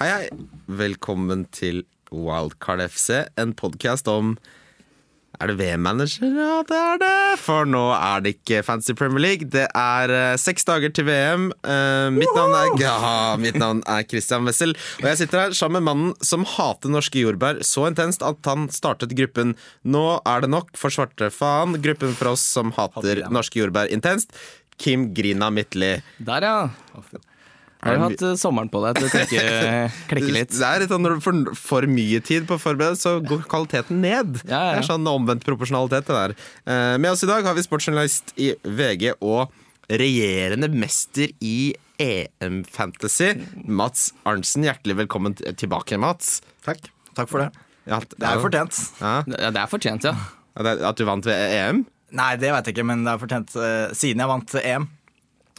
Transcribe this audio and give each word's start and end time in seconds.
Hei, 0.00 0.06
hei. 0.08 0.28
Velkommen 0.72 1.42
til 1.52 1.82
Wildcard 2.08 2.80
FC, 2.86 3.26
en 3.36 3.50
podkast 3.52 4.06
om 4.08 4.38
Er 5.36 5.50
det 5.50 5.56
VM-manager? 5.58 6.24
Ja, 6.32 6.62
det 6.64 6.78
er 6.78 7.00
det! 7.02 7.40
For 7.42 7.68
nå 7.68 7.82
er 7.92 8.22
det 8.24 8.32
ikke 8.38 8.62
Fancy 8.64 8.94
Premier 8.96 9.20
League. 9.20 9.48
Det 9.52 9.66
er 9.68 10.12
uh, 10.12 10.36
seks 10.40 10.64
dager 10.64 10.94
til 10.96 11.04
VM. 11.10 11.50
Uh, 11.60 12.08
mitt, 12.14 12.32
navn 12.32 12.56
er, 12.56 12.70
ja, 12.80 12.94
mitt 13.40 13.58
navn 13.60 13.82
er 13.84 14.06
Christian 14.08 14.48
Wessel, 14.48 14.72
og 15.02 15.10
jeg 15.10 15.20
sitter 15.20 15.42
her 15.42 15.56
sammen 15.58 15.82
med 15.82 15.88
mannen 15.90 16.24
som 16.24 16.46
hater 16.48 16.92
norske 16.92 17.20
jordbær 17.20 17.60
så 17.60 17.84
intenst 17.90 18.24
at 18.24 18.40
han 18.48 18.70
startet 18.72 19.12
gruppen 19.18 19.56
Nå 19.84 20.06
er 20.24 20.46
det 20.46 20.52
nok 20.54 20.72
for 20.78 20.94
svarte 20.94 21.28
faen. 21.34 21.76
Gruppen 21.84 22.16
for 22.16 22.32
oss 22.32 22.46
som 22.56 22.72
hater 22.78 23.26
norske 23.28 23.60
jordbær 23.60 23.92
intenst. 23.92 24.32
Kim 24.80 25.10
Grina 25.12 25.52
Midtly. 25.52 25.98
Der, 26.16 26.48
ja. 26.48 27.12
Har 27.82 27.96
du 27.98 28.02
hatt 28.04 28.22
eh, 28.22 28.34
sommeren 28.38 28.68
på 28.70 28.78
deg 28.84 28.98
til 29.00 29.08
å 29.08 29.10
tenke, 29.10 29.40
klikke 30.12 30.34
litt? 30.36 30.52
Det 30.54 30.66
er 30.68 30.84
litt 30.84 30.92
sånn 30.92 31.02
Når 31.02 31.16
du 31.18 31.22
får 31.24 31.40
for 31.58 31.86
mye 31.90 32.20
tid 32.22 32.46
på 32.46 32.54
å 32.54 32.62
forberede, 32.62 32.98
så 33.00 33.16
går 33.26 33.42
kvaliteten 33.50 33.98
ned. 34.04 34.38
Ja, 34.46 34.60
ja. 34.68 34.76
Det 34.76 34.84
er 34.84 34.88
sånn 34.92 35.08
omvendt 35.10 35.42
proporsjonalitet, 35.46 36.06
det 36.06 36.18
der. 36.20 36.34
Eh, 36.62 36.94
Med 37.02 37.10
oss 37.14 37.24
i 37.26 37.30
dag 37.30 37.42
har 37.48 37.58
vi 37.58 37.64
sportsjournalist 37.66 38.34
i 38.38 38.52
VG 38.62 39.16
og 39.18 39.50
regjerende 39.92 40.70
mester 40.72 41.32
i 41.42 41.72
EM-fantasy, 42.02 43.32
Mats 43.66 44.12
Arntzen. 44.26 44.64
Hjertelig 44.66 44.96
velkommen 45.02 45.34
tilbake, 45.58 45.98
Mats. 46.00 46.38
Takk. 46.66 46.86
Takk 47.18 47.28
for 47.30 47.44
det. 47.44 47.50
Ja, 47.90 47.98
Det 47.98 48.22
er 48.22 48.38
jo 48.38 48.46
fortjent. 48.46 48.78
Ja, 49.02 49.16
det 49.26 49.58
er 49.58 49.68
fortjent, 49.70 50.06
ja. 50.06 50.14
At 50.54 50.98
du 50.98 51.04
vant 51.08 51.26
ved 51.26 51.34
EM? 51.58 51.82
Nei, 52.12 52.30
det 52.36 52.50
vet 52.52 52.68
jeg 52.68 52.76
ikke, 52.76 52.86
men 52.86 53.02
det 53.06 53.14
er 53.14 53.20
fortjent 53.22 53.54
eh, 53.56 53.92
siden 53.96 54.20
jeg 54.22 54.30
vant 54.30 54.54
EM. 54.62 54.88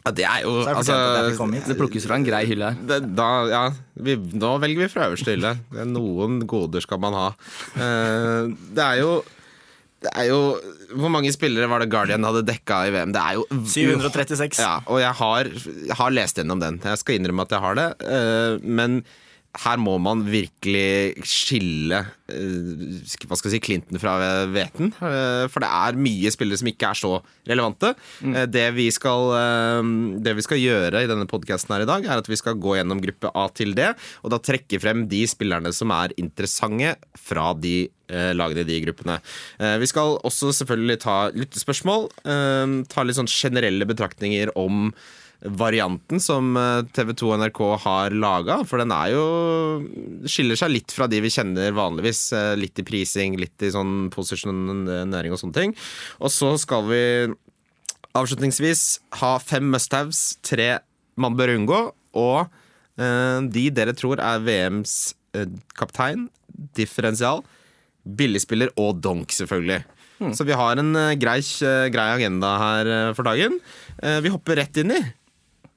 Ja, 0.03 0.11
det 0.11 0.25
er 0.27 0.41
jo 0.43 0.57
Så 0.57 0.67
er 0.67 0.73
det 0.73 0.79
altså, 0.81 1.45
det. 1.47 1.61
Det 1.69 1.77
plukkes 1.79 2.07
fra 2.09 2.17
en 2.19 2.25
grei 2.27 2.43
hylle 2.49 2.73
her. 2.73 2.81
det, 2.89 2.97
da, 3.15 3.29
ja, 3.47 3.61
vi, 3.95 4.17
nå 4.17 4.51
velger 4.59 4.83
vi 4.83 4.89
fra 4.91 5.07
øverste 5.07 5.37
hylle. 5.37 5.53
Det 5.71 5.85
Noen 5.87 6.41
goder 6.49 6.83
skal 6.83 6.99
man 7.03 7.15
ha. 7.15 7.29
Uh, 7.77 8.51
det 8.75 8.83
er 8.83 8.99
jo 9.03 9.15
det 10.03 10.11
er 10.19 10.25
jo 10.27 10.39
Hvor 10.99 11.07
mange 11.13 11.31
spillere 11.31 11.69
var 11.71 11.79
det 11.79 11.87
Guardian 11.93 12.25
hadde 12.27 12.43
dekka 12.43 12.81
i 12.89 12.91
VM? 12.91 13.13
Det 13.15 13.21
er 13.23 13.37
jo 13.39 13.45
736. 13.71 14.59
Ja, 14.59 14.81
og 14.83 14.99
jeg 14.99 15.15
har, 15.21 15.51
jeg 15.87 15.99
har 16.01 16.11
lest 16.11 16.41
gjennom 16.41 16.59
den. 16.59 16.81
Jeg 16.83 16.99
skal 16.99 17.15
innrømme 17.15 17.47
at 17.47 17.55
jeg 17.55 17.63
har 17.63 17.79
det. 17.79 17.89
Uh, 18.03 18.59
men 18.67 18.99
her 19.61 19.77
må 19.77 19.99
man 20.01 20.23
virkelig 20.25 21.23
skille 21.29 21.99
eh, 22.31 23.13
hva 23.27 23.37
skal 23.37 23.51
jeg 23.51 23.53
si, 23.53 23.61
Clinton 23.67 24.01
fra 24.01 24.15
hveten. 24.49 24.89
eh, 24.97 25.45
for 25.53 25.63
det 25.63 25.69
er 25.69 25.99
mye 25.99 26.31
spillere 26.33 26.61
som 26.61 26.71
ikke 26.71 26.89
er 26.89 26.99
så 26.99 27.13
relevante. 27.49 27.93
Mm. 28.23 28.37
det, 28.49 28.65
vi 28.77 28.87
skal, 28.93 29.29
eh, 29.37 29.91
det 30.25 30.35
vi 30.39 30.45
skal 30.45 30.61
gjøre 30.61 31.03
i 31.03 31.09
denne 31.09 31.29
podkasten 31.29 31.75
her 31.75 31.85
i 31.85 31.89
dag, 31.89 32.05
er 32.07 32.23
at 32.23 32.29
vi 32.31 32.39
skal 32.39 32.57
gå 32.57 32.77
gjennom 32.79 33.01
gruppe 33.03 33.33
A 33.37 33.47
til 33.53 33.75
D, 33.77 33.91
og 34.23 34.33
da 34.33 34.41
trekke 34.41 34.81
frem 34.81 35.05
de 35.11 35.23
spillerne 35.29 35.73
som 35.75 35.93
er 35.93 36.15
interessante 36.17 36.95
fra 37.19 37.51
de 37.53 37.83
eh, 38.09 38.31
lagene 38.33 38.65
i 38.65 38.69
de 38.69 38.81
gruppene. 38.87 39.19
Eh, 39.61 39.77
vi 39.83 39.89
skal 39.91 40.17
også 40.25 40.53
selvfølgelig 40.63 41.01
ta 41.05 41.17
lyttespørsmål. 41.35 42.09
eh, 42.25 42.79
ta 42.89 43.05
litt 43.05 43.21
sånn 43.21 43.29
generelle 43.29 43.85
betraktninger 43.85 44.55
om 44.57 44.89
varianten 45.43 46.21
som 46.23 46.53
TV 46.95 47.11
2 47.19 47.29
og 47.33 47.39
NRK 47.41 47.61
har 47.83 48.13
laga. 48.15 48.61
For 48.67 48.79
den 48.79 48.93
er 48.95 49.09
jo 49.11 49.23
skiller 50.29 50.55
seg 50.59 50.71
litt 50.71 50.93
fra 50.95 51.07
de 51.11 51.19
vi 51.23 51.31
kjenner 51.33 51.75
vanligvis. 51.75 52.21
eh, 52.37 52.53
Litt 52.59 52.79
i 52.79 52.85
prising, 52.87 53.35
litt 53.41 53.61
i 53.65 53.71
sånn 53.73 54.09
posisjonering 54.13 55.33
og 55.35 55.41
sånne 55.41 55.57
ting. 55.57 55.73
Og 56.23 56.31
så 56.31 56.53
skal 56.61 56.85
vi 56.87 57.01
avslutningsvis 58.15 58.83
ha 59.21 59.33
fem 59.41 59.67
must-haves, 59.73 60.37
tre 60.45 60.77
man 61.19 61.35
bør 61.37 61.55
unngå, 61.57 61.79
og 62.17 62.45
eh, 63.01 63.39
de 63.53 63.65
dere 63.73 63.95
tror 63.97 64.21
er 64.21 64.43
VMs 64.45 64.93
eh, 65.37 65.49
kaptein, 65.77 66.27
differensial, 66.77 67.43
billigspiller 68.05 68.71
og 68.77 69.01
donk, 69.03 69.33
selvfølgelig. 69.33 69.81
Så 70.37 70.45
vi 70.47 70.55
har 70.55 70.79
en 70.79 70.93
eh, 70.95 71.15
grei, 71.19 71.39
eh, 71.41 71.89
grei 71.91 72.07
agenda 72.13 72.53
her 72.61 72.91
eh, 72.93 73.11
for 73.17 73.27
dagen. 73.27 73.57
Eh, 73.99 74.21
vi 74.23 74.31
hopper 74.31 74.61
rett 74.61 74.77
inn 74.79 74.93
i. 74.95 75.01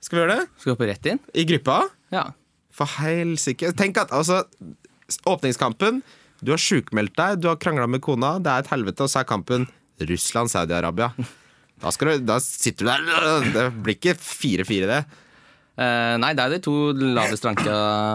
Skal 0.06 0.19
vi 0.19 0.22
gjøre 0.22 0.37
det? 0.39 0.50
Skal 0.55 0.71
vi 0.71 0.75
hoppe 0.77 0.87
rett 0.93 1.09
inn? 1.11 1.19
I 1.34 1.44
gruppa? 1.50 1.81
Ja. 2.15 2.28
For 2.77 2.99
helsike. 3.00 3.72
Tenk 3.75 3.99
at 4.05 4.15
altså 4.15 4.44
Åpningskampen. 5.27 6.00
Du 6.43 6.53
har 6.53 6.61
sjukmeldt 6.61 7.17
deg, 7.19 7.41
du 7.41 7.49
har 7.50 7.59
krangla 7.59 7.87
med 7.91 8.03
kona, 8.05 8.37
det 8.43 8.53
er 8.53 8.65
et 8.65 8.71
helvete, 8.71 9.06
og 9.06 9.11
så 9.11 9.22
er 9.22 9.28
kampen 9.28 9.65
Russland-Saudi-Arabia. 10.03 11.12
Da, 11.81 11.93
da 12.22 12.41
sitter 12.43 12.87
du 12.87 12.91
der. 12.91 13.47
Det 13.56 13.65
blir 13.84 13.97
ikke 13.97 14.17
4-4, 14.21 14.91
det. 14.91 15.00
Uh, 15.77 16.17
nei, 16.17 16.31
det 16.33 16.41
er 16.41 16.55
de 16.55 16.59
to 16.65 16.73
lavest 16.97 17.44
ranka 17.44 17.73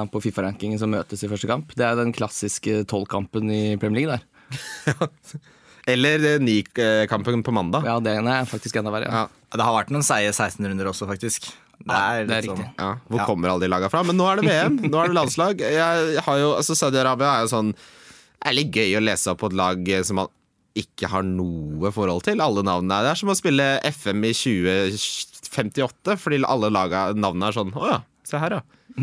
på 0.09 0.21
Fifa-rankingen 0.23 0.79
som 0.81 0.89
møtes 0.89 1.21
i 1.21 1.29
første 1.29 1.49
kamp. 1.49 1.75
Det 1.77 1.85
er 1.85 1.99
den 1.99 2.13
klassiske 2.15 2.79
tolvkampen 2.89 3.51
i 3.53 3.63
Premier 3.81 4.01
League 4.01 4.15
der. 4.17 5.03
Eller 5.91 6.25
eh, 6.35 6.41
ni-kampen 6.41 7.43
på 7.45 7.53
mandag. 7.53 7.85
Ja, 7.85 7.99
den 8.01 8.29
er 8.29 8.49
faktisk 8.49 8.77
enda 8.81 8.93
verre. 8.93 9.09
Ja. 9.09 9.25
Ja. 9.25 9.57
Det 9.57 9.65
har 9.67 9.77
vært 9.77 9.93
noen 9.93 10.05
seige 10.05 10.33
16-runder 10.33 10.89
også, 10.89 11.07
faktisk. 11.09 11.51
Det 11.85 11.97
er, 11.97 12.25
det 12.29 12.35
er 12.37 12.41
sånn- 12.47 12.57
riktig. 12.61 12.73
Ja, 12.79 12.89
hvor 13.09 13.19
Ja. 13.21 13.25
kommer 13.25 13.49
alle 13.53 13.61
de 13.65 13.69
laga 13.71 13.89
fra? 13.89 14.03
Men 14.03 14.17
nå 14.17 14.27
er 14.31 14.41
det 14.41 14.45
VM, 14.49 14.77
nå 14.91 14.97
er 15.03 15.07
det 15.11 15.15
landslag. 15.17 15.59
Jeg, 15.59 16.13
jeg 16.15 16.23
har 16.25 16.37
jo, 16.39 16.51
altså 16.57 16.75
Saudi-Arabia 16.77 17.31
er 17.39 17.41
jo 17.47 17.51
sånn 17.55 17.73
Det 17.73 18.49
er 18.49 18.53
litt 18.57 18.71
gøy 18.73 18.95
å 18.97 19.03
lese 19.05 19.27
opp 19.31 19.39
på 19.43 19.49
et 19.51 19.57
lag 19.59 19.89
eh, 19.89 20.01
som 20.03 20.15
man 20.17 20.27
ikke 20.73 21.09
har 21.11 21.21
noe 21.27 21.91
forhold 21.91 22.23
til. 22.23 22.39
Alle 22.41 22.63
navnene 22.63 22.95
er 23.01 23.03
Det 23.03 23.11
er 23.11 23.19
som 23.19 23.29
å 23.29 23.35
spille 23.37 23.65
FM 23.85 24.23
i 24.23 24.31
2058, 24.33 26.15
fordi 26.17 26.39
alle 26.47 26.69
laga, 26.73 27.11
navnene 27.13 27.49
er 27.51 27.57
sånn 27.57 27.73
Å 27.75 27.87
ja, 27.89 27.99
se 28.27 28.39
her, 28.41 28.57
ja. 28.59 28.61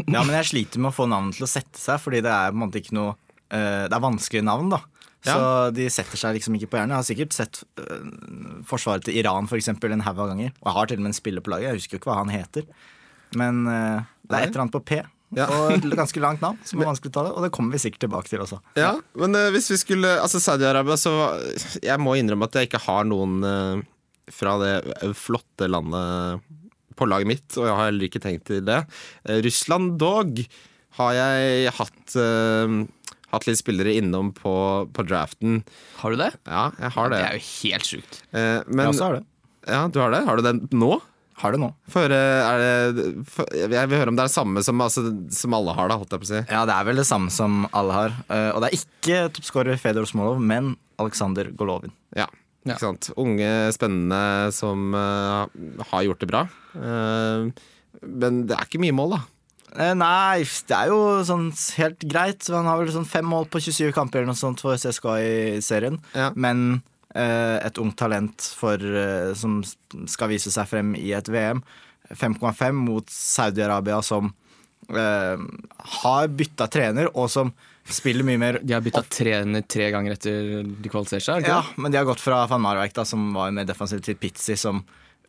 Ja, 0.09 0.21
men 0.25 0.35
jeg 0.37 0.49
sliter 0.51 0.83
med 0.83 0.91
å 0.93 0.97
få 0.97 1.07
navnet 1.09 1.39
til 1.39 1.47
å 1.47 1.51
sette 1.51 1.79
seg, 1.81 2.01
fordi 2.03 2.21
det 2.25 2.33
er 2.33 2.51
på 2.53 2.59
en 2.59 2.63
måte 2.67 2.81
ikke 2.83 2.97
noe 2.97 3.15
uh, 3.15 3.87
Det 3.89 3.95
er 3.97 4.03
vanskelige 4.05 4.45
navn, 4.45 4.69
da. 4.75 4.83
Så 5.35 5.75
de 5.77 5.89
setter 5.93 6.21
seg 6.21 6.39
liksom 6.39 6.57
ikke 6.59 6.71
på 6.73 6.81
hjernen. 6.81 6.95
Jeg 6.97 7.03
har 7.03 7.09
sikkert 7.09 7.37
sett 7.37 7.61
eh, 7.83 8.09
forsvaret 8.69 9.05
til 9.09 9.19
Iran 9.21 9.51
for 9.51 9.61
eksempel, 9.61 9.93
en 9.95 10.05
haug 10.07 10.23
av 10.25 10.33
ganger. 10.33 10.55
Og 10.61 10.71
jeg 10.71 10.79
har 10.79 10.91
til 10.91 11.01
og 11.01 11.05
med 11.07 11.13
en 11.13 11.19
spiller 11.21 11.45
på 11.45 11.55
laget. 11.55 11.69
Jeg 11.69 11.83
husker 11.83 11.99
jo 11.99 12.03
ikke 12.03 12.13
hva 12.13 12.19
han 12.23 12.35
heter. 12.35 12.67
Men 13.39 13.63
eh, 13.69 14.11
det 14.29 14.37
er 14.37 14.47
et 14.47 14.53
eller 14.53 14.67
annet 14.67 14.77
på 14.79 14.85
P. 14.89 15.01
Ja. 15.37 15.45
Og 15.53 15.75
et 15.75 15.85
ganske 15.93 16.21
langt 16.25 16.41
navn 16.41 16.57
som 16.65 16.81
er 16.81 16.89
vanskelig 16.89 17.13
å 17.13 17.17
ta 17.19 17.27
det. 17.27 17.35
Og 17.37 17.45
det 17.45 17.53
kommer 17.53 17.77
vi 17.77 17.83
sikkert 17.83 18.07
tilbake 18.07 18.31
til 18.31 18.45
også. 18.45 18.61
Ja, 18.81 18.95
men 19.21 19.37
eh, 19.37 19.51
hvis 19.55 19.69
vi 19.75 19.81
skulle 19.83 20.15
Altså 20.23 20.41
Saudi-Arabia, 20.41 20.97
så 20.97 21.13
Jeg 21.85 22.01
må 22.01 22.17
innrømme 22.17 22.49
at 22.49 22.57
jeg 22.57 22.71
ikke 22.71 22.85
har 22.87 23.05
noen 23.09 23.43
eh, 23.45 23.85
fra 24.33 24.57
det 24.61 24.73
flotte 25.17 25.69
landet 25.71 26.45
på 26.99 27.07
laget 27.09 27.31
mitt, 27.31 27.47
og 27.57 27.69
jeg 27.69 27.77
har 27.79 27.89
heller 27.89 28.09
ikke 28.09 28.23
tenkt 28.23 28.49
til 28.51 28.65
det. 28.67 28.83
Eh, 29.25 29.41
Russland 29.47 29.97
dog 30.01 30.41
har 30.99 31.15
jeg 31.15 31.75
hatt 31.79 32.17
eh, 32.19 32.79
Hatt 33.33 33.45
litt 33.49 33.59
spillere 33.61 33.93
innom 33.99 34.31
på, 34.33 34.53
på 34.97 35.05
draften. 35.05 35.61
Har 36.01 36.15
du 36.15 36.21
det? 36.23 36.31
Ja, 36.49 36.71
jeg 36.81 36.95
har 36.95 37.11
det. 37.13 37.19
Det 37.21 37.27
er 37.29 37.37
jo 37.37 37.45
helt 37.69 37.89
sjukt. 37.91 38.23
Eh, 38.33 38.63
Jeg 38.65 38.89
også 38.95 39.05
har 39.11 39.19
det. 39.19 39.25
Ja, 39.69 39.83
du 39.93 39.99
har 40.01 40.15
det? 40.15 40.23
Har 40.25 40.41
du 40.41 40.47
den 40.47 40.63
nå? 40.73 40.95
Har 41.39 41.53
det 41.55 41.61
nå. 41.63 41.69
For, 41.93 42.11
er 42.11 42.63
det, 42.97 43.03
for, 43.31 43.47
Jeg 43.55 43.91
vil 43.93 44.01
høre 44.01 44.11
om 44.11 44.17
det 44.19 44.25
er 44.25 44.31
det 44.31 44.35
samme 44.35 44.63
som, 44.67 44.81
altså, 44.83 45.05
som 45.31 45.55
alle 45.55 45.75
har, 45.77 45.93
da, 45.93 45.99
holdt 46.01 46.17
jeg 46.17 46.23
på 46.25 46.27
å 46.27 46.31
si. 46.33 46.41
Ja, 46.51 46.63
det 46.67 46.75
er 46.75 46.89
vel 46.89 46.99
det 46.99 47.05
samme 47.07 47.31
som 47.31 47.61
alle 47.77 47.95
har. 47.95 48.17
Uh, 48.27 48.49
og 48.57 48.65
det 48.65 48.71
er 48.73 48.79
ikke 48.81 49.21
toppskårer 49.37 49.79
Fedor 49.79 50.09
Smolov, 50.11 50.41
men 50.43 50.73
Aleksandr 50.99 51.53
Golovin. 51.55 51.93
Ja, 52.17 52.27
Ja. 52.67 52.75
ikke 52.75 52.83
sant. 52.89 53.11
Unge, 53.21 53.53
spennende 53.77 54.51
som 54.57 54.91
uh, 54.97 55.47
har 55.93 56.03
gjort 56.09 56.25
det 56.25 56.31
bra. 56.33 56.43
Uh, 56.75 57.53
men 58.03 58.43
det 58.49 58.57
er 58.59 58.67
ikke 58.67 58.81
mye 58.83 58.97
mål, 58.99 59.15
da. 59.15 59.21
Eh, 59.77 59.95
nei, 59.99 60.45
det 60.69 60.77
er 60.77 60.93
jo 60.93 61.01
sånn 61.29 61.49
helt 61.77 62.05
greit. 62.09 62.47
Han 62.53 62.69
har 62.69 62.81
vel 62.81 62.93
sånn 62.95 63.09
fem 63.09 63.27
mål 63.29 63.49
på 63.53 63.61
27 63.63 63.93
kamper 63.97 64.23
eller 64.23 64.33
noe 64.33 64.41
sånt 64.41 64.63
for 64.65 64.79
CSKA 64.81 65.19
i 65.21 65.61
serien. 65.65 65.99
Ja. 66.17 66.31
Men 66.37 66.81
eh, 67.15 67.59
et 67.67 67.81
ungt 67.83 67.99
talent 68.01 68.49
for, 68.59 68.81
eh, 68.81 69.33
som 69.39 69.61
skal 70.09 70.33
vise 70.33 70.53
seg 70.55 70.69
frem 70.71 70.95
i 70.99 71.13
et 71.17 71.29
VM. 71.33 71.63
5,5 72.09 72.73
mot 72.73 73.11
Saudi-Arabia, 73.13 74.01
som 74.03 74.31
eh, 74.89 75.43
har 76.01 76.31
bytta 76.33 76.69
trener, 76.73 77.11
og 77.13 77.29
som 77.33 77.53
spiller 77.89 78.25
mye 78.27 78.41
mer 78.41 78.59
De 78.61 78.75
har 78.77 78.85
bytta 78.85 79.01
trener 79.09 79.63
tre 79.65 79.87
ganger 79.95 80.13
etter 80.17 80.65
de 80.65 80.93
kvalifiserer 80.93 81.25
seg. 81.25 81.49
Ja, 81.49 81.63
men 81.77 81.93
de 81.93 82.01
har 82.01 82.09
gått 82.09 82.25
fra 82.25 82.43
Van 82.49 82.65
Marwijk, 82.65 82.97
da, 82.97 83.05
som 83.09 83.31
var 83.37 83.53
mer 83.57 83.69
defensiv, 83.69 84.03
til 84.05 84.19
Pizzi, 84.21 84.57
som 84.61 84.83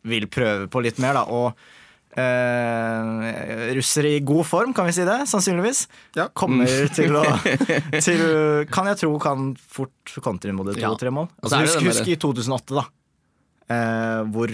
vil 0.08 0.28
prøve 0.32 0.68
på 0.72 0.82
litt 0.84 1.00
mer. 1.00 1.16
Da, 1.20 1.24
og 1.28 1.56
eh, 2.18 3.74
russere 3.76 4.14
i 4.16 4.20
god 4.26 4.46
form, 4.46 4.72
kan 4.74 4.88
vi 4.88 4.94
si 4.96 5.04
det? 5.06 5.18
Sannsynligvis. 5.30 5.84
Ja. 6.18 6.28
Kommer 6.34 6.66
til 6.94 7.14
å 7.18 7.24
til, 8.06 8.24
Kan 8.72 8.90
jeg 8.90 9.00
tro 9.02 9.12
kan 9.22 9.52
fort 9.60 10.16
kontre 10.24 10.54
mot 10.56 10.66
det 10.70 10.80
Ja. 10.80 10.90
to-tre 10.90 11.12
mål. 11.14 11.28
Altså, 11.42 11.60
er 11.60 11.68
husk, 11.68 11.86
husk 11.90 12.10
i 12.10 12.18
2008, 12.20 12.80
da. 12.80 12.86
Uh, 13.70 14.24
hvor 14.34 14.50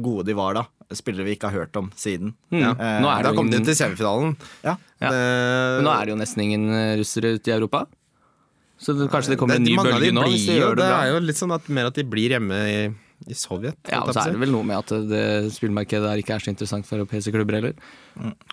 gode 0.00 0.24
de 0.28 0.36
var 0.36 0.56
da. 0.56 0.64
Spillere 0.96 1.26
vi 1.26 1.34
ikke 1.36 1.50
har 1.50 1.64
hørt 1.66 1.76
om 1.76 1.90
siden. 1.96 2.32
Mm. 2.52 2.60
Ja. 2.62 2.72
Nå 3.04 3.08
er 3.12 3.22
Da 3.22 3.30
det 3.30 3.36
kom 3.36 3.50
de 3.52 3.60
til 3.60 3.76
semifinalen. 3.76 4.36
Ja. 4.64 4.76
Ja. 5.02 5.10
Det- 5.12 5.84
nå 5.84 5.92
er 5.92 6.06
det 6.06 6.14
jo 6.14 6.20
nesten 6.22 6.42
ingen 6.46 6.64
eh, 6.72 6.96
russere 6.96 7.34
ute 7.36 7.50
i 7.50 7.52
Europa. 7.52 7.84
Så 8.78 8.94
det, 8.96 9.10
kanskje 9.10 9.34
det 9.34 9.38
kommer 9.40 9.58
en 9.58 9.64
ny 9.66 9.74
bølge 9.76 10.12
nå, 10.14 10.22
blir 10.22 10.32
hvis 10.32 10.46
de 10.46 10.56
gjør 10.60 10.76
det 10.78 10.86
det 10.86 10.94
er 10.94 11.08
jo 11.10 11.18
litt 11.26 11.36
sånn 11.40 11.52
at 11.52 11.68
mer 11.68 11.88
at 11.90 11.96
de 11.98 12.04
blir 12.06 12.30
hjemme 12.36 12.58
i, 12.70 12.76
i 13.26 13.34
Sovjet. 13.34 13.76
Ja, 13.90 14.04
og 14.04 14.12
så 14.14 14.22
er 14.22 14.36
det 14.36 14.40
vel 14.44 14.52
noe 14.54 14.66
med 14.68 14.78
at 14.78 14.92
det 15.10 15.22
spillmarkedet 15.56 16.04
der 16.06 16.20
ikke 16.22 16.36
er 16.36 16.44
så 16.44 16.52
interessant 16.52 16.86
for 16.86 17.00
europeiske 17.00 17.32
klubber 17.34 17.58
heller. 17.58 17.74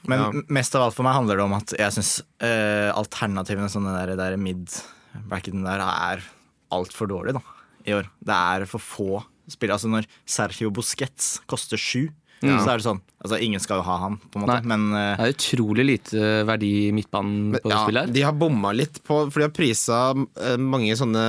Men 0.09 0.19
Ja. 0.19 0.31
mest 0.49 0.75
av 0.75 0.87
alt 0.87 0.95
for 0.97 1.05
meg 1.05 1.13
handler 1.13 1.37
det 1.37 1.45
om 1.45 1.53
at 1.53 1.73
jeg 1.77 1.93
syns 1.93 2.15
uh, 2.41 2.89
alternativene, 2.97 3.69
Som 3.69 3.85
den 3.85 3.93
der, 3.93 4.15
der 4.17 4.37
mid-bracketen 4.41 5.63
der, 5.63 5.79
er 5.85 6.25
altfor 6.73 7.07
dårlig 7.07 7.35
da, 7.37 7.41
i 7.85 7.93
år. 7.93 8.09
Det 8.25 8.35
er 8.35 8.65
for 8.65 8.79
få 8.81 9.23
spillere. 9.47 9.77
Altså 9.77 9.91
når 9.91 10.07
Sergio 10.25 10.71
Busquets 10.73 11.39
koster 11.45 11.77
sju, 11.77 12.09
så 12.61 12.71
er 12.73 12.81
det 12.81 12.85
sånn 12.85 13.01
Altså 13.25 13.39
ingen 13.41 13.61
skal 13.63 13.79
jo 13.79 13.85
ha 13.87 13.95
han, 14.03 14.19
på 14.29 14.37
en 14.37 14.43
måte, 14.45 14.67
men 14.69 14.83
uh, 14.93 15.15
Det 15.17 15.25
er 15.25 15.33
utrolig 15.33 15.85
lite 15.87 16.25
verdi 16.45 16.71
i 16.89 16.91
midtbanen 16.93 17.55
på 17.55 17.61
det 17.63 17.73
ja, 17.73 17.79
spillet 17.81 18.05
her. 18.05 18.13
de 18.13 18.25
har 18.27 18.35
bomma 18.37 18.73
litt 18.75 18.99
på 19.07 19.17
For 19.33 19.41
de 19.41 19.47
har 19.47 19.53
prisa 19.55 20.01
eh, 20.13 20.59
mange 20.61 20.93
sånne 20.99 21.23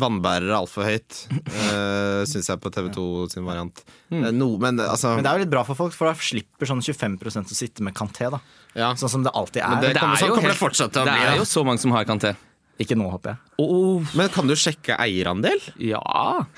vannbærere 0.00 0.58
altfor 0.58 0.84
høyt, 0.84 1.22
uh, 1.32 2.26
syns 2.28 2.50
jeg, 2.50 2.60
på 2.60 2.72
TV2 2.74 3.06
sin 3.32 3.46
variant. 3.48 3.80
Mm. 4.12 4.20
Eh, 4.26 4.34
no, 4.36 4.50
men 4.60 4.82
altså 4.84 5.14
Men 5.16 5.24
det 5.24 5.32
er 5.32 5.40
jo 5.40 5.44
litt 5.46 5.54
bra 5.54 5.64
for 5.64 5.78
folk, 5.80 5.96
for 5.96 6.10
da 6.10 6.28
slipper 6.28 6.68
sånn 6.68 6.84
25% 6.84 7.54
å 7.54 7.58
sitte 7.62 7.86
med 7.88 7.96
Kanté. 7.96 8.28
da 8.28 8.42
ja. 8.76 8.92
Sånn 9.00 9.10
som 9.10 9.24
det 9.24 9.32
alltid 9.34 9.64
Men 9.64 9.78
er. 9.78 9.80
det 9.80 9.96
kommer- 9.96 10.14
er 10.14 10.20
sånn 10.20 10.28
jo 10.28 10.34
kommer 10.36 10.52
det 10.52 11.04
det 11.08 11.16
er 11.32 11.40
jo 11.40 11.48
så 11.48 11.64
mange 11.64 11.80
som 11.80 11.90
har 11.96 12.04
Kanté. 12.04 12.36
Ikke 12.80 12.96
nå, 12.96 13.10
håper 13.12 13.34
jeg. 13.34 13.40
Oh, 13.60 14.00
Men 14.16 14.30
kan 14.32 14.48
du 14.48 14.54
sjekke 14.56 14.94
eierandel? 14.96 15.60
ja. 15.84 16.00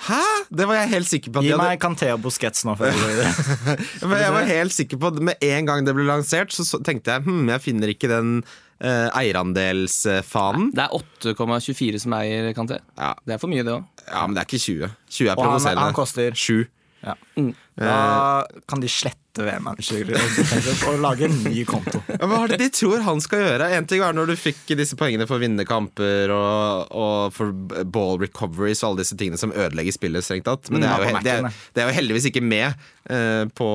Hæ?! 0.07 0.21
Det 0.55 0.69
var 0.71 0.77
jeg 0.83 0.91
helt 0.93 1.09
sikker 1.11 1.33
på. 1.35 1.41
At 1.41 1.47
Gi 1.49 1.51
hadde, 1.55 1.65
meg 1.67 1.81
Kanté 1.83 2.11
og 2.15 2.21
Busquets 2.23 2.63
nå. 2.69 2.77
Før 2.79 2.93
jeg 4.23 4.35
var 4.37 4.47
helt 4.47 4.75
sikker 4.77 5.01
på 5.03 5.11
at 5.11 5.19
Med 5.31 5.43
en 5.43 5.67
gang 5.67 5.87
det 5.87 5.95
ble 5.97 6.05
lansert, 6.07 6.53
så, 6.55 6.63
så 6.69 6.79
tenkte 6.85 7.17
jeg 7.17 7.25
hm, 7.27 7.49
jeg 7.51 7.65
finner 7.65 7.91
ikke 7.91 8.11
den 8.13 8.37
eh, 8.83 9.09
eierandelsfanen. 9.19 10.71
Det 10.77 10.85
er 10.85 10.95
8,24 11.35 12.03
som 12.05 12.15
eier 12.19 12.53
Canté. 12.57 12.79
Ja. 12.99 13.13
Det 13.27 13.37
er 13.37 13.43
for 13.43 13.51
mye, 13.53 13.65
det 13.67 13.75
òg. 13.75 13.89
ja, 14.07 14.23
men 14.27 14.37
det 14.37 14.45
er 14.45 14.49
ikke 14.51 14.63
20. 14.63 14.93
20 15.19 15.33
er 15.35 15.41
provoserende. 15.43 15.81
han, 15.83 15.91
han 15.93 15.99
koster 15.99 16.39
7. 16.39 16.63
ja. 17.03 17.15
Da 17.73 18.45
kan 18.69 18.83
de 18.83 18.89
slette 18.93 19.19
VM-manager 19.47 20.11
og 20.91 20.99
lage 21.01 21.25
en 21.25 21.39
ny 21.47 21.63
konto. 21.65 22.03
Ja, 22.13 22.27
Hva 22.29 22.43
er 22.45 22.53
det 22.53 22.59
de 22.61 22.67
tror 22.77 23.01
han 23.07 23.21
skal 23.25 23.41
gjøre? 23.47 23.69
En 23.79 23.87
ting 23.89 24.03
var 24.03 24.13
når 24.13 24.29
du 24.29 24.35
fikk 24.37 24.75
disse 24.77 24.95
poengene 25.01 25.25
for 25.27 25.39
å 25.39 25.43
vinne 25.43 25.65
kamper 25.67 26.29
og, 26.37 26.93
og 26.93 27.33
for 27.33 27.55
ball 27.89 28.19
recoveries 28.21 28.83
og 28.85 28.91
alle 28.91 29.01
disse 29.07 29.17
tingene 29.17 29.41
som 29.41 29.55
ødelegger 29.57 29.97
spillet, 29.97 30.27
strengt 30.27 30.45
tatt. 30.51 30.69
Men 30.71 30.85
det 30.85 30.91
Mm, 30.91 30.93
er, 30.93 31.01
jo, 31.01 31.07
ja, 31.09 31.15
på 31.15 31.17
he- 31.17 31.25
det, 31.25 31.33
er, 31.33 31.63
det 31.73 31.83
er 31.83 31.89
jo 31.89 31.97
heldigvis 31.97 32.29
ikke 32.29 32.43
med 32.45 32.85
eh, 33.17 33.45
på, 33.57 33.71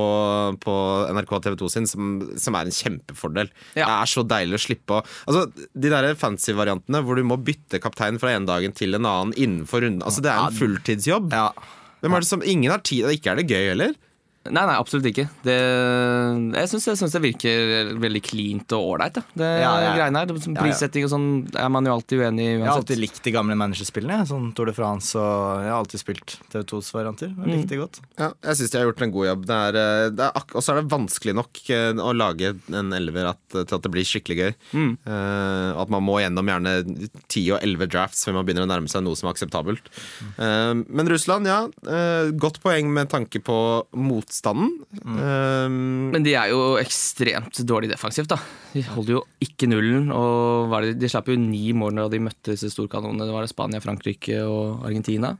på 0.61 0.75
NRK 1.17 1.33
TV2 1.47 1.71
sin, 1.73 1.89
som, 1.89 2.11
som 2.37 2.59
er 2.61 2.69
en 2.69 2.77
kjempefordel. 2.77 3.49
Det 3.73 3.87
er 3.87 4.13
så 4.13 4.23
deilig 4.29 4.59
å 4.59 4.63
slippe 4.67 4.99
å 4.99 5.01
Altså, 5.25 5.47
De 5.73 5.89
der 5.91 6.11
fancy 6.21 6.53
variantene 6.55 7.01
hvor 7.03 7.17
du 7.17 7.25
må 7.25 7.39
bytte 7.41 7.81
kaptein 7.83 8.21
fra 8.21 8.35
en 8.37 8.45
dagen 8.47 8.77
til 8.77 8.93
en 8.93 9.09
annen 9.09 9.33
innenfor 9.33 9.81
runden. 9.83 10.05
Altså, 10.05 10.21
det 10.21 10.31
er 10.35 10.45
en 10.45 10.61
fulltidsjobb. 10.61 11.33
Ja. 11.33 11.49
Hvem 12.01 12.13
er 12.13 12.23
det 12.23 12.29
som, 12.29 12.43
ingen 12.45 12.71
har 12.71 12.83
tid, 12.85 13.05
og 13.07 13.15
ikke 13.15 13.31
er 13.33 13.39
det 13.39 13.47
gøy 13.49 13.71
heller. 13.71 13.95
Nei, 14.53 14.63
nei, 14.69 14.75
absolutt 14.77 15.07
ikke. 15.09 15.27
Det, 15.45 15.55
jeg 16.57 16.69
syns 16.71 17.13
det 17.13 17.21
virker 17.23 17.91
veldig 18.01 18.21
cleant 18.25 18.75
og 18.77 18.93
ålreit. 18.93 19.19
Det 19.37 19.49
Ja, 19.61 19.73
ja. 19.83 19.93
greiene 19.97 20.23
her. 20.23 20.33
Prissetting 20.57 21.07
og 21.07 21.11
sånn 21.13 21.27
er 21.57 21.69
man 21.73 21.87
jo 21.87 21.95
alltid 21.97 22.23
uenig 22.23 22.45
i 22.45 22.51
Jeg 22.53 22.65
har 22.65 22.81
alltid 22.81 23.01
likt 23.01 23.21
de 23.25 23.33
gamle 23.35 23.57
managerspillene. 23.59 24.27
Sånn 24.29 24.51
Tour 24.57 24.71
de 24.71 24.75
France 24.77 25.17
og 25.19 25.63
Jeg 25.63 25.71
har 25.71 25.79
alltid 25.81 26.03
spilt 26.03 26.37
TV2s 26.53 26.91
varianter. 26.95 27.33
Jeg 27.33 27.53
likte 27.53 27.75
de 27.75 27.81
godt. 27.81 28.01
Ja, 28.19 28.31
jeg 28.49 28.59
syns 28.61 28.73
de 28.73 28.79
har 28.81 28.87
gjort 28.89 29.05
en 29.07 29.15
god 29.15 29.29
jobb. 29.31 29.47
Det 29.49 29.59
er, 29.67 29.79
eh, 29.83 30.09
det 30.17 30.29
er, 30.29 30.47
og 30.53 30.65
så 30.65 30.73
er 30.73 30.81
det 30.81 30.93
vanskelig 30.93 31.35
nok 31.37 31.63
eh, 31.73 32.03
å 32.07 32.13
lage 32.15 32.53
en 32.71 32.93
elver 32.97 33.31
at, 33.33 33.43
til 33.53 33.77
at 33.77 33.83
det 33.85 33.93
blir 33.93 34.07
skikkelig 34.07 34.37
gøy. 34.41 34.51
Eh, 34.77 35.69
at 35.81 35.93
man 35.93 36.05
må 36.05 36.19
gjennom 36.21 36.47
gjerne 36.51 36.75
10 37.27 37.51
og 37.55 37.61
11 37.61 37.91
drafts 37.93 38.25
før 38.27 38.39
man 38.39 38.47
begynner 38.47 38.67
å 38.67 38.71
nærme 38.71 38.91
seg 38.91 39.03
noe 39.05 39.17
som 39.17 39.29
er 39.29 39.35
akseptabelt. 39.35 39.91
Eh, 40.37 40.73
men 40.87 41.11
Russland, 41.11 41.47
ja. 41.49 41.63
Uh, 41.87 42.29
godt 42.37 42.59
poeng 42.63 42.89
med 42.93 43.09
tanke 43.11 43.39
på 43.43 43.57
motstanden. 44.37 44.69
Eh, 45.05 45.69
Men 46.13 46.23
de 46.23 46.33
er 46.35 46.49
jo 46.51 46.77
ekstremt 46.77 47.57
dårlig 47.67 47.89
defensivt, 47.91 48.29
da. 48.29 48.37
De 48.73 48.83
holder 48.83 49.17
jo 49.17 49.23
ikke 49.41 49.67
nullen. 49.69 50.11
Og 50.13 50.71
det, 50.83 50.99
de 50.99 51.09
slapp 51.09 51.27
jo 51.27 51.35
ni 51.37 51.73
mål 51.73 51.95
da 51.95 52.07
de 52.09 52.19
møtte 52.19 52.53
disse 52.55 52.69
storkanonene. 52.73 53.25
Det 53.25 53.33
var 53.33 53.45
det 53.45 53.51
Spania, 53.53 53.81
Frankrike 53.81 54.41
og 54.45 54.85
Argentina. 54.85 55.35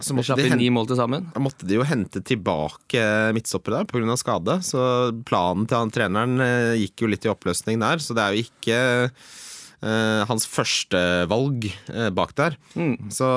så 0.00 0.14
De 0.16 0.22
slapp 0.22 0.40
inn 0.42 0.58
ni 0.58 0.70
mål 0.70 0.88
til 0.88 0.96
sammen. 0.96 1.30
da 1.34 1.40
måtte 1.40 1.66
de 1.66 1.74
jo 1.78 1.84
hente 1.86 2.22
tilbake 2.22 3.32
midtstoppere 3.34 3.84
der 3.84 3.90
pga. 3.90 4.16
skade. 4.16 4.60
Så 4.62 5.12
planen 5.24 5.66
til 5.68 5.78
han 5.78 5.90
treneren 5.90 6.40
eh, 6.40 6.76
gikk 6.86 7.02
jo 7.02 7.06
litt 7.08 7.24
i 7.24 7.30
oppløsning 7.32 7.78
der. 7.80 7.98
Så 7.98 8.14
det 8.14 8.22
er 8.24 8.34
jo 8.34 8.46
ikke 8.46 9.10
eh, 9.82 10.22
hans 10.28 10.46
første 10.48 11.00
valg 11.30 11.68
eh, 11.70 12.08
bak 12.14 12.34
der. 12.38 12.56
Så 13.14 13.28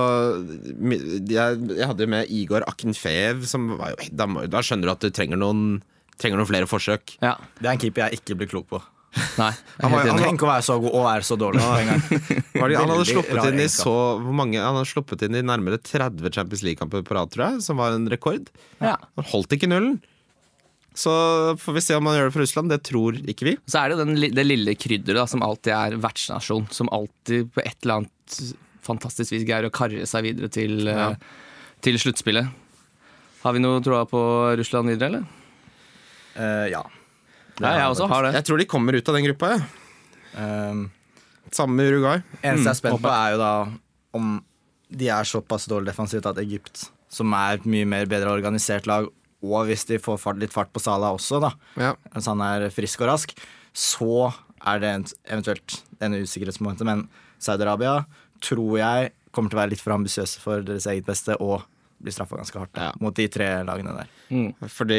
jeg, 0.82 1.60
jeg 1.78 1.88
hadde 1.90 2.06
jo 2.08 2.12
med 2.14 2.32
Igor 2.34 2.66
Akinfeev, 2.70 3.46
som 3.50 3.76
var 3.80 3.94
jo 3.96 4.10
da, 4.12 4.28
da 4.52 4.64
skjønner 4.66 4.90
du 4.90 4.96
at 4.96 5.06
du 5.06 5.12
trenger 5.14 5.40
noen, 5.42 5.82
trenger 6.22 6.42
noen 6.42 6.50
flere 6.50 6.70
forsøk. 6.70 7.18
Ja. 7.24 7.36
Det 7.60 7.68
er 7.70 7.76
en 7.76 7.82
keeper 7.84 8.08
jeg 8.10 8.22
ikke 8.22 8.40
blir 8.42 8.52
klok 8.52 8.68
på. 8.72 8.82
Nei, 9.36 9.50
er 9.52 9.84
Han 9.84 9.92
var- 9.92 10.06
han. 10.08 10.22
Tenk 10.24 10.44
å 10.46 10.48
være 10.48 10.64
så 10.64 10.78
god 10.80 10.94
og 10.96 11.02
være 11.04 11.26
så 11.28 11.36
dårlig 11.36 11.60
på 11.60 11.72
en 11.82 11.90
gang. 11.90 12.78
Han 12.80 12.94
hadde 12.94 13.08
sluppet 13.10 13.48
inn 13.50 13.60
i 13.60 13.68
så 13.68 13.96
hvor 14.24 14.38
mange, 14.38 14.56
Han 14.62 14.78
hadde 14.78 14.88
sluppet 14.88 15.26
inn 15.28 15.36
i 15.36 15.42
nærmere 15.44 15.82
30 15.84 16.32
Champions 16.32 16.64
League-kamper 16.64 17.04
på 17.04 17.18
rad, 17.18 17.32
tror 17.34 17.50
jeg, 17.50 17.66
som 17.66 17.76
var 17.82 17.92
en 17.98 18.08
rekord. 18.08 18.48
Ja. 18.80 18.96
Han 19.20 19.28
holdt 19.34 19.52
ikke 19.58 19.68
nullen. 19.68 20.00
Så 20.94 21.12
får 21.58 21.74
vi 21.78 21.82
se 21.86 21.96
om 21.96 22.04
man 22.04 22.18
gjør 22.18 22.28
det 22.28 22.34
for 22.36 22.44
Russland. 22.44 22.70
Det 22.74 22.82
tror 22.84 23.16
ikke 23.32 23.46
vi. 23.48 23.54
Så 23.72 23.80
er 23.80 23.94
det 23.94 24.00
den, 24.02 24.16
det 24.36 24.44
lille 24.44 24.74
krydderet 24.76 25.30
som 25.32 25.44
alltid 25.46 25.72
er 25.74 25.96
vertsnasjon. 26.04 26.66
Som 26.76 26.90
alltid 26.92 27.52
på 27.56 27.64
et 27.64 27.78
eller 27.86 28.02
annet 28.02 28.40
fantastisk 28.84 29.32
vis 29.32 29.46
greier 29.48 29.70
å 29.70 29.74
karre 29.74 30.04
seg 30.10 30.26
videre 30.28 30.50
til, 30.52 30.88
eh, 30.92 30.98
Ja. 30.98 31.14
til 31.82 31.96
sluttspillet. 32.02 32.50
Har 33.42 33.54
vi 33.56 33.60
noe 33.64 33.80
troa 33.82 34.04
på 34.06 34.20
Russland 34.60 34.90
videre, 34.92 35.08
eller? 35.08 35.24
Uh, 36.36 36.68
ja. 36.72 36.84
Ja, 37.62 37.72
jeg 37.78 37.88
også 37.92 38.08
har 38.10 38.24
det. 38.28 38.34
Jeg 38.38 38.46
tror 38.48 38.58
de 38.62 38.66
kommer 38.70 38.96
ut 38.98 39.08
av 39.10 39.16
den 39.18 39.26
gruppa. 39.30 39.54
Ja. 40.36 40.70
Um, 40.72 40.92
Samme 41.52 41.76
med 41.76 41.90
Uruguay. 41.92 42.22
eneste 42.44 42.64
jeg 42.64 42.72
er 42.72 42.80
spent 42.80 43.02
på, 43.04 43.10
er 43.12 43.34
jo 43.34 43.40
da 43.42 43.54
om 44.16 44.44
de 44.92 45.08
er 45.12 45.28
såpass 45.28 45.66
dårlig 45.68 45.90
defensivt 45.92 46.26
at 46.30 46.38
Egypt, 46.40 46.86
som 47.12 47.34
er 47.34 47.58
et 47.58 47.66
mye 47.68 47.88
mer 47.88 48.06
bedre 48.06 48.32
organisert 48.32 48.88
lag, 48.88 49.10
og 49.44 49.66
hvis 49.68 49.86
de 49.90 49.98
får 50.00 50.20
fart, 50.22 50.38
litt 50.42 50.54
fart 50.54 50.72
på 50.74 50.80
Sala 50.84 51.12
også, 51.16 51.40
da, 51.42 51.52
Ja. 51.78 51.94
hvis 52.14 52.26
han 52.30 52.42
er 52.42 52.70
frisk 52.70 53.02
og 53.02 53.08
rask, 53.14 53.34
så 53.74 54.34
er 54.66 54.80
det 54.80 55.14
eventuelt 55.30 55.82
en 56.02 56.14
usikkerhetsmoment. 56.22 56.82
Men 56.86 57.08
Saudi-Arabia 57.42 58.06
tror 58.42 58.78
jeg 58.78 59.12
kommer 59.32 59.50
til 59.50 59.58
å 59.58 59.62
være 59.64 59.70
litt 59.72 59.82
for 59.82 59.94
ambisiøse 59.96 60.40
for 60.44 60.62
deres 60.62 60.86
eget 60.86 61.06
beste 61.06 61.36
og 61.40 61.64
blir 62.02 62.12
straffa 62.14 62.36
ganske 62.36 62.58
hardt 62.58 62.76
Ja. 62.78 62.92
mot 63.00 63.14
de 63.14 63.28
tre 63.28 63.64
lagene 63.64 63.94
der. 63.96 64.08
Fordi 64.68 64.98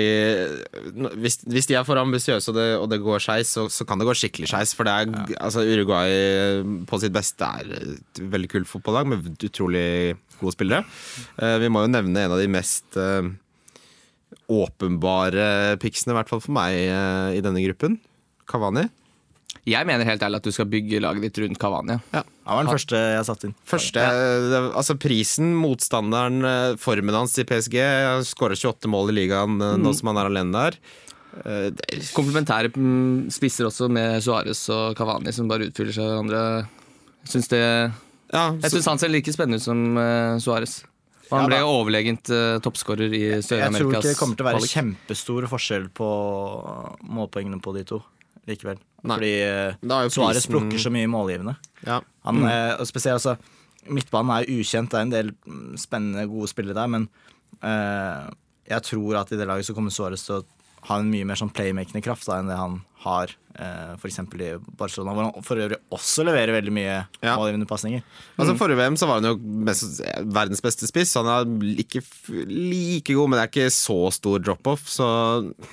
hvis, 1.19 1.41
hvis 1.51 1.67
de 1.67 1.75
er 1.75 1.85
for 1.85 1.99
ambisiøse 1.99 2.49
og, 2.53 2.55
det- 2.55 2.79
og 2.79 2.89
det 2.91 3.01
går 3.03 3.19
skeis, 3.19 3.49
så, 3.51 3.67
så 3.71 3.85
kan 3.87 3.99
det 3.99 4.07
gå 4.07 4.15
skikkelig 4.15 4.49
skeis. 4.53 4.75
For 4.75 4.85
det 4.85 4.93
er, 4.93 5.37
altså, 5.43 5.65
Uruguay 5.67 6.63
på 6.87 7.01
sitt 7.03 7.13
beste 7.13 7.43
er 7.43 7.73
et 7.83 8.21
veldig 8.23 8.49
kult 8.55 8.71
fotballag 8.71 9.07
med 9.11 9.27
utrolig 9.43 10.17
gode 10.41 10.55
spillere. 10.55 10.85
Uh, 11.41 11.59
vi 11.59 11.69
må 11.69 11.83
jo 11.85 11.91
nevne 11.93 12.17
en 12.25 12.33
av 12.37 12.39
de 12.39 12.47
mest 12.51 12.97
eh, 12.97 13.31
åpenbare 14.53 15.77
picksene, 15.83 16.15
i 16.15 16.19
hvert 16.21 16.33
fall 16.33 16.43
for 16.45 16.55
meg, 16.57 16.77
eh, 16.89 17.39
i 17.39 17.45
denne 17.45 17.63
gruppen. 17.65 17.99
Kavani. 18.49 18.89
Jeg 19.69 19.87
mener 19.87 20.09
helt 20.09 20.23
ærlig 20.25 20.41
at 20.41 20.47
du 20.49 20.55
skal 20.55 20.67
bygge 20.71 20.99
laget 21.03 21.23
ditt 21.23 21.39
rundt 21.39 21.61
Kavani. 21.61 21.99
Han 22.11 22.25
var 22.57 22.65
den 22.65 22.73
første 22.73 22.99
jeg 22.99 23.27
satte 23.29 23.49
inn. 23.49 23.55
Første, 23.69 24.03
altså 24.73 24.97
Prisen, 24.99 25.53
motstanderen, 25.61 26.41
eh, 26.49 26.75
formen 26.83 27.15
hans 27.15 27.37
i 27.39 27.45
PSG. 27.47 27.79
Skårer 28.27 28.59
28 28.59 28.91
mål 28.91 29.13
i 29.13 29.19
ligaen 29.21 29.61
eh, 29.63 29.77
nå 29.79 29.93
som 29.95 30.11
han 30.11 30.19
er 30.19 30.31
alene 30.33 30.57
der. 30.57 30.79
Eh, 31.47 31.69
Komplementære 32.17 32.73
mm, 32.75 33.31
spisser 33.33 33.69
også 33.69 33.87
med 33.93 34.19
Suárez 34.25 34.65
og 34.75 34.97
Kavani, 34.99 35.33
som 35.33 35.51
bare 35.51 35.71
utfyller 35.71 35.95
seg 35.95 36.11
hverandre. 36.11 36.43
Jeg 37.23 37.37
syns 37.37 37.53
det 37.53 37.63
Ja, 38.33 38.49
Jeg 38.57 38.73
syns 38.73 38.89
han 38.91 38.99
ser 38.99 39.13
like 39.13 39.33
spennende 39.33 39.61
ut 39.61 39.69
som 39.69 39.79
uh, 39.95 40.41
Suárez. 40.43 40.81
Og 41.33 41.39
han 41.39 41.47
Ja, 41.47 41.49
ble 41.49 41.59
da. 41.63 41.69
overlegent 41.73 42.29
uh, 42.29 42.59
toppskårer 42.61 43.15
i 43.17 43.23
Jeg 43.41 43.45
tror 43.49 43.89
ikke 43.89 44.03
det 44.05 44.19
kommer 44.19 44.37
til 44.37 44.45
å 44.45 44.51
være 44.51 44.69
kjempestor 44.69 45.47
forskjell 45.49 45.87
på 45.97 46.09
målpoengene 47.09 47.61
på 47.65 47.73
de 47.79 47.85
to 47.89 48.03
likevel. 48.49 48.77
Nei. 49.03 49.17
Fordi 49.17 49.33
jo 50.05 50.13
Suárez 50.13 50.47
plukker 50.51 50.79
så 50.83 50.93
mye 50.93 51.09
målgivende. 51.11 51.57
ja. 51.87 52.01
Han, 52.27 52.45
eh, 52.47 52.77
og 52.79 52.87
spesielt 52.87 53.19
altså, 53.19 53.37
Midtbanen 53.91 54.31
er 54.37 54.47
ukjent, 54.47 54.93
det 54.93 54.99
er 54.99 55.07
en 55.09 55.11
del 55.11 55.31
mm, 55.43 55.73
spennende, 55.81 56.29
gode 56.31 56.47
spillere 56.53 56.77
der, 56.77 56.87
men 56.93 57.09
uh, 57.65 58.29
jeg 58.71 58.85
tror 58.87 59.17
at 59.19 59.33
i 59.35 59.39
det 59.41 59.49
laget 59.49 59.67
så 59.67 59.75
kommer 59.75 59.91
Suárez 59.91 60.23
til 60.23 60.37
å 60.37 60.45
ha 60.89 60.97
en 60.99 61.11
mye 61.13 61.25
mer 61.29 61.39
sånn 61.39 61.53
playmakende 61.55 62.03
kraft 62.03 62.27
da, 62.27 62.41
enn 62.43 62.49
det 62.51 62.57
han 62.59 62.81
har 63.05 63.31
eh, 63.59 63.93
f.eks. 63.99 64.19
i 64.19 64.49
Barcelona, 64.79 65.13
hvor 65.15 65.27
han 65.29 65.45
for 65.47 65.59
øvrig 65.63 65.79
også 65.95 66.25
leverer 66.27 66.55
veldig 66.57 66.73
mye 66.75 66.97
Ja. 67.23 67.37
målgivende 67.39 67.67
pasninger. 67.71 68.03
Altså 68.39 68.57
Forrige 68.59 68.79
VM 68.79 68.97
så 68.99 69.07
var 69.11 69.21
han 69.21 69.31
jo 69.31 69.37
mest, 69.39 70.01
verdens 70.27 70.63
beste 70.63 70.87
spiss. 70.91 71.15
Han 71.19 71.27
er 71.31 71.47
like, 71.63 72.03
like 72.51 73.15
god, 73.15 73.29
men 73.31 73.39
det 73.39 73.45
er 73.47 73.51
ikke 73.53 73.75
så 73.75 73.99
stor 74.15 74.39
drop-off. 74.43 74.87
Så 74.91 75.09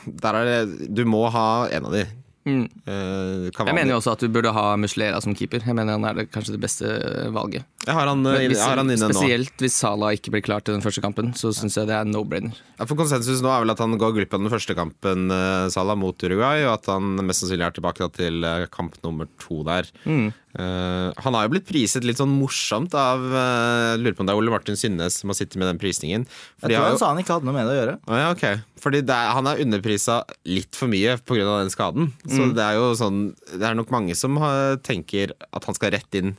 der 0.06 0.40
er 0.42 0.50
det 0.66 0.90
Du 0.94 1.04
må 1.10 1.26
ha 1.34 1.68
en 1.74 1.86
av 1.90 1.94
de. 1.94 2.06
Mm. 2.50 2.64
Eh, 2.90 3.50
Jeg 3.54 3.76
mener 3.78 3.94
jo 3.94 4.00
også 4.02 4.14
at 4.18 4.24
du 4.26 4.32
burde 4.34 4.52
ha 4.56 4.66
Muslera 4.82 5.22
som 5.24 5.36
keeper. 5.38 5.62
Jeg 5.66 5.78
mener 5.78 5.96
han 5.98 6.08
er 6.10 6.18
det, 6.22 6.26
kanskje 6.34 6.56
det 6.58 6.62
beste 6.64 6.90
valget. 7.36 7.68
Jeg 7.86 7.96
har 7.96 8.10
han, 8.12 8.26
jeg 8.26 8.50
hvis, 8.52 8.64
har 8.66 8.82
han 8.82 8.90
inne 8.92 9.08
nå. 9.10 9.16
spesielt 9.16 9.64
hvis 9.64 9.78
Salah 9.80 10.16
ikke 10.18 10.34
blir 10.36 10.44
klar 10.46 10.64
til 10.66 10.76
den 10.76 10.84
første 10.84 11.04
kampen, 11.06 11.32
så 11.38 11.54
syns 11.56 11.78
jeg 11.80 11.88
det 11.90 11.96
er 11.96 12.10
no-brainer. 12.10 12.58
Ja, 12.80 12.86
for 12.90 13.00
Konsensus 13.00 13.44
nå 13.46 13.52
er 13.54 13.64
vel 13.64 13.74
at 13.74 13.80
han 13.84 13.96
går 14.02 14.18
glipp 14.18 14.36
av 14.36 14.44
den 14.44 14.52
første 14.52 14.76
kampen 14.78 15.30
uh, 15.32 15.70
Salah 15.74 15.98
mot 16.00 16.18
Uruguay, 16.26 16.66
og 16.68 16.76
at 16.76 16.92
han 16.92 17.16
mest 17.24 17.46
sannsynlig 17.46 17.70
er 17.70 17.78
tilbake 17.80 18.10
til 18.18 18.44
eh, 18.48 18.68
kamp 18.74 18.98
nummer 19.06 19.30
to 19.42 19.62
der. 19.68 19.88
Mm. 20.06 20.30
Eh, 20.58 21.12
han 21.22 21.36
har 21.38 21.44
jo 21.46 21.52
blitt 21.54 21.68
priset 21.70 22.02
litt 22.04 22.18
sånn 22.18 22.32
morsomt 22.34 22.96
av 22.98 23.22
uh, 23.22 23.94
Lurer 24.02 24.16
på 24.18 24.24
om 24.24 24.26
det 24.26 24.34
er 24.34 24.40
Ole 24.40 24.50
Martin 24.50 24.74
Synnes 24.80 25.20
som 25.22 25.30
har 25.30 25.38
sittet 25.38 25.60
med 25.62 25.68
den 25.70 25.78
prisningen. 25.78 26.24
Fordi 26.58 26.74
Jeg 26.74 26.80
tror 26.82 26.88
han 26.88 26.96
jo- 26.96 27.02
sa 27.04 27.10
han 27.14 27.22
ikke 27.22 27.36
hadde 27.38 27.46
noe 27.46 27.54
med 27.54 27.68
det 27.70 27.76
å 27.76 27.80
gjøre. 27.80 27.94
Å 28.10 28.18
ja, 28.18 28.32
okay. 28.34 28.62
Fordi 28.82 29.02
det 29.06 29.14
er, 29.14 29.30
han 29.38 29.46
er 29.52 29.62
underprisa 29.62 30.24
litt 30.50 30.74
for 30.76 30.88
mye 30.90 31.18
pga. 31.22 31.46
den 31.62 31.70
skaden. 31.70 32.12
Så 32.26 32.42
Mm. 32.50 32.56
det 32.56 32.64
er 32.66 32.74
jo 32.80 32.88
sånn 32.98 33.36
Det 33.54 33.62
er 33.70 33.76
nok 33.76 33.92
mange 33.92 34.16
som 34.16 34.38
har, 34.38 34.78
tenker 34.78 35.32
at 35.54 35.64
han 35.66 35.76
skal 35.76 35.92
rett 35.92 36.16
inn 36.16 36.36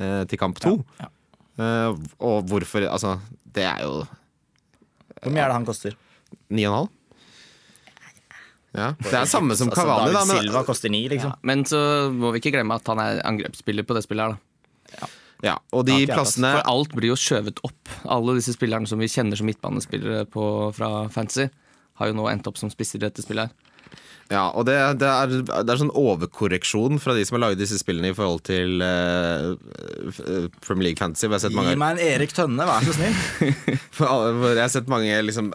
uh, 0.00 0.24
til 0.24 0.38
kamp 0.38 0.58
to. 0.60 0.84
Ja, 1.00 1.08
Eh, 1.58 1.90
og 2.22 2.46
hvorfor 2.46 2.86
Altså, 2.86 3.18
det 3.52 3.64
er 3.66 3.80
jo 3.82 4.06
Hvor 5.24 5.32
mye 5.34 5.42
er 5.42 5.48
det 5.50 5.56
han 5.58 5.66
koster? 5.66 5.96
ni 6.50 6.64
og 6.66 6.70
en 6.70 6.76
halv. 6.78 6.88
Ja, 8.78 8.90
Det 9.02 9.14
er 9.18 9.28
samme 9.30 9.56
som 9.58 9.70
Altså, 9.70 9.82
Kavani, 9.84 10.12
da. 10.12 10.20
David 10.22 10.32
Men, 10.32 10.42
Silva 10.42 10.64
koster 10.66 10.92
ni, 10.94 11.02
liksom. 11.12 11.34
Men 11.42 11.64
så 11.68 11.80
må 12.14 12.32
vi 12.34 12.42
ikke 12.42 12.54
glemme 12.56 12.78
at 12.78 12.90
han 12.92 13.02
er 13.02 13.22
angrepsspiller 13.28 13.86
på 13.88 13.96
det 13.98 14.04
spillet 14.06 14.28
her, 14.28 14.36
da. 14.98 15.08
ja, 15.44 15.56
og 15.72 15.86
de 15.86 15.96
Ja, 15.96 16.02
jeg, 16.06 16.12
plassene 16.14 16.52
For 16.56 16.70
alt 16.72 16.94
blir 16.96 17.12
jo 17.12 17.18
skjøvet 17.18 17.62
opp. 17.66 17.94
Alle 18.08 18.38
disse 18.38 18.54
spillerne 18.56 18.88
som 18.90 18.98
vi 19.02 19.10
kjenner 19.10 19.38
som 19.38 19.48
midtbanespillere 19.50 20.24
på, 20.30 20.44
fra 20.78 21.08
Fantasy, 21.14 21.48
har 21.98 22.10
jo 22.12 22.16
nå 22.18 22.28
endt 22.30 22.46
opp 22.46 22.58
som 22.60 22.70
spisser 22.70 23.00
i 23.02 23.06
dette 23.06 23.24
spillet 23.24 23.50
her. 23.50 23.74
Ja, 24.28 24.50
og 24.52 24.66
det, 24.68 24.74
det, 25.00 25.08
er, 25.08 25.30
det 25.64 25.72
er 25.72 25.78
sånn 25.80 25.92
overkorreksjon 25.96 26.98
fra 27.00 27.14
de 27.16 27.22
som 27.24 27.38
har 27.38 27.46
laget 27.46 27.62
disse 27.62 27.78
spillene 27.80 28.10
i 28.12 28.16
forhold 28.16 28.42
til 28.44 28.82
uh, 28.84 29.54
Premier 30.66 30.90
League 30.90 31.00
Fantasy. 31.00 31.24
hvor 31.26 31.38
Jeg 31.38 31.40
har 31.40 31.44
sett 31.46 31.56
mange 31.56 31.72
Gi 31.72 31.78
meg 31.80 31.94
en 31.96 32.02
Erik 32.10 32.34
Tønne, 32.36 32.66
vær 32.68 32.84
så 32.84 32.92
snill. 32.98 33.16
For 33.96 34.04
alle- 34.04 34.34
for 34.38 34.52
Jeg 34.52 34.62
har 34.66 34.72
sett 34.74 34.90
mange 34.92 35.14
liksom 35.24 35.48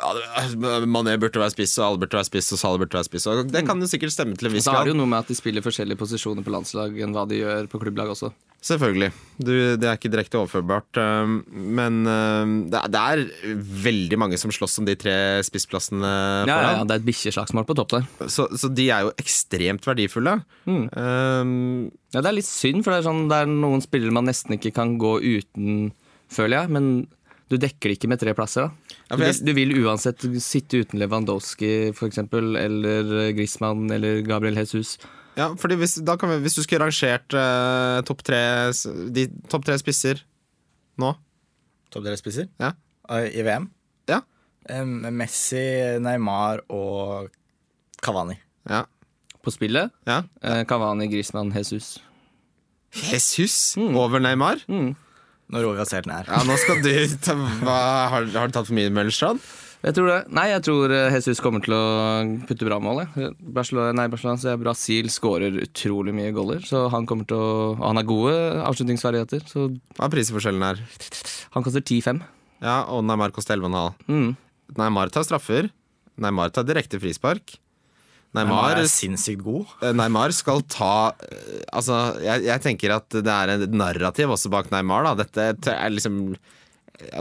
Mané 0.90 1.14
burde 1.22 1.38
være 1.44 1.54
spiss, 1.54 1.76
og 1.80 1.86
alle 1.92 2.02
burde 2.06 2.18
være 2.18 2.30
spiss, 2.32 2.50
og 2.56 2.62
Salah 2.64 2.82
burde 2.82 2.98
være 2.98 3.08
spiss. 3.12 3.28
Og 3.30 3.46
det 3.54 3.62
kan 3.68 3.80
jo 3.84 3.90
sikkert 3.94 4.16
stemme 4.16 4.38
til 4.40 4.50
en 4.50 4.56
viss 4.58 4.66
grad. 4.66 4.74
så 4.74 4.82
er 4.82 4.90
det 4.90 4.96
jo 4.96 5.00
noe 5.04 5.12
med 5.14 5.22
at 5.22 5.30
de 5.30 5.38
spiller 5.38 5.66
forskjellige 5.66 6.00
posisjoner 6.02 6.46
på 6.46 6.54
landslag 6.58 6.98
enn 7.06 7.14
hva 7.16 7.28
de 7.30 7.44
gjør 7.44 7.70
på 7.72 7.82
klubblag 7.86 8.10
også. 8.16 8.34
Selvfølgelig. 8.64 9.10
Du, 9.44 9.52
det 9.76 9.84
er 9.90 9.98
ikke 9.98 10.08
direkte 10.14 10.40
overførbart. 10.40 10.96
um, 10.96 11.42
Men 11.52 11.98
det 12.72 12.80
er, 12.80 12.88
det 12.94 13.02
er 13.02 13.58
veldig 13.84 14.20
mange 14.22 14.38
som 14.40 14.54
slåss 14.56 14.80
om 14.80 14.88
de 14.88 14.96
tre 14.96 15.16
spissplassene 15.44 16.08
Ja, 16.48 16.48
ja, 16.48 16.70
ja, 16.78 16.84
Det 16.88 16.96
er 16.96 17.02
et 17.02 17.08
bikkjeslagsmål 17.10 17.68
på 17.68 17.76
topp 17.76 17.92
der. 17.98 18.08
Så, 18.32 18.48
så 18.64 18.70
de 18.72 18.88
er 18.96 19.06
jo 19.08 19.12
ekstremt 19.22 19.86
verdifulle. 19.88 20.38
Mm. 20.66 20.86
Um, 20.96 21.92
Ja, 22.14 22.22
Det 22.22 22.30
er 22.30 22.38
litt 22.38 22.48
synd, 22.50 22.84
for 22.86 22.94
det 22.94 23.02
er, 23.02 23.08
sånn, 23.10 23.26
det 23.32 23.42
er 23.44 23.50
noen 23.52 23.82
spillere 23.84 24.14
man 24.16 24.28
nesten 24.30 24.56
ikke 24.56 24.72
kan 24.76 24.96
gå 25.02 25.18
uten, 25.22 25.92
føler 26.32 26.62
jeg. 26.64 26.74
Men 26.76 26.90
du 27.52 27.58
dekker 27.62 27.90
det 27.92 27.98
ikke 27.98 28.10
med 28.10 28.22
tre 28.22 28.34
plasser. 28.38 28.70
da. 28.70 29.18
Du 29.18 29.22
vil, 29.22 29.40
du 29.46 29.52
vil 29.58 29.74
uansett 29.84 30.24
sitte 30.42 30.84
uten 30.86 31.02
Lewandowski 31.02 31.92
eksempel, 31.94 32.56
eller 32.58 33.34
Griezmann 33.38 33.92
eller 33.94 34.22
Gabriel 34.26 34.58
Jesus. 34.62 34.96
ja, 35.38 35.52
fordi 35.60 35.78
hvis, 35.82 35.98
da 36.06 36.16
kan 36.18 36.32
vi, 36.34 36.40
hvis 36.46 36.56
du 36.58 36.64
skulle 36.64 36.86
rangert 36.86 37.34
uh, 37.34 38.02
topp 38.08 38.24
tre, 38.26 38.42
top 38.74 39.14
de 39.18 39.28
topp 39.50 39.66
tre 39.66 39.78
spisser 39.82 40.22
nå 41.02 41.16
Topp 41.94 42.06
tre 42.06 42.16
spisser? 42.18 42.48
Ja. 42.62 42.72
I 43.10 43.44
VM? 43.46 43.68
Ja. 44.10 44.22
Um, 44.70 45.02
Messi, 45.14 45.62
Neymar 46.02 46.64
og 46.74 47.30
Cavani. 48.02 48.38
Ja. 48.70 48.84
På 49.44 49.52
spillet 49.52 49.92
ja. 50.08 50.22
eh, 50.42 50.62
Kavani, 50.70 51.10
Griezmann, 51.12 51.52
Jesus. 51.56 51.98
Jesus 52.94 53.76
Mm. 53.78 53.96
over 53.98 54.20
Neymar? 54.22 54.62
Nå 54.70 55.60
roer 55.62 55.76
vi 55.76 55.82
oss 55.84 55.92
helt 55.94 56.08
ned. 56.08 56.30
Ja, 56.30 56.40
nå 56.48 56.56
skal 56.62 56.80
du 56.86 56.92
ta, 57.22 57.34
hva, 57.36 57.78
har, 58.14 58.26
har 58.32 58.48
du 58.50 58.54
tatt 58.56 58.68
for 58.70 58.78
mye 58.78 58.92
Møllerstrand? 58.94 59.42
Jeg 59.84 59.98
tror 59.98 60.08
det. 60.08 60.20
Nei, 60.32 60.46
jeg 60.54 60.64
tror 60.64 60.94
eh, 60.96 61.12
Jesus 61.12 61.42
kommer 61.44 61.60
til 61.66 61.74
å 61.76 61.82
putte 62.48 62.64
bra 62.64 62.78
mål. 62.80 63.02
jeg. 63.18 63.34
Barcelona, 63.44 63.92
nei, 63.98 64.06
Barcelona, 64.14 64.40
så 64.40 64.54
Brasil 64.62 65.10
skårer 65.12 65.58
utrolig 65.66 66.14
mye 66.16 66.32
goller. 66.32 66.62
Så 66.64 66.86
han 66.94 67.04
kommer 67.10 67.28
til 67.28 67.36
å 67.36 67.50
Og 67.76 67.84
han 67.84 68.00
har 68.00 68.08
gode 68.08 68.38
avslutningsferdigheter, 68.64 69.44
så 69.50 69.66
Hva 69.98 70.08
er 70.08 70.14
prisforskjellen 70.16 70.64
her? 70.64 70.80
han 71.58 71.66
koster 71.68 71.84
10-5. 71.84 72.24
Ja, 72.64 72.78
og 72.88 73.04
Neymar 73.04 73.34
koster 73.36 73.60
11,5. 73.60 74.08
Mm. 74.08 74.32
Neymar 74.80 75.12
tar 75.12 75.28
straffer. 75.28 75.68
Neymar 76.16 76.54
tar 76.56 76.64
direkte 76.64 77.02
frispark. 77.04 77.58
Neymar 78.34 78.74
Neymar, 78.74 78.80
er 78.82 78.90
sinnssykt 78.90 79.44
god. 79.46 79.74
eh, 79.86 79.94
Neymar 79.94 80.34
skal 80.34 80.64
ta 80.66 81.14
eh, 81.22 81.62
Altså, 81.70 82.00
jeg, 82.24 82.48
jeg 82.48 82.64
tenker 82.66 82.96
at 82.96 83.14
det 83.14 83.30
er 83.30 83.54
et 83.54 83.76
narrativ 83.78 84.34
også 84.34 84.50
bak 84.54 84.72
Neymar. 84.74 85.06
Da. 85.06 85.28
Dette 85.28 85.76
er 85.76 85.94
liksom 85.94 86.34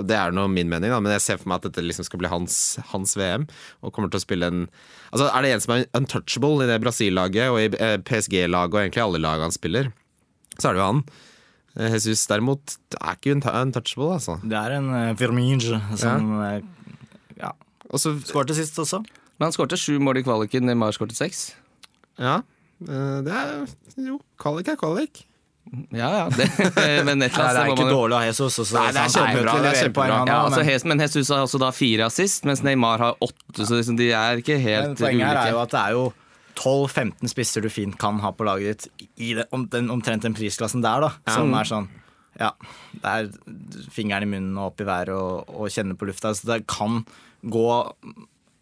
Det 0.08 0.16
er 0.16 0.32
nå 0.32 0.46
min 0.48 0.70
mening, 0.72 0.88
da, 0.92 1.00
men 1.04 1.12
jeg 1.12 1.24
ser 1.26 1.40
for 1.42 1.52
meg 1.52 1.60
at 1.60 1.68
dette 1.68 1.84
liksom 1.84 2.08
skal 2.08 2.22
bli 2.22 2.32
hans, 2.32 2.56
hans 2.94 3.12
VM. 3.20 3.44
Og 3.84 3.92
kommer 3.92 4.12
til 4.12 4.22
å 4.22 4.24
spille 4.24 4.48
en 4.48 4.64
Altså, 5.12 5.28
Er 5.28 5.44
det 5.44 5.52
en 5.52 5.64
som 5.66 5.76
er 5.76 5.86
untouchable 6.00 6.64
i 6.64 6.70
det 6.70 6.80
Brasil-laget 6.80 7.52
og 7.52 7.60
i 7.60 7.68
eh, 7.76 7.98
PSG-laget 8.08 8.72
og 8.72 8.80
egentlig 8.86 9.04
alle 9.04 9.20
lag 9.20 9.44
han 9.44 9.52
spiller, 9.52 9.92
så 10.56 10.70
er 10.70 10.72
det 10.72 10.80
jo 10.80 10.88
han. 10.88 11.04
Jesus 11.92 12.24
derimot 12.28 12.78
er 12.98 13.16
ikke 13.16 13.32
untouchable, 13.36 14.10
altså. 14.16 14.38
Det 14.44 14.56
er 14.56 14.74
en 14.76 14.90
uh, 14.92 15.14
Firminge 15.16 15.78
som 15.96 16.34
ja. 16.36 16.58
ja. 17.38 17.52
Skårte 17.96 18.56
sist 18.56 18.76
også. 18.80 19.00
Men 19.42 19.48
han 19.48 19.54
skårte 19.56 19.74
sju 19.80 19.96
mål 19.98 20.20
i 20.20 20.22
kvaliken, 20.22 20.62
Neymar 20.70 20.94
skårte 20.94 21.16
seks. 21.18 21.48
Ja. 22.22 22.36
eh, 22.86 23.18
Det 23.26 23.32
er 23.34 23.66
Jo, 23.98 24.20
kvalik 24.38 24.68
er 24.70 24.76
kvalik. 24.78 25.24
Ja, 25.94 26.08
ja. 26.14 26.22
Det, 26.30 26.46
men 27.08 27.22
et 27.22 27.32
eller 27.32 27.42
Ja, 27.42 27.48
annet 27.48 27.56
det 27.56 27.62
er 27.62 27.70
ikke 27.72 27.84
man 27.86 27.94
dårlig 27.94 28.16
av 28.20 28.24
Jesus. 28.28 28.58
Også, 28.62 28.74
Nei, 28.78 28.86
det 28.94 29.02
er 29.02 29.12
kjempebra, 29.16 29.52
det 29.62 29.70
er 29.72 29.78
kjempebra. 29.82 30.16
ja, 30.30 30.38
altså, 30.46 30.62
men- 30.62 30.88
Men 30.92 31.00
Jesus 31.06 31.28
har 31.34 31.42
også 31.42 31.58
da 31.62 31.70
fire 31.74 32.06
assist, 32.06 32.44
mens 32.46 32.62
Neymar 32.62 32.98
har 33.02 33.14
åtte. 33.20 33.66
Så 33.66 33.74
liksom 33.80 33.96
de 33.98 34.10
er 34.12 34.36
ikke 34.42 34.60
helt 34.62 34.86
Men 34.88 34.96
poenget 34.96 35.26
her 35.26 35.36
er 35.46 35.50
jo 35.56 35.60
at 35.62 35.70
det 35.74 35.80
er 35.80 35.90
jo 35.98 36.12
12-15 36.54 37.28
spisser 37.32 37.62
du 37.62 37.68
fint 37.70 37.96
kan 37.98 38.18
ha 38.20 38.30
på 38.30 38.44
laget 38.44 38.86
ditt 38.86 39.08
i 39.18 39.34
det, 39.34 39.46
om, 39.52 39.66
den, 39.72 39.88
omtrent 39.90 40.22
den 40.22 40.34
prisklassen 40.34 40.82
der, 40.82 41.00
da. 41.00 41.10
Som 41.32 41.54
er 41.54 41.64
sånn 41.64 41.88
Ja, 42.38 42.50
det 42.92 43.04
er 43.04 43.30
fingeren 43.90 44.22
i 44.22 44.26
munnen 44.34 44.58
og 44.58 44.72
opp 44.72 44.80
i 44.80 44.84
været 44.88 45.08
og, 45.14 45.48
og 45.48 45.68
kjenne 45.72 45.96
på 45.96 46.06
lufta. 46.10 46.34
Så 46.34 46.44
det 46.50 46.66
kan 46.66 47.04
gå 47.44 47.66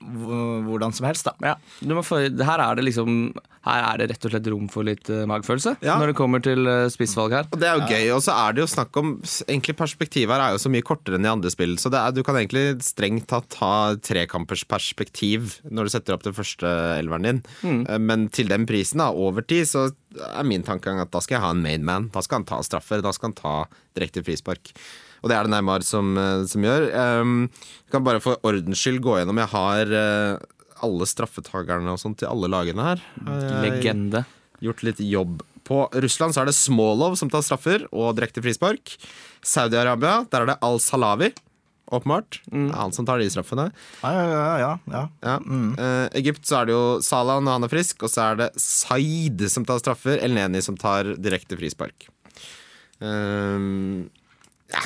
hvordan 0.01 0.95
som 0.97 1.07
helst, 1.07 1.27
da. 1.29 1.35
Ja, 1.45 1.55
du 1.85 1.93
må 1.97 2.03
få, 2.07 2.23
her 2.25 2.63
er 2.65 2.79
det 2.79 2.87
liksom 2.87 3.35
Her 3.61 3.83
er 3.85 3.99
det 4.01 4.07
rett 4.15 4.23
og 4.25 4.33
slett 4.33 4.47
rom 4.49 4.69
for 4.73 4.87
litt 4.89 5.05
uh, 5.13 5.27
magefølelse 5.29 5.75
Ja. 5.85 5.99
når 6.01 6.11
det 6.11 6.17
kommer 6.17 6.41
til 6.41 6.65
uh, 6.65 6.87
spissvalg 6.89 7.35
her. 7.37 7.49
Og 7.53 7.61
det 7.61 7.69
er 7.69 7.77
jo 7.77 7.89
gøy, 7.91 8.07
og 8.17 8.23
så 8.25 8.33
er 8.33 8.55
det 8.57 8.63
jo 8.63 8.69
snakk 8.73 8.97
om 8.97 9.11
Egentlig 9.45 9.75
Perspektivet 9.77 10.33
her 10.33 10.45
er 10.47 10.55
jo 10.57 10.63
så 10.63 10.73
mye 10.73 10.87
kortere 10.89 11.19
enn 11.21 11.29
i 11.29 11.33
andre 11.33 11.53
spill, 11.53 11.77
så 11.77 11.93
det 11.93 12.01
er, 12.01 12.15
du 12.17 12.23
kan 12.25 12.39
egentlig 12.41 12.81
strengt 12.87 13.29
tatt 13.29 13.59
ha 13.61 13.93
trekampers 14.01 14.65
perspektiv 14.65 15.59
når 15.69 15.85
du 15.91 15.93
setter 15.93 16.17
opp 16.17 16.25
den 16.25 16.37
første 16.37 16.73
elveren 16.97 17.29
din. 17.29 17.43
Mm. 17.61 17.85
Men 18.09 18.27
til 18.33 18.49
den 18.49 18.65
prisen, 18.71 19.05
da, 19.05 19.11
over 19.13 19.45
tid, 19.45 19.69
så 19.69 19.91
er 20.33 20.49
min 20.49 20.65
tankegang 20.65 21.03
at 21.05 21.13
da 21.13 21.21
skal 21.21 21.37
jeg 21.37 21.45
ha 21.45 21.53
en 21.53 21.61
mainman. 21.65 22.09
Da 22.17 22.25
skal 22.25 22.41
han 22.41 22.49
ta 22.49 22.63
straffer, 22.65 23.05
da 23.05 23.13
skal 23.13 23.35
han 23.35 23.39
ta 23.39 23.55
direkte 23.99 24.25
frispark. 24.25 24.73
Og 25.21 25.31
det 25.31 25.37
er 25.37 25.47
det 25.47 25.53
Neymar 25.53 25.85
som, 25.87 26.15
eh, 26.19 26.47
som 26.51 26.65
gjør. 26.65 26.89
Um, 27.21 27.37
jeg 27.85 27.95
kan 27.95 28.07
bare 28.07 28.23
for 28.25 28.41
ordens 28.47 28.81
skyld 28.81 29.03
gå 29.05 29.19
gjennom. 29.19 29.41
Jeg 29.43 29.53
har 29.53 29.95
eh, 30.01 30.49
alle 30.87 31.09
straffetakerne 31.09 31.93
og 31.93 32.01
sånt 32.01 32.21
til 32.23 32.31
alle 32.31 32.51
lagene 32.51 32.87
her. 32.93 33.05
Legende. 33.65 34.25
gjort 34.61 34.83
litt 34.85 35.01
jobb 35.05 35.41
på. 35.65 35.85
Russland 36.03 36.35
så 36.35 36.43
er 36.43 36.51
det 36.51 36.57
Smolov 36.57 37.17
som 37.21 37.31
tar 37.33 37.45
straffer 37.47 37.87
og 37.93 38.17
direkte 38.19 38.43
frispark. 38.45 38.97
Saudi-Arabia, 39.47 40.25
der 40.33 40.45
er 40.45 40.53
det 40.53 40.59
Al-Salawi. 40.65 41.31
Åpenbart. 41.91 42.39
Det 42.47 42.69
er 42.69 42.77
han 42.79 42.93
som 42.95 43.07
tar 43.07 43.19
de 43.19 43.27
straffene. 43.33 43.67
Ja, 44.05 44.11
ja, 44.15 44.27
ja, 44.31 44.59
ja, 44.61 44.75
ja. 44.95 45.03
Ja. 45.27 45.33
Eh, 45.75 46.05
Egypt 46.21 46.47
så 46.47 46.61
er 46.61 46.69
det 46.69 46.77
jo 46.77 46.85
Salah 47.03 47.41
når 47.43 47.59
han 47.59 47.67
er 47.67 47.73
frisk, 47.73 48.05
og 48.07 48.13
så 48.13 48.29
er 48.29 48.39
det 48.39 48.49
Saeed 48.63 49.43
som 49.51 49.67
tar 49.67 49.83
straffer. 49.83 50.21
El 50.23 50.37
Neni 50.37 50.63
som 50.63 50.79
tar 50.79 51.17
direkte 51.19 51.59
frispark. 51.59 52.07
Uh, 53.01 54.07
ja. 54.71 54.83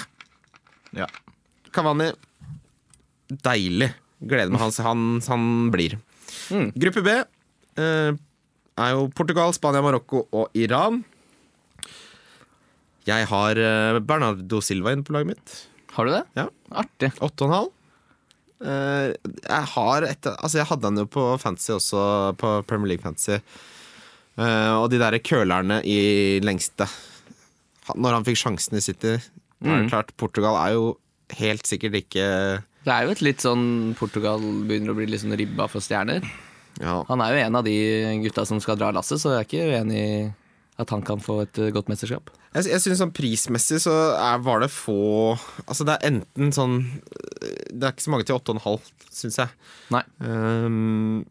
Kavani 1.74 2.10
Deilig. 3.44 3.90
Gleder 4.24 4.52
meg. 4.54 4.60
Han, 4.62 4.72
han, 4.86 5.04
han 5.26 5.46
blir. 5.74 5.96
Gruppe 6.76 7.02
B 7.04 7.12
eh, 7.80 8.12
er 8.76 8.90
jo 8.94 9.08
Portugal, 9.16 9.52
Spania, 9.56 9.82
Marokko 9.84 10.24
og 10.34 10.54
Iran. 10.58 11.02
Jeg 13.08 13.26
har 13.28 13.58
eh, 13.60 13.98
Bernardo 14.00 14.60
Silva 14.64 14.94
inne 14.94 15.04
på 15.04 15.12
laget 15.16 15.34
mitt. 15.34 15.54
Har 15.96 16.08
du 16.08 16.14
det? 16.14 16.22
Ja. 16.38 16.46
Artig. 16.84 17.10
Åtte 17.22 17.44
og 17.44 17.50
en 17.50 17.56
halv. 17.58 17.72
Eh, 18.64 19.08
jeg 19.44 19.68
har 19.74 20.06
et, 20.08 20.28
altså 20.38 20.60
jeg 20.62 20.68
hadde 20.70 20.88
han 20.88 21.02
jo 21.02 21.08
på 21.10 21.24
Fantasy 21.42 21.74
også, 21.74 22.04
på 22.40 22.54
Premier 22.70 22.94
League 22.94 23.04
Fantasy. 23.04 23.40
Eh, 24.38 24.72
og 24.78 24.88
de 24.92 24.98
der 25.02 25.18
kølerne 25.22 25.76
i 25.86 26.40
lengste 26.42 26.88
Han- 27.86 28.00
Når 28.02 28.16
han 28.16 28.24
fikk 28.26 28.40
sjansen 28.40 28.74
i 28.74 28.82
City 28.82 29.12
det 29.64 29.90
klart, 29.90 30.12
Portugal 30.21 30.59
er 30.61 30.75
jo 30.76 30.87
helt 31.38 31.66
sikkert 31.66 31.97
ikke 32.02 32.25
Det 32.85 32.92
er 32.92 33.06
jo 33.06 33.14
et 33.14 33.23
litt 33.25 33.44
sånn 33.44 33.94
Portugal 33.99 34.42
begynner 34.68 34.92
å 34.92 34.99
bli 34.99 35.09
litt 35.09 35.23
sånn 35.23 35.37
ribba 35.38 35.66
for 35.73 35.85
stjerner. 35.85 36.25
Ja. 36.83 37.00
Han 37.09 37.23
er 37.25 37.33
jo 37.33 37.42
en 37.47 37.59
av 37.61 37.66
de 37.66 37.76
gutta 38.25 38.44
som 38.49 38.61
skal 38.61 38.78
dra 38.80 38.90
lasset, 38.94 39.23
så 39.23 39.33
jeg 39.35 39.44
er 39.44 39.49
ikke 39.49 39.68
uenig 39.73 40.00
i 40.00 40.16
at 40.83 40.90
han 40.90 41.04
kan 41.06 41.21
få 41.23 41.38
et 41.44 41.59
eh, 41.62 41.71
godt 41.75 41.90
mesterskap. 41.90 42.33
Jeg, 42.54 42.66
jeg 42.73 42.83
synes 42.83 43.00
sånn 43.02 43.12
Prismessig 43.14 43.78
så 43.85 43.92
er, 44.14 44.40
var 44.42 44.62
det 44.62 44.71
få 44.71 45.35
Altså 45.66 45.87
Det 45.87 45.97
er 45.97 46.04
enten 46.12 46.52
sånn 46.54 46.76
Det 47.42 47.80
er 47.80 47.90
ikke 47.90 48.04
så 48.04 48.12
mange 48.14 48.26
til 48.28 48.37
8,5, 48.38 48.90
syns 49.11 49.38
jeg. 49.42 49.54
Nei. 49.94 50.02
Um, 50.23 51.23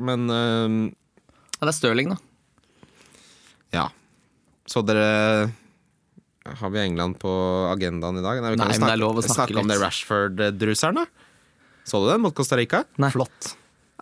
men 0.00 0.28
um, 0.32 0.76
Ja, 1.58 1.66
det 1.66 1.72
er 1.72 1.76
Stirling, 1.76 2.14
da. 2.14 2.20
ja. 3.76 3.88
Så 4.68 4.80
dere 4.86 5.50
Har 6.44 6.70
vi 6.74 6.80
England 6.82 7.18
på 7.22 7.30
agendaen 7.70 8.18
i 8.18 8.22
dag? 8.22 8.40
vi 8.42 8.56
kan 8.56 8.66
Nei, 8.66 8.74
snakke, 8.74 8.80
men 8.80 8.90
det 8.90 8.96
er 8.96 9.02
lov 9.02 9.20
å 9.20 9.24
snakke 9.24 9.60
om 9.62 9.68
det. 9.70 9.78
Rashford-druseren, 9.78 10.98
da. 10.98 11.04
Så 11.86 12.00
du 12.02 12.08
den 12.10 12.22
mot 12.24 12.34
Costa 12.34 12.58
Rica? 12.58 12.82
Nei. 13.02 13.10
Flott. 13.14 13.52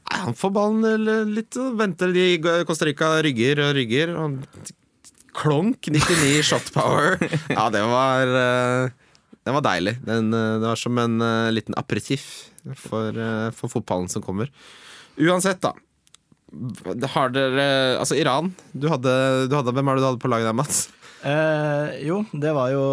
Nei, 0.01 0.21
Han 0.25 0.37
får 0.37 0.53
ballen 0.57 1.09
eh, 1.09 1.25
litt 1.29 1.57
og 1.61 1.77
venter. 1.81 2.13
De 2.17 2.65
Costa 2.69 2.89
Rica 2.89 3.13
rygger 3.25 3.61
og 3.67 3.75
rygger. 3.77 4.15
Og 4.17 4.41
klonk 5.37 5.91
99 5.93 6.41
shot 6.49 6.73
power. 6.77 7.21
Ja, 7.53 7.69
det 7.73 7.83
var 7.89 8.33
eh, 8.41 8.97
Det 9.45 9.55
var 9.57 9.67
deilig. 9.69 9.99
Den, 10.09 10.33
eh, 10.33 10.57
det 10.63 10.67
var 10.69 10.81
som 10.81 11.01
en 11.01 11.21
liten 11.53 11.77
aperitiff 11.81 12.27
for, 12.77 13.17
for 13.57 13.73
fotballen 13.73 14.09
som 14.13 14.25
kommer. 14.25 14.49
Uansett, 15.21 15.61
da. 15.65 15.75
Har 17.15 17.31
dere 17.33 17.67
Altså, 18.01 18.17
Iran. 18.19 18.51
Du 18.73 18.89
hadde, 18.91 19.13
du 19.49 19.55
hadde, 19.57 19.77
hvem 19.77 19.93
er 19.93 20.01
det 20.01 20.05
du 20.05 20.09
hadde 20.09 20.25
på 20.25 20.33
laget 20.33 20.49
der, 20.49 20.57
Mats? 20.57 20.89
Eh, 21.23 22.01
jo, 22.07 22.23
det 22.33 22.53
var 22.57 22.71
jo 22.73 22.85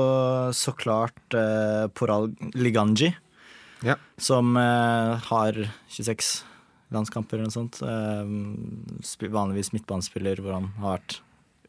så 0.56 0.74
klart 0.76 1.36
eh, 1.38 1.88
Poral 1.96 2.30
Liganji, 2.58 3.14
ja. 3.86 3.96
som 4.18 4.58
eh, 4.60 5.30
har 5.30 5.60
26 5.94 6.34
landskamper 6.96 7.40
eller 7.40 7.48
noe 7.48 7.56
sånt. 7.56 7.80
Eh, 7.84 9.32
vanligvis 9.32 9.72
midtbanespiller 9.76 10.44
hvor 10.44 10.58
han 10.58 10.70
har 10.82 10.98
vært 10.98 11.22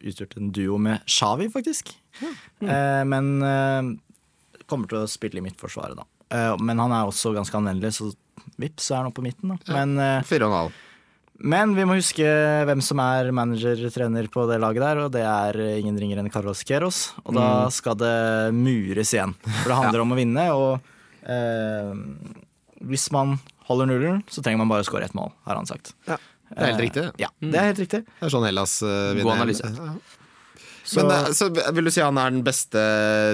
utgjort 0.08 0.36
en 0.38 0.52
duo 0.54 0.78
med 0.82 1.02
Shawi, 1.10 1.48
faktisk. 1.52 1.94
Ja. 2.18 2.34
Mm. 2.58 3.10
men 3.12 3.26
eh, 3.46 4.62
kommer 4.66 4.90
til 4.90 5.04
å 5.04 5.10
spille 5.10 5.38
i 5.38 5.44
midtforsvaret, 5.44 5.94
da. 5.96 6.56
men 6.58 6.80
han 6.82 6.92
er 6.92 7.06
også 7.06 7.30
ganske 7.32 7.54
anvendelig, 7.56 7.94
så 7.96 8.10
vips, 8.58 8.88
så 8.88 8.96
er 8.96 8.98
han 9.00 9.12
oppe 9.12 9.22
på 9.22 9.28
midten. 9.28 9.54
Da. 9.54 9.78
Men, 9.78 10.24
4,5 10.26 10.74
men 11.38 11.74
vi 11.76 11.84
må 11.86 11.94
huske 11.98 12.26
hvem 12.66 12.80
som 12.82 12.98
er 13.02 13.30
manager-trener 13.34 14.26
på 14.32 14.46
det 14.50 14.58
laget 14.62 14.82
der, 14.82 15.02
og 15.04 15.12
det 15.14 15.22
er 15.22 15.58
ingen 15.78 15.98
ringer 16.00 16.18
enn 16.18 16.30
Carlos 16.34 16.64
Queros. 16.66 17.12
Og 17.22 17.36
da 17.38 17.48
skal 17.74 17.98
det 18.00 18.16
mures 18.56 19.14
igjen. 19.14 19.36
For 19.44 19.70
det 19.70 19.78
handler 19.78 20.02
om 20.02 20.16
å 20.16 20.18
vinne, 20.18 20.48
og 20.56 20.90
eh, 21.22 21.94
hvis 22.90 23.06
man 23.14 23.38
holder 23.68 23.90
nullen, 23.92 24.22
så 24.32 24.42
trenger 24.42 24.64
man 24.64 24.72
bare 24.72 24.82
å 24.82 24.88
skåre 24.88 25.06
ett 25.06 25.16
mål, 25.16 25.30
har 25.46 25.60
han 25.60 25.68
sagt. 25.68 25.94
Ja, 26.08 26.18
det 26.50 26.58
er 26.58 26.72
helt 26.72 26.86
riktig, 26.86 27.06
det. 27.06 27.22
Ja, 27.22 27.32
det 27.44 27.58
er 27.58 27.70
helt 27.70 27.82
riktig. 27.84 28.04
Det 28.08 28.26
er 28.26 28.32
sånn 28.32 28.46
Hellas 28.48 28.78
uh, 28.82 29.12
vinner. 29.14 29.34
analyse. 29.36 29.68
Ja. 29.68 29.96
Så, 30.88 31.02
Men 31.02 31.10
eh, 31.12 31.26
så 31.36 31.50
vil 31.52 31.84
du 31.84 31.92
si 31.92 32.00
han 32.00 32.16
er 32.16 32.32
den 32.32 32.44
beste 32.46 32.80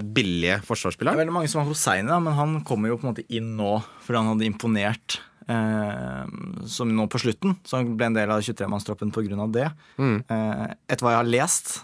billige 0.02 0.56
det 0.58 1.06
er 1.06 1.20
veldig 1.20 1.34
mange 1.36 1.50
som 1.52 1.62
har 1.62 1.68
Hosseini, 1.68 2.16
men 2.26 2.34
han 2.34 2.56
kommer 2.66 2.90
jo 2.90 2.98
på 2.98 3.06
en 3.06 3.12
måte 3.12 3.26
inn 3.30 3.52
nå 3.54 3.76
fordi 4.02 4.18
han 4.18 4.32
hadde 4.32 4.48
imponert. 4.48 5.20
Eh, 5.46 6.24
som 6.66 6.96
nå 6.96 7.06
på 7.12 7.20
slutten, 7.20 7.56
som 7.68 7.96
ble 7.98 8.08
en 8.08 8.16
del 8.16 8.32
av 8.32 8.40
23-mannstroppen 8.44 9.12
pga. 9.12 9.46
det. 9.52 9.70
Mm. 9.98 10.22
Eh, 10.28 10.66
etter 10.88 11.04
hva 11.04 11.14
jeg 11.14 11.20
har 11.20 11.32
lest, 11.32 11.74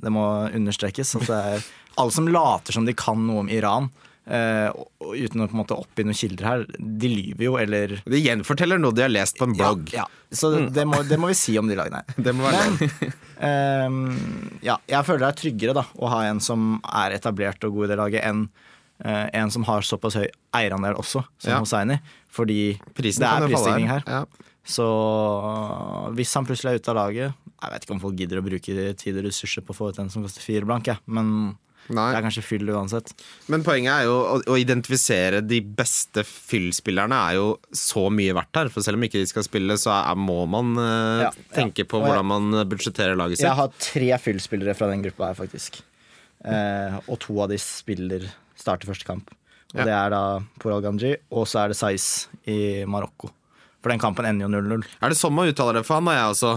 det 0.00 0.10
må 0.10 0.26
understrekes, 0.50 1.14
at 1.20 1.26
det 1.28 1.40
er 1.54 1.66
alle 2.00 2.14
som 2.14 2.28
later 2.28 2.74
som 2.74 2.86
de 2.88 2.96
kan 2.96 3.20
noe 3.26 3.44
om 3.44 3.50
Iran, 3.52 3.90
eh, 4.26 4.70
uten 4.98 5.44
å 5.44 5.46
på 5.46 5.54
en 5.54 5.62
måte 5.62 5.78
oppgi 5.78 6.06
noen 6.06 6.18
kilder 6.18 6.48
her, 6.48 6.66
de 6.78 7.12
lyver 7.12 7.46
jo, 7.46 7.56
eller 7.60 8.00
De 8.06 8.22
gjenforteller 8.22 8.80
noe 8.80 8.96
de 8.96 9.06
har 9.06 9.12
lest 9.12 9.38
på 9.38 9.46
en 9.46 9.54
blogg. 9.54 9.90
Ja, 9.94 10.06
ja. 10.06 10.36
Så 10.36 10.52
det, 10.70 10.86
må, 10.86 11.02
det 11.06 11.18
må 11.18 11.30
vi 11.30 11.38
si 11.38 11.56
om 11.58 11.70
de 11.70 11.78
lagene 11.78 12.02
her. 12.02 12.22
Det 12.26 12.34
må 12.34 12.46
være 12.46 12.70
Men 12.78 13.18
Ehm, 13.40 14.58
ja, 14.60 14.74
jeg 14.84 15.06
føler 15.06 15.22
det 15.22 15.28
er 15.30 15.38
tryggere 15.38 15.74
da, 15.78 15.86
å 15.96 16.10
ha 16.12 16.24
en 16.28 16.42
som 16.44 16.74
er 16.84 17.14
etablert 17.16 17.64
og 17.64 17.78
god 17.78 17.86
i 17.86 17.88
det 17.88 17.96
laget, 17.96 18.26
enn 18.28 18.42
eh, 18.44 18.66
en 19.06 19.50
som 19.50 19.64
har 19.64 19.80
såpass 19.86 20.18
høy 20.18 20.26
eierandel 20.56 20.94
også, 21.00 21.22
som 21.40 21.50
Ja. 21.54 21.58
Hosseini. 21.62 22.00
Fordi 22.30 22.78
Prisen 22.94 23.24
det 23.24 23.30
er 23.30 23.48
prisstigning 23.48 23.88
her. 23.88 24.02
Ja. 24.06 24.24
Så 24.64 24.84
hvis 26.16 26.34
han 26.36 26.46
plutselig 26.46 26.74
er 26.74 26.82
ute 26.82 26.92
av 26.92 26.98
laget 26.98 27.32
Jeg 27.60 27.72
vet 27.72 27.86
ikke 27.86 27.94
om 27.96 28.02
folk 28.02 28.18
gidder 28.18 28.40
å 28.40 28.44
bruke 28.44 28.84
tid 29.00 29.16
og 29.20 29.24
ressurser 29.26 29.64
på 29.64 29.72
å 29.74 29.78
få 29.78 29.88
ut 29.90 29.98
en 30.00 30.10
som 30.12 30.22
koster 30.24 30.44
fire 30.44 30.64
blank, 30.68 30.86
jeg. 30.88 31.00
men 31.06 31.56
Nei. 31.90 32.06
det 32.12 32.20
er 32.20 32.24
kanskje 32.24 32.44
fyll 32.46 32.68
uansett. 32.70 33.10
Men 33.50 33.64
poenget 33.66 33.90
er 33.92 34.06
jo 34.06 34.14
å, 34.14 34.36
å 34.52 34.56
identifisere 34.60 35.40
de 35.42 35.58
beste 35.60 36.22
fyllspillerne 36.28 37.18
er 37.26 37.36
jo 37.40 37.46
så 37.74 38.06
mye 38.14 38.36
verdt 38.36 38.60
her. 38.60 38.70
For 38.72 38.84
selv 38.86 39.00
om 39.00 39.04
ikke 39.08 39.18
de 39.20 39.26
skal 39.28 39.44
spille, 39.44 39.76
så 39.80 39.90
er, 39.96 40.16
må 40.16 40.38
man 40.48 40.72
uh, 40.78 41.24
Ja, 41.26 41.30
tenke 41.56 41.82
ja. 41.84 41.88
på 41.90 42.00
hvordan 42.00 42.28
man 42.30 42.60
budsjetterer 42.70 43.18
laget 43.18 43.40
sitt. 43.40 43.48
Jeg 43.48 43.58
har 43.58 43.72
tre 43.76 44.10
fyllspillere 44.22 44.76
fra 44.78 44.88
den 44.92 45.02
gruppa 45.04 45.32
her, 45.32 45.40
faktisk. 45.40 45.80
Eh, 46.40 46.94
og 47.10 47.18
to 47.20 47.36
av 47.42 47.50
de 47.52 47.58
spiller 47.60 48.24
starter 48.60 48.90
første 48.90 49.08
kamp. 49.08 49.30
Og 49.70 49.80
Ja. 49.80 49.86
Det 49.86 49.94
er 49.94 50.10
da 50.10 50.22
Poral 50.58 50.82
Ganji, 50.82 51.14
og 51.30 51.46
så 51.46 51.64
er 51.64 51.68
det 51.70 51.78
Saiz 51.78 52.26
i 52.50 52.84
Marokko. 52.90 53.30
For 53.80 53.92
den 53.92 54.00
kampen 54.02 54.26
ender 54.26 54.48
jo 54.48 54.50
0-0. 54.52 54.84
Er 55.00 55.12
det 55.12 55.16
sånn 55.16 55.32
man 55.32 55.48
uttaler 55.48 55.78
det? 55.80 55.86
For 55.88 56.00
han 56.00 56.10
har 56.10 56.18
jeg 56.18 56.34
også. 56.34 56.52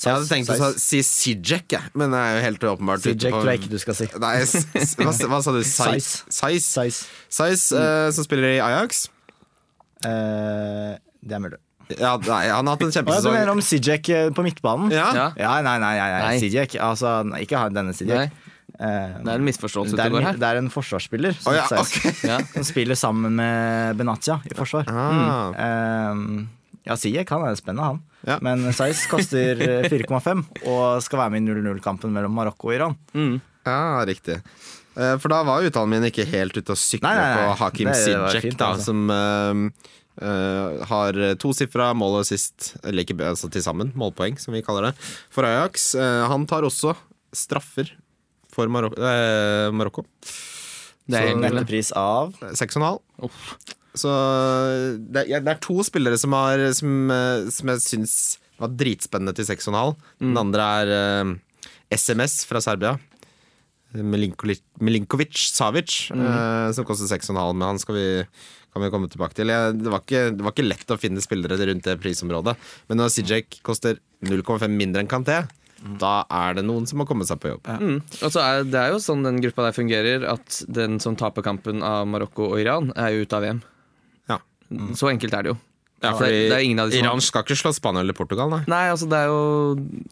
Jeg 0.00 0.16
hadde 0.16 0.28
tenkt 0.30 0.50
å 0.54 0.68
si 0.80 1.00
Sijek, 1.04 1.74
jeg. 1.74 1.90
Men 1.98 2.14
det 2.14 2.20
er 2.20 2.36
jo 2.36 2.44
helt 2.46 2.66
åpenbart 2.70 3.02
Sijek 3.04 3.34
tror 3.34 3.50
jeg 3.50 3.60
ikke 3.60 3.72
du 3.72 3.80
skal 3.82 3.96
si. 3.98 4.06
Nei, 4.24 4.36
hva, 4.44 5.14
hva 5.32 5.40
sa 5.44 5.52
du? 5.56 5.60
Size? 5.66 6.22
Saiz. 6.32 7.00
Size 7.28 7.80
eh, 7.80 8.06
som 8.16 8.24
spiller 8.24 8.54
i 8.54 8.60
Ajax. 8.64 9.08
Uh, 10.00 10.96
det 11.20 11.36
er 11.36 11.42
mulig. 11.44 11.60
Ja, 11.98 12.14
nei, 12.22 12.44
han 12.46 12.68
har 12.68 12.76
hatt 12.76 12.84
en 12.84 12.88
ja, 12.88 12.92
du 12.92 12.96
kjempesesong. 13.00 13.34
mener 13.34 13.50
om 13.52 13.60
Sijek 13.64 14.08
eh, 14.14 14.28
på 14.32 14.44
midtbanen? 14.46 14.92
Ja. 14.94 15.08
Ja. 15.10 15.26
Nei, 15.34 15.58
nei, 15.66 15.76
nei, 15.82 15.94
nei. 15.98 16.20
Nei. 16.22 16.36
Sijek. 16.42 16.76
Altså, 16.80 17.16
nei, 17.26 17.42
ikke 17.44 17.58
ha 17.58 17.66
denne 17.72 17.90
Nei, 17.90 17.98
Sijek. 17.98 18.38
Eh, 18.78 19.18
det 19.24 19.32
er 19.32 19.40
en 19.40 19.44
misforståelse 19.46 19.96
det, 19.96 20.04
er, 20.04 20.12
går 20.14 20.26
en- 20.30 20.40
det 20.40 20.48
er 20.48 20.60
en 20.60 20.70
forsvarsspiller 20.72 21.36
som, 21.36 21.52
oh, 21.52 21.56
ja, 21.58 21.66
okay. 21.80 22.12
som 22.54 22.66
spiller 22.68 22.98
sammen 22.98 23.34
med 23.40 23.96
Benatia 24.00 24.40
i 24.46 24.54
forsvar. 24.56 24.88
Ah. 24.88 25.52
Eh, 25.66 26.24
ja, 26.88 26.96
Sijek 26.96 27.30
han 27.34 27.44
er 27.48 27.58
spennende, 27.60 27.90
han. 27.92 28.02
Ja. 28.26 28.38
Men 28.44 28.66
Saiz 28.76 29.06
koster 29.10 29.60
eh, 29.60 29.88
4,5 29.92 30.44
og 30.70 31.00
skal 31.04 31.24
være 31.24 31.34
med 31.36 31.44
i 31.44 31.54
0-0-kampen 31.54 32.12
mellom 32.14 32.34
Marokko 32.36 32.70
og 32.70 32.76
Iran. 32.78 32.98
Mm. 33.16 33.38
Ja, 33.68 33.80
riktig. 34.08 34.40
Eh, 34.96 35.14
For 35.20 35.28
da 35.32 35.42
var 35.46 35.64
uttalen 35.66 35.92
min 35.92 36.08
ikke 36.08 36.28
helt 36.28 36.56
ute 36.56 36.74
å 36.74 36.78
sykle 36.78 37.12
på 37.14 37.48
Hakim 37.60 37.92
Sijek, 37.94 38.52
altså. 38.56 38.90
som 38.92 39.08
uh, 39.12 39.88
Uh, 40.20 40.82
har 40.84 41.16
tosifra 41.40 41.94
mål 41.96 42.18
og 42.18 42.26
sist, 42.28 42.74
eller 42.84 43.06
ikke 43.06 43.14
altså 43.24 43.48
til 43.48 43.62
sammen, 43.64 43.88
målpoeng, 43.96 44.34
som 44.42 44.52
vi 44.52 44.60
kaller 44.60 44.90
det, 44.90 45.06
for 45.32 45.46
Ajax. 45.48 45.94
Uh, 45.96 46.26
han 46.28 46.44
tar 46.50 46.66
også 46.66 46.92
straffer 47.32 47.88
for 48.60 48.72
Marok 48.72 48.96
eh, 49.00 49.66
Marokko. 49.74 50.06
Det 51.10 51.18
er 51.18 51.34
en 51.34 51.64
pris 51.66 51.90
av 51.96 52.36
Seks 52.54 52.78
og 52.78 52.82
en 52.82 52.88
halv. 52.90 53.30
Så 53.98 54.10
det, 55.10 55.26
ja, 55.30 55.40
det 55.42 55.56
er 55.56 55.62
to 55.64 55.80
spillere 55.86 56.18
som, 56.20 56.34
har, 56.36 56.62
som, 56.76 57.10
eh, 57.10 57.48
som 57.50 57.72
jeg 57.72 57.84
syns 57.86 58.14
var 58.60 58.74
dritspennende 58.76 59.34
til 59.36 59.48
seks 59.48 59.66
og 59.68 59.72
en 59.72 59.80
halv. 59.80 60.08
Den 60.20 60.38
andre 60.38 60.66
er 60.82 60.92
eh, 60.94 61.32
SMS 61.96 62.42
fra 62.48 62.62
Serbia. 62.62 62.98
Milinkovic, 63.90 64.62
Milinkovic 64.78 65.48
Savic, 65.50 65.94
eh, 66.14 66.68
som 66.76 66.86
koster 66.86 67.10
seks 67.10 67.30
og 67.30 67.34
en 67.34 67.42
halv. 67.42 67.56
Men 67.58 67.72
han 67.72 67.80
skal 67.82 67.96
vi, 67.96 68.06
kan 68.70 68.84
vi 68.84 68.92
komme 68.92 69.10
tilbake 69.10 69.34
til. 69.38 69.50
Jeg, 69.50 69.78
det, 69.80 69.90
var 69.90 70.04
ikke, 70.04 70.26
det 70.36 70.46
var 70.46 70.54
ikke 70.54 70.68
lett 70.68 70.94
å 70.94 71.00
finne 71.00 71.24
spillere 71.24 71.58
rundt 71.72 71.88
det 71.88 71.98
prisområdet. 72.02 72.54
Men 72.90 73.02
når 73.02 73.10
Sijek 73.16 73.58
koster 73.66 73.98
0,5 74.28 74.68
mindre 74.70 75.02
enn 75.02 75.10
Kanté, 75.10 75.40
da 75.80 76.14
er 76.28 76.58
det 76.58 76.66
noen 76.68 76.86
som 76.88 77.00
må 77.00 77.06
komme 77.08 77.24
seg 77.28 77.40
på 77.40 77.54
jobb. 77.54 77.70
Mm. 77.80 77.98
Og 78.20 78.28
så 78.34 78.42
er, 78.42 78.68
det 78.68 78.80
er 78.80 78.92
jo 78.94 79.00
sånn 79.02 79.24
den 79.26 79.40
gruppa 79.44 79.68
der 79.68 79.76
fungerer, 79.76 80.26
at 80.28 80.60
den 80.68 81.00
som 81.02 81.16
taper 81.18 81.46
kampen 81.46 81.84
av 81.86 82.04
Marokko 82.10 82.52
og 82.52 82.60
Iran, 82.60 82.92
er 82.96 83.14
jo 83.14 83.24
ute 83.24 83.38
av 83.38 83.46
VM. 83.46 83.64
Ja. 84.30 84.40
Så 84.98 85.12
enkelt 85.12 85.36
er 85.36 85.46
det 85.46 85.54
jo. 85.54 85.58
Ja, 86.00 86.14
For 86.14 86.24
fordi 86.24 86.36
det, 86.36 86.44
det 86.48 86.80
er 86.80 86.88
de 86.88 87.00
Iran 87.02 87.20
skal 87.20 87.42
ikke 87.44 87.58
slå 87.60 87.74
Spania 87.76 88.00
eller 88.00 88.16
Portugal, 88.16 88.48
nei. 88.48 88.62
Nei, 88.72 88.84
altså 88.88 89.04
det 89.10 89.18
er 89.18 89.26
jo 89.28 89.40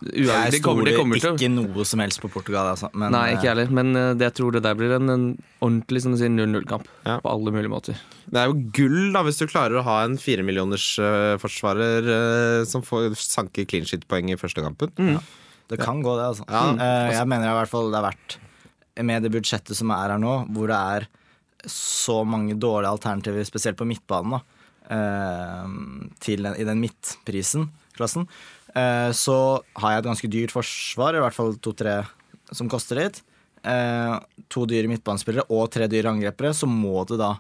Jeg 0.05 0.27
uavgjort. 0.27 0.53
Det 0.53 0.61
kommer, 0.61 0.85
det 0.85 0.93
stoler 0.93 1.17
ikke 1.17 1.31
til 1.39 1.47
ikke 1.49 1.53
noe 1.55 1.87
som 1.89 2.03
helst 2.05 2.21
på 2.21 2.29
Portugal, 2.35 2.69
altså. 2.75 2.91
Men, 2.93 3.15
Nei, 3.17 3.23
ikke 3.39 3.49
heller. 3.49 3.73
Men 3.73 3.97
eh, 3.97 4.11
det, 4.13 4.29
jeg 4.29 4.37
tror 4.37 4.59
det 4.59 4.63
der 4.67 4.77
blir 4.77 4.93
en, 4.99 5.09
en 5.15 5.25
ordentlig 5.65 6.05
som 6.05 6.19
sier, 6.21 6.29
0-0-kamp. 6.35 6.85
Ja. 7.09 7.17
På 7.25 7.33
alle 7.33 7.55
mulige 7.57 7.73
måter. 7.73 8.05
Det 8.29 8.43
er 8.43 8.53
jo 8.53 8.59
gull 8.77 9.17
da 9.17 9.25
hvis 9.25 9.41
du 9.41 9.47
klarer 9.49 9.81
å 9.81 9.87
ha 9.87 9.97
en 10.05 10.21
firemillionersforsvarer 10.21 11.39
uh, 11.39 11.41
forsvarer 11.41 12.13
eh, 12.19 12.69
som 12.69 12.85
får 12.85 13.17
sanker 13.25 13.65
clean 13.71 13.89
shit-poeng 13.89 14.29
i 14.29 14.37
første 14.37 14.61
kampen. 14.65 14.93
Det 15.69 15.79
kan 15.81 16.03
gå, 16.05 16.17
det, 16.17 16.27
altså. 16.33 16.47
Ja. 16.49 16.65
Eh, 16.75 17.15
jeg 17.15 17.29
mener 17.29 17.51
i 17.51 17.57
hvert 17.59 17.71
fall 17.71 17.91
det 17.93 17.99
er 18.01 18.07
verdt 18.09 18.37
Med 19.09 19.25
det 19.27 19.33
budsjettet 19.35 19.79
som 19.79 19.93
er 19.95 20.15
her 20.15 20.23
nå, 20.23 20.35
hvor 20.55 20.71
det 20.71 20.79
er 20.79 21.09
så 21.69 22.23
mange 22.27 22.55
dårlige 22.59 22.95
alternativer, 22.95 23.45
spesielt 23.47 23.77
på 23.79 23.87
midtbanen, 23.87 24.39
da, 24.39 24.69
eh, 24.95 25.73
til 26.23 26.47
den, 26.47 26.55
i 26.55 26.67
den 26.67 26.81
midtprisen, 26.83 27.67
klassen, 27.99 28.29
eh, 28.79 29.11
så 29.11 29.37
har 29.83 29.93
jeg 29.93 30.03
et 30.03 30.09
ganske 30.09 30.31
dyrt 30.33 30.55
forsvar, 30.55 31.19
i 31.19 31.23
hvert 31.23 31.37
fall 31.37 31.59
to-tre 31.63 32.01
som 32.55 32.71
koster 32.71 33.03
litt. 33.03 33.21
To 34.55 34.65
dyre 34.71 34.89
midtbanespillere 34.89 35.51
og 35.53 35.67
tre 35.75 35.91
dyre 35.91 36.15
angrepere, 36.15 36.55
så 36.57 36.71
må 36.71 37.03
du 37.11 37.17
da 37.21 37.35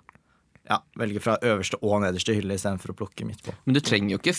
ja, 0.68 0.82
velge 0.98 1.22
fra 1.24 1.38
øverste 1.46 1.78
og 1.80 2.02
nederste 2.04 2.34
hylle 2.36 2.58
istedenfor 2.58 2.92
å 2.92 2.98
plukke 2.98 3.26
midt 3.26 3.40
på. 3.46 3.54
Men 3.64 3.78
du 3.78 3.80
trenger 3.80 4.16
jo 4.16 4.20
ikke 4.20 4.36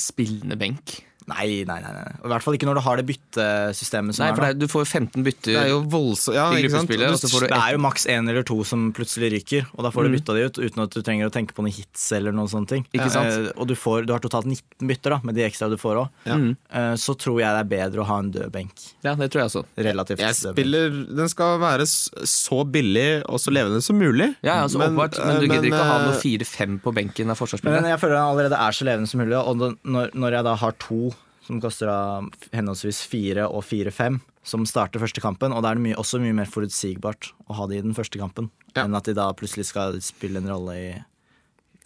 spillende 0.00 0.58
benk. 0.58 0.98
Nei, 1.28 1.62
nei, 1.68 1.76
nei, 1.84 1.92
nei. 1.92 2.04
I 2.24 2.30
hvert 2.32 2.44
fall 2.44 2.56
ikke 2.56 2.68
når 2.68 2.78
du 2.78 2.82
har 2.86 2.96
det 3.00 3.04
byttesystemet 3.08 4.16
som 4.16 4.24
Nei, 4.24 4.30
for 4.34 4.44
er 4.46 4.54
nå. 4.54 4.56
er, 4.56 4.60
du 4.62 4.66
får 4.70 4.86
15 4.88 5.24
bytter. 5.26 5.52
Det 5.52 5.60
er 5.60 5.70
jo 5.74 5.80
voldsomt 5.92 6.36
ja, 6.38 6.46
I 6.54 6.62
ikke 6.62 6.70
sant? 6.72 6.88
gruppespillet, 6.88 7.12
og 7.12 7.20
så 7.20 7.30
får 7.32 7.44
du 7.44 7.48
Det 7.52 7.58
er 7.60 7.74
jo 7.76 7.80
maks 7.84 8.06
én 8.08 8.30
eller 8.32 8.46
to 8.48 8.56
som 8.64 8.86
plutselig 8.96 9.30
ryker, 9.34 9.66
og 9.76 9.84
da 9.84 9.90
får 9.92 10.08
Mm. 10.08 10.08
du 10.08 10.16
bytta 10.16 10.34
de 10.38 10.44
ut 10.48 10.58
uten 10.64 10.82
at 10.84 10.90
du 10.94 11.02
trenger 11.04 11.28
å 11.28 11.32
tenke 11.34 11.52
på 11.52 11.60
noen 11.64 11.74
hits 11.74 12.06
eller 12.16 12.32
noen 12.32 12.48
sånne 12.48 12.68
ting. 12.70 12.86
Ikke 12.96 13.10
sant? 13.12 13.28
Eh, 13.28 13.50
og 13.60 13.68
du, 13.68 13.74
får, 13.76 14.06
du 14.08 14.12
har 14.14 14.20
totalt 14.24 14.46
19 14.48 14.88
bytter 14.88 15.10
da, 15.10 15.20
med 15.22 15.34
de 15.36 15.44
ekstra 15.44 15.68
du 15.68 15.76
får 15.76 16.00
òg. 16.04 16.08
Mm. 16.28 16.56
så 16.96 17.14
tror 17.18 17.40
jeg 17.42 17.50
det 17.52 17.60
er 17.64 17.68
bedre 17.68 18.00
å 18.02 18.06
ha 18.08 18.18
en 18.22 18.30
død 18.32 18.50
benk. 18.52 18.72
Ja, 19.04 19.14
det 19.18 19.30
tror 19.32 19.42
jeg 19.44 19.50
også. 19.52 19.64
Relativt 19.76 20.20
Jeg 20.22 20.34
spiller 20.34 20.90
Den 21.18 21.28
skal 21.28 21.58
være 21.60 21.84
så 21.88 22.64
billig 22.64 23.22
og 23.28 23.38
så 23.42 23.52
levende 23.52 23.82
som 23.84 23.98
mulig. 23.98 24.34
Ja, 24.42 24.62
altså 24.64 24.78
Men- 24.78 24.94
oppvart, 24.96 25.18
men 25.24 25.40
du 25.40 25.46
eh, 25.46 25.52
gidder 25.52 25.68
ikke 25.70 25.84
å 25.84 25.90
ha 25.92 25.98
eh, 26.00 26.08
noe 26.08 26.20
4-5 26.22 26.80
på 26.82 26.94
benken 26.94 27.30
av 27.30 27.38
Men 27.64 27.84
jeg 27.84 28.00
føler 28.00 28.14
den 28.16 28.24
allerede 28.24 28.56
er 28.58 28.72
så 28.72 28.84
levende 28.84 29.08
som 29.08 29.20
mulig, 29.20 29.36
og 29.36 29.56
når, 29.84 30.10
når 30.14 30.32
jeg 30.38 30.44
da 30.44 30.54
har 30.56 30.72
to 30.78 31.12
som 31.48 31.60
koster 31.64 31.88
da 31.88 31.98
henholdsvis 32.52 33.00
fire 33.08 33.46
og 33.48 33.64
fire-fem, 33.64 34.20
som 34.44 34.64
starter 34.68 35.00
første 35.02 35.22
kampen, 35.24 35.52
og 35.56 35.64
da 35.64 35.72
er 35.72 35.80
det 35.80 35.86
mye, 35.88 35.96
også 36.00 36.20
mye 36.22 36.36
mer 36.36 36.48
forutsigbart 36.48 37.32
å 37.48 37.56
ha 37.58 37.66
de 37.70 37.78
i 37.80 37.84
den 37.84 37.96
første 37.96 38.20
kampen, 38.20 38.50
Ja. 38.76 38.84
enn 38.84 38.94
at 38.96 39.04
de 39.08 39.14
da 39.16 39.30
plutselig 39.32 39.66
skal 39.72 39.96
spille 40.04 40.36
en 40.42 40.48
rolle 40.48 40.74
i 40.76 40.90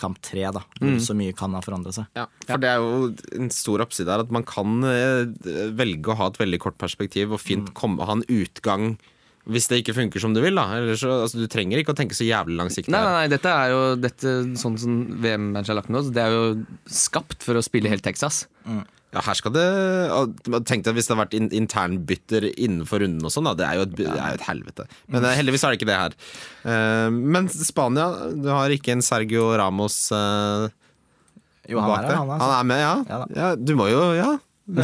kamp 0.03 0.18
tre, 0.20 0.42
da, 0.51 0.64
Mm. 0.81 0.98
så 0.98 1.14
mye 1.14 1.35
kan 1.37 1.53
ha 1.55 1.61
forandra 1.62 1.92
seg. 1.94 2.07
Ja, 2.18 2.27
for 2.46 2.59
det 2.59 2.68
er 2.72 2.79
jo 2.83 3.14
en 3.38 3.51
stor 3.51 3.79
oppside 3.85 4.09
her 4.11 4.18
at 4.25 4.33
man 4.35 4.42
kan 4.42 4.83
eh, 4.83 5.25
velge 5.70 6.11
å 6.11 6.16
ha 6.18 6.27
et 6.27 6.38
veldig 6.42 6.59
kort 6.59 6.77
perspektiv 6.79 7.33
og 7.33 7.38
fint 7.40 7.68
Mm. 7.70 7.75
komme, 7.75 8.05
ha 8.05 8.12
en 8.18 8.25
utgang 8.27 8.98
hvis 9.48 9.66
det 9.68 9.83
ikke 9.85 9.94
funker 9.94 10.20
som 10.22 10.35
du 10.35 10.40
vil. 10.40 10.55
da 10.55 10.64
Eller 10.75 10.94
så, 10.94 11.22
altså, 11.22 11.35
Du 11.38 11.46
trenger 11.48 11.79
ikke 11.79 11.94
å 11.94 11.98
tenke 11.98 12.14
så 12.14 12.22
jævlig 12.27 12.55
langsiktig. 12.59 12.90
Nei, 12.90 13.03
nei, 13.03 13.12
nei, 13.12 13.29
dette 13.29 13.46
er 13.51 13.70
jo 13.70 13.96
dette, 13.96 14.55
sånn 14.59 14.79
som 14.79 15.20
VM-matchen 15.20 15.70
er 15.70 15.75
lagt 15.83 15.88
med 15.90 15.98
oss, 16.01 16.11
Det 16.11 16.22
er 16.22 16.31
jo 16.31 16.66
skapt 16.87 17.42
for 17.42 17.55
å 17.55 17.62
spille 17.62 17.88
helt 17.88 18.03
Texas. 18.03 18.46
Ja, 19.12 19.20
her 19.27 19.37
skal 19.37 19.53
det 19.53 19.62
Tenk 20.64 20.87
deg 20.87 20.94
hvis 20.96 21.09
det 21.11 21.12
har 21.12 21.20
vært 21.27 21.35
in 21.37 21.51
internbytter 21.53 22.46
innenfor 22.57 23.03
runden 23.05 23.27
og 23.29 23.33
sånn. 23.35 23.44
da 23.51 23.53
Det 23.59 23.66
er 23.68 23.75
jo 23.77 23.83
et, 23.85 23.96
det 23.98 24.07
er 24.09 24.31
jo 24.33 24.38
et 24.38 24.46
helvete. 24.48 24.87
Men 25.12 25.27
eh, 25.29 25.35
heldigvis 25.37 25.64
er 25.68 25.75
det 25.75 25.81
ikke 25.83 25.88
det 25.90 25.98
her. 26.01 26.14
Eh, 26.64 27.09
men 27.12 27.51
Spania, 27.53 28.07
du 28.33 28.48
har 28.48 28.72
ikke 28.72 28.94
en 28.96 29.05
Sergio 29.05 29.51
Ramos 29.61 29.98
eh, 30.16 30.70
Jo, 31.68 31.83
han 31.83 31.90
bak 31.92 31.98
er 31.98 32.09
der. 32.09 32.16
han, 32.22 32.33
altså. 32.33 32.46
Han 32.46 32.55
er 32.57 32.70
med, 32.72 32.81
ja. 32.81 32.94
Ja 33.12 33.20
ja 33.42 33.51
du 33.61 33.75
må 33.77 33.90
jo 33.92 34.01
Ja. 34.16 34.31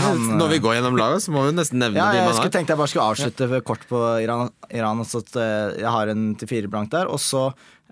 han, 0.05 0.21
Når 0.43 0.53
vi 0.53 0.59
går 0.67 0.77
gjennom 0.77 0.99
laget, 1.01 1.25
så 1.25 1.33
må 1.33 1.47
vi 1.49 1.55
nesten 1.57 1.81
nevne 1.81 1.97
Ja, 2.03 2.11
de 2.13 2.21
jeg 2.21 2.29
man 2.29 2.37
har. 2.43 2.53
tenkte 2.59 2.75
jeg 2.77 2.83
bare 2.83 2.93
skulle 2.93 3.09
avslutte 3.15 3.63
kort 3.65 3.89
på 3.89 4.03
Iran. 4.27 4.53
Iran 4.77 5.01
så 5.09 5.23
at 5.25 5.41
jeg 5.81 5.89
har 5.97 6.13
en 6.13 6.29
til 6.37 6.51
fire 6.53 6.69
blank 6.69 6.93
der. 6.93 7.09
Og 7.09 7.17
så, 7.25 7.47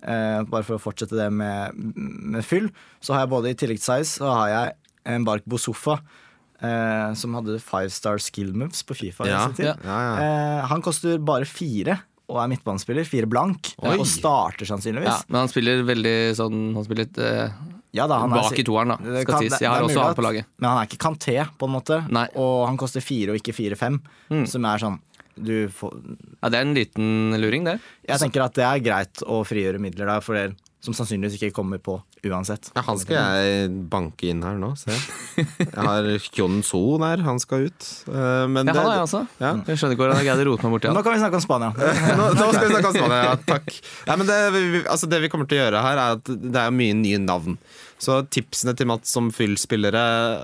eh, 0.05 0.43
bare 0.45 0.61
for 0.69 0.77
å 0.77 0.83
fortsette 0.85 1.17
det 1.17 1.31
med, 1.33 1.73
med 1.97 2.45
fyll, 2.45 2.69
så 3.01 3.17
har 3.17 3.25
jeg 3.25 3.33
både 3.33 3.55
i 3.55 3.57
tillegg 3.57 3.81
til 3.81 3.89
size 3.89 4.19
så 4.21 4.29
har 4.37 4.53
jeg 4.53 4.77
en 5.17 5.25
Bark 5.25 5.41
Bosofa. 5.49 5.97
Eh, 6.61 7.13
som 7.13 7.35
hadde 7.37 7.59
five 7.61 7.89
star 7.93 8.17
skill 8.17 8.53
moves 8.57 8.81
på 8.87 8.95
Fifa. 8.97 9.27
Ja, 9.29 9.43
ja, 9.61 9.75
ja. 9.83 10.05
Eh, 10.23 10.61
han 10.71 10.81
koster 10.81 11.19
bare 11.21 11.45
fire 11.45 11.99
og 12.27 12.39
er 12.43 12.49
midtbanespiller. 12.51 13.05
Fire 13.07 13.29
blank. 13.29 13.73
Oi. 13.83 13.95
Og 13.99 14.07
starter 14.09 14.65
sannsynligvis. 14.67 15.07
Ja, 15.11 15.19
men 15.29 15.43
han 15.45 15.51
spiller 15.51 15.83
veldig 15.87 16.15
sånn 16.35 16.73
Han 16.75 16.83
spiller 16.87 17.05
litt 17.05 17.17
eh, 17.23 17.53
Ja, 17.95 18.07
da, 18.09 18.17
han 18.19 18.33
er 18.33 18.41
bak 18.41 18.51
si- 18.51 18.61
i 18.61 18.65
toeren, 18.67 18.89
da. 18.95 18.97
Skal 19.21 19.25
kan- 19.33 19.43
sies. 19.45 19.59
Jeg 19.61 19.69
har 19.69 19.79
er 19.79 19.87
også 19.87 20.03
han 20.03 20.15
på 20.17 20.25
laget. 20.25 20.45
Men 20.59 20.69
han 20.69 20.81
er 20.81 20.89
ikke 20.89 20.99
Kanté, 21.05 21.37
på 21.57 21.69
en 21.69 21.75
måte. 21.77 22.01
Nei. 22.11 22.27
Og 22.35 22.65
han 22.67 22.77
koster 22.77 23.01
fire 23.01 23.31
og 23.31 23.39
ikke 23.39 23.53
fire-fem. 23.55 24.01
Mm. 24.29 24.47
Som 24.47 24.65
er 24.65 24.77
sånn 24.81 24.99
du 25.37 25.67
får, 25.69 25.93
Ja, 26.41 26.49
Det 26.49 26.57
er 26.57 26.61
en 26.65 26.73
liten 26.73 27.39
luring, 27.39 27.63
det. 27.63 27.79
Jeg 28.09 28.19
tenker 28.19 28.41
at 28.43 28.53
det 28.57 28.63
er 28.65 28.79
greit 28.81 29.21
å 29.21 29.43
frigjøre 29.45 29.79
midler 29.79 30.07
der 30.09 30.19
for 30.25 30.33
dere 30.33 30.55
som 30.87 30.95
sannsynligvis 30.95 31.35
ikke 31.37 31.53
kommer 31.57 31.81
på 31.83 31.97
uansett. 32.27 32.69
Ja, 32.75 32.83
han 32.87 32.99
skal 33.01 33.17
jeg 33.19 33.71
banke 33.91 34.29
inn 34.31 34.43
her 34.45 34.55
nå, 34.59 34.71
se. 34.79 34.95
Jeg 35.37 35.73
har 35.75 36.07
Kyon 36.31 36.61
So 36.65 36.81
der, 37.01 37.21
han 37.27 37.41
skal 37.43 37.67
ut. 37.67 37.87
Eh, 38.07 38.45
Men 38.47 38.69
Ja, 38.71 38.73
han 38.77 38.85
har 38.85 38.93
jeg 38.95 39.05
også. 39.07 39.21
Ja. 39.43 39.51
Jeg 39.67 39.81
skjønner 39.81 39.97
ikke 39.97 40.05
hvordan 40.05 40.21
jeg 40.21 40.29
greide 40.29 40.45
å 40.45 40.49
rote 40.51 40.65
meg 40.67 40.75
borti 40.77 40.93
Nå 40.95 41.03
kan 41.05 41.17
vi 41.17 41.21
snakke 41.23 41.39
om 41.41 41.43
Spania. 41.43 41.71
nå, 42.19 42.29
nå 42.37 42.47
skal 42.53 42.63
vi 42.63 42.71
snakke 42.75 42.91
om 42.93 42.97
Spania, 42.97 43.19
ja, 43.25 43.35
takk. 43.49 43.73
Ja, 44.07 44.15
men 44.19 44.29
det, 44.29 44.37
vi, 44.55 44.63
altså 44.85 45.11
det 45.11 45.21
vi 45.25 45.31
kommer 45.33 45.49
til 45.49 45.59
å 45.59 45.65
gjøre 45.65 45.83
her, 45.83 46.01
er 46.05 46.17
at 46.17 46.31
det 46.55 46.63
er 46.63 46.73
mye 46.79 46.95
nye 46.97 47.19
navn. 47.21 47.59
Så 48.01 48.19
tipsene 48.29 48.75
til 48.77 48.89
Mats 48.89 49.09
som 49.11 49.31
fyllspillere 49.33 50.01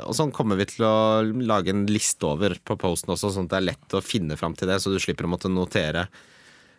og 0.09 0.15
sånn 0.17 0.31
kommer 0.33 0.57
vi 0.57 0.65
til 0.71 0.85
å 0.89 0.95
lage 1.21 1.69
en 1.73 1.85
liste 1.89 2.25
over 2.25 2.55
på 2.65 2.77
posten 2.81 3.13
også, 3.13 3.29
sånn 3.35 3.45
at 3.49 3.53
det 3.53 3.59
er 3.61 3.67
lett 3.71 3.97
å 3.97 4.01
finne 4.03 4.37
fram 4.39 4.55
til 4.57 4.71
det, 4.71 4.79
så 4.81 4.89
du 4.93 4.97
slipper 5.01 5.29
å 5.29 5.33
måtte 5.35 5.51
notere. 5.53 6.07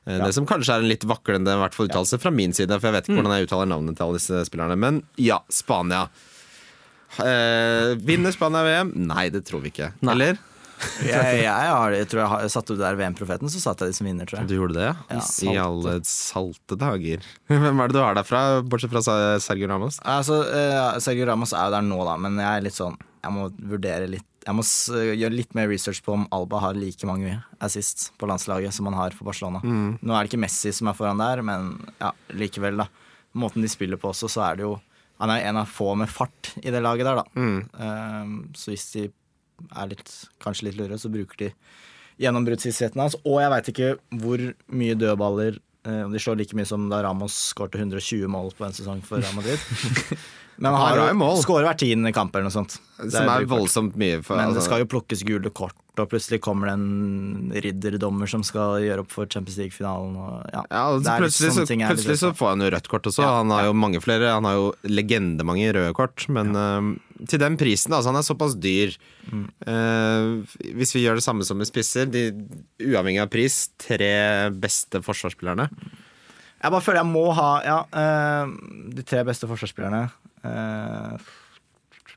Eh, 0.06 0.20
Det 0.22 0.32
som 0.36 0.46
kanskje 0.48 0.76
er 0.78 0.84
en 0.84 0.90
litt 0.90 1.04
vaklende 1.08 1.56
hvert 1.60 1.76
fall 1.76 1.90
uttalelse 1.90 2.20
fra 2.22 2.32
min 2.34 2.54
side, 2.56 2.72
for 2.78 2.90
jeg 2.90 2.96
vet 2.98 3.08
ikke 3.10 3.18
hvordan 3.20 3.36
jeg 3.36 3.48
uttaler 3.48 3.70
navnet 3.74 3.98
til 3.98 4.06
alle 4.06 4.20
disse 4.20 4.46
spillerne. 4.48 4.78
Men 4.80 5.02
ja, 5.20 5.40
Spania. 5.52 6.06
Eh, 7.22 7.94
vinner 8.02 8.34
Spania 8.34 8.64
VM? 8.66 8.90
Nei, 9.06 9.28
det 9.34 9.44
tror 9.46 9.62
vi 9.64 9.72
ikke. 9.74 9.92
Nei. 10.00 10.16
Eller? 10.16 10.42
Jeg, 11.06 11.38
jeg, 11.44 11.48
har, 11.70 11.92
jeg 11.94 12.06
tror 12.10 12.20
jeg 12.20 12.28
har, 12.32 12.48
Satte 12.50 12.74
ut 12.74 12.80
der 12.80 12.96
VM-profeten, 12.98 13.48
så 13.48 13.60
satte 13.62 13.86
jeg 13.86 13.94
de 13.94 13.96
som 13.96 14.08
vinner, 14.08 14.26
tror 14.28 14.40
jeg. 14.40 14.48
Du 14.50 14.54
gjorde 14.56 14.74
det, 14.76 14.88
ja? 14.88 14.94
Ja, 15.14 15.20
I 15.46 15.54
alle 15.62 15.94
salte 16.08 16.76
dager. 16.76 17.24
Hvem 17.48 17.80
er 17.80 17.92
det 17.92 17.96
du 17.96 18.00
har 18.02 18.18
derfra, 18.18 18.40
bortsett 18.66 18.92
fra 18.92 19.00
Sergio 19.40 19.70
Ramos? 19.70 20.00
Altså, 20.02 20.42
eh, 20.50 20.98
Sergio 21.00 21.28
Ramos 21.30 21.54
er 21.54 21.70
jo 21.70 21.76
der 21.76 21.86
nå, 21.86 22.00
da, 22.04 22.18
men 22.20 22.36
jeg 22.42 22.50
er 22.50 22.66
litt 22.66 22.76
sånn 22.76 22.98
Jeg 23.22 23.32
må 23.32 23.46
vurdere 23.70 24.10
litt 24.10 24.26
Jeg 24.44 24.54
må 24.58 24.62
s 24.66 24.90
gjøre 24.92 25.32
litt 25.32 25.54
mer 25.56 25.68
research 25.70 26.02
på 26.04 26.12
om 26.12 26.26
Alba 26.34 26.58
har 26.60 26.76
like 26.76 27.06
mange 27.08 27.38
assist 27.64 28.10
på 28.20 28.28
landslaget 28.28 28.74
som 28.76 28.86
han 28.90 28.96
har 28.98 29.14
for 29.16 29.24
Barcelona. 29.24 29.62
Nå 29.64 30.12
er 30.12 30.24
det 30.26 30.30
ikke 30.32 30.42
Messi 30.42 30.72
som 30.76 30.90
er 30.90 30.96
foran 30.98 31.22
der, 31.22 31.40
men 31.42 31.78
ja, 32.00 32.10
likevel, 32.36 32.76
da. 32.82 32.88
Måten 33.34 33.64
de 33.64 33.70
spiller 33.72 33.96
på 33.98 34.12
også, 34.12 34.28
så 34.30 34.44
er 34.50 34.56
det 34.60 34.66
jo 34.68 34.74
Han 35.22 35.30
er 35.30 35.44
en 35.46 35.56
av 35.60 35.66
få 35.70 35.94
med 35.94 36.10
fart 36.10 36.52
i 36.60 36.70
det 36.74 36.80
laget 36.82 37.06
der, 37.06 37.20
da. 37.22 37.24
Eh, 37.86 38.32
så 38.58 38.72
hvis 38.72 38.88
de 38.92 39.04
er 39.70 39.86
litt, 39.92 40.10
kanskje 40.42 40.66
litt 40.68 40.76
lure, 40.80 40.98
så 40.98 41.08
bruker 41.08 41.38
de 41.38 41.52
gjennombruddshissheten 42.20 43.00
hans. 43.00 43.14
Og 43.24 43.38
jeg 43.40 43.52
veit 43.52 43.70
ikke 43.70 43.92
hvor 44.20 44.42
mye 44.74 44.96
dødballer 44.98 45.56
eh, 45.56 45.62
Om 45.84 46.12
de 46.14 46.20
slår 46.22 46.38
like 46.40 46.56
mye 46.56 46.64
som 46.68 46.86
da 46.88 47.02
Ramos 47.04 47.34
skårte 47.52 47.76
120 47.76 48.24
mål 48.32 48.52
på 48.56 48.64
en 48.64 48.72
sesong 48.72 49.02
for 49.04 49.20
Real 49.20 49.34
Madrid. 49.36 49.60
Men 50.56 50.72
han 50.72 50.80
har 50.80 51.10
jo 51.12 51.30
skårer 51.42 51.66
hver 51.66 51.78
tiende 51.82 52.12
kamp 52.14 52.34
eller 52.36 52.46
noe 52.46 52.54
sånt. 52.54 52.76
Det 53.00 53.10
Som 53.12 53.26
er 53.28 53.42
er 53.42 53.48
voldsomt 53.50 53.96
mye. 53.98 54.20
For, 54.22 54.36
Men 54.38 54.52
det 54.52 54.60
altså- 54.60 54.68
skal 54.70 54.84
jo 54.84 54.86
plukkes 54.86 55.24
gule 55.26 55.50
kort, 55.50 55.74
og 56.02 56.08
plutselig 56.10 56.40
kommer 56.42 56.68
det 56.68 56.74
en 56.74 57.52
ridderdommer 57.64 58.26
som 58.30 58.42
skal 58.46 58.82
gjøre 58.82 59.04
opp 59.04 59.12
for 59.14 59.30
Champions 59.30 59.58
League-finalen. 59.60 60.16
Ja, 60.50 60.62
Ja, 60.66 60.80
altså, 60.90 61.04
Det 61.04 61.12
er 61.12 61.22
plutselig, 61.22 61.50
så, 61.54 61.66
plutselig 61.70 62.16
så 62.18 62.30
får 62.34 62.48
han 62.50 62.64
jo 62.64 62.70
rødt 62.74 62.88
kort 62.90 63.06
også. 63.06 63.22
Ja, 63.22 63.34
han 63.38 63.52
har 63.54 63.62
ja. 63.62 63.68
jo 63.70 63.76
mange 63.78 64.00
flere. 64.02 64.32
Han 64.34 64.48
har 64.48 64.56
jo 64.58 64.64
legendemange 64.90 65.70
røde 65.76 65.92
kort. 65.94 66.26
Men 66.28 66.50
eh, 66.58 66.88
til 67.30 67.42
den 67.42 67.58
prisen, 67.60 67.94
altså, 67.94 68.10
han 68.10 68.18
er 68.18 68.26
såpass 68.26 68.56
dyr. 68.58 68.96
Mm. 69.30 69.44
Uh, 69.68 70.56
hvis 70.74 70.94
vi 70.96 71.04
gjør 71.04 71.20
det 71.20 71.26
samme 71.26 71.46
som 71.46 71.60
med 71.62 71.70
spisser, 71.70 72.10
de, 72.10 72.26
uavhengig 72.82 73.22
av 73.22 73.30
pris, 73.30 73.68
tre 73.78 74.50
beste 74.50 74.98
forsvarsspillerne. 75.04 75.68
Jeg 76.64 76.72
bare 76.72 76.82
føler 76.82 77.02
jeg 77.02 77.12
må 77.12 77.28
ha 77.36 77.50
ja, 77.62 77.78
uh, 77.94 78.50
de 78.90 79.06
tre 79.06 79.22
beste 79.28 79.46
forsvarsspillerne. 79.50 80.08
Uh, 80.42 81.32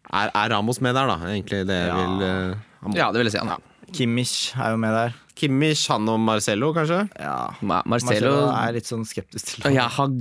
Er, 0.08 0.32
er 0.32 0.50
Ramos 0.54 0.80
med 0.80 0.96
der, 0.96 1.10
da? 1.10 1.20
Egentlig 1.28 1.66
det 1.68 1.78
jeg 1.84 1.96
vil 2.00 2.58
Ja, 2.96 3.12
det 3.12 3.22
vil 3.22 3.30
jeg 3.32 3.36
si. 3.38 3.42
Han, 3.44 3.56
ja. 3.56 3.92
Kimmich 3.96 4.34
er 4.60 4.74
jo 4.76 4.80
med 4.84 4.92
der. 4.96 5.14
Kimmich, 5.38 5.86
han 5.92 6.08
og 6.12 6.20
Marcello, 6.20 6.74
kanskje? 6.76 7.04
Ja. 7.22 7.38
Ma- 7.62 7.84
Marcelo 7.86 8.32
Marcelo 8.34 8.34
er 8.58 8.74
litt 8.76 8.90
sånn 8.90 9.06
skeptisk 9.08 9.54
til 9.54 9.68
Og 9.70 9.78
Jeg 9.78 9.94
har 9.98 10.16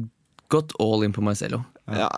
gått 0.52 0.76
all 0.78 1.02
in 1.06 1.12
på 1.16 1.24
Marcelo. 1.24 1.64
Ja, 1.86 2.08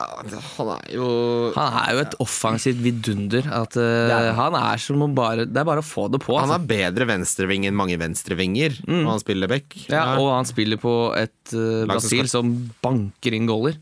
han 0.56 0.68
er 0.72 0.84
jo 0.96 1.06
Han 1.54 1.74
er 1.76 1.90
jo 1.92 1.98
et 2.00 2.14
offensivt 2.24 2.78
vidunder. 2.80 3.44
At, 3.52 3.76
uh, 3.76 4.08
han. 4.08 4.54
han 4.54 4.56
er 4.56 4.80
som 4.80 5.02
å 5.04 5.08
bare 5.12 5.44
Det 5.44 5.60
er 5.60 5.66
bare 5.68 5.82
å 5.82 5.84
få 5.84 6.06
det 6.12 6.20
på. 6.24 6.38
Han 6.40 6.48
Altså. 6.48 6.62
er 6.62 6.70
bedre 6.72 7.08
venstreving 7.10 7.66
enn 7.68 7.76
mange 7.76 7.98
venstrevinger 8.00 8.78
Og 8.88 9.10
han 9.12 9.20
spiller 9.20 9.48
back. 9.52 9.76
Ja, 9.92 10.16
og 10.16 10.30
han 10.32 10.48
spiller 10.48 10.80
på 10.80 10.94
et 11.20 11.52
uh, 11.52 11.84
Lag 11.84 12.00
som 12.00 12.08
Brasil 12.08 12.28
som 12.32 12.54
banker 12.84 13.36
inn 13.36 13.48
goaler. 13.48 13.76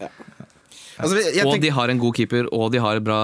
Altså, 0.98 1.16
jeg, 1.20 1.34
jeg 1.36 1.46
og 1.46 1.60
de 1.60 1.70
har 1.76 1.88
en 1.92 1.98
god 2.02 2.14
keeper, 2.18 2.48
og 2.52 2.70
de 2.72 2.78
har 2.82 2.96
et 3.00 3.04
bra 3.04 3.18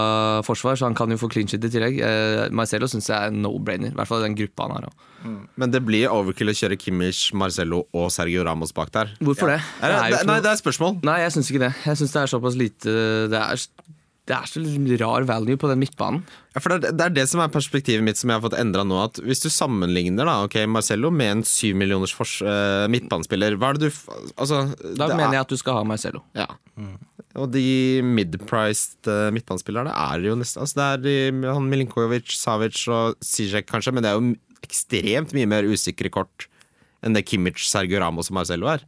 forsvar, 0.46 0.76
så 0.76 0.86
han 0.88 0.94
kan 0.98 1.10
jo 1.10 1.16
få 1.20 1.30
clean 1.32 1.48
shit 1.48 1.64
i 1.64 1.70
tillegg. 1.72 2.00
Eh, 2.02 2.48
Marcello 2.54 2.86
syns 2.90 3.08
jeg 3.08 3.16
er 3.16 3.30
no-brainer, 3.34 3.92
i 3.92 3.98
hvert 3.98 4.08
fall 4.10 4.22
den 4.26 4.36
gruppa 4.38 4.68
han 4.68 4.76
har. 4.78 4.88
Mm. 5.22 5.38
Men 5.56 5.70
det 5.70 5.84
blir 5.86 6.08
overkill 6.10 6.50
å 6.50 6.56
kjøre 6.58 6.76
Kimmich, 6.82 7.28
Marcello 7.38 7.84
og 7.94 8.10
Sergio 8.10 8.42
Ramos 8.44 8.72
bak 8.74 8.90
der. 8.94 9.14
Hvorfor 9.22 9.54
det? 9.54 9.60
Er 9.80 9.92
det, 9.92 9.96
Det 9.96 10.02
er 10.02 10.10
jo 10.10 10.20
ikke 10.22 10.30
nei, 10.32 10.40
det 10.48 10.50
er 10.52 10.62
spørsmål. 10.64 11.00
Nei, 11.06 11.20
jeg 11.22 11.32
syns 11.38 11.50
ikke 11.52 11.64
det. 11.68 11.72
Jeg 11.86 12.00
syns 12.02 12.12
det 12.18 12.22
er 12.24 12.32
såpass 12.36 12.58
lite 12.58 12.96
Det 13.30 13.38
er, 13.38 13.66
det 14.30 14.34
er 14.36 14.46
så 14.46 14.60
rar 15.02 15.24
value 15.26 15.56
på 15.58 15.66
den 15.70 15.80
midtbanen. 15.82 16.22
Ja, 16.54 16.60
for 16.62 16.70
det, 16.74 16.90
er- 16.90 16.94
det 16.98 17.06
er 17.08 17.14
det 17.16 17.24
som 17.30 17.40
er 17.42 17.48
perspektivet 17.50 18.04
mitt 18.06 18.16
som 18.20 18.30
jeg 18.30 18.38
har 18.38 18.44
fått 18.44 18.54
endra 18.58 18.84
nå. 18.86 18.98
At 19.02 19.18
Hvis 19.22 19.42
du 19.42 19.48
sammenligner 19.50 20.26
da, 20.28 20.36
ok, 20.46 20.60
Marcello 20.70 21.10
med 21.10 21.30
en 21.38 21.42
syv 21.42 21.74
millioners 21.80 22.14
fors- 22.14 22.38
eh, 22.42 22.86
midtbanespiller, 22.92 23.56
hva 23.58 23.70
er 23.72 23.78
det 23.80 23.90
du 23.90 24.12
altså, 24.36 24.60
Da 24.94 25.08
det 25.08 25.16
mener 25.16 25.28
er- 25.30 25.38
jeg 25.38 25.40
at 25.46 25.48
du 25.48 25.56
skal 25.56 25.74
ha 25.80 25.82
Marcello. 25.84 26.22
Ja. 26.38 26.46
Og 27.40 27.48
de 27.54 28.02
mid-priced 28.04 29.08
uh, 29.08 29.30
midtbanespillerne 29.32 29.92
er 29.92 30.26
jo 30.26 30.34
nesten 30.36 30.60
altså 30.60 30.76
Det 30.78 30.86
er 30.86 31.04
de, 31.04 31.14
han 31.48 31.68
Milinkovic, 31.70 32.34
Savic 32.36 32.82
og 32.92 33.16
Zizek 33.24 33.68
kanskje, 33.70 33.94
men 33.94 34.04
det 34.04 34.10
er 34.10 34.18
jo 34.18 34.34
ekstremt 34.62 35.32
mye 35.36 35.48
mer 35.48 35.66
usikre 35.68 36.10
kort 36.12 36.46
enn 37.02 37.16
det 37.16 37.24
Kimmich, 37.26 37.64
Sergio 37.66 37.98
Ramos 37.98 38.30
og 38.30 38.36
Marcello 38.38 38.68
er. 38.70 38.84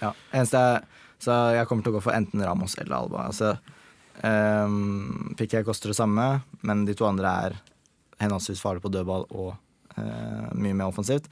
Ja. 0.00 0.14
Eneste 0.32 0.60
er 0.60 0.86
Så 1.20 1.34
jeg 1.52 1.66
kommer 1.68 1.84
til 1.84 1.92
å 1.92 1.98
gå 1.98 2.04
for 2.04 2.14
enten 2.14 2.44
Ramos 2.46 2.76
eller 2.78 2.94
Alba. 3.00 3.24
Altså, 3.26 3.56
um, 4.22 5.34
Piqué 5.36 5.64
koster 5.66 5.90
det 5.90 5.98
samme, 5.98 6.28
men 6.62 6.84
de 6.86 6.94
to 6.96 7.08
andre 7.08 7.32
er 7.48 7.56
henholdsvis 8.22 8.62
farlig 8.62 8.84
på 8.84 8.92
dødball 8.94 9.26
og 9.26 9.50
uh, 9.98 10.46
mye 10.54 10.78
mer 10.78 10.92
offensivt. 10.92 11.26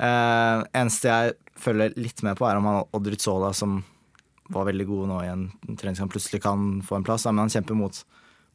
Uh, 0.00 0.64
eneste 0.72 1.12
jeg 1.12 1.36
følger 1.60 1.92
litt 2.00 2.24
med 2.24 2.40
på, 2.40 2.48
er 2.48 2.56
om 2.56 2.70
han 2.70 2.80
Oddrit 2.96 3.22
Sola, 3.22 3.52
som 3.52 3.82
var 4.52 4.68
veldig 4.68 4.86
god 4.88 5.10
nå 5.10 5.18
i 5.24 5.30
en 5.30 5.44
treningskamp, 5.68 6.12
plutselig 6.12 6.42
kan 6.44 6.80
få 6.84 6.98
en 6.98 7.06
plass. 7.06 7.26
Men 7.28 7.44
han 7.44 7.52
kjemper 7.52 7.78
mot 7.78 8.00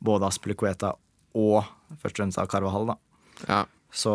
både 0.03 0.27
Aspilicueta 0.27 0.93
og 1.37 1.63
først 2.01 2.17
og 2.17 2.21
fremst 2.21 2.41
Carvahall. 2.51 2.93
Da. 2.93 2.97
Ja. 3.47 3.61
Så 3.93 4.13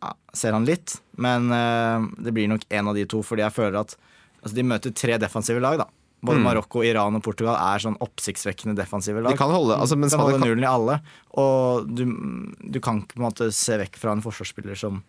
ja, 0.00 0.14
ser 0.36 0.54
han 0.56 0.66
litt, 0.68 0.98
men 1.18 1.50
uh, 1.50 2.06
det 2.22 2.34
blir 2.34 2.50
nok 2.50 2.66
en 2.68 2.90
av 2.90 2.98
de 2.98 3.06
to, 3.10 3.22
fordi 3.26 3.44
jeg 3.44 3.56
føler 3.56 3.80
at 3.82 3.96
altså, 4.42 4.54
de 4.56 4.66
møter 4.70 4.94
tre 4.94 5.18
defensive 5.22 5.62
lag. 5.62 5.82
da 5.82 5.90
både 6.24 6.40
Mm. 6.40 6.44
Marokko, 6.44 6.82
Iran 6.84 7.18
og 7.18 7.22
Portugal 7.22 7.56
er 7.58 7.82
sånn 7.82 7.98
oppsiktsvekkende 8.00 8.74
defensive 8.78 9.20
lag. 9.20 9.34
De 9.34 9.38
kan 9.38 9.52
holde, 9.52 9.76
altså, 9.76 9.96
men 9.96 10.08
kan 10.08 10.22
holde 10.22 10.38
kan, 10.38 10.48
nullen 10.48 10.64
i 10.64 10.70
alle. 10.70 10.98
Og 11.40 11.90
du, 11.90 12.04
du 12.60 12.80
kan 12.80 13.02
ikke 13.02 13.18
på 13.18 13.20
en 13.20 13.26
måte 13.28 13.50
se 13.52 13.76
vekk 13.80 13.98
fra 14.00 14.14
en 14.14 14.24
forsvarsspiller 14.24 14.78
som 14.78 15.02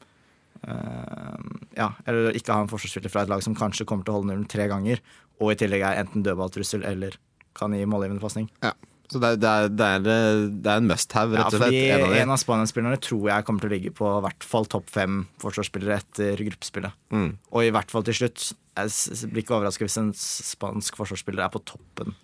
eh, 0.67 1.34
Ja, 1.75 1.91
eller 2.07 2.35
ikke 2.37 2.55
ha 2.55 2.63
en 2.63 2.71
forsvarsspiller 2.71 3.11
fra 3.11 3.25
et 3.25 3.31
lag 3.31 3.43
som 3.43 3.55
kanskje 3.57 3.85
kommer 3.87 4.07
til 4.07 4.13
å 4.13 4.19
holde 4.19 4.31
nullen 4.31 4.49
tre 4.51 4.67
ganger, 4.71 5.01
og 5.41 5.51
i 5.51 5.59
tillegg 5.59 5.83
er 5.83 6.01
enten 6.03 6.23
dødballtrussel 6.25 6.85
eller 6.87 7.17
kan 7.55 7.75
gi 7.75 7.85
målgivende 7.87 8.23
pasning. 8.23 8.49
ja. 8.65 8.73
Så 9.05 9.19
det 9.21 9.35
er, 9.35 9.37
det, 9.37 9.49
er, 9.85 9.99
det, 10.01 10.13
er, 10.17 10.39
det 10.65 10.71
er 10.71 10.79
en 10.81 10.87
must 10.89 11.11
have, 11.13 11.35
Ja, 11.37 11.43
rett 11.43 11.53
og 11.53 11.61
slett. 11.61 11.75
fordi 11.75 12.17
en 12.23 12.31
av 12.31 12.33
av 12.33 12.39
Spania-spillerne 12.41 12.97
tror 13.05 13.27
jeg 13.29 13.45
kommer 13.45 13.61
til 13.61 13.69
å 13.69 13.73
ligge 13.75 13.91
på 13.93 14.07
i 14.09 14.21
hvert 14.25 14.47
fall 14.49 14.65
topp 14.65 14.87
fem 14.89 15.19
forsvarsspillere 15.43 15.99
etter 16.01 16.41
gruppespillet. 16.41 16.95
Mm. 17.13 17.27
Og 17.53 17.67
i 17.67 17.69
hvert 17.75 17.93
fall 17.93 18.05
til 18.07 18.17
slutt. 18.17 18.47
Jeg 18.75 19.29
blir 19.29 19.43
ikke 19.43 19.55
overraska 19.59 19.85
hvis 19.85 19.99
en 20.01 20.09
spansk 20.17 20.97
forsvarsspiller 20.97 21.45
er 21.45 21.53
på 21.53 21.61
toppen 21.69 22.15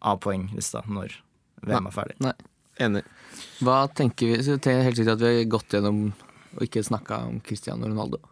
av 0.00 0.16
poenglista 0.24 0.80
når 0.88 1.12
VM 1.68 1.90
er 1.90 1.94
ferdig. 1.94 2.16
Nei. 2.24 2.32
Enig. 2.88 3.04
Hva 3.60 3.82
tenker 3.92 4.32
vi? 4.32 4.40
Så 4.46 4.56
helt 4.56 4.96
sikkert 4.96 5.18
at 5.18 5.22
vi 5.26 5.34
har 5.42 5.52
gått 5.52 5.76
gjennom 5.76 6.02
og 6.56 6.64
ikke 6.64 6.82
snakka 6.88 7.20
om 7.28 7.38
Cristiano 7.44 7.84
Ronaldo. 7.84 8.22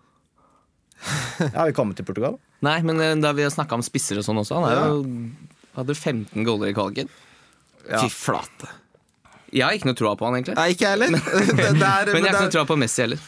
Ja, 1.40 1.52
har 1.60 1.68
vi 1.70 1.76
kommet 1.76 1.98
til 2.00 2.06
Portugal? 2.08 2.38
Nei, 2.64 2.78
men 2.86 3.00
eh, 3.02 3.14
da 3.20 3.34
vi 3.36 3.44
har 3.44 3.52
snakka 3.52 3.76
om 3.78 3.84
spisser 3.84 4.18
og 4.20 4.26
sånn 4.26 4.40
også, 4.40 4.58
han 4.64 4.76
jo, 4.80 5.54
hadde 5.76 5.96
15 5.96 6.46
goller 6.46 6.72
i 6.72 6.76
kvaliken. 6.76 7.10
Ja. 7.86 8.02
Fy 8.02 8.10
flate. 8.10 8.70
Jeg 9.52 9.62
har 9.62 9.76
ikke 9.76 9.90
noe 9.90 9.98
troa 9.98 10.16
på 10.18 10.26
han, 10.26 10.38
egentlig. 10.38 10.56
Nei, 10.58 10.70
ikke 10.74 10.92
heller. 10.94 11.16
Er, 11.16 12.10
Men 12.10 12.24
jeg 12.24 12.32
har 12.32 12.38
ikke 12.40 12.46
noe 12.48 12.54
troa 12.56 12.68
på 12.68 12.78
Messi 12.80 13.04
heller. 13.04 13.20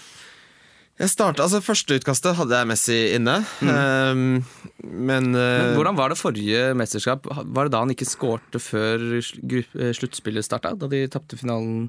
Jeg 0.99 1.13
startet, 1.13 1.45
altså 1.45 1.61
Første 1.63 1.95
utkastet 2.01 2.35
hadde 2.41 2.59
jeg 2.59 2.69
Messi 2.73 2.97
inne. 3.15 3.37
Um, 3.63 4.41
men, 4.83 5.29
eh, 5.31 5.61
Men 5.63 5.77
hvordan 5.77 5.99
var 5.99 6.11
det 6.11 6.19
forrige 6.19 6.73
mesterskap? 6.79 7.29
Var 7.29 7.69
det 7.69 7.75
da 7.75 7.85
han 7.85 7.95
ikke 7.95 8.09
skårte 8.09 8.59
før 8.63 9.05
eh, 9.21 9.93
sluttspillet 9.95 10.47
starta? 10.47 10.75
Da 10.75 10.91
de 10.91 11.05
tapte 11.13 11.39
finalen 11.39 11.87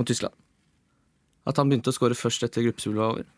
mot 0.00 0.08
Tyskland? 0.08 0.32
At 1.44 1.60
han 1.60 1.68
begynte 1.68 1.92
å 1.92 1.96
skåre 1.96 2.16
først 2.16 2.46
etter 2.46 2.64
gruppespillet 2.64 3.02
var 3.02 3.18
over? 3.18 3.28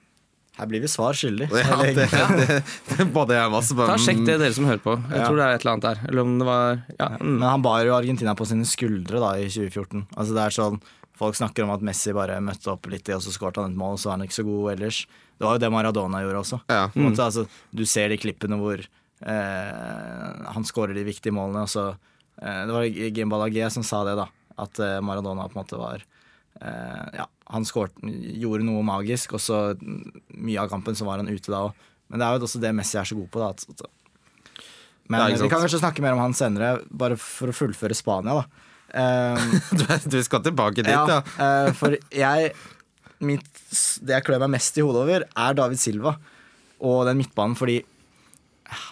Her 0.59 0.67
blir 0.69 0.83
vi 0.85 0.89
svar 0.93 1.17
skyldig. 1.17 1.47
ja, 1.51 1.77
Eller- 1.81 1.95
det, 1.97 2.09
det, 2.13 2.57
det, 2.99 3.07
både 3.15 3.35
jeg 3.39 3.47
og 3.49 3.53
Mads 3.55 3.71
Ta 3.73 3.95
Sjekk 3.97 4.25
det, 4.27 4.35
dere 4.43 4.53
som 4.53 4.67
hører 4.69 4.83
på. 4.85 4.97
Jeg 5.09 5.19
Ja. 5.23 5.27
tror 5.29 5.37
det 5.41 5.45
er 5.47 5.55
et 5.57 5.63
eller 5.65 5.73
annet 5.73 5.87
der. 5.89 6.03
Eller 6.09 6.23
om 6.27 6.35
det 6.39 6.47
var 6.47 6.67
ja, 6.99 7.09
mm. 7.17 7.31
Men 7.39 7.47
han 7.49 7.63
bar 7.65 7.85
jo 7.87 7.95
Argentina 7.97 8.35
på 8.37 8.47
sine 8.51 8.67
skuldre 8.69 9.21
da 9.23 9.31
i 9.41 9.47
2014. 9.49 10.07
Altså 10.17 10.35
det 10.37 10.43
er 10.45 10.57
sånn, 10.59 10.83
Folk 11.23 11.37
snakker 11.37 11.63
om 11.63 11.71
at 11.71 11.83
Messi 11.85 12.11
bare 12.17 12.39
møtte 12.43 12.71
opp 12.73 12.87
litt, 12.91 13.07
og 13.15 13.21
så 13.23 13.31
skåret 13.31 13.57
han 13.61 13.71
et 13.71 13.77
mål, 13.79 13.93
og 13.95 14.01
så 14.01 14.09
var 14.11 14.17
han 14.17 14.25
ikke 14.27 14.39
så 14.41 14.45
god 14.49 14.73
ellers. 14.73 15.03
Det 15.39 15.45
var 15.47 15.55
jo 15.55 15.61
det 15.63 15.69
Maradona 15.71 16.23
gjorde 16.25 16.41
også. 16.41 16.59
Ja. 16.73 16.89
På 16.89 16.99
en 16.99 17.05
måte, 17.11 17.23
altså, 17.23 17.45
du 17.71 17.83
ser 17.87 18.09
de 18.11 18.17
klippene 18.19 18.57
hvor 18.59 18.81
eh, 18.81 20.47
han 20.57 20.65
skårer 20.67 20.97
de 20.97 21.05
viktige 21.07 21.35
målene, 21.37 21.63
og 21.67 21.71
så 21.71 21.85
eh, 22.43 22.63
Det 22.67 22.75
var 22.75 22.89
Gimbal 22.89 23.45
Agé 23.47 23.69
som 23.71 23.85
sa 23.87 24.03
det, 24.09 24.17
da. 24.19 24.27
At 24.65 24.81
eh, 24.83 24.99
Maradona 25.05 25.47
på 25.49 25.57
en 25.57 25.63
måte 25.63 25.79
var 25.81 26.03
eh, 26.61 27.07
Ja, 27.21 27.29
han 27.53 27.67
skåret, 27.69 27.97
gjorde 28.41 28.67
noe 28.67 28.85
magisk, 28.87 29.37
og 29.37 29.43
så 29.43 29.63
mye 29.79 30.61
av 30.63 30.71
kampen 30.73 30.97
så 30.99 31.07
var 31.09 31.21
han 31.21 31.31
ute 31.31 31.53
da 31.53 31.67
òg. 31.69 31.89
Men 32.13 32.21
det 32.21 32.27
er 32.27 32.37
jo 32.37 32.47
også 32.49 32.61
det 32.61 32.75
Messi 32.77 32.99
er 33.01 33.09
så 33.09 33.17
god 33.17 33.29
på, 33.33 33.41
da. 33.41 33.89
Men 35.13 35.33
vi 35.33 35.49
kan 35.49 35.63
kanskje 35.63 35.81
snakke 35.81 36.05
mer 36.05 36.17
om 36.17 36.21
han 36.21 36.37
senere, 36.37 36.83
bare 36.89 37.17
for 37.21 37.53
å 37.53 37.57
fullføre 37.57 37.97
Spania, 37.97 38.43
da. 38.43 38.47
Um, 38.93 39.39
du, 40.13 40.19
skal 40.21 40.43
tilbake 40.45 40.83
dit, 40.85 40.93
ja, 40.93 41.23
eh, 41.41 41.71
for 41.73 41.95
jeg 42.13 42.51
mitt, 43.25 43.47
Det 44.05 44.13
jeg 44.19 44.25
klør 44.27 44.43
meg 44.43 44.51
mest 44.59 44.77
i 44.77 44.85
hodet 44.85 45.01
over, 45.01 45.25
er 45.25 45.57
David 45.57 45.81
Silva 45.81 46.13
og 46.77 47.07
den 47.09 47.23
midtbanen, 47.23 47.57
fordi 47.57 47.79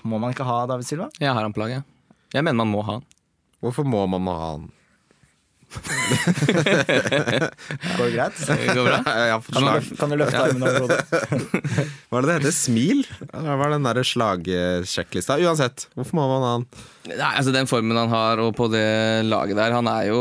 Må 0.09 0.17
man 0.17 0.33
ikke 0.33 0.47
ha 0.49 0.63
David 0.71 0.89
Silva? 0.89 1.11
Jeg 1.21 1.29
har 1.29 1.45
han 1.45 1.53
på 1.53 1.61
laget. 1.61 1.85
Jeg 2.33 2.47
mener 2.47 2.63
man 2.63 2.73
må 2.73 2.81
ha 2.87 2.97
han. 2.97 3.05
Hvorfor 3.61 3.85
må 3.85 4.07
man 4.09 4.25
ha 4.33 4.39
han? 4.55 4.71
Går 7.97 8.05
det 8.05 8.13
greit? 8.15 8.37
Går 8.75 8.85
bra. 8.87 8.99
Kan 9.05 9.67
du, 9.67 9.71
kan 10.01 10.09
du 10.11 10.15
løfte 10.19 10.41
armen 10.43 10.63
over 10.67 10.81
hodet? 10.87 11.03
Hva 12.11 12.17
er 12.19 12.23
det 12.25 12.29
det 12.31 12.37
heter? 12.41 12.55
Smil? 12.57 13.01
Hva 13.31 13.55
er 13.55 13.71
den 13.77 13.87
der 13.87 13.99
slagsjekklista? 14.07 15.33
Uansett, 15.45 15.79
hvorfor 15.95 16.15
må 16.19 16.25
man 16.33 16.43
ha 16.47 16.53
den? 16.59 16.67
Nei, 17.13 17.31
altså 17.31 17.51
Den 17.55 17.69
formen 17.71 17.97
han 17.99 18.11
har 18.13 18.35
og 18.43 18.51
på 18.59 18.65
det 18.73 18.89
laget 19.27 19.57
der 19.57 19.73
Han 19.73 19.87
er 19.89 20.03
jo 20.11 20.21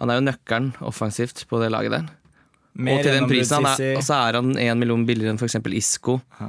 Han 0.00 0.08
er 0.10 0.16
jo 0.18 0.24
nøkkelen 0.30 0.68
offensivt 0.88 1.38
på 1.50 1.54
det 1.62 1.70
laget 1.74 1.92
der. 1.96 2.04
og 2.78 2.98
til 3.02 3.12
den 3.12 3.26
prisen 3.30 3.54
han 3.58 3.66
er, 3.74 3.78
og 3.98 4.02
så 4.06 4.14
er 4.28 4.32
han 4.38 4.48
én 4.54 4.78
million 4.78 5.02
billigere 5.06 5.32
enn 5.34 5.40
f.eks. 5.42 5.56
Isco. 5.74 6.12
Ja, 6.38 6.46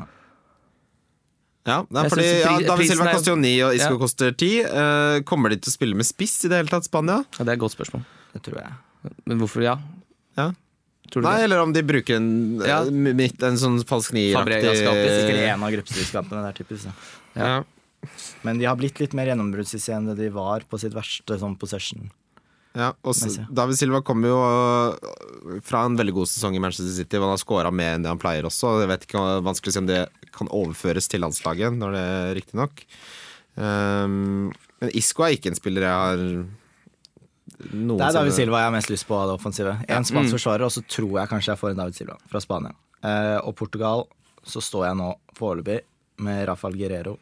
det 1.66 2.00
er 2.00 2.10
fordi 2.10 2.28
ja, 2.42 2.54
David 2.66 2.88
Silva 2.90 3.06
er- 3.10 3.14
koster 3.14 3.32
jo 3.32 3.40
9 3.42 3.62
og 3.68 3.76
Isco 3.76 3.94
Ja. 3.94 3.98
koster 4.00 4.32
ti. 4.38 4.52
Eh, 4.62 5.20
kommer 5.28 5.50
de 5.50 5.58
til 5.58 5.70
å 5.72 5.76
spille 5.76 5.96
med 5.96 6.06
spiss 6.08 6.46
i 6.46 6.48
det 6.50 6.58
hele 6.58 6.70
tatt, 6.72 6.86
Spania? 6.88 7.26
Ja, 7.38 7.44
det 7.46 7.50
er 7.50 7.54
et 7.54 7.60
godt 7.60 7.76
spørsmål. 7.76 8.06
Det 8.34 8.42
tror 8.44 8.62
jeg. 8.62 8.72
Men 9.26 9.40
hvorfor 9.40 9.62
ja? 9.64 9.78
Ja. 10.38 10.52
Tror 11.12 11.22
du 11.24 11.28
Nei, 11.28 11.38
det? 11.38 11.44
eller 11.50 11.60
om 11.64 11.74
de 11.74 11.82
bruker 11.82 12.16
en, 12.18 12.60
Ja. 12.62 12.82
eh, 12.84 12.90
midt, 12.92 13.42
en 13.44 13.58
sånn 13.58 13.84
falsk 13.84 14.12
nieraktig 14.14 14.62
Sikkert 14.78 15.54
en 15.54 15.64
av 15.64 15.72
gruppespillskampene 15.72 16.44
der, 16.46 16.54
typisk. 16.64 16.86
ja. 17.36 17.64
Men 18.44 18.58
de 18.60 18.66
har 18.66 18.76
blitt 18.78 19.00
litt 19.00 19.14
mer 19.14 19.26
gjennombruddssissige 19.28 19.96
enn 19.98 20.06
det 20.08 20.16
de 20.18 20.30
var 20.30 20.62
på 20.70 20.80
sitt 20.80 20.94
verste 20.94 21.38
sånn 21.38 21.58
possession. 21.60 22.10
Ja, 22.80 22.94
og. 23.04 23.40
David 23.52 23.80
Silva 23.80 24.00
kommer 24.06 24.32
jo 24.32 24.38
øh, 24.40 25.58
fra 25.66 25.84
en 25.88 25.98
veldig 26.00 26.14
god 26.16 26.30
sesong 26.32 26.56
i 26.56 26.62
Manchester 26.64 26.94
City. 26.96 27.18
hvor 27.18 27.28
Han 27.28 27.36
har 27.36 27.42
scora 27.42 27.74
mer 27.76 27.98
enn 27.98 28.06
det 28.06 28.12
han 28.14 28.22
pleier 28.22 28.48
også. 28.48 28.78
Jeg 28.84 28.92
vet 28.94 29.08
ikke, 29.08 29.26
Vanskelig 29.46 29.74
å 29.74 29.76
si 29.76 29.82
om 29.84 29.90
det 29.90 30.00
kan 30.36 30.52
overføres 30.56 31.10
til 31.12 31.24
landslaget, 31.26 31.76
når 31.76 31.98
det 31.98 32.06
er 32.06 32.34
riktig 32.38 32.60
nok. 32.60 32.84
Um, 33.60 34.50
men 34.80 34.94
Isco 34.96 35.26
er 35.26 35.36
ikke 35.36 35.52
en 35.52 35.58
spiller 35.58 35.84
jeg 35.84 35.92
har 35.92 36.22
noen 37.74 37.98
Det 38.00 38.06
er 38.06 38.16
David 38.16 38.36
Silva 38.38 38.62
jeg 38.62 38.70
har 38.70 38.76
mest 38.78 38.92
lyst 38.94 39.08
på 39.10 39.18
av 39.18 39.32
det 39.32 39.36
offensive. 39.36 39.74
En 39.92 40.08
spansk 40.08 40.38
forsvarer, 40.38 40.64
og 40.70 40.72
så 40.72 40.84
tror 40.88 41.18
jeg 41.20 41.32
kanskje 41.34 41.52
jeg 41.52 41.62
får 41.62 41.74
en 41.74 41.82
David 41.82 41.98
Silva 41.98 42.20
fra 42.32 42.44
Spania. 42.44 42.76
Uh, 43.04 43.40
og 43.44 43.56
Portugal 43.60 44.06
så 44.48 44.64
står 44.64 44.90
jeg 44.90 45.00
nå 45.02 45.10
foreløpig 45.38 45.82
med 46.24 46.46
Rafael 46.48 46.78
Guerrero. 46.80 47.18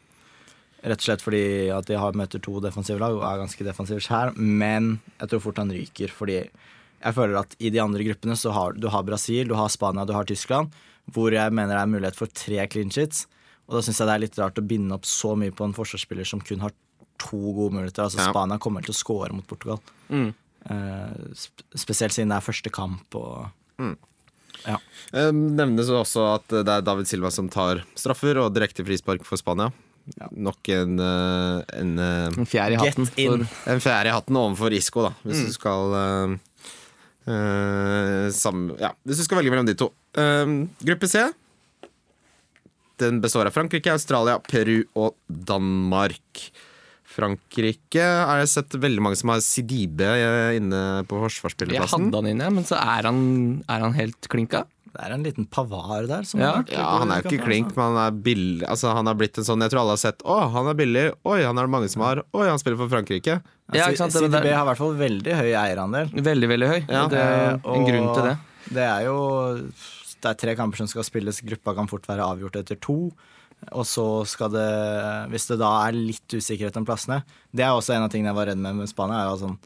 Rett 0.84 1.00
og 1.00 1.06
slett 1.08 1.22
fordi 1.24 1.42
at 1.74 1.88
de 1.90 1.96
har 1.98 2.14
møter 2.18 2.38
to 2.42 2.60
defensive 2.62 3.00
lag 3.02 3.16
og 3.16 3.24
er 3.26 3.40
ganske 3.40 3.64
defensive 3.66 4.02
her. 4.12 4.30
Men 4.36 5.00
jeg 5.18 5.32
tror 5.32 5.42
fort 5.48 5.58
han 5.58 5.72
ryker, 5.74 6.12
fordi 6.14 6.38
jeg 6.44 7.14
føler 7.14 7.40
at 7.40 7.56
i 7.62 7.70
de 7.74 7.80
andre 7.82 8.04
gruppene 8.06 8.36
så 8.38 8.52
har 8.54 8.72
du 8.78 8.88
har 8.90 9.02
Brasil, 9.06 9.48
du 9.48 9.54
har 9.58 9.68
Spania, 9.70 10.04
du 10.06 10.14
har 10.14 10.26
Tyskland, 10.28 10.70
hvor 11.14 11.34
jeg 11.34 11.54
mener 11.54 11.74
det 11.74 11.82
er 11.82 11.92
mulighet 11.94 12.18
for 12.18 12.30
tre 12.30 12.64
clean 12.70 12.90
sheets. 12.94 13.26
Og 13.68 13.76
da 13.76 13.82
syns 13.84 13.98
jeg 14.00 14.08
det 14.08 14.14
er 14.14 14.22
litt 14.26 14.38
rart 14.40 14.58
å 14.60 14.64
binde 14.66 14.94
opp 14.96 15.06
så 15.08 15.34
mye 15.38 15.52
på 15.54 15.66
en 15.66 15.74
forsvarsspiller 15.76 16.26
som 16.26 16.40
kun 16.40 16.62
har 16.64 16.72
to 17.18 17.38
gode 17.38 17.74
muligheter. 17.74 18.06
Altså 18.06 18.22
Ja. 18.22 18.30
Spania 18.30 18.58
kommer 18.62 18.82
til 18.84 18.94
å 18.94 18.98
score 18.98 19.32
mot 19.34 19.46
Portugal. 19.46 19.80
Mm. 20.08 20.30
Eh, 20.70 21.34
spesielt 21.76 22.14
siden 22.14 22.30
det 22.30 22.38
er 22.38 22.46
første 22.52 22.70
kamp 22.72 23.14
og 23.18 23.50
Ja. 24.66 24.78
Eh, 25.12 25.30
Nevnes 25.30 25.90
også 25.92 26.34
at 26.34 26.48
det 26.48 26.66
er 26.68 26.82
David 26.82 27.06
Silva 27.06 27.30
som 27.30 27.48
tar 27.48 27.84
straffer 27.94 28.38
og 28.42 28.54
direkte 28.54 28.84
frispark 28.86 29.24
for 29.24 29.36
Spania. 29.38 29.70
Nok 30.32 30.70
en, 30.74 30.98
eh, 30.98 31.62
en, 31.80 31.98
eh, 31.98 32.28
En 32.38 32.48
fjær 32.48 32.74
i 32.74 32.78
hatten. 32.80 33.06
For, 33.06 33.44
en 33.72 33.82
fjerde 33.82 34.10
i 34.10 34.14
hatten 34.14 34.38
overfor 34.40 34.76
Isco, 34.76 35.02
da, 35.08 35.12
hvis 35.24 35.42
Mm. 35.42 35.46
du 35.46 35.52
skal 35.52 35.96
uh, 35.98 36.38
eh, 37.28 38.30
sam, 38.30 38.70
ja, 38.80 38.92
Hvis 39.06 39.18
du 39.18 39.24
skal 39.24 39.38
velge 39.38 39.52
mellom 39.52 39.66
de 39.68 39.74
to. 39.74 39.92
Uh, 40.16 40.66
gruppe 40.84 41.08
C. 41.08 41.26
Den 42.98 43.20
består 43.22 43.46
av 43.46 43.54
Frankrike, 43.54 43.92
Australia, 43.92 44.38
Peru 44.42 44.82
og 44.96 45.14
Danmark. 45.30 46.50
Frankrike 47.18 48.02
har 48.02 48.40
jeg 48.42 48.50
sett 48.52 48.74
veldig 48.78 49.02
mange 49.02 49.18
som 49.18 49.30
har 49.32 49.40
Sidibe 49.42 50.06
inne 50.54 51.02
på 51.08 51.18
jeg 51.26 51.80
hadde 51.82 52.14
han 52.14 52.28
inne, 52.30 52.50
men 52.54 52.66
så 52.66 52.76
er 52.78 53.08
han, 53.08 53.20
er 53.66 53.80
han 53.86 53.94
helt 53.96 54.28
klinka. 54.30 54.64
Det 54.98 55.06
er 55.06 55.12
en 55.14 55.22
liten 55.22 55.46
pavar 55.46 56.08
der. 56.10 56.24
Som 56.26 56.40
Ja. 56.42 56.64
Ja, 56.66 56.98
Han 56.98 57.12
er 57.14 57.22
jo 57.22 57.30
ikke 57.30 57.44
klink, 57.46 57.68
altså. 57.68 57.76
men 57.78 57.94
han 57.96 57.98
er 58.08 58.16
billig. 58.22 58.64
Altså, 58.66 58.92
han 58.92 59.06
har 59.06 59.14
blitt 59.14 59.38
en 59.38 59.44
sånn 59.46 59.62
Jeg 59.62 59.70
tror 59.70 59.80
alle 59.84 59.94
har 59.94 60.00
sett 60.02 60.18
Å, 60.26 60.38
han 60.50 60.66
er 60.66 60.74
billig. 60.74 61.04
Oi, 61.24 61.42
han 61.46 61.56
er 61.56 61.62
det 61.68 61.70
mange 61.70 61.88
som 61.88 62.02
har. 62.02 62.24
Oi, 62.34 62.48
han 62.48 62.58
spiller 62.58 62.76
for 62.80 62.88
Frankrike. 62.90 63.38
Ja, 63.72 63.86
ikke 63.86 63.96
sant? 64.00 64.12
CDB 64.12 64.42
det- 64.42 64.54
har 64.56 64.64
i 64.66 64.68
hvert 64.72 64.76
fall 64.82 64.94
veldig 64.98 65.32
høy 65.38 65.52
eierandel. 65.54 66.10
Veldig, 66.10 66.48
veldig 66.50 66.68
høy. 66.72 66.80
Ja. 66.90 67.06
Det 67.06 67.18
er 67.18 67.60
Eh, 67.62 67.74
en 67.76 67.86
grunn 67.86 68.14
til 68.14 68.22
det. 68.24 68.38
Det 68.74 68.82
er 68.88 69.04
jo 69.04 69.18
det 70.20 70.30
er 70.32 70.34
tre 70.34 70.56
kamper 70.56 70.76
som 70.78 70.88
skal 70.88 71.04
spilles, 71.04 71.40
gruppa 71.46 71.76
kan 71.76 71.86
fort 71.86 72.02
være 72.08 72.26
avgjort 72.26 72.56
etter 72.56 72.74
to. 72.80 73.12
Og 73.72 73.84
så 73.86 74.26
skal 74.26 74.50
det, 74.50 75.30
hvis 75.30 75.46
det 75.48 75.58
da 75.60 75.86
er 75.88 75.92
litt 75.92 76.26
usikkerhet 76.28 76.76
om 76.76 76.84
plassene 76.86 77.22
Det 77.54 77.64
er 77.64 77.70
også 77.74 77.94
en 77.96 78.02
av 78.04 78.10
tingene 78.10 78.30
jeg 78.30 78.34
var 78.36 78.46
redd 78.46 78.58
med 78.58 78.74
med 78.76 78.88
Spania. 78.88 79.22
er 79.24 79.30
jo 79.30 79.46
sånn 79.46 79.58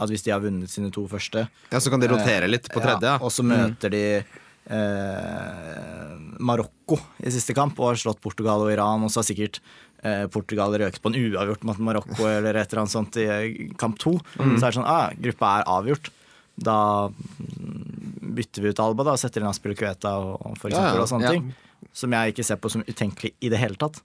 at 0.00 0.08
Hvis 0.10 0.22
de 0.22 0.30
har 0.32 0.40
vunnet 0.40 0.68
sine 0.68 0.90
to 0.92 1.06
første, 1.08 1.48
Ja, 1.72 1.78
Så 1.78 1.90
kan 1.90 1.98
de 2.00 2.08
rotere 2.08 2.46
litt 2.48 2.68
på 2.68 2.80
tredje. 2.80 3.00
ja, 3.02 3.16
Ja, 3.16 3.18
og 3.24 3.30
så 3.32 3.42
møter 3.42 3.90
de 3.90 4.24
eh, 4.68 6.14
Marokko 6.38 6.98
i 7.24 7.32
siste 7.34 7.54
kamp 7.56 7.78
og 7.80 7.92
har 7.92 8.00
slått 8.02 8.20
Portugal 8.24 8.64
og 8.64 8.72
Iran. 8.72 9.04
Og 9.06 9.12
så 9.12 9.20
har 9.22 9.28
sikkert 9.28 9.60
eh, 10.02 10.26
Portugal 10.32 10.76
røket 10.78 11.00
på 11.02 11.12
en 11.12 11.18
uavgjort 11.18 11.66
mot 11.68 11.80
Marokko 11.90 12.28
eller 12.28 12.54
et 12.60 12.68
eller 12.72 12.84
annet 12.84 12.94
sånt 12.94 13.18
i 13.20 13.26
eh, 13.26 13.74
kamp 13.80 13.98
to. 14.02 14.16
Så 14.36 14.60
er 14.60 14.68
det 14.70 14.76
sånn 14.80 14.88
ah, 14.90 15.10
gruppa 15.18 15.54
er 15.60 15.68
avgjort. 15.78 16.12
Da 16.58 16.78
mm, 17.08 18.34
bytter 18.38 18.64
vi 18.64 18.72
ut 18.74 18.80
Alba 18.82 19.06
da, 19.06 19.14
og 19.16 19.22
setter 19.22 19.42
inn 19.44 19.50
Aspil 19.50 19.76
Kveta 19.78 20.16
og, 20.18 20.56
for 20.58 20.72
Ja, 20.72 20.78
eksempel, 20.80 20.98
ja. 20.98 21.02
og 21.04 21.10
sånne 21.12 21.28
Ja. 21.28 21.34
ting. 21.36 21.50
Som 21.94 22.14
jeg 22.14 22.32
ikke 22.34 22.44
ser 22.46 22.58
på 22.58 22.70
som 22.70 22.82
utenkelig 22.86 23.32
i 23.40 23.50
det 23.52 23.58
hele 23.60 23.78
tatt. 23.78 24.00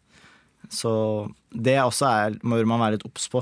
Så 0.72 0.92
det 1.52 1.80
også 1.82 2.08
er, 2.08 2.36
må 2.46 2.60
man 2.70 2.80
være 2.80 2.96
litt 3.00 3.06
obs 3.10 3.26
på, 3.34 3.42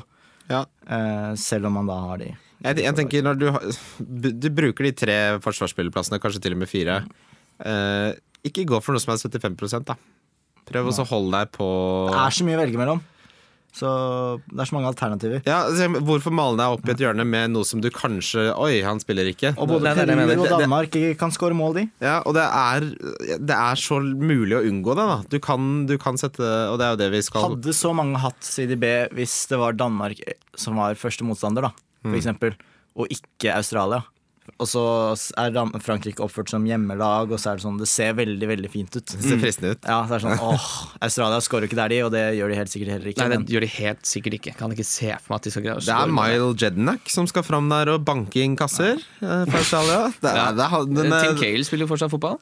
ja. 0.50 0.64
eh, 0.88 1.34
selv 1.40 1.68
om 1.70 1.76
man 1.78 1.88
da 1.92 1.98
har 2.08 2.18
de. 2.24 2.32
Jeg, 2.62 2.78
jeg 2.86 2.96
tenker 2.98 3.24
når 3.26 3.40
du, 3.42 3.48
du 4.38 4.50
bruker 4.54 4.86
de 4.86 4.92
tre 4.94 5.18
forsvarsspillerplassene, 5.42 6.20
kanskje 6.22 6.44
til 6.44 6.54
og 6.58 6.62
med 6.62 6.70
fire. 6.70 7.00
Eh, 7.66 8.12
ikke 8.48 8.68
gå 8.70 8.82
for 8.82 8.94
noe 8.96 9.02
som 9.02 9.14
er 9.16 9.22
75 9.22 9.86
da. 9.88 9.98
Prøv 10.72 10.92
å 10.94 11.08
holde 11.10 11.40
deg 11.40 11.56
på 11.58 11.66
Det 12.12 12.20
er 12.22 12.36
så 12.38 12.46
mye 12.48 12.60
å 12.60 12.62
velge 12.62 12.80
mellom. 12.80 13.02
Så 13.72 13.88
det 14.52 14.60
er 14.60 14.68
så 14.68 14.76
mange 14.76 14.90
alternativer. 14.90 15.42
ja, 15.48 15.62
altså, 15.64 15.86
Hvorfor 16.04 16.34
male 16.36 16.60
deg 16.60 16.74
opp 16.76 16.90
i 16.90 16.92
et 16.92 17.04
hjørne 17.06 17.24
med 17.24 17.54
noe 17.54 17.64
som 17.64 17.80
du 17.80 17.88
kanskje 17.94 18.50
Oi, 18.60 18.82
han 18.84 19.00
spiller 19.00 19.30
ikke. 19.32 19.54
Og 19.56 19.70
både 19.72 19.86
Det 19.86 19.92
er 19.92 20.10
det. 20.10 20.18
Peru 20.18 20.24
og 20.24 20.28
Det- 20.28 20.50
det- 20.50 20.60
Danmark 20.60 21.18
kan 21.18 21.32
skåre 21.32 21.56
mål, 21.56 21.74
de. 21.76 21.90
Ja, 22.02 22.22
og 22.26 22.34
det 22.36 22.44
er, 22.44 22.82
det 23.40 23.56
er 23.56 23.76
så 23.80 24.02
mulig 24.04 24.60
å 24.60 24.64
unngå 24.68 24.92
det. 25.00 25.08
da 25.08 25.24
Du 25.30 25.40
kan, 25.40 25.86
du 25.86 25.98
kan 25.98 26.16
sette 26.18 26.42
Og 26.44 26.78
det 26.80 26.86
er 26.86 26.92
jo 26.92 26.98
det 26.98 27.12
vi 27.12 27.22
skal 27.22 27.42
Hadde 27.50 27.72
så 27.74 27.96
mange 27.96 28.18
hatt 28.20 28.42
CDB 28.42 29.08
hvis 29.16 29.48
det 29.48 29.58
var 29.58 29.72
Danmark 29.72 30.20
som 30.58 30.76
var 30.76 30.94
første 30.96 31.24
motstander, 31.24 31.62
da, 31.62 31.72
for 32.04 32.18
eksempel, 32.18 32.58
og 32.98 33.08
ikke 33.14 33.54
Australia. 33.56 34.02
Og 34.60 34.68
så 34.68 34.82
er 35.40 35.54
Frankrike 35.86 36.22
oppført 36.26 36.50
som 36.52 36.64
hjemmelag, 36.66 37.30
og 37.32 37.40
så 37.40 37.52
er 37.52 37.60
det 37.60 37.64
sånn 37.64 37.78
Det 37.78 37.88
ser 37.88 38.16
veldig, 38.18 38.48
veldig 38.50 38.72
fint 38.74 38.96
ut. 38.98 39.06
Det 39.14 39.22
ser 39.24 39.40
fristende 39.40 39.76
ut. 39.76 39.86
Ja, 39.86 40.00
det 40.10 40.18
er 40.18 40.24
sånn 40.26 40.42
åh, 40.50 40.66
Australia 41.06 41.38
skårer 41.46 41.68
jo 41.68 41.70
ikke 41.72 41.78
der, 41.80 41.94
de, 41.94 42.00
og 42.08 42.12
det 42.16 42.24
gjør 42.40 42.52
de 42.52 42.58
helt 42.58 42.74
sikkert 42.74 42.92
heller 42.96 43.12
ikke. 43.14 43.28
Nei, 43.30 43.38
det 43.46 43.56
gjør 43.56 43.66
de 43.66 43.70
helt 43.78 44.10
sikkert 44.10 44.38
ikke. 44.40 44.56
Kan 44.60 44.74
ikke 44.76 44.88
se 44.90 45.14
for 45.22 45.34
meg 45.34 45.40
at 45.40 45.48
de 45.48 45.54
skal 45.54 45.66
greie 45.68 45.78
å 45.78 45.86
Det 45.86 45.94
er. 45.96 46.14
Mile 46.18 46.50
Jednak 46.66 47.14
som 47.14 47.30
skal 47.30 47.46
fram 47.48 47.70
der 47.72 47.94
og 47.94 48.04
banke 48.10 48.42
inn 48.44 48.58
kasser 48.60 48.98
ja. 49.22 49.44
for 49.46 49.62
Australia. 49.62 50.02
Det 50.18 50.34
er, 50.34 50.42
Ja. 50.42 50.50
det 50.58 50.66
er, 50.66 50.74
han- 50.74 50.94
den, 50.98 51.14
Tim 51.14 51.36
eh, 51.38 51.40
Cale 51.46 51.70
spiller 51.70 51.86
jo 51.88 51.94
fortsatt 51.94 52.14
fotball. 52.18 52.42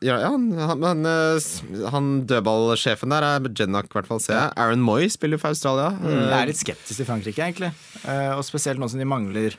Ja, 0.00 0.14
ja, 0.22 0.28
han, 0.32 0.46
han, 0.56 0.82
han, 0.82 1.06
eh, 1.06 1.86
han 1.92 2.10
dødballsjefen 2.30 3.12
der 3.12 3.26
er 3.26 3.48
Jednak, 3.52 3.90
i 3.90 3.96
hvert 3.98 4.08
fall, 4.08 4.20
ser 4.24 4.36
jeg. 4.38 4.52
Aaron 4.56 4.80
Moy 4.84 5.08
spiller 5.12 5.40
for 5.40 5.52
Australia. 5.52 5.90
Jeg 6.00 6.20
Eh, 6.24 6.36
er 6.40 6.48
litt 6.48 6.60
skeptisk 6.60 6.96
til 7.02 7.08
Frankrike, 7.08 7.42
egentlig. 7.44 7.72
Eh, 8.08 8.30
og 8.32 8.44
spesielt 8.48 8.80
nå 8.80 8.88
som 8.88 9.00
de 9.02 9.08
mangler 9.08 9.56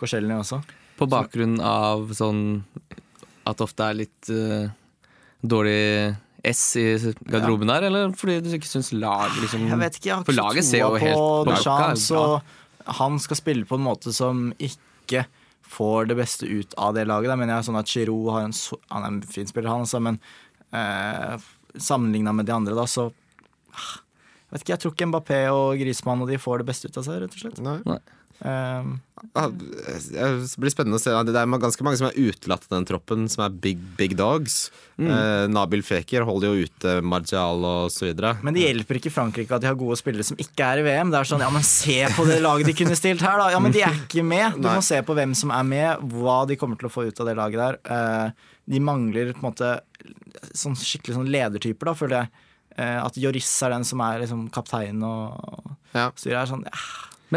Korselny 0.00 0.32
også. 0.38 0.62
På 0.98 1.08
bakgrunn 1.10 1.58
av 1.60 2.08
sånn 2.16 2.62
at 3.44 3.58
det 3.58 3.64
ofte 3.64 3.84
er 3.90 3.96
litt 3.98 4.28
uh, 4.30 4.68
dårlig 5.42 6.14
S 6.46 6.60
i 6.78 6.84
garderoben 7.26 7.70
der, 7.70 7.88
eller 7.88 8.12
fordi 8.18 8.36
du 8.44 8.50
ikke 8.54 8.68
syns 8.70 8.92
laget 8.94 9.40
liksom 9.42 9.64
Jeg 9.70 9.78
vet 9.80 9.96
ikke, 9.98 10.08
jeg 10.08 10.14
har 10.14 10.22
ikke 10.22 10.66
troa 10.70 11.44
på 11.44 11.50
Deschamps, 11.50 12.04
ut. 12.04 12.06
så 12.06 12.92
han 13.02 13.18
skal 13.22 13.38
spille 13.38 13.66
på 13.66 13.78
en 13.78 13.84
måte 13.86 14.12
som 14.14 14.48
ikke 14.62 15.24
får 15.72 16.10
det 16.10 16.18
beste 16.18 16.46
ut 16.48 16.76
av 16.80 16.94
det 16.96 17.06
laget. 17.08 17.32
Da 17.32 17.38
mener 17.40 17.56
jeg 17.56 17.68
sånn 17.70 17.80
at 17.80 17.90
Giroud 17.90 18.30
har 18.34 18.46
en, 18.46 18.54
han 18.92 19.06
er 19.06 19.10
en 19.14 19.20
fin 19.24 19.48
spiller, 19.48 19.72
han 19.72 19.86
også, 19.86 20.00
men 20.04 20.20
eh, 20.76 21.50
sammenligna 21.80 22.34
med 22.36 22.48
de 22.48 22.56
andre, 22.56 22.76
da, 22.76 22.86
så 22.90 23.08
ah, 23.72 23.92
jeg 24.52 24.58
vet 24.58 24.64
ikke, 24.64 24.74
jeg 24.74 24.82
tror 24.82 24.96
ikke 24.96 25.08
Mbappé 25.08 25.38
og 25.54 25.68
Grismann 25.80 26.24
og 26.24 26.28
de 26.28 26.40
får 26.40 26.60
det 26.60 26.68
beste 26.68 26.90
ut 26.90 26.98
av 27.00 27.06
seg, 27.06 27.22
rett 27.22 27.36
og 27.38 27.44
slett. 27.44 27.62
Nei. 27.64 27.78
Nei. 27.88 28.00
Ah, 28.44 29.46
Det 29.48 30.58
blir 30.58 30.72
spennende 30.72 30.98
å 30.98 31.02
se. 31.02 31.12
Det 31.28 31.34
er 31.38 31.46
ganske 31.62 31.84
mange 31.86 31.98
som 32.00 32.08
er 32.08 32.16
utelatt 32.18 32.64
av 32.66 32.74
den 32.74 32.86
troppen, 32.88 33.28
som 33.30 33.44
er 33.46 33.52
big, 33.54 33.78
big 33.98 34.16
dogs. 34.18 34.70
Eh, 34.98 35.46
Nabil 35.50 35.82
Feker 35.86 36.24
holder 36.26 36.50
jo 36.50 36.66
ute 36.66 36.96
Marcial 37.06 37.62
og 37.64 37.90
så 37.94 38.08
videre. 38.08 38.34
men 38.42 38.54
det 38.54 38.64
hjelper 38.66 38.98
ikke 38.98 39.12
Frankrike 39.14 39.54
at 39.54 39.62
de 39.62 39.70
har 39.70 39.78
gode 39.78 39.96
spillere 40.00 40.26
som 40.26 40.36
ikke 40.42 40.66
er 40.66 40.82
i 40.82 40.86
VM. 40.88 41.10
Det 41.14 41.20
er 41.20 41.30
sånn, 41.30 41.44
ja, 41.46 41.50
men 41.54 41.62
Se 41.66 42.00
på 42.16 42.26
det 42.26 42.40
laget 42.42 42.66
de 42.66 42.74
kunne 42.82 42.98
stilt 42.98 43.22
her, 43.22 43.38
da! 43.38 43.50
Ja, 43.54 43.60
men 43.62 43.72
de 43.74 43.82
er 43.86 43.94
ikke 43.94 44.24
med! 44.26 44.58
Du 44.58 44.66
Nei. 44.66 44.74
må 44.78 44.82
se 44.86 44.98
på 45.06 45.14
hvem 45.14 45.34
som 45.38 45.50
er 45.54 45.62
med, 45.70 46.02
hva 46.12 46.40
de 46.50 46.56
kommer 46.58 46.76
til 46.78 46.90
å 46.90 46.92
få 46.92 47.06
ut 47.06 47.20
av 47.22 47.30
det 47.30 47.36
laget 47.38 47.62
der. 47.62 47.78
Eh, 47.86 48.50
de 48.74 48.80
mangler 48.82 49.32
på 49.34 49.42
en 49.42 49.48
måte 49.52 49.70
sånn 50.54 50.74
skikkelig 50.78 51.14
sånn 51.20 51.30
ledertyper, 51.30 51.92
da, 51.92 51.94
føler 51.94 52.18
jeg. 52.24 52.30
Eh, 52.78 52.98
at 53.04 53.16
Joris 53.20 53.50
er 53.62 53.70
den 53.74 53.84
som 53.84 54.00
er 54.00 54.20
liksom 54.24 54.50
kaptein 54.50 55.02
og 55.06 55.76
Ja. 55.94 56.10
styrer. 56.16 56.42
Er 56.42 56.46
sånn, 56.46 56.64
ja, 56.64 56.78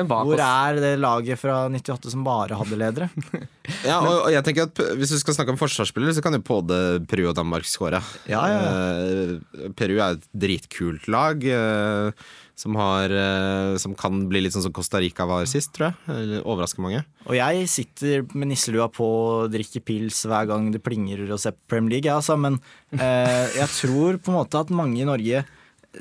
hvor 0.03 0.35
er 0.35 0.79
det 0.83 0.93
laget 0.99 1.39
fra 1.39 1.69
98 1.71 2.11
som 2.11 2.23
bare 2.27 2.57
hadde 2.59 2.79
ledere? 2.81 3.09
Ja, 3.81 3.97
og, 3.97 4.27
og 4.27 4.29
jeg 4.29 4.43
tenker 4.45 4.67
at 4.67 4.77
Hvis 4.99 5.09
du 5.09 5.17
skal 5.17 5.33
snakke 5.33 5.49
om 5.55 5.57
forsvarsspillere, 5.57 6.13
så 6.13 6.21
kan 6.21 6.35
jo 6.37 6.41
både 6.45 6.99
Peru 7.09 7.23
og 7.31 7.33
Danmark 7.37 7.65
skåre. 7.65 7.97
Ja, 8.29 8.43
ja, 8.51 8.59
Eh, 8.69 9.69
Peru 9.73 9.95
er 9.97 10.19
et 10.19 10.27
dritkult 10.37 11.07
lag 11.09 11.41
eh, 11.49 12.11
som, 12.55 12.77
har, 12.77 13.09
eh, 13.09 13.73
som 13.81 13.95
kan 13.97 14.21
bli 14.29 14.43
litt 14.45 14.53
sånn 14.53 14.67
som 14.67 14.75
Costa 14.75 15.01
Rica 15.01 15.25
var 15.25 15.47
sist, 15.49 15.73
tror 15.75 15.89
jeg. 15.89 15.97
Eller 16.13 16.45
Overrasker 16.45 16.85
mange. 16.85 17.01
Og 17.25 17.35
jeg 17.39 17.65
sitter 17.71 18.23
med 18.37 18.51
nisselua 18.53 18.85
på 18.93 19.07
og 19.07 19.53
drikker 19.55 19.81
pils 19.85 20.21
hver 20.29 20.45
gang 20.51 20.69
det 20.75 20.83
plinger 20.85 21.25
og 21.25 21.41
ser 21.41 21.57
Premier 21.65 21.97
League, 21.97 22.09
jeg, 22.09 22.21
altså, 22.21 22.37
men 22.37 22.59
eh, 22.93 23.49
jeg 23.57 23.69
tror 23.79 24.21
på 24.21 24.33
en 24.33 24.39
måte 24.43 24.61
at 24.61 24.73
mange 24.75 25.01
i 25.01 25.09
Norge 25.09 25.41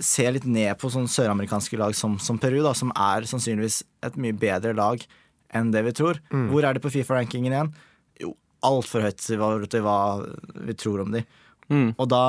ser 0.03 0.35
litt 0.35 0.47
ned 0.49 0.75
på 0.81 0.91
sånne 0.93 1.11
søramerikanske 1.11 1.79
lag 1.81 1.95
som, 1.99 2.17
som 2.23 2.39
Peru, 2.41 2.61
da, 2.65 2.75
som 2.77 2.93
er 2.95 3.27
sannsynligvis 3.29 3.83
et 4.07 4.19
mye 4.21 4.37
bedre 4.37 4.75
lag 4.77 5.03
enn 5.55 5.71
det 5.75 5.85
vi 5.87 5.95
tror. 5.95 6.21
Hvor 6.51 6.67
er 6.67 6.75
de 6.75 6.83
på 6.83 6.93
Fifa-rankingen 6.95 7.55
igjen? 7.55 7.73
Jo, 8.23 8.35
altfor 8.67 9.07
høyt 9.07 9.23
til 9.23 9.41
hva 9.85 9.99
vi 10.67 10.77
tror 10.79 11.05
om 11.05 11.15
de. 11.15 11.23
Mm. 11.73 11.95
Og 11.97 12.09
da 12.11 12.25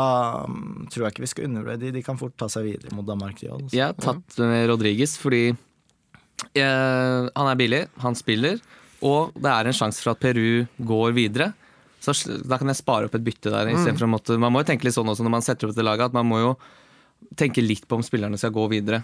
mm, 0.48 0.88
tror 0.92 1.06
jeg 1.06 1.16
ikke 1.16 1.26
vi 1.26 1.32
skal 1.32 1.50
undervurdere 1.50 1.82
de. 1.82 1.94
De 1.98 2.04
kan 2.06 2.20
fort 2.20 2.36
ta 2.40 2.48
seg 2.52 2.70
videre 2.70 2.96
mot 2.96 3.08
Danmark. 3.08 3.40
De, 3.42 3.52
også. 3.52 3.74
Jeg 3.76 3.90
har 3.90 3.98
tatt 4.00 4.40
med 4.42 4.70
Rodriges 4.72 5.18
fordi 5.20 5.44
eh, 5.52 7.20
han 7.28 7.52
er 7.52 7.60
billig, 7.60 7.84
han 8.04 8.18
spiller, 8.18 8.62
og 9.06 9.36
det 9.36 9.52
er 9.52 9.70
en 9.70 9.76
sjanse 9.76 10.04
for 10.04 10.16
at 10.16 10.24
Peru 10.24 10.66
går 10.78 11.16
videre. 11.18 11.52
Så 12.06 12.14
da 12.46 12.60
kan 12.62 12.70
jeg 12.70 12.80
spare 12.80 13.10
opp 13.10 13.16
et 13.18 13.26
bytte 13.26 13.52
der. 13.52 13.72
Mm. 13.74 13.88
for 13.98 14.06
å 14.06 14.12
måtte, 14.12 14.38
Man 14.38 14.54
må 14.54 14.62
jo 14.62 14.70
tenke 14.70 14.86
litt 14.86 14.96
sånn 14.96 15.10
også 15.10 15.26
når 15.26 15.38
man 15.40 15.46
setter 15.46 15.68
opp 15.68 15.74
dette 15.74 15.86
laget, 15.86 16.12
at 16.12 16.16
man 16.16 16.28
må 16.30 16.42
jo 16.42 16.52
tenke 17.38 17.64
litt 17.64 17.88
på 17.88 18.00
om 18.00 18.06
spillerne 18.06 18.40
skal 18.40 18.54
gå 18.56 18.68
videre. 18.72 19.04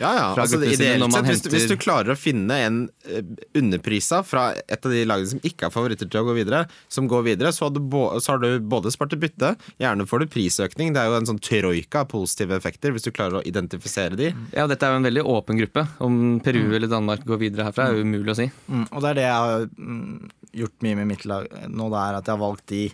Ja, 0.00 0.10
ja, 0.16 0.26
altså, 0.40 0.56
ideelt 0.64 1.04
sett, 1.12 1.26
hvis 1.28 1.42
du, 1.44 1.48
hvis 1.52 1.66
du 1.68 1.74
klarer 1.76 2.14
å 2.14 2.16
finne 2.16 2.56
en 2.64 2.76
eh, 3.04 3.26
underprisa 3.58 4.22
fra 4.24 4.46
et 4.56 4.86
av 4.88 4.94
de 4.94 5.02
lagene 5.04 5.28
som 5.34 5.42
ikke 5.44 5.68
er 5.68 5.74
favoritter 5.74 6.08
til 6.08 6.22
å 6.22 6.30
gå 6.30 6.36
videre, 6.38 6.62
som 6.92 7.08
går 7.10 7.26
videre, 7.26 7.52
så 7.52 7.66
har 7.66 7.74
du, 7.74 7.80
bo, 7.92 8.06
så 8.16 8.34
har 8.34 8.40
du 8.40 8.56
både 8.72 8.92
spart 8.94 9.12
et 9.12 9.20
bytte, 9.20 9.52
gjerne 9.82 10.06
får 10.08 10.24
du 10.24 10.32
prisøkning. 10.32 10.94
Det 10.96 11.02
er 11.02 11.12
jo 11.12 11.18
en 11.18 11.28
sånn 11.28 11.42
troika 11.44 12.06
av 12.06 12.08
positive 12.14 12.56
effekter, 12.56 12.96
hvis 12.96 13.04
du 13.04 13.12
klarer 13.12 13.42
å 13.42 13.44
identifisere 13.48 14.16
de. 14.16 14.32
Ja, 14.56 14.64
Dette 14.70 14.88
er 14.88 14.96
jo 14.96 15.02
en 15.02 15.10
veldig 15.10 15.26
åpen 15.28 15.60
gruppe. 15.60 15.84
Om 16.00 16.18
Peru 16.44 16.64
eller 16.70 16.88
Danmark 16.88 17.28
går 17.28 17.44
videre 17.44 17.68
herfra, 17.68 17.90
er 17.90 18.00
jo 18.00 18.08
umulig 18.08 18.32
å 18.32 18.40
si. 18.40 18.48
Mm, 18.72 18.88
og 18.88 19.04
det 19.04 19.12
er 19.12 19.20
det 19.20 19.28
jeg 19.28 19.44
har 19.44 19.68
mm, 19.76 20.34
gjort 20.62 20.88
mye 20.88 21.00
med 21.02 21.12
mitt 21.12 21.28
lag 21.28 21.52
nå, 21.68 21.92
det 21.92 22.00
er 22.00 22.20
at 22.22 22.32
jeg 22.32 22.38
har 22.38 22.44
valgt 22.46 22.68
de 22.72 22.84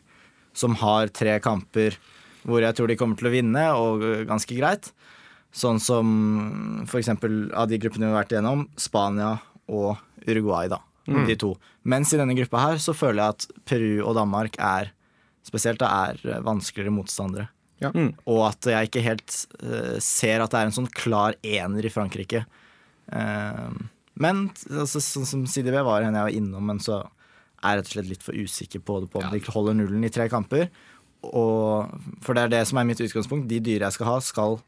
som 0.59 0.75
har 0.83 1.15
tre 1.15 1.39
kamper 1.45 1.95
hvor 2.49 2.65
jeg 2.65 2.77
tror 2.77 2.89
de 2.89 2.97
kommer 2.97 3.19
til 3.21 3.29
å 3.29 3.35
vinne, 3.35 3.65
og 3.77 4.05
ganske 4.29 4.57
greit. 4.57 4.91
Sånn 5.55 5.81
som 5.81 6.09
for 6.89 7.01
eksempel 7.01 7.49
av 7.57 7.69
de 7.71 7.79
gruppene 7.81 8.09
vi 8.09 8.13
har 8.13 8.23
vært 8.23 8.35
igjennom, 8.35 8.67
Spania 8.81 9.37
og 9.69 9.97
Uruguay, 10.27 10.69
da. 10.73 10.83
De 11.09 11.37
to. 11.41 11.55
Mens 11.89 12.11
i 12.13 12.19
denne 12.21 12.37
gruppa 12.37 12.61
her 12.67 12.81
så 12.85 12.93
føler 12.93 13.23
jeg 13.23 13.37
at 13.37 13.63
Peru 13.69 13.93
og 14.03 14.17
Danmark 14.19 14.59
er 14.61 14.91
spesielt 15.49 15.81
da 15.81 15.89
er 16.09 16.19
øh, 16.25 16.43
vanskeligere 16.45 16.93
motstandere. 16.93 17.49
Ja. 17.81 17.93
Mm. 17.95 18.11
Og 18.29 18.43
at 18.49 18.67
jeg 18.67 18.89
ikke 18.91 19.05
helt 19.05 19.37
uh, 19.63 19.97
ser 20.03 20.43
at 20.43 20.53
det 20.53 20.61
er 20.61 20.69
en 20.69 20.75
sånn 20.75 20.91
klar 20.93 21.37
ener 21.47 21.87
i 21.87 21.93
Frankrike. 21.95 22.43
Uh, 23.09 23.71
men 24.19 24.49
altså, 24.67 25.01
sånn 25.01 25.29
som 25.31 25.47
CDB 25.47 25.79
var 25.87 26.03
henne 26.03 26.19
jeg 26.19 26.29
var 26.29 26.39
innom, 26.41 26.67
men 26.73 26.83
så 26.83 27.05
er 27.63 27.79
jeg 27.79 27.81
rett 27.81 27.89
og 27.89 27.95
slett 27.95 28.11
litt 28.11 28.27
for 28.27 28.39
usikker 28.39 28.83
på 28.83 28.99
det 29.03 29.11
på 29.13 29.23
om 29.23 29.31
de 29.33 29.41
holder 29.47 29.79
nullen 29.79 30.07
i 30.07 30.13
tre 30.13 30.27
kamper. 30.31 30.69
Og, 31.27 31.91
for 32.23 32.37
det 32.37 32.47
er 32.47 32.53
det 32.53 32.65
som 32.71 32.79
er 32.79 32.87
mitt 32.89 33.01
utgangspunkt. 33.03 33.49
De 33.51 33.61
dyre 33.65 33.89
jeg 33.89 33.97
skal 33.97 34.11
ha, 34.11 34.19
skal 34.23 34.59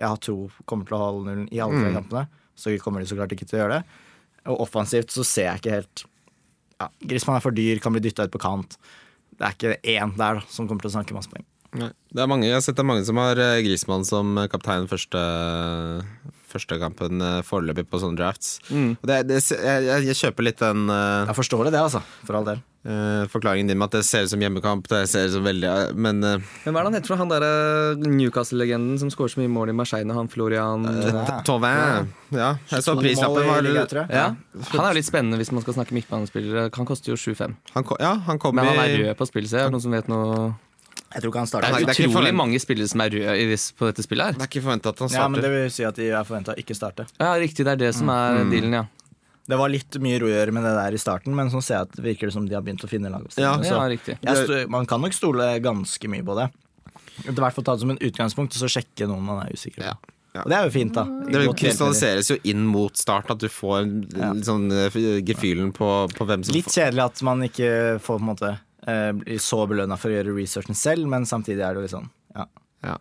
jeg 0.00 0.08
ha 0.08 0.16
tro 0.18 0.48
kommer 0.68 0.88
til 0.88 0.96
å 0.96 1.02
holde 1.02 1.26
nullen 1.28 1.50
i 1.52 1.60
alle 1.62 1.82
tre 1.82 1.92
kampene. 1.94 2.24
Så 2.58 2.72
kommer 2.82 3.02
de 3.02 3.10
så 3.10 3.18
klart 3.18 3.32
ikke 3.36 3.46
til 3.48 3.58
å 3.58 3.62
gjøre 3.62 3.78
det. 3.78 4.00
Og 4.50 4.64
offensivt 4.66 5.12
så 5.14 5.24
ser 5.26 5.50
jeg 5.50 5.62
ikke 5.62 5.76
helt 5.78 6.04
ja, 6.80 6.88
Griezmann 7.04 7.36
er 7.36 7.44
for 7.44 7.52
dyr, 7.52 7.80
kan 7.84 7.92
bli 7.92 8.02
dytta 8.04 8.24
ut 8.24 8.32
på 8.32 8.40
kant. 8.40 8.78
Det 9.36 9.46
er 9.46 9.56
ikke 9.56 9.74
én 9.92 10.14
der 10.16 10.40
da, 10.40 10.44
som 10.48 10.68
kommer 10.68 10.84
til 10.84 10.90
å 10.90 10.94
sanke 10.96 11.16
masse 11.16 11.28
poeng. 11.32 11.44
Nei. 11.76 11.90
Det 12.10 12.22
er 12.24 12.30
mange, 12.30 12.48
jeg 12.48 12.56
har 12.56 12.64
sett 12.64 12.78
det 12.78 12.82
er 12.82 12.88
mange 12.88 13.04
som 13.06 13.20
har 13.20 13.38
Grismann 13.62 14.06
som 14.08 14.40
kaptein 14.50 14.88
første, 14.90 15.20
første 16.50 16.80
kampen 16.80 17.22
eh, 17.24 17.38
foreløpig 17.46 17.86
på 17.90 18.02
sånne 18.02 18.20
drafts. 18.20 18.58
Og 18.70 19.06
det, 19.06 19.22
det, 19.30 19.40
jeg, 19.50 19.86
jeg, 20.10 20.18
kjøper 20.24 20.50
litt 20.50 20.60
den 20.62 20.90
uh, 20.90 21.28
Jeg 21.30 21.38
forstår 21.38 21.68
det, 21.68 21.76
det, 21.76 21.86
altså. 21.88 22.02
For 22.26 22.38
all 22.38 22.48
del. 22.48 22.60
Uh, 22.80 23.26
forklaringen 23.28 23.68
din 23.68 23.76
med 23.76 23.90
at 23.90 23.98
det 23.98 24.06
ser 24.08 24.24
ut 24.24 24.30
som 24.32 24.40
hjemmekamp. 24.40 24.86
Det 24.88 25.02
ser 25.10 25.26
ut 25.28 25.34
som 25.34 25.44
veldig 25.44 25.72
Men 26.00 26.22
uh, 26.24 26.38
Men 26.64 26.72
hva 26.72 26.80
er 26.80 26.86
det 26.86 26.88
han 26.88 26.96
heter 26.96 27.20
han 27.20 27.28
der 27.32 27.44
eh, 27.44 28.06
Newcastle-legenden 28.08 28.96
som 29.02 29.10
skårer 29.12 29.34
så 29.34 29.42
mye 29.42 29.52
mål 29.52 29.74
i 29.74 29.76
Marseille, 29.76 30.16
han 30.16 30.30
Florian 30.32 30.88
Ja. 30.88 31.42
Tauvin 31.44 32.08
Ja, 32.32 32.54
jeg 32.70 32.86
så 32.86 32.94
prislappen 32.96 33.50
var 33.50 33.68
ja. 34.08 34.30
Han 34.70 34.80
er 34.80 34.94
jo 34.94 34.96
litt 34.96 35.08
spennende 35.10 35.36
hvis 35.36 35.52
man 35.52 35.64
skal 35.66 35.76
snakke 35.76 35.92
midtbanespillere. 35.98 36.70
Han 36.72 36.88
koster 36.88 37.12
jo 37.12 37.20
7-5. 37.20 37.58
Ja, 38.00 38.14
Men 38.24 38.64
han 38.64 38.80
er 38.80 38.96
rød 39.04 39.14
på 39.18 39.28
spillet, 39.28 39.52
så 39.52 39.60
er 39.60 39.68
det 39.68 39.76
noen 39.76 39.84
som 39.84 39.96
vet 39.98 40.08
noe 40.08 40.50
Jeg 41.10 41.22
tror 41.24 41.32
ikke 41.32 41.42
han 41.42 41.50
starter. 41.50 41.74
Det 41.74 41.82
er 41.82 41.90
det 41.90 41.94
er 41.98 42.06
utrolig 42.06 42.32
mange 42.38 42.60
spillere 42.62 42.90
som 42.90 43.02
er 43.02 43.14
røde 43.16 43.58
på 43.78 43.88
dette 43.88 44.04
spillet 44.06 44.28
her. 44.28 44.38
Det 44.38 44.46
er 44.46 44.50
ikke 44.52 44.62
forventa 44.62 44.92
at 44.92 45.02
han 45.02 45.10
starter. 45.10 45.24
Ja, 45.24 45.28
men. 45.34 45.42
Det 45.42 45.50
vil 45.50 45.72
si 45.74 45.86
at 45.88 45.98
de 45.98 46.08
er 46.14 46.28
forventa 46.28 46.54
å 46.54 46.62
ikke 46.62 46.76
starte. 46.78 47.06
Ja, 47.18 47.32
riktig, 47.40 47.66
det 47.66 47.72
er 47.74 47.80
det 47.82 47.90
som 47.98 48.12
er 48.14 48.44
dealen, 48.52 48.76
ja. 48.78 48.84
Det 49.50 49.58
var 49.58 49.72
litt 49.72 49.96
mye 49.98 50.20
rør 50.22 50.52
med 50.54 50.62
det 50.62 50.72
der 50.76 50.94
i 50.94 51.00
starten, 51.02 51.34
men 51.34 51.50
så 51.50 51.58
ser 51.64 51.80
jeg 51.80 51.88
at 51.88 51.96
det 51.96 52.04
virker 52.04 52.30
det 52.30 52.36
som 52.36 52.46
de 52.46 52.54
har 52.54 52.62
begynt 52.62 52.84
å 52.86 52.90
finne 52.90 53.10
Ja. 53.34 53.56
Ja, 53.66 53.82
riktig. 53.90 54.18
man 54.70 54.86
kan 54.86 55.02
nok 55.02 55.16
stole 55.16 55.50
ganske 55.64 56.12
mye 56.12 56.22
på 56.22 56.38
det. 56.38 56.46
I 57.26 57.34
hvert 57.34 57.54
fall 57.56 57.66
ta 57.66 57.74
det 57.74 57.82
som 57.82 57.90
en 57.90 57.98
utgangspunkt, 57.98 58.54
og 58.54 58.62
så 58.62 58.70
sjekke 58.70 59.10
noen 59.10 59.26
man 59.26 59.42
er 59.42 59.50
usikker 59.52 59.82
på. 59.82 59.90
Ja. 59.90 60.16
Ja. 60.30 60.44
Og 60.44 60.50
det 60.52 60.56
er 60.56 60.66
jo 60.68 60.70
fint, 60.70 60.94
da. 60.94 61.02
Det 61.26 61.40
krystalliseres 61.58 62.28
jo 62.30 62.36
inn 62.46 62.62
mot 62.70 62.94
start, 62.94 63.32
at 63.34 63.42
du 63.42 63.48
får 63.50 63.88
sånn 64.46 64.68
eh, 64.70 64.98
gefühlen 65.26 65.72
på, 65.74 65.88
på 66.14 66.26
hvem 66.28 66.44
som 66.46 66.54
Litt 66.54 66.70
kjedelig 66.70 67.02
at 67.02 67.22
man 67.26 67.42
ikke 67.48 67.70
får 67.98 68.20
på 68.20 68.22
en 68.22 68.28
måte 68.28 68.52
blir 68.86 69.38
så 69.42 69.62
belønna 69.68 69.96
for 70.00 70.08
å 70.10 70.14
gjøre 70.18 70.34
researchen 70.36 70.74
selv, 70.78 71.06
men 71.12 71.26
samtidig 71.28 71.60
er 71.62 71.74
det 71.74 71.82
jo 71.82 71.86
litt 71.88 71.94
sånn 71.96 72.10
ja. 72.36 72.46
ja. 72.86 72.96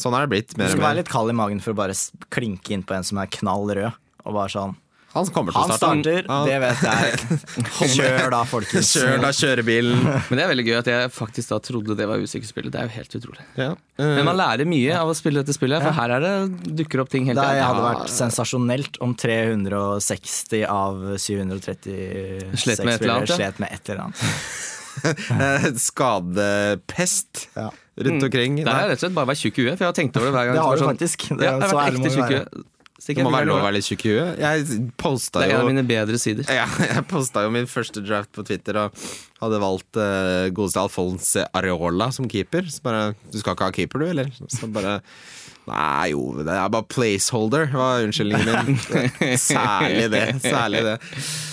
Sånn 0.00 0.14
er 0.16 0.24
det 0.24 0.30
blitt. 0.32 0.54
Du 0.54 0.62
Mer 0.62 0.70
og 0.70 0.76
skal 0.78 0.86
være 0.88 1.00
litt 1.02 1.10
kald 1.12 1.30
i 1.30 1.36
magen 1.36 1.60
for 1.60 1.74
å 1.74 1.78
bare 1.82 1.94
klinke 2.32 2.72
inn 2.72 2.82
på 2.88 2.94
en 2.96 3.04
som 3.04 3.18
er 3.20 3.28
knall 3.28 3.68
rød. 3.76 3.92
Og 4.24 4.32
bare 4.38 4.48
sånn 4.48 4.72
Han 5.12 5.26
kommer 5.34 5.52
til 5.52 5.60
å 5.60 5.64
Han 5.68 5.76
starter, 5.76 6.24
han. 6.30 6.46
det 6.48 6.56
vet 6.62 6.84
jeg. 6.86 7.38
Kjør 7.98 8.30
da, 8.32 8.38
folkens. 8.48 8.94
Kjør 8.96 9.18
da 9.20 9.32
kjørebilen. 9.36 9.98
Men 10.30 10.38
det 10.38 10.44
er 10.46 10.48
veldig 10.54 10.64
gøy 10.70 10.76
at 10.78 10.88
jeg 10.88 11.10
faktisk 11.12 11.52
da 11.52 11.58
trodde 11.68 11.96
det 11.98 12.06
var 12.08 12.22
usikkespillet. 12.24 12.72
Det 12.72 12.80
er 12.80 12.88
jo 12.88 12.94
helt 12.96 13.16
utrolig. 13.20 13.44
Ja. 13.60 13.68
Men 14.00 14.24
man 14.30 14.38
lærer 14.40 14.64
mye 14.64 14.96
av 14.96 15.12
å 15.12 15.14
spille 15.18 15.42
dette 15.44 15.52
spillet, 15.52 15.84
for 15.84 15.92
her 16.00 16.14
er 16.16 16.24
det 16.24 16.72
dukker 16.80 17.04
opp 17.04 17.12
ting 17.12 17.28
hele 17.28 17.44
Det 17.44 17.60
hadde 17.60 17.84
Ja. 17.84 17.90
vært 17.92 18.08
sensasjonelt 18.16 18.96
om 19.04 19.12
360 19.20 20.64
av 20.72 21.04
736 21.20 22.64
Slet 22.64 22.80
med 22.86 22.96
et 22.96 23.90
eller 23.92 24.06
annet, 24.06 24.22
Eh, 25.04 25.68
Skadepest 25.80 27.48
Ja. 27.56 27.70
rundt 27.96 28.22
omkring. 28.28 28.56
Det 28.64 28.68
er 28.68 28.88
rett 28.88 28.98
og 28.98 29.06
slett 29.06 29.14
bare 29.16 29.26
å 29.26 29.32
være 29.32 29.40
tjukk 29.42 29.58
i 29.58 29.64
huet, 29.66 29.78
for 29.78 29.84
jeg 29.86 29.90
har 29.92 29.96
tenkt 29.98 30.16
over 30.20 30.28
det 30.30 30.34
hver 30.36 30.46
gang. 30.50 30.54
Det 30.58 30.62
har 30.66 30.76
du 30.76 30.84
var 30.84 30.92
faktisk. 30.94 31.26
Det, 31.32 31.44
Ja, 31.48 31.56
jeg 31.58 31.70
så 31.70 31.80
ærlig 31.80 31.98
må 31.98 32.04
ekte 32.06 32.08
du 32.08 32.16
tjukk 32.16 32.30
i 32.30 32.34
være. 32.36 32.44
huet. 32.52 32.68
Det 33.02 33.24
må 33.26 33.32
være 33.34 33.46
lov 33.48 33.58
å 33.58 33.62
være 33.66 33.74
litt 33.74 33.86
tjukk 33.88 34.04
i 34.06 34.10
huet. 34.14 34.38
Jeg 34.38 34.92
posta 34.96 35.40
Det 35.42 35.48
er 35.48 35.54
en 35.56 35.60
av 35.64 35.70
mine 35.72 35.82
bedre 35.88 36.18
sider. 36.22 36.46
ja, 36.54 36.66
jeg 36.94 37.04
posta 37.10 37.42
jo 37.42 37.50
min 37.50 37.66
første 37.66 37.98
draft 38.06 38.30
på 38.36 38.44
Twitter 38.46 38.78
og 38.78 38.92
hadde 39.42 39.58
valgt 39.58 39.98
uh, 39.98 40.46
godeste 40.54 40.78
Alfonse 40.84 41.46
Areola 41.52 42.12
som 42.14 42.28
keeper. 42.30 42.62
Så 42.70 42.80
bare 42.84 43.14
Du 43.32 43.38
skal 43.42 43.56
ikke 43.56 43.66
ha 43.66 43.74
keeper, 43.74 43.98
du, 43.98 44.06
eller? 44.12 44.30
Så 44.48 44.70
bare 44.70 45.00
Nei, 45.62 46.10
jo, 46.10 46.22
det 46.42 46.50
er 46.50 46.70
bare 46.74 46.86
placeholder, 46.90 47.68
var 47.70 48.02
unnskyldningen 48.02 48.66
min. 48.66 48.78
Særlig 49.38 50.08
det. 50.10 50.24
Særlig 50.42 50.80
det. 50.88 50.96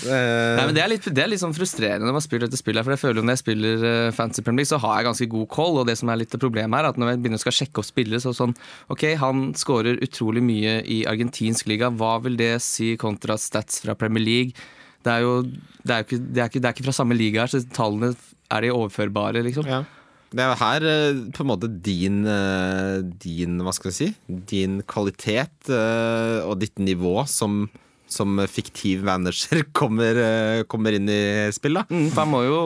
Uh, 0.02 0.10
Nei, 0.58 0.64
men 0.64 0.74
det 0.74 0.82
er, 0.82 0.90
litt, 0.90 1.10
det 1.14 1.22
er 1.22 1.30
litt 1.30 1.44
sånn 1.44 1.54
frustrerende 1.54 2.08
når 2.08 2.18
man 2.18 2.26
spiller 2.26 2.48
dette 2.50 2.58
spillet. 2.58 2.88
For 2.88 2.96
jeg 2.96 3.02
føler 3.04 3.22
jo 3.22 3.26
Når 3.28 3.38
jeg 3.38 3.44
spiller 3.44 3.86
uh, 3.86 4.16
Fantasy 4.18 4.46
Premier 4.46 4.64
League, 4.64 4.72
så 4.72 4.82
har 4.82 4.98
jeg 4.98 5.10
ganske 5.12 5.30
god 5.36 5.48
call. 5.54 5.78
Og 5.78 5.86
det 5.92 6.00
som 6.02 6.10
er 6.10 6.22
litt 6.24 6.34
av 6.34 6.42
problemet 6.42 6.80
her, 6.80 6.88
er 6.88 6.96
at 6.96 6.98
når 7.02 7.14
jeg 7.14 7.22
begynner 7.22 7.42
å 7.42 7.46
skal 7.46 7.58
sjekke 7.60 7.84
opp 7.84 7.90
spillere, 7.92 8.24
så 8.24 8.34
sånn 8.34 8.58
Ok, 8.90 9.06
han 9.22 9.46
skårer 9.60 10.02
utrolig 10.06 10.42
mye 10.46 10.80
i 10.90 11.04
argentinsk 11.10 11.70
liga. 11.70 11.92
Hva 11.94 12.16
vil 12.26 12.40
det 12.40 12.56
si 12.66 12.96
kontra 12.98 13.38
stats 13.38 13.84
fra 13.86 13.94
Premier 14.00 14.26
League? 14.26 14.68
Det 15.06 15.14
er 15.14 15.28
jo 15.28 15.38
det 15.46 15.94
er 15.94 16.02
jo 16.02 16.10
ikke, 16.10 16.20
det 16.26 16.42
er 16.42 16.50
ikke, 16.50 16.60
det 16.60 16.68
er 16.68 16.76
ikke 16.76 16.90
fra 16.90 16.98
samme 16.98 17.16
liga 17.18 17.46
her, 17.46 17.54
så 17.54 17.62
tallene 17.78 18.12
er 18.50 18.66
de 18.66 18.74
overførbare, 18.74 19.46
liksom. 19.46 19.70
Ja. 19.70 19.84
Det 20.30 20.46
er 20.46 20.60
her 20.60 20.86
eh, 20.86 21.22
på 21.34 21.44
en 21.44 21.50
måte 21.50 21.70
din, 21.82 22.22
eh, 22.30 23.00
din 23.02 23.58
Hva 23.66 23.74
skal 23.74 23.90
jeg 23.90 23.98
si? 23.98 24.10
Din 24.52 24.80
kvalitet 24.86 25.72
eh, 25.74 26.46
og 26.46 26.60
ditt 26.62 26.78
nivå 26.78 27.24
som, 27.30 27.64
som 28.10 28.38
fiktiv 28.46 29.04
manager 29.08 29.64
kommer, 29.80 30.22
kommer 30.70 30.98
inn 30.98 31.10
i 31.10 31.50
spill, 31.56 31.82
da. 31.82 31.88
Mm, 31.90 32.12
man 32.14 32.32
må, 32.34 32.44
jo, 32.46 32.62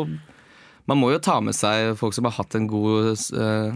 man 0.92 1.00
må 1.00 1.14
jo 1.16 1.24
ta 1.24 1.40
med 1.44 1.56
seg 1.56 1.96
folk 2.00 2.16
som 2.18 2.28
har 2.28 2.36
hatt 2.36 2.60
en 2.60 2.68
god 2.68 3.14
uh, 3.40 3.72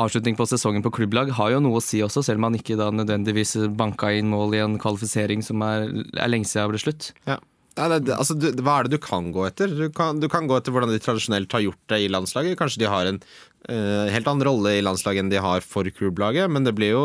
avslutning 0.00 0.38
på 0.38 0.48
sesongen 0.48 0.84
på 0.84 0.92
klubblag. 0.96 1.34
Har 1.36 1.52
jo 1.52 1.60
noe 1.64 1.80
å 1.80 1.84
si 1.84 2.00
også, 2.04 2.24
selv 2.24 2.40
om 2.40 2.48
man 2.48 2.56
ikke 2.56 2.78
da 2.80 2.88
nødvendigvis 2.94 3.58
banka 3.76 4.14
inn 4.16 4.32
mål 4.32 4.56
i 4.56 4.62
en 4.64 4.78
kvalifisering 4.80 5.44
som 5.44 5.60
er, 5.66 5.90
er 6.16 6.32
lenge 6.32 6.48
siden 6.48 6.72
ble 6.72 6.80
slutt. 6.80 7.12
Ja. 7.28 7.36
Nei, 7.74 7.88
det, 7.90 7.98
det- 8.06 8.14
altså, 8.16 8.36
du, 8.38 8.48
hva 8.62 8.76
er 8.80 8.86
det 8.86 8.94
du 8.98 9.02
kan 9.02 9.32
gå 9.34 9.44
etter? 9.48 9.72
Du 9.74 9.88
kan, 9.90 10.20
du 10.22 10.28
kan 10.30 10.46
gå 10.46 10.56
etter 10.58 10.70
hvordan 10.74 10.92
de 10.94 11.00
tradisjonelt 11.02 11.52
har 11.56 11.64
gjort 11.64 11.80
det 11.90 11.98
i 12.04 12.10
landslaget. 12.12 12.56
Kanskje 12.60 12.84
de 12.84 12.90
har 12.92 13.08
en 13.10 13.18
uh, 13.20 14.06
helt 14.14 14.28
annen 14.30 14.46
rolle 14.46 14.76
i 14.78 14.84
landslaget 14.84 15.24
enn 15.24 15.32
de 15.32 15.42
har 15.42 15.64
for 15.66 15.88
klubblaget, 15.90 16.46
men 16.54 16.62
det 16.68 16.74
blir 16.78 16.92
jo 16.94 17.04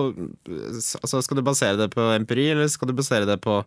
altså, 1.02 1.24
Skal 1.26 1.40
du 1.42 1.46
basere 1.48 1.80
det 1.80 1.90
på 1.96 2.06
empiri, 2.14 2.52
eller 2.54 2.70
skal 2.70 2.92
du 2.92 2.96
basere 3.00 3.26
det 3.30 3.40
på, 3.42 3.64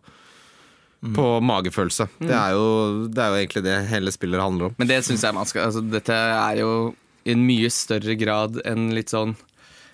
på 1.15 1.27
magefølelse? 1.43 2.07
Det, 2.23 2.31
er 2.31 2.55
jo, 2.55 2.65
det 3.11 3.19
er 3.25 3.33
jo 3.33 3.39
egentlig 3.41 3.65
det 3.67 3.77
hele 3.91 4.15
spillet 4.15 4.39
handler 4.43 4.71
om. 4.71 4.75
Men 4.79 4.87
det 4.93 5.01
syns 5.03 5.25
jeg 5.27 5.35
man 5.35 5.49
skal 5.49 5.67
altså, 5.67 5.83
Dette 5.83 6.15
er 6.15 6.61
jo 6.63 6.71
i 7.27 7.31
en 7.35 7.43
mye 7.47 7.69
større 7.71 8.15
grad 8.19 8.61
en 8.67 8.89
litt 8.95 9.11
sånn 9.11 9.35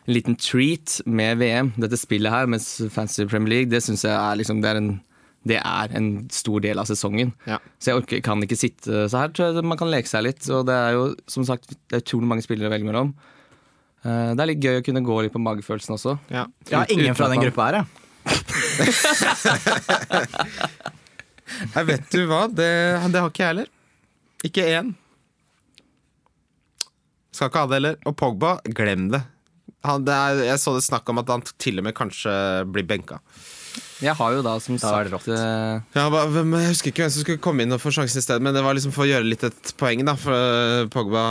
en 0.10 0.16
liten 0.16 0.38
treat 0.42 0.96
med 1.06 1.38
VM, 1.38 1.68
dette 1.78 1.98
spillet 2.00 2.34
her, 2.34 2.48
mens 2.50 2.80
Fantasy 2.90 3.28
Premier 3.30 3.52
League, 3.60 3.70
det 3.70 3.84
syns 3.86 4.02
jeg 4.08 4.14
er 4.16 4.40
liksom 4.40 4.62
det 4.64 4.72
er 4.72 4.80
en 4.80 4.88
det 5.48 5.56
er 5.64 5.88
en 5.96 6.28
stor 6.34 6.60
del 6.62 6.80
av 6.82 6.86
sesongen. 6.90 7.32
Ja. 7.48 7.58
Så 7.80 7.92
jeg 7.94 7.98
orker, 8.02 8.20
kan 8.26 8.44
ikke 8.44 8.58
sitte 8.60 9.06
så 9.10 9.18
her. 9.24 9.30
Tror 9.32 9.46
jeg 9.56 9.64
Man 9.66 9.78
kan 9.80 9.88
leke 9.92 10.08
seg 10.12 10.24
litt. 10.28 10.44
Og 10.52 10.66
det 10.68 10.76
er 10.76 10.92
jo 10.98 11.04
som 11.32 11.46
sagt 11.48 11.70
det 11.72 11.96
er 11.96 12.02
utrolig 12.04 12.28
mange 12.28 12.44
spillere 12.44 12.68
å 12.68 12.74
velge 12.76 12.88
mellom. 12.90 13.14
Eh, 14.04 14.34
Det 14.36 14.42
er 14.44 14.50
litt 14.52 14.64
gøy 14.64 14.80
å 14.82 14.86
kunne 14.86 15.04
gå 15.06 15.22
litt 15.24 15.34
på 15.36 15.40
magefølelsen 15.44 15.96
også. 15.96 16.18
Ja. 16.34 16.44
Har 16.74 16.86
ingen 16.92 17.16
fra 17.16 17.30
den 17.32 17.42
gruppa 17.46 17.62
her, 17.70 17.76
jeg. 17.80 17.86
Nei, 21.74 21.84
vet 21.88 22.10
du 22.14 22.24
hva? 22.30 22.44
Det, 22.52 22.70
det 23.12 23.22
har 23.24 23.30
ikke 23.32 23.44
jeg 23.44 23.52
heller. 23.54 23.70
Ikke 24.46 24.66
én. 24.70 24.92
Skal 27.36 27.50
ikke 27.50 27.64
ha 27.64 27.70
det 27.72 27.78
heller. 27.80 27.98
Og 28.10 28.16
Pogba, 28.20 28.52
glem 28.76 29.08
det. 29.14 29.22
Han, 29.88 30.04
det 30.08 30.16
er, 30.16 30.42
jeg 30.50 30.60
så 30.62 30.74
det 30.76 30.84
snakk 30.86 31.10
om 31.12 31.22
at 31.22 31.30
han 31.32 31.44
til 31.62 31.80
og 31.80 31.86
med 31.88 31.96
kanskje 31.98 32.34
blir 32.72 32.86
benka. 32.88 33.18
Jeg 34.00 34.16
har 34.16 34.32
jo 34.32 34.44
da 34.46 34.54
som 34.64 34.78
Da 34.80 34.88
er 35.02 35.10
sagt 35.10 35.12
rått. 35.12 35.26
Ja, 35.96 36.06
hva- 36.08 36.24
jeg 36.32 36.70
husker 36.72 36.92
ikke 36.94 37.04
hvem 37.04 37.12
som 37.12 37.24
skulle 37.26 37.42
komme 37.44 37.66
inn 37.66 37.76
og 37.76 37.82
få 37.84 37.92
sjansen 37.92 38.22
i 38.22 38.24
stedet, 38.24 38.42
men 38.46 38.56
det 38.56 38.62
var 38.64 38.78
liksom 38.78 38.94
for 38.96 39.04
å 39.04 39.10
gjøre 39.10 39.28
litt 39.28 39.44
et 39.44 39.74
poeng, 39.80 40.06
da. 40.08 40.14
For 40.16 40.32
øh, 40.32 40.88
Pogba 40.94 41.24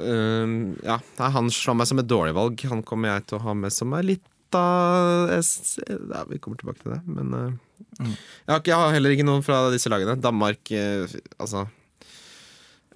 øh, 0.00 0.54
Ja, 0.86 0.96
han 1.34 1.50
slår 1.52 1.76
meg 1.76 1.90
som 1.90 2.00
et 2.00 2.08
dårlig 2.08 2.32
valg. 2.38 2.64
Han 2.72 2.80
kommer 2.88 3.12
jeg 3.12 3.26
til 3.28 3.38
å 3.38 3.42
ha 3.44 3.54
med 3.58 3.74
som 3.74 3.92
er 3.98 4.06
litt 4.14 4.24
av 4.56 5.28
ja, 5.28 6.22
Vi 6.30 6.38
kommer 6.40 6.56
tilbake 6.56 6.80
til 6.80 6.94
det, 6.94 7.02
men 7.04 7.34
øh, 7.36 7.52
jeg, 8.00 8.16
har 8.48 8.62
ikke, 8.62 8.72
jeg 8.72 8.80
har 8.80 8.94
heller 8.96 9.12
ikke 9.12 9.28
noen 9.28 9.44
fra 9.44 9.60
disse 9.74 9.92
lagene. 9.92 10.16
Danmark, 10.24 10.72
øh, 10.72 11.04
altså 11.36 11.66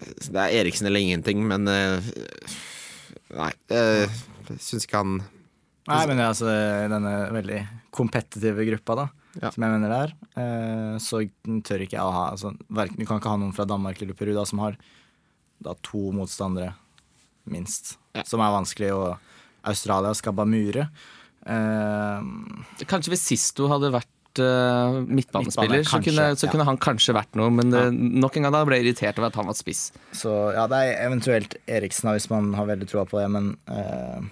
Det 0.00 0.40
er 0.46 0.56
Eriksen 0.62 0.88
eller 0.88 1.04
ingenting, 1.04 1.44
men 1.46 1.68
Nei. 1.68 3.52
Jeg 3.68 4.08
syns 4.60 4.84
ikke 4.88 5.00
han 5.04 5.20
Nei, 5.88 6.02
men 6.08 6.20
altså, 6.24 6.46
denne 6.88 7.12
veldig 7.34 7.60
kompetitive 7.92 8.64
gruppa, 8.70 8.96
da, 8.96 9.08
Ja. 9.40 9.50
som 9.50 9.64
jeg 9.64 9.72
mener 9.72 9.88
det 9.92 9.98
er, 10.02 10.12
eh, 10.42 10.96
så 11.00 11.22
tør 11.64 11.84
ikke 11.84 11.96
jeg 11.96 12.04
å 12.04 12.12
ha 12.12 12.30
altså, 12.32 12.52
verken, 12.68 12.98
Du 12.98 13.06
kan 13.08 13.20
ikke 13.20 13.30
ha 13.32 13.38
noen 13.40 13.54
fra 13.56 13.64
Danmark 13.68 14.00
eller 14.02 14.16
Peru 14.16 14.34
da, 14.36 14.44
som 14.48 14.60
har 14.64 14.76
da, 15.62 15.74
to 15.82 16.10
motstandere, 16.12 16.74
minst, 17.48 17.96
Ja. 18.14 18.24
som 18.24 18.40
er 18.40 18.52
vanskelig. 18.52 18.92
Og 18.92 19.18
Australia 19.64 20.12
skal 20.14 20.32
bare 20.32 20.46
mure. 20.50 20.88
Eh, 21.46 22.20
Kanskje 22.88 23.12
hvis 23.14 23.24
Sisto 23.26 23.68
hadde 23.70 23.92
vært 23.94 24.40
eh, 24.40 24.98
midtbanespiller, 25.06 25.82
Midtbane, 25.82 25.86
så, 25.86 26.00
kunne, 26.02 26.28
så 26.36 26.46
ja. 26.46 26.52
kunne 26.52 26.66
han 26.68 26.78
kanskje 26.78 27.14
vært 27.16 27.34
noe. 27.38 27.50
Men 27.50 27.70
ja. 27.72 27.88
nok 27.90 28.36
en 28.36 28.42
gang 28.46 28.52
da 28.52 28.64
ble 28.68 28.78
jeg 28.80 28.86
irritert 28.88 29.18
over 29.18 29.28
at 29.30 29.40
han 29.40 29.46
var 29.50 29.58
spiss. 29.58 29.90
så 30.12 30.52
ja, 30.54 30.66
det 30.70 30.78
er 30.82 31.06
eventuelt 31.08 31.56
Eriksen, 31.68 32.12
hvis 32.14 32.30
man 32.32 32.52
har 32.54 32.66
veldig 32.70 32.88
troa 32.90 33.04
på 33.08 33.20
det, 33.20 33.28
men 33.30 33.56
eh, 33.68 34.22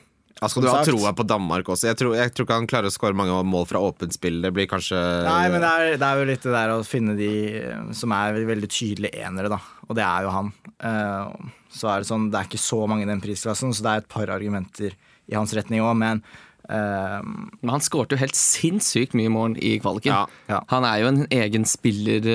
Ja, 0.40 0.48
skal 0.48 0.64
du 0.64 0.70
ha 0.72 0.80
troa 0.86 1.12
på 1.16 1.24
Danmark 1.28 1.68
også? 1.68 1.90
Jeg 1.90 1.98
tror, 2.00 2.14
jeg 2.16 2.32
tror 2.32 2.46
ikke 2.46 2.58
han 2.62 2.68
klarer 2.70 2.88
å 2.88 2.94
skåre 2.94 3.16
mange 3.16 3.36
mål 3.44 3.66
fra 3.68 3.82
åpent 3.84 4.14
spill. 4.16 4.38
Det 4.40 4.52
blir 4.56 4.68
kanskje 4.70 4.98
Nei, 5.26 5.50
men 5.52 5.60
det 5.60 5.70
er, 5.70 5.96
det 6.00 6.06
er 6.08 6.20
jo 6.22 6.28
litt 6.30 6.46
det 6.46 6.54
der 6.54 6.72
å 6.72 6.82
finne 6.86 7.16
de 7.18 7.30
eh, 7.60 7.90
som 7.96 8.14
er 8.16 8.40
veldig 8.48 8.70
tydelige 8.72 9.20
enere, 9.20 9.52
da. 9.52 9.60
Og 9.88 9.98
det 9.98 10.06
er 10.06 10.24
jo 10.24 10.32
han. 10.32 10.52
Eh, 10.80 11.50
så 11.76 11.92
er 11.92 12.00
det 12.00 12.08
sånn, 12.08 12.30
det 12.32 12.40
er 12.40 12.48
ikke 12.48 12.62
så 12.62 12.80
mange 12.88 13.04
i 13.04 13.10
den 13.10 13.20
prisklassen, 13.22 13.74
så 13.76 13.84
det 13.84 13.92
er 13.92 14.04
et 14.04 14.12
par 14.16 14.32
argumenter 14.32 14.96
i 15.30 15.36
hans 15.36 15.52
retning 15.56 15.84
òg, 15.84 15.98
men 16.00 16.24
Um, 16.70 17.48
Men 17.64 17.72
han 17.72 17.82
skårte 17.82 18.14
jo 18.14 18.20
helt 18.20 18.36
sinnssykt 18.38 19.16
mye 19.18 19.30
mål 19.32 19.56
i 19.58 19.72
kvaliken. 19.82 20.12
Ja, 20.12 20.20
ja. 20.46 20.60
Han 20.70 20.84
er 20.86 21.00
jo 21.02 21.08
en 21.08 21.24
egen 21.34 21.64
spiller 21.66 22.28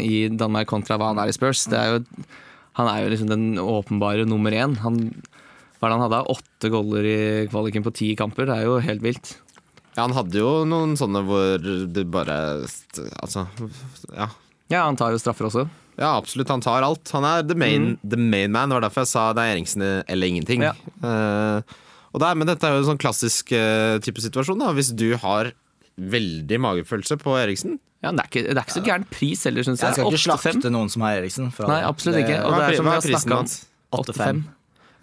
i 0.00 0.22
Danmark 0.32 0.70
kontra 0.70 0.96
hva 0.96 1.10
han 1.10 1.20
er 1.20 1.28
i 1.28 1.34
Spurs. 1.36 1.66
Det 1.68 1.76
er 1.76 1.90
jo, 1.90 1.98
han 2.78 2.88
er 2.88 3.02
jo 3.02 3.10
liksom 3.12 3.28
den 3.28 3.44
åpenbare 3.60 4.24
nummer 4.24 4.54
én. 4.56 4.78
Han, 4.80 5.02
hva 5.82 5.88
er 5.88 5.90
det 5.90 5.98
han 5.98 6.04
hadde? 6.06 6.18
Åtte 6.30 6.68
goller 6.70 7.06
i 7.10 7.18
kvaliken 7.50 7.82
på 7.82 7.90
ti 7.98 8.12
kamper. 8.14 8.46
Det 8.46 8.54
er 8.54 8.68
jo 8.68 8.76
helt 8.86 9.02
vilt. 9.02 9.32
Ja, 9.96 10.04
han 10.06 10.14
hadde 10.14 10.38
jo 10.38 10.52
noen 10.64 10.94
sånne 10.96 11.20
hvor 11.26 11.58
du 11.58 11.98
bare 12.08 12.36
Altså, 13.20 13.42
ja. 14.14 14.28
Ja, 14.70 14.84
han 14.86 14.96
tar 14.96 15.10
jo 15.12 15.18
straffer 15.20 15.50
også. 15.50 15.66
Ja, 15.98 16.14
absolutt. 16.16 16.48
Han 16.48 16.62
tar 16.64 16.86
alt. 16.86 17.10
Han 17.12 17.26
er 17.28 17.42
the 17.44 17.56
main, 17.58 17.96
the 18.06 18.16
main 18.16 18.54
man. 18.54 18.70
Det 18.70 18.78
var 18.78 18.86
derfor 18.86 19.02
jeg 19.04 19.10
sa 19.10 19.24
det 19.36 19.42
er 19.42 19.56
Eriksen 19.58 19.82
eller 20.06 20.30
ingenting. 20.30 20.62
Ja. 20.64 20.72
Uh, 21.02 21.60
og 22.14 22.22
det 22.22 22.30
er, 22.30 22.38
men 22.38 22.48
dette 22.48 22.64
er 22.70 22.78
jo 22.78 22.84
en 22.84 22.88
sånn 22.94 23.02
klassisk 23.02 23.52
uh, 23.52 23.98
type 24.06 24.22
situasjon. 24.24 24.62
da 24.62 24.70
Hvis 24.78 24.94
du 24.96 25.10
har 25.20 25.50
veldig 26.00 26.62
magefølelse 26.62 27.18
på 27.20 27.34
Eriksen 27.42 27.76
Ja, 28.02 28.08
men 28.10 28.16
det, 28.16 28.24
er 28.24 28.30
ikke, 28.30 28.42
det 28.48 28.56
er 28.56 28.64
ikke 28.64 28.78
så 28.78 28.86
gæren 28.86 29.04
pris 29.12 29.44
heller, 29.44 29.66
syns 29.66 29.82
Jeg 29.84 29.90
jeg. 29.92 29.98
skal 30.00 30.08
ikke 30.14 30.22
slakte 30.24 30.72
noen 30.72 30.88
som 30.94 31.04
har 31.04 31.18
Eriksen. 31.20 31.52
Nei, 31.68 31.82
absolutt 31.84 32.16
det- 32.16 32.24
ikke. 32.30 32.40
Og 32.46 32.54
Hva 32.54 32.58
det 32.62 32.70
er 32.72 32.80
som 32.80 32.86
hva 32.88 32.90
vi 32.90 32.96
er 32.96 33.00
har 33.02 33.08
prisen 33.10 33.32
om. 33.32 33.38
hans? 33.42 33.58
8-5. 33.92 34.42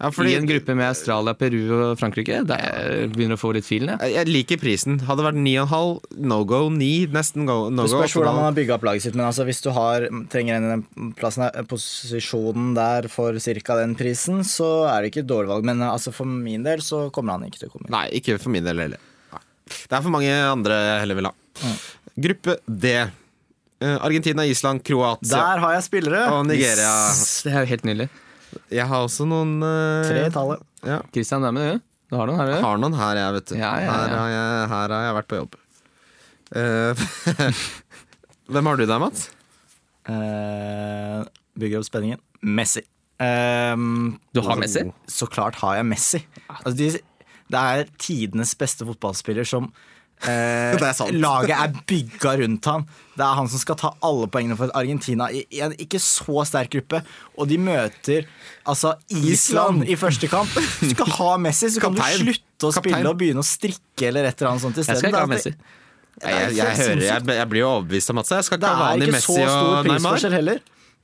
Ja, 0.00 0.08
fordi, 0.16 0.30
I 0.32 0.38
en 0.38 0.46
gruppe 0.48 0.74
med 0.78 0.86
Australia, 0.86 1.34
Peru 1.36 1.58
og 1.76 1.98
Frankrike. 2.00 2.38
Der 2.48 2.62
er, 2.64 3.02
begynner 3.12 3.36
å 3.36 3.40
få 3.40 3.50
litt 3.52 3.66
filen, 3.66 3.90
jeg. 4.00 4.14
jeg, 4.14 4.28
liker 4.30 4.60
prisen. 4.62 4.96
Hadde 5.04 5.20
det 5.20 5.26
vært 5.26 5.40
9,5, 5.44 5.90
no 6.32 6.38
go. 6.48 6.60
9, 6.72 6.88
nesten 7.12 7.44
go, 7.48 7.58
no 7.68 7.84
Det 7.84 7.92
go. 7.92 7.98
spørs 8.00 8.14
hvordan 8.16 8.38
man 8.38 8.46
har 8.48 8.56
bygga 8.56 8.78
opp 8.78 8.86
laget 8.88 9.04
sitt, 9.04 9.18
men 9.18 9.26
altså, 9.26 9.44
hvis 9.48 9.60
du 9.66 9.68
har, 9.76 10.06
trenger 10.32 10.56
en 10.56 10.68
i 10.68 10.72
den 10.72 11.12
plassen 11.18 11.44
posisjonen 11.68 12.72
der 12.78 13.10
for 13.12 13.36
ca. 13.36 13.76
den 13.82 13.92
prisen, 13.98 14.40
så 14.48 14.70
er 14.88 15.02
det 15.04 15.12
ikke 15.12 15.24
et 15.26 15.30
dårlig 15.30 15.52
valg. 15.52 15.68
Men 15.68 15.84
altså, 15.84 16.14
for 16.16 16.28
min 16.30 16.64
del 16.64 16.80
så 16.86 17.08
kommer 17.12 17.36
han 17.36 17.44
ikke 17.50 17.60
til 17.66 17.68
å 17.68 17.76
komme 17.76 17.90
inn. 17.90 17.94
Nei, 17.98 18.06
ikke 18.22 18.38
for 18.40 18.56
min 18.56 18.64
del 18.64 18.80
heller. 18.86 19.04
Det 19.70 19.92
er 19.92 20.00
for 20.02 20.16
mange 20.16 20.32
andre 20.32 20.80
jeg 20.80 21.04
heller 21.04 21.20
vil 21.20 21.28
ha. 21.28 21.34
Gruppe 22.20 22.56
D. 22.66 22.96
Eh, 23.80 23.96
Argentina, 24.00 24.44
Island, 24.44 24.82
Kroatia 24.84 25.36
Der 25.36 25.62
har 25.62 25.76
jeg 25.76 25.86
spillere! 25.86 26.24
og 26.32 26.48
Nigeria. 26.48 26.90
Det 27.44 27.52
er 27.52 27.64
jo 27.64 27.70
helt 27.76 27.86
nydelig. 27.88 28.08
Jeg 28.72 28.86
har 28.90 29.06
også 29.06 29.26
noen 29.28 29.58
uh, 29.62 30.06
Tre 30.08 30.26
i 30.26 30.34
tallet. 30.34 30.62
Ja. 30.86 31.00
Christian, 31.14 31.44
det 31.44 31.50
er 31.50 31.56
med 31.56 31.68
du. 31.70 31.82
Du 32.10 32.16
har 32.18 32.26
noen, 32.26 32.40
her, 32.40 32.48
du? 32.50 32.64
Har 32.64 32.80
noen 32.82 32.96
her, 32.98 33.18
jeg, 33.20 33.34
vet 33.36 33.50
du. 33.52 33.54
Ja, 33.60 33.72
ja, 33.78 33.84
ja. 33.84 33.90
Her, 33.94 34.14
har 34.18 34.30
jeg, 34.32 34.70
her 34.72 34.94
har 34.96 35.04
jeg 35.06 35.16
vært 35.20 35.28
på 35.30 35.38
jobb. 35.38 35.58
Uh, 36.50 37.52
Hvem 38.50 38.66
har 38.66 38.80
du 38.80 38.86
der, 38.86 39.02
Mats? 39.02 39.28
Uh, 40.10 41.22
bygger 41.60 41.82
opp 41.82 41.86
spenningen. 41.86 42.22
Messi. 42.42 42.82
Ehm, 43.20 44.18
Du 44.32 44.40
har 44.40 44.56
Messi? 44.58 44.82
Så 45.06 45.28
klart 45.30 45.58
har 45.60 45.76
jeg 45.78 45.86
Messi. 45.86 46.22
Altså, 46.48 46.74
de, 46.78 46.88
det 47.52 47.60
er 47.60 47.90
tidenes 48.00 48.54
beste 48.58 48.86
fotballspiller 48.88 49.46
som 49.46 49.70
eh, 50.28 50.76
Det 50.78 50.86
er 50.88 50.92
sant. 50.96 51.12
Laget 51.16 51.54
er 51.56 51.72
bygga 51.88 52.32
rundt 52.42 52.64
han. 52.70 52.84
Det 53.16 53.24
er 53.26 53.34
han 53.36 53.48
som 53.52 53.60
skal 53.60 53.76
ta 53.80 53.90
alle 54.06 54.26
poengene 54.32 54.56
for 54.56 54.70
Argentina 54.76 55.26
i 55.32 55.44
en 55.60 55.72
ikke 55.80 56.00
så 56.00 56.44
sterk 56.48 56.70
gruppe. 56.72 57.02
Og 57.38 57.48
de 57.50 57.58
møter 57.60 58.26
altså 58.68 58.94
Island, 59.10 59.82
Island. 59.84 59.84
i 59.88 59.96
første 60.00 60.28
kamp. 60.32 60.48
Du 60.80 60.88
skal 60.94 61.12
ha 61.18 61.30
Messi, 61.36 61.68
så 61.74 61.80
kan 61.84 61.94
du 61.96 62.00
slutte 62.00 62.68
å 62.68 62.72
Kaptein. 62.72 62.94
spille 62.94 63.12
og 63.12 63.18
begynne 63.20 63.44
å 63.44 63.46
strikke 63.46 64.08
eller 64.08 64.24
et 64.30 64.40
eller 64.40 64.52
annet 64.54 64.64
sånt 64.64 64.76
Jeg 64.80 64.84
skal 64.88 65.00
isteden. 65.02 65.20
ha 65.20 65.26
Messi. 65.30 65.54
Jeg, 66.20 66.34
jeg, 66.34 66.56
jeg, 66.58 66.76
hører, 66.76 67.00
jeg, 67.06 67.22
jeg 67.38 67.48
blir 67.48 67.60
jo 67.62 67.68
overbevist 67.78 68.10
av 68.12 68.16
Mats. 68.18 68.32
Jeg 68.34 68.44
skal 68.44 68.58
Det 68.60 68.68
ikke 68.68 68.80
ha 68.82 68.88
er 68.92 69.00
ikke 69.00 69.06
så 69.06 69.16
Messi 69.16 69.40
stor 69.40 69.48
og 69.48 69.70
Neymar. 69.70 69.88
prisforskjell 69.96 70.34
heller. 70.36 70.60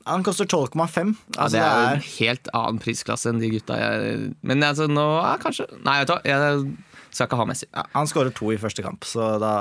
Han 0.06 0.22
koster 0.22 0.46
12,5. 0.46 1.14
Ja, 1.34 1.42
Altså, 1.42 1.56
det 1.56 1.62
er 1.66 1.78
jo 1.80 1.86
en 1.96 2.02
helt 2.06 2.50
annen 2.54 2.76
prisklasse 2.82 3.30
enn 3.32 3.40
de 3.42 3.48
gutta 3.56 3.74
jeg 3.80 4.18
Men 4.46 4.62
altså, 4.62 4.86
nå 4.86 5.06
er 5.18 5.40
kanskje 5.42 5.66
Nei, 5.82 5.96
vet 6.04 6.06
du 6.06 6.12
hva, 6.14 6.20
jeg 6.30 6.60
skal 7.16 7.26
ikke 7.30 7.38
ha 7.40 7.46
Messi. 7.48 7.66
Ja, 7.72 7.82
han 7.94 8.08
skårer 8.10 8.34
to 8.36 8.50
i 8.52 8.58
første 8.60 8.84
kamp, 8.84 9.06
så 9.08 9.26
da 9.40 9.52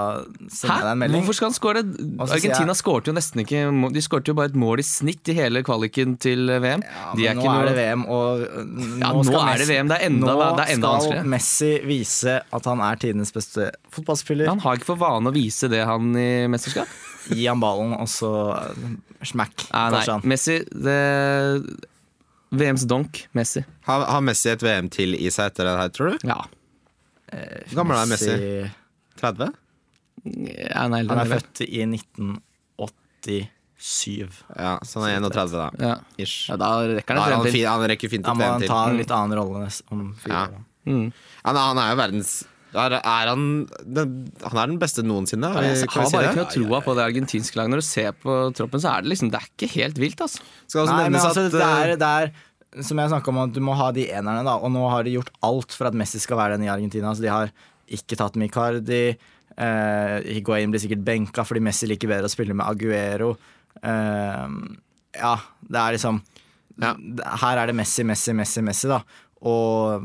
sender 0.51 0.75
jeg 0.75 0.83
deg 0.85 0.91
en 0.91 1.01
melding. 1.01 1.21
Hvorfor 1.23 1.37
skal 1.39 1.47
han 1.49 1.55
skåre? 1.55 1.83
Argentina 2.27 2.73
jeg- 2.73 2.79
skårte 2.81 3.09
jo 3.11 3.15
nesten 3.15 3.41
ikke 3.45 3.63
De 3.95 4.03
skårte 4.03 4.31
jo 4.33 4.35
bare 4.37 4.51
et 4.51 4.59
mål 4.59 4.83
i 4.83 4.85
snitt 4.85 5.31
i 5.31 5.37
hele 5.37 5.63
kvaliken 5.65 6.17
til 6.19 6.51
VM. 6.51 6.83
Ja, 6.83 7.13
De 7.15 7.29
men 7.31 7.39
nå 7.41 7.47
er 7.55 7.65
det 7.71 7.75
VM, 7.79 8.05
og 8.05 8.43
nå, 8.45 8.99
Ja, 8.99 9.13
nå 9.15 9.23
skal 9.25 9.41
er 9.55 9.57
det 9.63 9.67
VM, 9.71 9.87
det 9.89 9.97
er 10.01 10.05
enda- 10.11 10.35
nå 10.35 10.45
det 10.59 10.67
er 10.67 10.73
enda 10.75 10.93
skal. 11.07 11.23
Messi 11.35 11.71
vise 11.87 12.37
at 12.53 12.65
han 12.65 12.81
er 12.81 12.95
tidenes 13.01 13.31
beste 13.31 13.71
fotballspiller. 13.95 14.47
Han 14.51 14.59
har 14.59 14.75
ikke 14.77 14.91
for 14.91 15.01
vane 15.01 15.31
å 15.31 15.33
vise 15.33 15.69
det, 15.71 15.81
han 15.87 16.11
i 16.15 16.45
mesterskap. 16.51 16.87
Gi 17.31 17.47
han 17.47 17.59
ballen, 17.63 17.95
og 17.97 18.05
så 18.11 18.29
uh, 18.53 18.95
smack. 19.25 19.65
Nei, 19.73 19.89
nei. 19.95 20.03
Han. 20.11 20.21
Messi 20.29 20.59
det, 20.69 20.99
VMs 22.55 22.85
donk. 22.87 23.23
Messi. 23.35 23.63
Har, 23.87 24.05
har 24.05 24.21
Messi 24.21 24.51
et 24.51 24.61
VM 24.63 24.89
til 24.93 25.15
i 25.17 25.29
seg 25.33 25.51
etter 25.51 25.65
det 25.67 25.73
her, 25.79 25.89
tror 25.95 26.13
du? 26.13 26.27
Ja. 26.29 26.43
Hvor 27.69 27.75
gammel 27.81 27.97
er 28.01 28.05
Messi? 28.11 28.33
30? 29.21 29.51
ja 30.25 30.79
han 30.81 30.93
er 30.97 31.03
Han 31.11 31.19
er 31.21 31.29
født 31.35 31.61
i 31.67 31.83
1987. 31.85 33.45
Ja, 34.55 34.79
så 34.87 35.01
han 35.03 35.09
er 35.09 35.19
31, 35.19 35.51
da. 35.59 35.67
Ja. 35.81 35.95
Ish. 36.21 36.49
ja, 36.49 36.55
da 36.61 36.69
rekker 36.87 37.13
han 37.19 37.23
han, 37.35 37.45
et 37.45 37.51
fi- 37.51 37.59
VM 37.59 37.61
til. 37.61 37.67
han 37.69 37.85
rekker 37.91 38.09
fint 38.15 38.25
må 38.31 38.35
han 38.41 38.61
til. 38.63 38.69
ta 38.71 38.79
en 38.89 38.97
litt 39.01 39.11
annen 39.13 39.37
rolle 39.37 39.67
om 39.91 40.01
fire 40.21 40.33
Ja. 40.33 40.43
år. 40.47 40.61
Mm. 40.85 41.07
Han, 41.45 41.55
han 41.57 41.77
er 41.81 41.89
jo 41.91 41.97
verdens 42.03 42.31
er, 42.75 42.91
er 42.99 43.27
han, 43.31 43.43
den, 43.87 44.09
han 44.43 44.57
er 44.59 44.67
den 44.67 44.77
beste 44.81 45.01
noensinne? 45.01 45.47
Ja, 45.55 45.61
Jeg 45.63 45.87
har 45.89 46.09
bare 46.11 46.23
det? 46.25 46.29
ikke 46.33 46.41
noe 46.41 46.51
troa 46.51 46.79
på 46.83 46.91
det 46.97 47.03
argentinske 47.05 47.55
laget. 47.55 47.71
Når 47.71 47.79
du 47.79 47.85
ser 47.87 48.11
på 48.19 48.31
troppen, 48.57 48.79
så 48.83 48.89
er 48.91 49.01
det 49.05 49.09
liksom 49.13 49.29
Det 49.31 49.39
er 49.39 49.47
ikke 49.47 49.69
helt 49.79 49.97
vilt, 50.01 50.19
altså. 50.25 50.39
Skal 50.67 50.81
også 50.83 50.91
Nei, 50.97 51.05
altså, 51.15 51.29
at 51.45 51.51
det 51.55 51.61
er, 51.63 51.87
eh, 51.93 51.95
det 51.95 52.09
er 52.19 52.25
som 52.83 52.99
jeg 52.99 53.11
snakka 53.11 53.31
om, 53.31 53.39
at 53.45 53.53
du 53.55 53.61
må 53.63 53.75
ha 53.77 53.91
de 53.95 54.07
enerne, 54.09 54.43
da. 54.47 54.57
Og 54.59 54.71
nå 54.73 54.83
har 54.91 55.05
de 55.05 55.15
gjort 55.15 55.31
alt 55.45 55.75
for 55.75 55.87
at 55.89 55.97
Messi 55.97 56.19
skal 56.23 56.39
være 56.39 56.57
den 56.57 56.67
i 56.67 56.71
Argentina. 56.73 57.13
Så 57.15 57.23
de 57.23 57.31
har 57.31 57.51
ikke 57.95 58.17
tatt 58.19 58.35
Micardi. 58.39 59.03
Eh, 59.55 60.15
Higuain 60.35 60.73
blir 60.73 60.81
sikkert 60.83 61.05
benka 61.07 61.45
fordi 61.47 61.61
Messi 61.63 61.87
liker 61.87 62.11
bedre 62.11 62.27
å 62.27 62.33
spille 62.33 62.55
med 62.57 62.67
Aguero. 62.67 63.35
Eh, 63.79 64.57
ja, 65.21 65.35
det 65.69 65.83
er 65.83 65.99
liksom 65.99 66.23
Ja. 66.75 66.89
Her 67.39 67.61
er 67.61 67.67
det 67.67 67.75
Messi, 67.77 68.03
Messi, 68.03 68.33
Messi, 68.35 68.59
Messi, 68.61 68.89
da. 68.91 68.99
Og 69.47 70.03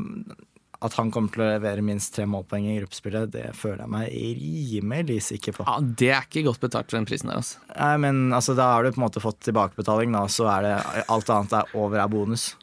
at 0.81 0.95
han 0.97 1.11
kommer 1.13 1.29
til 1.33 1.43
å 1.43 1.49
levere 1.51 1.83
minst 1.85 2.15
tre 2.15 2.23
målpoeng 2.29 2.65
i 2.71 2.77
gruppespillet, 2.79 3.29
det 3.33 3.43
føler 3.57 3.83
jeg 3.83 3.91
meg 3.93 4.15
rimelig 4.39 5.19
sikker 5.27 5.57
på. 5.59 5.65
Ja, 5.67 5.77
Det 5.81 6.09
er 6.09 6.23
ikke 6.25 6.45
godt 6.47 6.63
betalt 6.63 6.89
for 6.89 6.97
den 6.97 7.05
prisen 7.05 7.29
der, 7.29 7.41
altså. 7.43 7.59
Nei, 7.75 7.91
men 8.01 8.31
altså, 8.33 8.55
da 8.57 8.71
har 8.73 8.83
du 8.83 8.95
på 8.95 9.01
en 9.01 9.05
måte 9.05 9.21
fått 9.21 9.43
tilbakebetaling, 9.45 10.15
da, 10.15 10.23
så 10.31 10.47
er 10.55 10.65
det 10.65 11.05
alt 11.11 11.29
annet 11.29 11.53
er 11.59 11.75
over 11.77 12.01
er 12.01 12.09
bonus. 12.09 12.55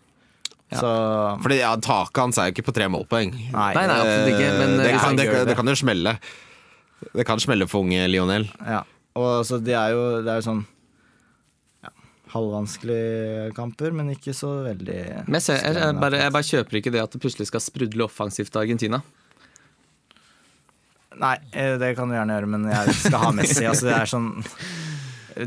Ja. 0.68 0.80
Så 0.80 0.90
Fordi 1.42 1.60
ja, 1.62 1.72
Taket 1.80 2.20
hans 2.20 2.38
er 2.38 2.50
jo 2.50 2.56
ikke 2.56 2.66
på 2.68 2.74
tre 2.76 2.88
målpoeng. 2.92 3.32
Nei, 3.32 3.68
Nei, 3.76 3.84
nei, 3.88 3.98
absolutt 4.02 4.32
ikke. 4.34 4.48
Men 4.58 4.74
det, 4.76 4.88
liksom, 4.92 5.04
kan, 5.06 5.20
det, 5.20 5.44
det. 5.48 5.56
kan 5.56 5.72
jo 5.72 5.76
smelle. 5.80 6.16
Det 7.14 7.24
kan 7.28 7.40
smelle 7.40 7.68
for 7.70 7.86
unge 7.86 8.08
Lionel. 8.10 8.48
Ja. 8.66 8.82
Og 9.18 9.46
så 9.48 9.58
det 9.62 9.76
er 9.78 9.94
jo, 9.96 10.02
det 10.22 10.32
er 10.32 10.42
jo 10.42 10.46
sånn 10.46 10.64
ja, 11.86 11.92
halvvanskelige 12.34 13.52
kamper, 13.56 13.94
men 13.96 14.12
ikke 14.12 14.34
så 14.36 14.58
veldig 14.66 14.98
Men 15.24 15.38
jeg, 15.38 15.46
ser, 15.46 15.62
jeg, 15.64 15.78
jeg, 15.80 15.96
bare, 16.02 16.20
jeg 16.20 16.34
bare 16.36 16.48
kjøper 16.50 16.80
ikke 16.82 16.92
det 16.94 17.02
at 17.02 17.16
det 17.16 17.22
plutselig 17.24 17.48
skal 17.50 17.64
sprudle 17.64 18.06
offensivt 18.06 18.58
av 18.58 18.66
Argentina. 18.66 19.00
Nei, 21.18 21.34
eh, 21.50 21.74
det 21.80 21.94
kan 21.98 22.10
du 22.10 22.14
gjerne 22.14 22.36
gjøre, 22.36 22.50
men 22.52 22.68
jeg 22.70 22.98
skal 23.00 23.24
ha 23.24 23.32
Messi. 23.34 23.64
altså, 23.66 23.88
det 23.88 23.96
er 23.96 24.12
sånn 24.12 24.28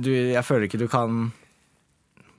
du, 0.02 0.12
Jeg 0.12 0.44
føler 0.48 0.68
ikke 0.68 0.82
du 0.82 0.90
kan 0.92 1.30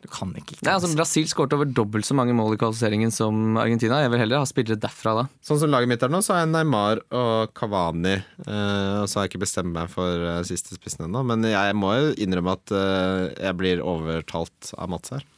Du 0.03 0.09
kan 0.11 0.32
ikke 0.34 0.57
ikke 0.57 0.66
Nei, 0.66 0.74
altså 0.74 0.90
Brasil 0.98 1.28
skåret 1.30 1.55
over 1.55 1.68
dobbelt 1.70 2.07
så 2.09 2.16
mange 2.18 2.34
mål 2.34 2.57
i 2.57 2.59
kvalifiseringen 2.61 3.12
som 3.14 3.57
Argentina. 3.61 4.00
Jeg 4.03 4.11
vil 4.11 4.22
heller 4.24 4.42
ha 4.42 4.48
spillere 4.48 4.80
derfra 4.82 5.14
da. 5.20 5.24
Sånn 5.46 5.61
som 5.62 5.70
laget 5.70 5.92
mitt 5.92 6.03
er 6.03 6.11
nå, 6.11 6.18
så 6.26 6.34
har 6.34 6.42
jeg 6.42 6.50
Neymar 6.57 7.05
og 7.14 7.53
Kavani. 7.55 8.16
Uh, 8.42 9.03
og 9.03 9.07
så 9.07 9.20
har 9.20 9.28
jeg 9.28 9.34
ikke 9.36 9.44
bestemt 9.44 9.70
meg 9.74 9.92
for 9.92 10.26
uh, 10.26 10.40
siste 10.48 10.74
spissen 10.74 11.07
ennå, 11.07 11.22
men 11.28 11.46
jeg 11.46 11.78
må 11.78 11.94
jo 11.94 12.11
innrømme 12.18 12.57
at 12.59 12.74
uh, 12.74 13.28
jeg 13.30 13.59
blir 13.61 13.84
overtalt 13.86 14.74
av 14.74 14.90
Mats 14.90 15.14
her. 15.14 15.28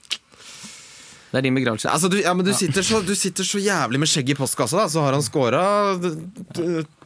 Det 1.34 1.40
er 1.40 1.46
din 1.48 1.56
begravelse. 1.58 1.90
Altså, 1.90 2.06
du, 2.06 2.20
ja, 2.22 2.30
men 2.30 2.46
du 2.46 2.52
sitter, 2.54 2.84
så, 2.86 3.00
du 3.02 3.10
sitter 3.18 3.42
så 3.44 3.58
jævlig 3.58 3.98
med 3.98 4.06
skjegg 4.06 4.28
i 4.30 4.36
postkassa, 4.38 4.84
da. 4.84 4.90
Så 4.92 5.02
har 5.02 5.16
han 5.16 5.24
scora 5.26 5.62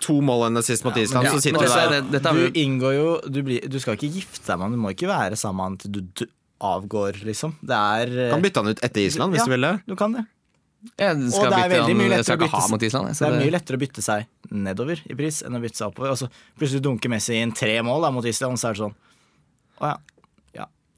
to 0.04 0.18
mål 0.20 0.50
enn 0.50 0.60
sist 0.66 0.84
mot 0.84 0.96
Island. 1.00 1.24
ja, 1.24 1.32
så 1.32 1.40
sitter 1.40 1.56
men 1.56 1.64
du 1.64 1.72
der. 1.72 1.94
er 1.96 2.10
det- 2.12 2.20
er 2.20 2.34
Du 2.36 2.60
inngår 2.60 2.92
jo 2.92 3.06
du, 3.24 3.42
blir, 3.42 3.64
du 3.64 3.78
skal 3.80 3.96
ikke 3.96 4.12
gifte 4.20 4.44
deg 4.44 4.58
med 4.58 4.66
han, 4.68 4.76
du 4.76 4.82
må 4.84 4.92
ikke 4.92 5.08
være 5.08 5.34
sammen 5.40 5.56
med 5.56 5.64
han 5.64 5.78
til 5.80 5.92
du, 5.96 6.00
du 6.12 6.26
avgår, 6.60 7.20
liksom. 7.24 7.54
Det 7.62 7.76
er 7.76 8.06
Du 8.10 8.30
Kan 8.34 8.42
bytte 8.42 8.62
han 8.62 8.68
ut 8.74 8.80
etter 8.82 9.00
Island, 9.06 9.32
hvis 9.34 9.38
Ja. 9.40 9.44
du 9.44 9.50
vil 9.50 9.60
det. 9.60 9.82
Du 9.86 9.96
kan 9.96 10.12
det. 10.12 10.26
Jeg 10.98 11.10
Og 11.10 11.18
det 11.18 11.58
er 11.58 11.70
bytte 11.72 11.94
mye 11.98 12.08
jeg 12.14 12.24
skal 12.24 12.38
ikke 12.38 12.50
ha 12.54 12.68
mot 12.70 12.82
Island. 12.82 13.08
Det 13.10 13.26
er 13.26 13.38
mye 13.40 13.50
lettere 13.50 13.76
å 13.76 13.80
bytte 13.82 14.02
seg 14.02 14.26
nedover 14.52 15.00
i 15.10 15.14
pris 15.18 15.42
enn 15.42 15.56
å 15.58 15.60
bytte 15.60 15.76
seg 15.80 15.88
oppover. 15.90 16.10
Og 16.14 16.18
så 16.18 16.28
plutselig 16.58 16.82
dunker 16.82 17.10
Messi 17.10 17.34
inn 17.42 17.50
tre 17.52 17.80
mål 17.82 18.02
da, 18.02 18.10
mot 18.14 18.24
Island, 18.24 18.58
så 18.58 18.70
er 18.70 18.72
det 18.74 18.82
sånn 18.84 18.94
Å 19.80 19.90
ja. 19.90 19.96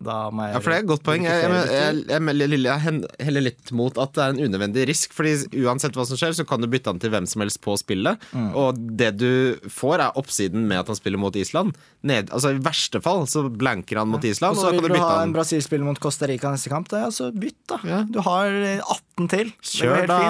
Ja. 0.00 0.04
Da 0.06 0.30
må 0.32 0.46
jeg 0.46 0.54
Ja, 0.54 0.60
for 0.64 0.72
det 0.72 0.76
er 0.78 0.82
et 0.82 0.88
godt 0.88 1.02
poeng. 1.04 1.24
Jeg, 1.28 1.42
jeg, 1.44 1.50
jeg, 1.52 1.96
jeg, 2.08 2.36
jeg, 2.40 2.60
jeg 2.64 2.80
hen- 2.86 3.02
heller 3.20 3.44
litt 3.44 3.72
mot 3.76 3.98
at 4.00 4.14
det 4.16 4.22
er 4.24 4.32
en 4.32 4.40
unødvendig 4.48 4.86
risk. 4.88 5.12
Fordi 5.12 5.34
uansett 5.60 5.92
hva 5.98 6.06
som 6.08 6.16
skjer, 6.16 6.32
så 6.38 6.46
kan 6.48 6.64
du 6.64 6.68
bytte 6.72 6.88
han 6.88 7.00
til 7.02 7.12
hvem 7.12 7.26
som 7.28 7.44
helst 7.44 7.60
på 7.60 7.74
spillet. 7.76 8.16
Og 8.56 8.80
det 8.96 9.10
du 9.20 9.28
får, 9.68 10.00
er 10.06 10.16
oppsiden 10.16 10.64
med 10.70 10.80
at 10.80 10.88
han 10.88 10.96
spiller 10.96 11.20
mot 11.20 11.36
Island. 11.36 11.76
Ned, 12.08 12.32
altså 12.32 12.54
I 12.56 12.62
verste 12.64 13.02
fall 13.04 13.26
så 13.28 13.44
blanker 13.52 14.00
han 14.00 14.08
mot 14.08 14.24
Island, 14.24 14.56
Og 14.56 14.64
og, 14.64 14.64
så 14.64 14.70
vil 14.72 14.80
kan 14.80 14.88
du 14.88 14.88
du 14.88 14.94
bytte 14.96 15.04
ha 15.04 15.18
en 15.18 15.26
han. 15.28 15.34
Brasil-spiller 15.36 15.84
mot 15.90 16.00
Costa 16.00 16.30
Rica 16.32 16.54
neste 16.56 16.72
kamp. 16.72 16.88
Det 16.88 17.02
altså 17.10 17.28
bytt, 17.36 17.60
da. 17.68 17.80
Ja. 17.84 18.00
Du 18.08 18.22
har 18.24 18.48
eh, 18.48 18.80
18 18.80 19.28
til. 19.36 19.52
Kjør, 19.74 20.08
da! 20.08 20.20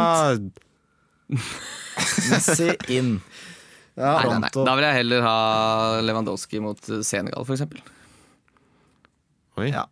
Messi 2.30 2.72
inn. 2.96 3.20
Nei, 4.00 4.24
nei, 4.26 4.36
nei. 4.46 4.50
Da 4.54 4.74
vil 4.78 4.86
jeg 4.86 4.96
heller 5.02 5.24
ha 5.26 5.34
Lewandowski 6.02 6.60
mot 6.64 6.78
Senegal, 7.04 7.44
f.eks. 7.46 7.66
Oi. 9.60 9.70
Ja. 9.74 9.84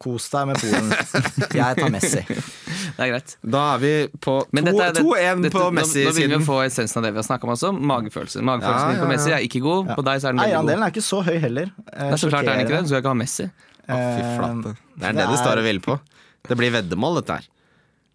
Kos 0.00 0.30
deg 0.32 0.46
med 0.48 0.56
Polen. 0.56 0.86
Jeg 1.60 1.76
tar 1.76 1.90
Messi. 1.92 2.22
Det 2.24 3.04
er 3.04 3.10
greit. 3.12 3.34
Da 3.44 3.64
er 3.74 3.80
vi 3.82 3.90
på 4.24 4.36
Men 4.56 4.64
dette 4.70 4.80
er 4.86 4.94
det- 4.96 5.02
2-1 5.04 5.42
dette- 5.44 5.52
på 5.52 5.64
nå- 5.66 5.74
Nå 5.76 6.12
begynner 6.16 6.38
vi 6.38 6.38
å 6.40 6.46
få 6.46 6.56
essensen 6.64 6.96
av 7.02 7.04
det 7.04 7.10
vi 7.12 7.20
har 7.20 7.26
snakka 7.28 7.44
om 7.44 7.52
også. 7.52 7.72
Magefølelse. 7.76 8.40
Magefølelsen 8.40 8.88
Ja, 8.88 8.96
ja, 8.96 9.02
på 9.04 9.08
Messi 9.12 9.34
er 9.36 9.44
ikke 9.44 9.60
god. 9.66 9.90
På 9.98 10.04
deg 10.06 10.22
så 10.24 10.30
er 10.30 10.32
den 10.32 10.40
veldig 10.40 10.40
god. 10.40 10.48
Eierandelen 10.48 10.86
er 10.88 10.94
ikke 10.94 11.04
så 11.04 11.20
høy 11.26 11.36
heller. 11.44 11.68
Eh, 11.92 12.00
Det 12.00 12.12
er 12.16 12.22
så 12.24 12.30
klart 12.32 12.48
er 12.48 12.52
den 12.56 12.64
ikke 12.64 12.76
det. 12.78 12.82
Du 12.88 12.88
skal 12.94 13.02
ikke 13.04 13.12
ha 13.12 13.18
Messi. 13.20 13.44
Å, 13.44 13.92
fy 13.92 14.22
Eh, 14.24 14.32
flate. 14.40 14.72
Det 14.96 15.04
er 15.10 15.12
det 15.20 15.28
det 15.34 15.38
står 15.44 15.58
og 15.60 15.64
vil 15.68 15.80
på. 15.84 16.00
Det 16.48 16.56
blir 16.56 16.70
veddemål, 16.78 17.20
dette 17.20 17.36
her. 17.36 17.44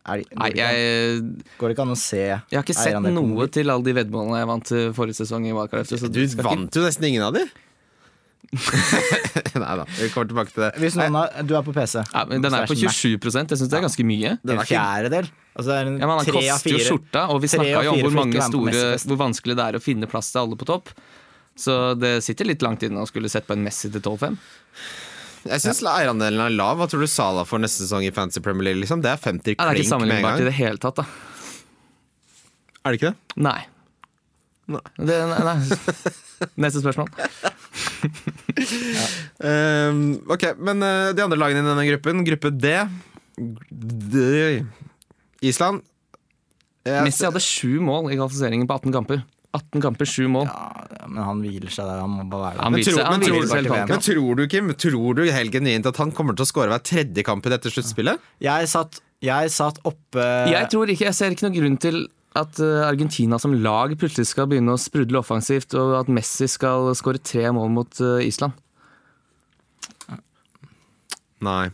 Er, 0.06 0.18
det- 0.18 0.38
Nei, 0.38 0.50
går, 0.50 0.54
ikke, 0.54 0.66
jeg, 0.66 1.22
går 1.60 1.68
det 1.70 1.76
ikke 1.78 1.82
an 1.86 1.94
å 1.94 1.98
se 1.98 2.18
jeg 2.26 2.42
har 2.54 2.64
ikke 2.66 2.76
sett 2.78 3.02
noe 3.14 3.48
til 3.50 3.70
alle 3.74 3.84
de 3.86 3.94
veddemålene 3.94 4.38
jeg 4.42 4.48
vant 4.50 4.74
forrige 4.98 5.18
sesong 5.22 5.46
i 5.50 5.54
Wildcard 5.54 5.86
FC. 5.86 6.10
Du 6.10 6.26
vant 6.42 6.74
jo 6.78 6.82
nesten 6.82 7.06
ingen 7.10 7.24
av 7.26 7.34
de. 7.34 7.46
Nei 9.62 9.74
da, 9.80 9.86
vi 9.88 10.10
kommer 10.14 10.30
tilbake 10.30 10.54
til 10.54 10.64
det. 10.66 10.70
Hvis 10.82 10.98
noen 11.00 11.18
har, 11.18 11.34
Du 11.48 11.54
er 11.58 11.66
på 11.66 11.74
PC. 11.76 12.02
Ja, 12.04 12.24
men 12.30 12.44
den 12.44 12.54
er 12.54 12.68
på 12.70 12.78
Slash 12.78 12.88
Mac. 12.88 13.00
27 13.24 13.42
Jeg 13.42 13.60
syns 13.62 13.72
det 13.72 13.80
er 13.80 13.86
ganske 13.88 14.06
mye. 14.08 14.36
En 14.44 14.64
fjerdedel. 14.68 15.30
Altså 15.56 15.72
det 15.72 15.78
er 15.78 15.90
en 15.92 16.00
Ja, 16.00 16.10
men 16.10 16.18
Han 16.20 16.26
koster 16.28 16.48
jo 16.48 16.58
fire. 16.66 16.86
skjorta, 16.90 17.26
og 17.32 17.42
vi 17.44 17.52
snakka 17.52 17.84
jo 17.88 17.94
om 17.96 18.02
hvor, 18.04 18.16
mange 18.20 18.36
med 18.36 18.48
store, 18.50 18.86
hvor 19.08 19.22
vanskelig 19.22 19.56
det 19.58 19.68
er 19.70 19.80
å 19.80 19.84
finne 19.84 20.10
plass 20.12 20.32
til 20.34 20.44
alle 20.44 20.60
på 20.60 20.68
topp. 20.68 20.92
Så 21.56 21.96
det 21.96 22.18
sitter 22.26 22.50
litt 22.50 22.64
langt 22.66 22.84
inne 22.84 23.04
å 23.04 23.08
skulle 23.08 23.32
sett 23.32 23.48
på 23.48 23.56
en 23.56 23.64
Messi 23.64 23.88
til 23.92 24.04
12-5. 24.04 24.36
Jeg 25.46 25.62
syns 25.62 25.84
eierandelen 25.86 26.42
er 26.42 26.56
lav. 26.58 26.80
Hva 26.80 26.88
tror 26.90 27.06
du 27.06 27.10
Sala 27.10 27.46
får 27.48 27.62
neste 27.64 27.86
sesong 27.86 28.04
i 28.08 28.12
Fantasy 28.12 28.42
Premier 28.44 28.66
League? 28.72 28.82
Liksom? 28.82 29.04
Det 29.06 29.14
er 29.14 29.22
50 29.22 29.30
gang 29.30 29.40
det 29.44 29.54
er 29.54 29.54
ikke 29.54 29.62
klink 29.62 29.78
med 29.78 29.86
en 29.86 29.92
sammenlignbart 29.94 30.42
i 30.42 30.48
det 30.50 30.56
hele 30.58 30.82
tatt, 30.82 31.00
da. 31.00 31.06
Er 32.86 32.94
det 32.94 33.00
ikke 33.00 33.12
det? 33.14 33.42
Nei. 33.46 33.60
Nei. 34.74 34.82
Det, 34.98 35.20
nei, 35.30 35.42
nei. 35.46 35.58
Neste 36.66 36.82
spørsmål. 36.82 37.12
Ehm, 39.46 40.02
ok, 40.32 40.46
men 40.64 40.84
eh, 40.86 41.12
de 41.18 41.24
andre 41.26 41.38
lagene 41.40 41.64
i 41.64 41.68
denne 41.70 41.86
gruppen, 41.90 42.24
gruppe 42.28 42.52
D, 42.56 42.72
D 43.70 44.64
Island 45.46 45.82
Jeg- 46.86 47.04
Messi 47.08 47.26
hadde 47.26 47.42
sju 47.42 47.80
mål 47.82 48.12
i 48.14 48.18
kvalifiseringen 48.20 48.68
på 48.70 48.76
18 48.78 48.94
kamper. 48.94 49.24
18 49.56 49.82
kamper, 49.82 50.06
sju 50.06 50.28
mål. 50.30 50.46
Ja, 50.52 51.08
men 51.08 51.24
han 51.24 51.40
hviler 51.42 51.72
seg 51.72 51.88
der. 51.88 52.02
Han 52.04 52.12
må 52.12 52.26
bare 52.30 52.52
være 52.52 52.60
der. 52.60 52.84
Tror- 52.86 53.00
tror- 53.24 53.88
Men 53.90 54.00
tror 54.06 54.36
du, 54.36 54.48
Kim, 54.52 54.68
tror 54.76 55.16
du 55.16 55.24
helt 55.32 55.52
genuint 55.52 55.86
at 55.88 55.98
han 55.98 56.12
kommer 56.12 56.36
til 56.36 56.44
å 56.46 56.50
skåre 56.52 56.70
hver 56.70 56.84
tredje 56.84 57.24
kamp 57.26 57.46
i 57.46 57.50
dette 57.50 57.72
sluttspillet? 57.72 58.20
Jeg 58.44 58.68
satt, 58.68 59.00
jeg 59.24 59.50
satt 59.50 59.80
oppe 59.84 60.22
Jeg 60.52 60.70
tror 60.70 60.86
ikke, 60.92 61.06
jeg 61.10 61.14
ser 61.16 61.32
ikke 61.32 61.48
noen 61.50 61.58
grunn 61.58 61.78
til 61.80 62.08
at 62.36 62.60
eh, 62.64 62.84
Argentina 62.86 63.40
som 63.42 63.56
lag 63.56 63.96
plutselig 64.00 64.30
skal 64.32 64.50
begynne 64.52 64.76
å 64.76 64.82
sprudle 64.82 65.22
offensivt, 65.22 65.76
og 65.80 65.96
at 66.02 66.12
Messi 66.12 66.50
skal 66.52 66.92
skåre 66.98 67.22
tre 67.24 67.48
mål 67.56 67.72
mot 67.78 68.04
eh, 68.04 68.28
Island. 68.28 68.56
Nei. 71.46 71.70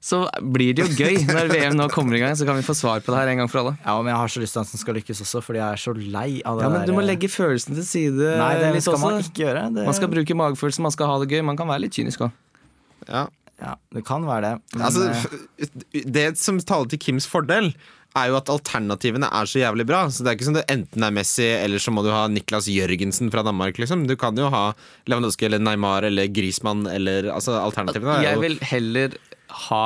Så 0.00 0.22
blir 0.40 0.72
det 0.74 0.86
jo 0.86 0.94
gøy 0.96 1.18
når 1.28 1.50
VM 1.52 1.76
nå 1.76 1.86
kommer 1.92 2.16
i 2.16 2.22
gang, 2.22 2.32
så 2.38 2.46
kan 2.48 2.56
vi 2.56 2.64
få 2.64 2.74
svar 2.76 3.02
på 3.04 3.12
det 3.12 3.18
her 3.20 3.32
en 3.34 3.42
gang 3.42 3.50
for 3.52 3.62
alle. 3.62 3.74
Ja, 3.84 3.96
men 4.00 4.10
jeg 4.14 4.20
har 4.22 4.32
så 4.32 4.42
lyst 4.42 4.56
til 4.56 4.62
at 4.62 4.72
han 4.72 4.82
skal 4.82 4.96
lykkes 4.96 5.20
også, 5.26 5.42
fordi 5.44 5.60
jeg 5.60 5.76
er 5.76 5.82
så 5.84 5.94
lei 5.96 6.30
av 6.40 6.56
det 6.58 6.64
Ja, 6.64 6.70
men 6.72 6.88
Du 6.88 6.94
må 6.96 7.04
legge 7.04 7.28
følelsen 7.30 7.76
til 7.76 7.86
side 7.86 8.32
Nei, 8.40 8.54
det 8.62 8.72
litt 8.78 8.86
skal 8.86 9.02
man 9.02 9.20
ikke 9.20 9.44
gjøre. 9.44 9.66
Det, 9.76 9.84
Man 9.90 9.98
skal 9.98 10.12
bruke 10.16 10.38
magefølelsen, 10.42 10.86
man 10.88 10.96
skal 10.96 11.12
ha 11.12 11.20
det 11.22 11.28
gøy. 11.34 11.44
Man 11.52 11.60
kan 11.60 11.68
være 11.70 11.84
litt 11.84 12.00
kynisk 12.00 12.24
òg. 12.26 12.32
Ja. 13.08 13.26
ja, 13.60 13.76
det 13.94 14.02
kan 14.08 14.24
være 14.28 14.48
det. 14.48 14.54
Men, 14.74 14.86
Altså, 14.88 15.36
eh, 15.60 16.04
det 16.16 16.26
som 16.40 16.58
taler 16.64 16.90
til 16.92 17.00
Kims 17.04 17.28
fordel, 17.28 17.72
er 18.18 18.30
jo 18.30 18.36
at 18.38 18.50
alternativene 18.50 19.28
er 19.30 19.48
så 19.48 19.60
jævlig 19.62 19.86
bra. 19.88 20.02
Så 20.10 20.24
det 20.24 20.32
er 20.32 20.38
ikke 20.38 20.48
sånn 20.48 20.60
at 20.60 20.72
enten 20.72 21.04
er 21.06 21.14
Messi, 21.14 21.46
eller 21.46 21.82
så 21.82 21.92
må 21.94 22.02
du 22.06 22.10
ha 22.12 22.24
Niklas 22.30 22.68
Jørgensen 22.70 23.30
fra 23.32 23.44
Danmark. 23.46 23.78
Liksom. 23.78 24.06
Du 24.10 24.16
kan 24.20 24.38
jo 24.38 24.48
ha 24.52 24.70
Lewandowski 25.10 25.46
eller 25.46 25.62
Neymar 25.62 26.06
eller 26.08 26.30
Grismann 26.34 26.86
eller 26.90 27.30
altså, 27.34 27.58
Alternativene 27.60 28.18
er 28.18 28.26
Jeg 28.32 28.42
vil 28.42 28.58
heller 28.72 29.14
ha 29.68 29.84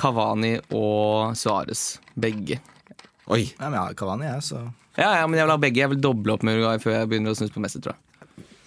Kavani 0.00 0.58
og 0.76 1.32
Suárez. 1.38 1.98
Begge. 2.20 2.60
Oi. 3.30 3.44
ja, 3.46 3.68
men 3.68 3.78
jeg 3.78 3.82
har 3.82 3.98
Cavani, 3.98 4.26
jeg, 4.26 4.44
så 4.44 4.60
Ja, 4.98 5.20
ja, 5.20 5.26
men 5.26 5.38
jeg 5.38 5.46
vil 5.46 5.54
ha 5.54 5.60
begge. 5.62 5.80
Jeg 5.84 5.94
vil 5.94 6.04
doble 6.04 6.34
opp 6.34 6.44
med 6.44 6.58
Uruguay 6.58 6.80
før 6.82 6.98
jeg 6.98 7.10
begynner 7.10 7.32
å 7.32 7.38
snuse 7.38 7.54
på 7.54 7.62
Messi, 7.62 7.80
tror 7.80 7.96
jeg. 7.96 8.06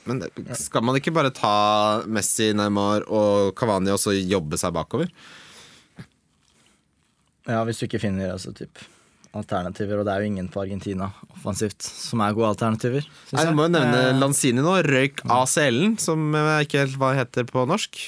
Men 0.04 0.20
skal 0.60 0.84
man 0.84 0.98
ikke 1.00 1.14
bare 1.16 1.32
ta 1.32 2.04
Messi, 2.12 2.50
Neymar 2.58 3.06
og 3.08 3.54
Cavani 3.60 3.94
og 3.94 4.02
så 4.02 4.16
jobbe 4.16 4.60
seg 4.60 4.74
bakover? 4.76 5.12
Ja, 7.50 7.64
hvis 7.68 7.82
du 7.82 7.88
ikke 7.88 8.02
finner 8.04 8.32
altså, 8.34 8.54
typ, 8.56 8.80
alternativer, 9.34 10.00
og 10.00 10.06
det 10.06 10.14
er 10.14 10.24
jo 10.24 10.30
ingen 10.30 10.48
på 10.54 10.62
Argentina 10.62 11.08
offensivt 11.34 11.82
som 11.84 12.22
er 12.22 12.36
gode 12.38 12.52
alternativer. 12.54 13.08
Nei, 13.34 13.46
jeg. 13.48 13.56
må 13.58 13.66
jo 13.66 13.74
nevne 13.74 14.02
Eh, 14.04 14.20
Lanzini 14.22 14.62
nå. 14.62 14.76
Røyk 14.86 15.24
ACL-en, 15.26 15.98
som 16.02 16.28
jeg 16.38 16.68
ikke 16.68 16.84
helt 16.84 17.00
hva 17.02 17.12
heter 17.18 17.50
på 17.50 17.66
norsk. 17.70 18.00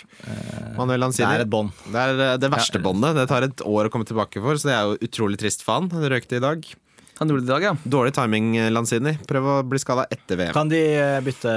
Manuel 0.78 1.08
det 1.10 1.26
er 1.26 1.46
et 1.48 1.52
bånd. 1.52 1.74
Det 1.90 2.02
er 2.04 2.24
eh, 2.30 2.38
det 2.42 2.52
verste 2.54 2.82
båndet. 2.84 3.18
Det 3.18 3.28
tar 3.32 3.48
et 3.48 3.66
år 3.66 3.90
å 3.90 3.94
komme 3.94 4.08
tilbake 4.08 4.44
for, 4.44 4.60
så 4.62 4.70
det 4.70 4.76
er 4.78 4.84
jo 4.92 5.10
utrolig 5.10 5.42
trist 5.42 5.66
for 5.66 5.82
han. 5.82 5.90
Han 5.96 6.08
røykte 6.14 6.38
i 6.38 6.44
dag. 6.46 6.70
Han 7.18 7.30
gjorde 7.32 7.46
det 7.46 7.48
i 7.48 7.54
dag, 7.54 7.64
ja. 7.64 7.72
Dårlig 7.88 8.12
timing, 8.14 8.58
eh, 8.60 8.70
Lanzini. 8.76 9.14
Prøv 9.28 9.46
å 9.48 9.54
bli 9.64 9.80
skada 9.80 10.04
etter 10.12 10.36
VM. 10.36 10.52
Kan 10.54 10.68
de 10.68 10.82
eh, 11.00 11.20
bytte 11.24 11.54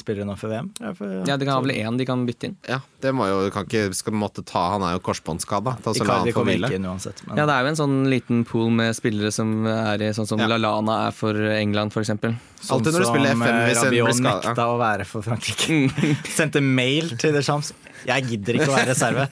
spillere 0.00 0.24
nå 0.24 0.36
før 0.40 0.52
VM? 0.54 0.70
Ja, 0.80 0.92
for, 0.96 1.10
Ja, 1.28 1.36
De 1.36 1.44
kan 1.44 1.52
ha 1.58 1.60
vel 1.60 1.74
én 1.76 1.98
de 2.00 2.06
kan 2.08 2.22
bytte 2.24 2.48
inn. 2.48 2.54
Ja, 2.66 2.78
det 3.04 3.12
må 3.12 3.26
jo, 3.28 3.42
kan 3.52 3.66
ikke, 3.68 3.90
skal 3.94 4.16
måtte 4.16 4.40
ta 4.46 4.62
Han 4.72 4.86
er 4.88 4.94
jo 4.96 5.02
korsbåndskada. 5.04 5.76
Ta 5.84 5.92
Icardi 5.92 6.32
kommer 6.32 6.56
ikke 6.56 6.78
inn 6.80 6.88
uansett. 6.88 7.20
Men 7.28 7.36
Ja, 7.42 7.46
Det 7.50 7.58
er 7.58 7.62
jo 7.68 7.72
en 7.74 7.80
sånn 7.82 7.96
liten 8.08 8.44
pool 8.48 8.70
med 8.72 8.96
spillere 8.96 9.30
som 9.36 9.66
er 9.68 10.00
i 10.00 10.12
sånn 10.16 10.26
som 10.32 10.40
Ja. 10.40 10.48
LaLana 10.54 11.08
er 11.08 11.12
for 11.12 11.34
England, 11.36 11.92
f.eks. 11.92 12.08
sånn 12.16 12.38
Alltid 12.70 12.92
når 12.96 13.04
du 13.04 13.10
spiller 13.12 13.36
FM 13.36 13.46
eh, 13.52 13.66
hvis 13.68 13.82
en 13.84 13.90
blir 13.92 14.12
skada. 14.16 14.40
nekta 14.48 14.66
å 14.72 14.78
være 14.80 15.04
for 15.04 15.20
Frankrike. 15.22 15.80
Sendte 16.38 16.62
mail 16.64 17.12
til 17.20 17.36
Deschamps. 17.36 17.74
Jeg 18.08 18.24
gidder 18.32 18.54
ikke 18.62 18.72
å 18.72 18.76
være 18.80 18.94
reserve. 18.94 19.28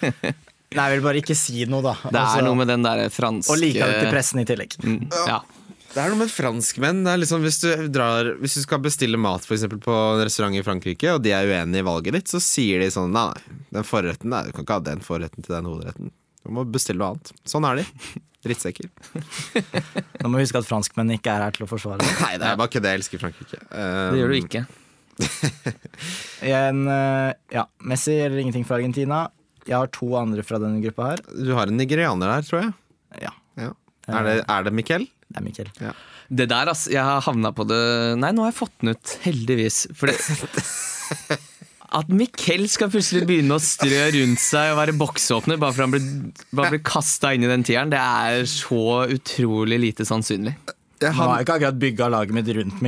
Nei, 0.74 0.84
jeg 0.90 0.98
vil 0.98 1.04
bare 1.04 1.20
ikke 1.22 1.34
si 1.38 1.64
noe, 1.70 1.84
da. 1.84 1.92
Det 2.02 2.18
Altså, 2.18 2.38
er 2.40 2.46
noe 2.48 2.56
med 2.58 2.66
den 2.66 2.82
der 2.82 3.04
franske 3.14 3.52
og 3.54 3.60
liker 3.62 3.86
det 3.86 4.00
til 4.02 4.08
pressen 4.10 4.40
i 4.42 4.44
tillegg. 4.48 4.72
Mm, 4.82 5.04
Ja. 5.28 5.36
Det 5.94 6.02
er 6.02 6.10
noe 6.10 6.18
med 6.24 6.30
franskmenn. 6.32 7.04
Det 7.06 7.12
er 7.12 7.20
liksom 7.22 7.44
hvis, 7.46 7.60
du 7.62 7.84
drar, 7.94 8.32
hvis 8.40 8.56
du 8.58 8.64
skal 8.64 8.80
bestille 8.82 9.18
mat 9.20 9.44
for 9.46 9.54
eksempel, 9.54 9.78
på 9.82 9.94
en 9.94 10.24
restaurant 10.26 10.56
i 10.58 10.62
Frankrike, 10.66 11.12
og 11.14 11.22
de 11.22 11.30
er 11.36 11.46
uenige 11.46 11.84
i 11.84 11.86
valget 11.86 12.16
ditt, 12.16 12.32
så 12.32 12.40
sier 12.42 12.82
de 12.82 12.88
sånn 12.90 13.14
Nei, 13.14 13.28
nei, 13.30 13.66
den 13.78 13.86
forretten 13.86 14.32
nei, 14.32 14.40
du 14.48 14.50
kan 14.56 14.66
ikke 14.66 14.78
ha 14.80 14.84
den 14.88 15.04
forretten 15.06 15.46
til 15.46 15.54
den 15.54 15.68
hovedretten. 15.70 16.10
Du 16.42 16.50
må 16.56 16.64
bestille 16.66 16.98
noe 16.98 17.12
annet. 17.14 17.30
Sånn 17.48 17.66
er 17.68 17.78
de. 17.78 17.86
Drittsekker. 18.44 18.90
Nå 20.20 20.32
må 20.32 20.40
vi 20.40 20.44
huske 20.48 20.60
at 20.60 20.66
franskmenn 20.68 21.14
ikke 21.14 21.30
er 21.32 21.46
her 21.46 21.54
til 21.54 21.64
å 21.64 21.70
forsvare 21.70 22.02
det. 22.02 22.10
Nei, 22.20 22.34
det 22.42 22.50
er 22.50 22.58
bare 22.58 22.72
ikke 22.72 22.82
det. 22.84 22.90
Jeg 22.96 23.00
elsker 23.04 23.22
Frankrike. 23.22 23.62
Um, 23.70 24.10
Det 24.16 24.20
gjør 24.20 24.34
du 24.34 24.38
ikke. 24.42 24.64
En, 26.44 26.82
eh, 26.90 27.30
ja, 27.54 27.62
Messi 27.86 28.18
eller 28.18 28.42
ingenting 28.42 28.66
fra 28.68 28.76
Argentina. 28.80 29.28
Jeg 29.64 29.78
har 29.78 29.88
to 29.94 30.10
andre 30.18 30.42
fra 30.44 30.58
denne 30.60 30.82
gruppa 30.82 31.12
her. 31.14 31.22
Du 31.32 31.54
har 31.56 31.70
en 31.70 31.78
nigerianer 31.78 32.34
der, 32.34 32.48
tror 32.50 32.64
jeg. 32.66 32.74
Ja, 33.28 33.32
Ja. 33.62 33.70
Er, 34.04 34.26
det, 34.26 34.32
er 34.52 34.64
det 34.66 34.72
Mikkel? 34.76 35.06
Det 35.34 35.40
er 35.40 35.46
Mikkel. 35.48 35.70
Det 36.30 36.46
der, 36.48 36.70
altså. 36.70 36.92
Jeg 36.94 37.02
har 37.02 37.24
havna 37.26 37.50
på 37.54 37.66
det 37.68 37.80
Nei, 38.22 38.30
nå 38.32 38.44
har 38.44 38.52
jeg 38.52 38.60
fått 38.60 38.76
den 38.80 38.94
ut, 38.94 39.16
heldigvis. 39.26 39.80
For 39.98 40.12
det 40.12 41.40
At 41.94 42.08
Mikkel 42.10 42.64
skal 42.70 42.90
plutselig 42.90 43.26
begynne 43.28 43.54
å 43.54 43.62
strø 43.62 44.06
rundt 44.16 44.40
seg 44.42 44.72
og 44.72 44.80
være 44.80 44.94
boksåpner 44.98 45.60
bare 45.62 45.76
for 45.76 45.84
han 45.84 45.92
blir, 45.92 46.06
bare 46.50 46.72
blir 46.74 46.82
kasta 46.86 47.30
inn 47.36 47.46
i 47.46 47.50
den 47.50 47.62
tieren, 47.66 47.92
det 47.92 48.00
er 48.00 48.48
så 48.50 49.04
utrolig 49.14 49.78
lite 49.78 50.06
sannsynlig. 50.08 50.56
Nå 51.12 51.26
har 51.28 51.36
jeg 51.40 51.46
ikke 51.46 51.54
akkurat 51.58 51.78
bygga 51.82 52.08
laget 52.12 52.32
mitt 52.36 52.48
rundt 52.56 52.80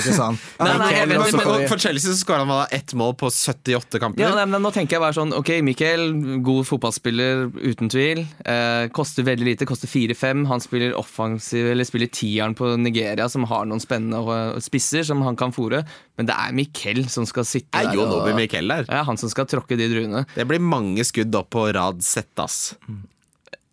ikke 0.00 0.14
sånn. 0.16 0.38
Nei, 0.60 0.66
nei, 0.66 0.88
Miquel 0.90 1.08
Mikkel, 1.08 1.22
vet, 1.22 1.32
men- 1.36 1.46
får 1.46 1.68
For 1.68 1.78
Chelsea 1.84 2.10
så 2.10 2.18
skåra 2.24 2.38
han 2.42 2.48
ett 2.70 2.94
mål 2.98 3.14
på 3.20 3.30
78 3.30 4.00
kamper. 4.02 4.20
Ja, 4.24 4.30
nei, 4.34 4.44
men 4.46 4.62
Nå 4.62 4.72
tenker 4.74 4.96
jeg 4.98 5.00
bare 5.04 5.16
sånn 5.16 5.32
Ok, 5.36 5.50
Mikkel, 5.62 6.06
god 6.46 6.66
fotballspiller 6.68 7.46
uten 7.60 7.88
tvil. 7.92 8.24
Eh, 8.44 8.88
koster 8.96 9.22
veldig 9.26 9.46
lite, 9.52 9.66
koster 9.68 9.88
4-5. 9.88 10.46
Han 10.50 10.60
spiller 10.64 10.96
offensiv, 10.98 11.70
eller 11.70 11.84
spiller 11.88 12.10
tieren 12.12 12.54
på 12.58 12.72
Nigeria, 12.80 13.28
som 13.28 13.44
har 13.50 13.64
noen 13.70 13.80
spennende 13.82 14.20
eh, 14.34 14.58
spisser 14.60 15.06
som 15.06 15.22
han 15.26 15.36
kan 15.36 15.52
fòre. 15.52 15.84
Men 16.18 16.26
det 16.28 16.34
er 16.36 16.52
Mikkel 16.56 17.04
som 17.12 17.24
skal 17.28 17.44
sitte 17.48 17.76
er 17.78 17.90
der. 17.90 17.96
og- 18.00 18.26
der. 18.70 18.84
Ja, 18.88 19.02
han 19.04 19.16
som 19.16 19.28
skal 19.32 19.46
tråkke 19.46 19.76
de 19.78 19.88
druene. 19.88 20.26
Det 20.34 20.46
blir 20.48 20.60
mange 20.60 21.04
skudd 21.04 21.34
opp 21.34 21.50
på 21.50 21.68
rad 21.74 22.02
sett, 22.02 22.32
ass. 22.38 22.74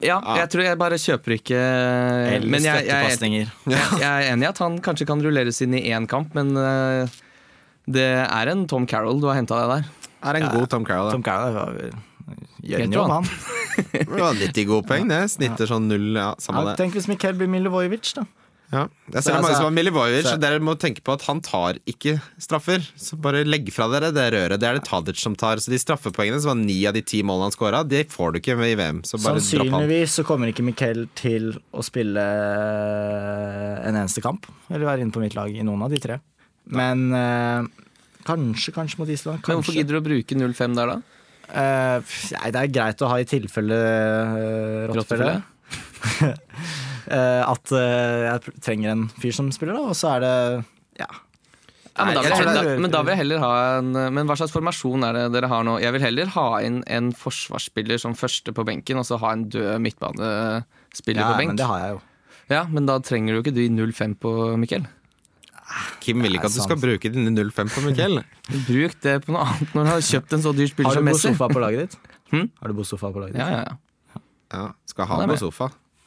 Ja, 0.04 0.20
jeg 0.38 0.50
tror 0.54 0.62
jeg 0.62 0.78
bare 0.78 0.98
kjøper 1.02 1.34
ikke 1.40 1.58
Eller 1.58 2.44
Men 2.46 2.62
jeg, 2.62 2.86
jeg, 2.86 3.14
jeg, 3.34 3.48
jeg 3.98 4.06
er 4.06 4.28
enig 4.30 4.46
i 4.46 4.50
at 4.52 4.60
han 4.62 4.76
kanskje 4.86 5.08
kan 5.10 5.24
rulleres 5.26 5.58
inn 5.66 5.74
i 5.74 5.88
én 5.90 6.06
kamp, 6.10 6.36
men 6.38 6.54
eh, 6.62 7.16
det 7.90 8.06
er 8.28 8.52
en 8.54 8.68
Tom 8.70 8.86
Carroll 8.90 9.18
du 9.24 9.26
har 9.32 9.40
henta 9.40 9.58
deg 9.64 9.72
der. 9.74 10.12
Er 10.28 10.38
en 10.38 10.50
god 10.54 10.70
Tom 10.70 10.86
Carroll. 10.86 11.10
Tom 11.16 11.26
Carroll 11.26 11.90
gjør 12.68 12.84
en 12.84 12.94
jobb, 12.98 13.14
han? 13.16 13.30
Det 13.78 14.08
var 14.10 14.34
90 14.34 14.66
gode 14.70 14.88
poeng, 14.90 15.06
det. 15.10 15.20
Snitter 15.32 15.70
sånn 15.70 15.86
null, 15.90 16.10
ja, 16.18 16.32
samme 16.42 16.64
Ja, 16.64 16.72
det. 16.72 16.80
tenk 16.82 16.98
hvis 16.98 17.06
Mikkel 17.10 17.38
blir 17.38 17.50
Milivojevic, 17.52 18.10
da. 18.18 18.26
Ja. 18.68 18.82
Jeg 19.14 19.22
ser 19.22 19.22
Så 19.22 19.24
det 19.24 19.32
er 19.32 19.42
mange 19.42 19.48
altså- 19.48 19.56
som 19.56 19.64
har 19.64 19.76
Milivojevic, 19.78 20.26
så- 20.26 20.34
og 20.34 20.40
dere 20.42 20.60
må 20.60 20.76
tenke 20.76 21.02
på 21.02 21.14
at 21.14 21.22
han 21.24 21.40
tar 21.40 21.74
ikke 21.88 22.22
straffer. 22.38 22.80
Så 22.98 23.16
bare 23.20 23.46
legg 23.46 23.72
fra 23.72 23.88
dere 23.88 24.12
det 24.12 24.34
røret. 24.34 24.60
Det 24.60 24.68
er 24.68 24.74
det 24.74 24.84
Tadic 24.84 25.18
som 25.18 25.36
tar. 25.36 25.56
Så 25.58 25.70
de 25.72 25.80
straffepoengene, 25.80 26.42
som 26.42 26.50
var 26.50 26.66
ni 26.66 26.86
av 26.86 26.94
de 26.94 27.02
ti 27.02 27.24
målene 27.24 27.48
han 27.48 27.52
scora, 27.52 27.88
de 27.88 28.04
får 28.04 28.34
du 28.34 28.40
ikke 28.42 28.60
i 28.60 28.76
VM. 28.76 29.02
Så 29.04 29.18
bare 29.24 29.40
dropp 29.40 29.72
han. 29.72 29.88
Sannsynligvis 29.88 30.10
så 30.20 30.26
kommer 30.26 30.52
ikke 30.52 30.66
Mikkel 30.68 31.08
til 31.16 31.54
å 31.74 31.82
spille 31.84 32.20
en 33.88 33.96
eneste 33.96 34.22
kamp. 34.22 34.46
Eller 34.70 34.86
være 34.86 35.02
inne 35.02 35.14
på 35.14 35.22
mitt 35.22 35.36
lag 35.36 35.48
i 35.50 35.64
noen 35.64 35.84
av 35.84 35.90
de 35.90 36.00
tre. 36.00 36.20
Men 36.68 37.14
eh, 37.14 37.64
kanskje, 38.26 38.74
kanskje 38.76 39.00
mot 39.00 39.08
Island. 39.08 39.40
Men 39.48 39.62
hvorfor 39.62 39.74
gidder 39.74 39.96
du 39.96 40.02
å 40.02 40.08
bruke 40.10 40.36
0-5 40.36 40.76
der, 40.76 40.88
da? 40.88 41.02
Eh, 41.48 42.02
nei, 42.42 42.52
det 42.52 42.62
er 42.62 42.68
greit 42.68 43.02
å 43.02 43.08
ha 43.08 43.22
i 43.22 43.24
tilfelle 43.24 43.78
uh, 43.80 44.88
rottefelle. 44.92 45.44
Eh, 47.08 47.44
at 47.46 47.72
eh, 47.72 48.26
jeg 48.28 48.60
trenger 48.64 48.92
en 48.94 49.08
fyr 49.22 49.36
som 49.36 49.50
spiller, 49.56 49.78
da, 49.78 49.94
og 49.94 49.98
så 49.98 50.18
er 50.18 50.26
det 50.26 50.36
ja. 51.00 51.08
Ja, 51.98 52.06
men, 52.06 52.14
da 52.14 52.22
vil, 52.22 52.50
da, 52.54 52.74
men 52.78 52.94
da 52.94 53.00
vil 53.02 53.16
jeg 53.16 53.20
heller 53.24 53.40
ha 53.42 53.54
en 53.80 53.88
Men 54.14 54.28
hva 54.30 54.36
slags 54.38 54.52
formasjon 54.54 55.02
er 55.08 55.16
det 55.18 55.24
dere 55.34 55.48
har 55.50 55.64
nå? 55.66 55.80
Jeg 55.82 55.96
vil 55.96 56.04
heller 56.04 56.30
ha 56.36 56.44
inn 56.62 56.84
en 56.94 57.08
forsvarsspiller 57.18 57.98
som 58.04 58.14
første 58.18 58.54
på 58.54 58.66
benken, 58.68 59.00
og 59.02 59.08
så 59.08 59.18
ha 59.24 59.32
en 59.34 59.48
død 59.50 59.82
midtbanespiller 59.82 61.24
ja, 61.24 61.32
på 61.32 61.40
benk. 61.40 61.56
men 61.56 61.62
det 61.62 61.70
har 61.72 61.82
jeg 61.82 61.96
jo. 61.96 62.04
Ja, 62.54 62.62
men 62.70 62.86
da 62.88 63.00
trenger 63.04 63.34
du 63.34 63.42
ikke 63.42 63.56
de 63.56 63.66
i 63.66 63.72
0-5 63.74 64.14
på 64.22 64.36
Mikkel. 64.62 64.86
Kim 66.04 66.22
vil 66.24 66.38
ikke 66.38 66.48
at 66.48 66.56
du 66.56 66.62
skal 66.64 66.80
bruke 66.80 67.12
dine 67.12 67.34
05 67.34 67.74
på 67.74 67.84
Mikkel. 67.90 68.22
Bruk 68.70 68.94
det 69.04 69.18
på 69.26 69.34
noe 69.36 69.50
annet 69.50 69.74
når 69.76 69.90
du 69.90 69.92
har 69.92 70.06
kjøpt 70.12 70.38
en 70.38 70.46
så 70.46 70.54
dyr 70.56 70.70
spiller 70.72 70.94
Har 70.94 71.02
du 71.02 71.10
Messi. 71.10 71.28
Bosofa 71.34 71.50
på 71.52 71.64
laget 71.66 71.84
ditt? 71.84 72.16
Hmm? 72.32 72.48
Har 72.62 72.72
du 72.72 72.78
Bosofa 72.78 73.12
på 73.12 73.26
laget 73.26 73.36
ditt? 73.36 73.44
Ja, 73.44 73.50
ja, 73.52 73.66
ja. 73.66 74.24
Ja, 74.54 74.64
skal 74.88 75.10
ha 75.10 75.20
Han 75.20 75.36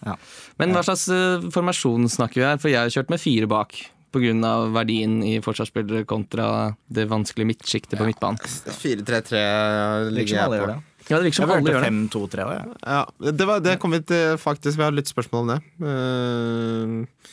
sofa. 0.00 0.18
Men 0.58 0.72
hva 0.76 0.82
slags 0.86 1.06
eh, 1.14 1.48
formasjon 1.54 2.08
snakker 2.10 2.40
vi 2.40 2.46
her? 2.48 2.58
For 2.62 2.68
jeg 2.72 2.80
har 2.80 2.92
kjørt 2.96 3.10
med 3.12 3.20
fire 3.20 3.46
bak. 3.50 3.76
Pga. 4.10 4.32
verdien 4.74 5.20
i 5.22 5.36
forsvarsspillere 5.38 6.02
kontra 6.04 6.74
det 6.90 7.04
vanskelige 7.06 7.46
midtsjiktet 7.52 7.94
på 8.00 8.08
midtbanen. 8.08 8.40
4-3-3 8.42 9.30
Det 9.30 10.14
ligger 10.16 10.34
jeg 10.34 10.48
gjør 10.50 10.64
på. 10.64 10.66
det. 10.72 10.78
Ja, 11.10 11.16
Det 11.18 11.24
virker 11.28 11.36
som 11.38 11.50
alle 11.54 11.70
gjør 11.70 11.84
det. 11.84 11.92
5-2-3 12.10 12.46
òg. 12.46 12.72
Ja, 12.82 13.04
det, 13.30 13.46
var, 13.46 13.60
det 13.62 13.76
kom 13.82 13.94
vi 13.94 14.00
til 14.10 14.34
faktisk. 14.42 14.78
Vi 14.78 14.82
har 14.82 14.96
litt 14.98 15.06
spørsmål 15.10 15.44
om 15.46 15.52
det. 15.54 15.60
Eh, 15.86 17.30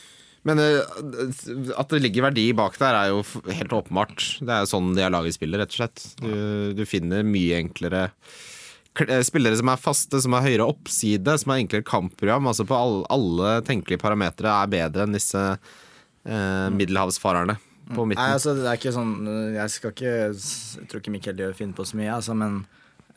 Men 0.48 0.62
eh, 0.64 0.80
at 1.82 1.90
det 1.92 2.00
ligger 2.06 2.28
verdi 2.30 2.46
bak 2.56 2.78
der, 2.80 2.94
er 2.96 3.10
jo 3.12 3.24
helt 3.52 3.74
åpenbart. 3.74 4.28
Det 4.40 4.54
er 4.54 4.62
jo 4.64 4.70
sånn 4.72 4.94
de 4.96 5.02
har 5.04 5.12
laget 5.14 5.36
spillet, 5.36 5.60
rett 5.60 5.74
og 5.74 5.80
slett. 5.82 6.06
Du, 6.22 6.74
du 6.78 6.86
finner 6.88 7.26
mye 7.28 7.58
enklere 7.64 8.12
kl- 8.14 8.14
spillere 9.28 9.60
som 9.60 9.72
er 9.72 9.82
faste, 9.82 10.22
som 10.24 10.36
har 10.38 10.46
høyere 10.46 10.68
oppside, 10.68 11.38
som 11.42 11.54
har 11.54 11.62
enklere 11.62 11.86
kampprogram. 11.88 12.50
Altså 12.50 12.66
på 12.68 12.78
alle, 12.78 13.06
alle 13.14 13.54
tenkelige 13.68 14.02
parametere 14.02 14.54
er 14.54 14.74
bedre 14.74 15.08
enn 15.08 15.16
disse 15.18 15.44
eh, 15.54 16.68
middelhavsfarerne 16.74 17.58
på 17.96 18.04
Nei, 18.10 18.32
altså, 18.34 18.52
det 18.58 18.66
er 18.68 18.80
ikke 18.80 18.92
sånn 18.96 19.14
Jeg 19.56 19.72
skal 19.72 19.94
ikke 19.94 20.10
Jeg 20.12 20.88
tror 20.90 21.02
ikke 21.02 21.14
Mikkel 21.14 21.38
gjør 21.40 21.54
finne 21.56 21.78
på 21.78 21.86
så 21.88 22.00
mye, 22.00 22.10
altså, 22.18 22.36
men 22.38 22.66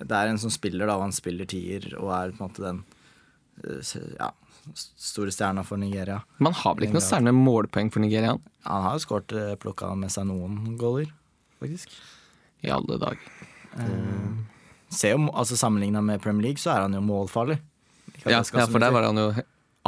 det 0.01 0.17
er 0.17 0.31
en 0.31 0.39
som 0.41 0.53
spiller, 0.53 0.87
da, 0.89 0.95
og 0.97 1.09
han 1.09 1.13
spiller 1.13 1.49
tier, 1.49 1.85
og 1.99 2.13
er 2.17 2.31
på 2.33 2.41
en 2.41 2.47
måte 2.47 2.63
den 2.65 2.79
eh, 3.67 3.91
ja, 4.17 4.31
store 4.97 5.35
stjerna 5.35 5.65
for 5.67 5.81
Nigeria. 5.81 6.23
Man 6.41 6.57
har 6.57 6.77
vel 6.77 6.87
ikke 6.87 6.97
noe 6.97 7.05
særlig 7.05 7.35
målpoeng 7.37 7.91
for 7.93 8.01
Nigeria 8.01 8.33
Han 8.65 8.87
har 8.87 8.97
jo 8.97 9.03
skåret 9.05 9.35
plukka 9.61 9.91
med 10.01 10.15
seg 10.15 10.31
noen 10.31 10.79
goaler, 10.81 11.13
faktisk. 11.61 11.93
i 12.65 12.73
alle 12.73 12.97
dag. 13.03 13.29
Ser 14.91 15.15
jo, 15.15 15.29
altså 15.31 15.57
Sammenligna 15.59 16.03
med 16.03 16.21
Premier 16.23 16.51
League, 16.51 16.61
så 16.63 16.73
er 16.75 16.87
han 16.87 16.95
jo 16.97 17.01
målfarlig. 17.05 17.61
Ja, 18.25 18.41
ja, 18.41 18.67
for 18.67 18.83
der 18.83 18.93
var 18.93 19.07
han 19.07 19.19
jo 19.21 19.29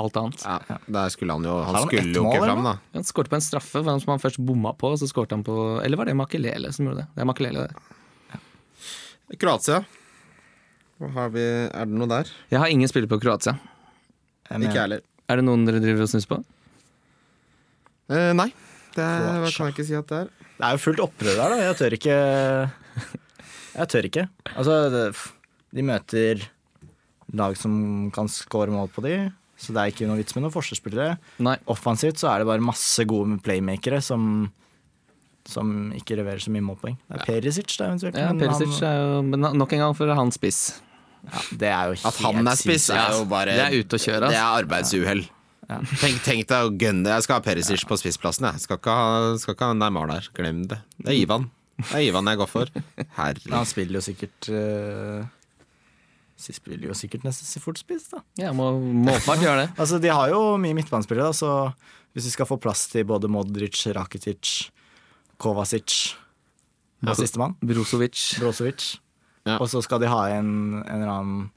alt 0.01 0.17
annet. 0.17 0.45
Ja, 0.47 0.77
der 0.87 1.11
skulle 1.13 1.35
han 1.37 1.45
jo 1.45 1.57
Han 1.67 1.75
han 1.77 1.89
skulle 1.89 2.15
jo 2.15 2.23
ikke 2.31 2.45
fram, 2.47 2.63
da. 2.65 2.77
Han 2.95 3.05
skårte 3.05 3.33
på 3.33 3.37
en 3.37 3.45
straffe 3.45 3.83
for 3.83 4.01
som 4.05 4.15
han 4.15 4.23
først 4.23 4.41
bomma 4.41 4.73
på, 4.79 4.93
og 4.95 5.01
så 5.01 5.09
skårte 5.11 5.37
han 5.37 5.45
på 5.45 5.57
Eller 5.85 6.01
var 6.01 6.09
det 6.09 6.15
Makelele 6.17 6.73
som 6.73 6.87
gjorde 6.89 7.03
det? 7.03 7.09
Det 7.17 7.25
er 7.25 7.29
Makelele, 7.29 7.67
det. 7.69 9.37
Kroatia. 9.43 9.83
Har 11.13 11.31
vi, 11.35 11.43
er 11.43 11.89
det 11.89 11.99
noe 11.99 12.09
der? 12.11 12.31
Jeg 12.53 12.61
har 12.63 12.71
ingen 12.71 12.89
spillere 12.89 13.11
på 13.11 13.19
Kroatia. 13.25 13.57
Jeg 14.49 14.69
Ikke 14.69 14.77
jeg 14.77 14.85
heller. 14.85 15.03
Er 15.31 15.41
det 15.41 15.47
noen 15.47 15.65
dere 15.67 15.81
driver 15.83 16.05
og 16.05 16.11
snus 16.13 16.29
på? 16.29 16.39
Eh, 18.13 18.31
nei, 18.37 18.51
det 18.95 19.03
er, 19.03 19.49
kan 19.57 19.71
jeg 19.71 19.75
ikke 19.75 19.87
si 19.89 19.97
at 19.97 20.09
det 20.11 20.19
er. 20.27 20.31
Det 20.53 20.67
er 20.69 20.77
jo 20.77 20.83
fullt 20.85 21.01
opprør 21.03 21.39
der, 21.39 21.55
da. 21.55 21.61
Jeg 21.65 21.79
tør 21.81 21.97
ikke 21.97 22.17
Jeg 23.73 23.89
tør 23.93 24.09
ikke. 24.09 24.27
Altså, 24.55 24.79
det, 24.93 25.05
de 25.77 25.85
møter 25.87 26.43
lag 27.33 27.57
som 27.57 28.11
kan 28.13 28.29
score 28.29 28.73
mål 28.73 28.91
på 28.93 29.05
de, 29.07 29.15
så 29.57 29.73
det 29.75 29.83
er 29.83 29.93
ikke 29.93 30.09
noe 30.11 30.19
vits 30.21 30.35
med 30.37 30.45
noen 30.47 30.55
forsvarsspillere. 30.55 31.17
Nei. 31.45 31.57
Offensivt 31.73 32.21
så 32.21 32.33
er 32.33 32.43
det 32.43 32.51
bare 32.51 32.65
masse 32.65 33.07
gode 33.09 33.39
playmakere 33.45 34.03
som 34.05 34.51
som 35.49 35.91
ikke 35.97 36.15
leverer 36.21 36.39
så 36.39 36.53
mye 36.55 36.63
målpoeng. 36.63 36.97
Det 37.09 37.17
er 37.19 37.25
Perisic, 37.27 37.73
da, 37.75 37.89
eventuelt. 37.91 38.19
Ja, 38.19 38.29
men 38.31 38.43
Perisic 38.45 38.77
han, 38.79 38.85
er 38.87 38.99
jo 39.01 39.23
Men 39.27 39.47
nok 39.59 39.73
en 39.75 39.81
gang 39.83 39.97
for 39.99 40.13
han 40.15 40.31
spiss. 40.35 40.61
ja, 41.27 41.41
det 41.59 41.71
er 41.71 41.89
jo 41.91 41.97
helt 41.97 42.07
At 42.13 42.21
han 42.23 42.51
er 42.53 42.61
spiss, 42.61 42.87
er 42.95 43.17
jo 43.17 43.25
bare 43.31 43.57
Det 43.59 43.65
er 43.65 43.75
ute 43.81 43.99
å 43.99 44.03
kjøre, 44.05 44.31
Det 44.31 44.39
er 44.39 44.61
arbeidsuhell. 44.61 45.25
Tenk, 45.73 46.21
tenk 46.27 46.47
deg 46.51 46.69
å 46.69 46.71
gønne 46.77 47.15
Jeg 47.15 47.25
skal 47.25 47.39
ha 47.39 47.45
Perisic 47.45 47.83
på 47.89 47.97
spissplassen. 47.99 48.47
Jeg 48.53 48.67
skal 48.67 48.79
ikke 48.79 48.95
ha, 48.99 49.35
skal 49.41 49.57
ikke 49.57 49.71
ha 49.71 49.77
Neymar 49.79 50.11
der. 50.11 50.31
Glem 50.37 50.63
det. 50.71 50.79
Det 50.99 51.11
er 51.15 51.19
Ivan. 51.23 51.49
Det 51.91 51.99
er 51.99 52.07
Ivan 52.09 52.31
jeg 52.31 52.39
går 52.41 52.51
for. 52.51 52.71
Herlig. 53.19 53.53
Han 53.53 53.67
spiller 53.69 53.99
jo 53.99 54.05
sikkert 54.07 54.49
uh, 54.53 55.25
De 56.47 56.55
spiller 56.57 56.89
jo 56.91 56.97
sikkert 56.99 57.25
nesten 57.27 57.63
fort 57.63 57.79
spiss, 57.83 58.09
da. 58.13 58.23
Ja, 58.41 58.53
må 58.57 58.71
må 58.81 59.13
åpenbart 59.15 59.43
gjøre 59.45 59.61
det. 59.65 59.69
Altså, 59.83 59.99
De 60.03 60.11
har 60.13 60.33
jo 60.33 60.43
mye 60.63 60.75
midtbanespillere, 60.79 61.31
da, 61.31 61.37
så 61.37 61.53
hvis 62.13 62.27
vi 62.29 62.35
skal 62.35 62.49
få 62.51 62.59
plass 62.61 62.87
til 62.93 63.07
både 63.09 63.29
Modric, 63.33 63.87
Rakitic, 63.97 64.69
Kovacic 65.41 66.15
og 67.03 67.17
sistemann, 67.19 67.55
Brozovic. 67.65 68.19
Brozovic, 68.39 68.97
Ja. 69.47 69.57
og 69.59 69.67
så 69.73 69.81
skal 69.83 69.99
de 70.05 70.07
ha 70.13 70.21
en, 70.37 70.51
en 70.85 71.01
eller 71.01 71.09
annen 71.11 71.51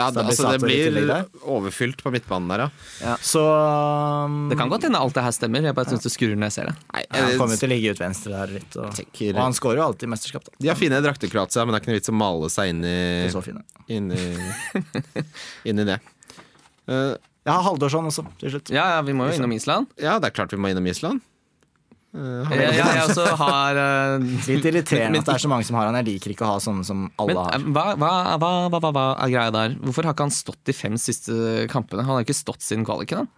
Ja, 0.00 0.08
det, 0.16 0.22
altså, 0.24 0.48
det 0.56 0.70
i 0.72 0.78
tillegg 0.86 1.06
blir 1.06 1.48
overfylt 1.54 2.00
på 2.02 2.12
midtbanen 2.14 2.48
der, 2.50 2.62
ja. 3.04 3.14
Så 3.20 3.42
um, 3.44 4.46
Det 4.50 4.56
kan 4.58 4.72
godt 4.72 4.86
hende 4.88 5.00
alt 5.04 5.14
det 5.18 5.24
her 5.26 5.34
stemmer. 5.36 5.66
Jeg 5.68 5.76
bare 5.76 5.92
syns 5.92 6.06
det 6.06 6.12
skurrer 6.14 6.38
når 6.40 6.48
jeg 6.50 6.56
ser 6.56 6.70
det. 6.70 6.76
Nei, 6.90 7.02
ja, 7.04 7.22
Han 7.26 7.38
kommer 7.42 7.54
jeg, 7.54 7.62
til 7.62 7.68
å 7.68 7.72
ligge 7.74 7.94
ut 7.94 8.02
venstre 8.02 8.32
der 8.34 8.54
litt. 8.56 8.78
Og, 8.80 8.94
tenker, 8.96 9.32
og 9.36 9.42
han 9.44 9.56
skårer 9.60 9.82
jo 9.82 9.86
alltid 9.90 10.08
i 10.08 10.12
mesterskap, 10.16 10.46
da. 10.48 10.56
de 10.64 10.72
har 10.72 10.78
fine 10.80 11.00
drakter, 11.04 11.32
Kroatia, 11.32 11.66
men 11.66 11.76
det 11.76 11.80
er 11.80 11.84
ikke 11.84 11.92
noe 11.92 12.00
vits 12.00 12.12
å 12.12 12.16
male 12.16 12.50
seg 12.56 12.72
inn 12.74 12.84
i, 12.88 12.98
inn 13.98 14.12
i, 14.16 14.26
inn 15.70 15.84
i 15.84 15.88
det. 15.92 15.98
Uh, 16.90 17.14
Jeg 17.44 17.52
har 17.54 17.62
Haldorsson 17.64 18.08
også, 18.10 18.24
til 18.40 18.56
slutt. 18.56 18.72
Ja, 18.74 18.86
ja, 18.96 19.02
vi 19.06 19.14
må 19.16 19.28
jo 19.30 19.36
innom 19.38 19.52
Island. 19.56 19.92
ja, 20.00 20.18
det 20.20 20.30
er 20.32 20.36
klart 20.40 20.52
vi 20.56 20.60
må 20.60 20.72
innom 20.72 20.88
Island. 20.90 21.20
Vi- 22.12 22.56
Ja, 22.58 22.70
ja, 22.74 22.86
jeg 22.96 23.02
også 23.06 23.24
har 23.38 23.78
uh, 23.78 24.24
Litt 24.50 24.64
irriterende 24.66 25.12
Men- 25.14 25.20
at 25.20 25.28
det 25.28 25.34
er 25.36 25.42
så 25.44 25.50
mange 25.52 25.64
som 25.68 25.76
har 25.78 25.86
han. 25.86 25.98
Jeg 26.00 26.08
liker 26.08 26.32
ikke 26.34 26.46
å 26.48 26.54
ha 26.54 26.62
sånne 26.62 26.84
som 26.84 27.04
alle 27.16 27.34
Men 27.34 27.38
har. 27.38 27.54
eh, 27.54 27.68
hva, 27.70 27.84
hva, 27.94 28.10
hva, 28.74 28.80
hva, 28.90 29.04
er 29.14 29.30
greia 29.30 29.52
der? 29.54 29.76
Hvorfor 29.78 30.08
har 30.08 30.16
ikke 30.16 30.26
han 30.26 30.34
stått 30.34 30.58
de 30.66 30.74
fem 30.74 30.96
siste 30.98 31.68
kampene? 31.70 32.02
Han 32.02 32.16
har 32.18 32.24
ikke 32.26 32.34
stått 32.34 32.66
siden 32.66 32.84
kvaliken. 32.88 33.22
han. 33.22 33.30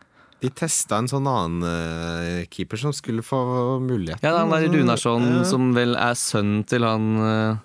De 0.43 0.49
testa 0.51 0.97
en 0.99 1.07
sånn 1.07 1.29
annen 1.31 1.63
uh, 1.63 2.45
keeper 2.51 2.81
som 2.81 2.95
skulle 2.97 3.23
få 3.23 3.79
muligheten. 3.85 4.25
Ja, 4.25 4.33
det 4.33 4.41
er 4.41 4.41
han 4.41 4.55
der 4.57 4.73
Runarsson 4.75 5.29
som 5.47 5.69
vel 5.77 5.95
er 5.95 6.17
sønnen 6.19 6.65
til 6.67 6.83
han 6.83 7.05
uh, 7.23 7.61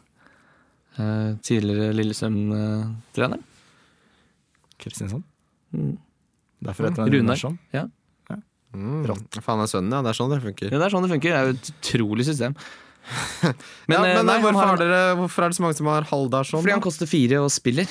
eh, 0.99 1.31
tidligere 1.41 1.95
Lillesøm-treneren. 1.97 3.41
Kristinsson. 4.77 5.23
Mm. 5.73 5.95
Derfor 6.67 6.89
heter 6.89 7.01
han 7.07 7.13
Runarsson. 7.15 7.57
Ja. 7.73 7.87
Mm, 8.75 9.05
faen 9.43 9.63
er 9.63 9.69
sønnen, 9.71 9.93
ja. 9.95 10.01
Det 10.03 10.11
er 10.11 10.17
sånn 10.19 10.33
det 10.33 10.41
funker. 10.43 10.69
ja, 10.71 10.77
det 10.77 10.85
er 10.89 10.93
sånn 10.93 11.05
det 11.07 11.11
funker. 11.13 11.33
Det 11.33 11.39
er 11.39 11.47
jo 11.47 11.55
et 11.55 11.71
utrolig 11.71 12.27
system. 12.27 12.57
Men, 13.87 13.93
ja, 13.95 13.99
eh, 14.03 14.15
men 14.17 14.25
nei, 14.27 14.33
hvorfor, 14.43 14.65
har 14.67 14.79
dere, 14.81 14.97
hvorfor 15.15 15.45
er 15.45 15.53
det 15.53 15.55
så 15.55 15.63
mange 15.63 15.77
som 15.77 15.87
har 15.87 16.07
Haldarsson? 16.09 16.59
fordi 16.59 16.73
han 16.75 16.83
koster 16.83 17.07
fire 17.07 17.39
og 17.39 17.47
spiller. 17.55 17.87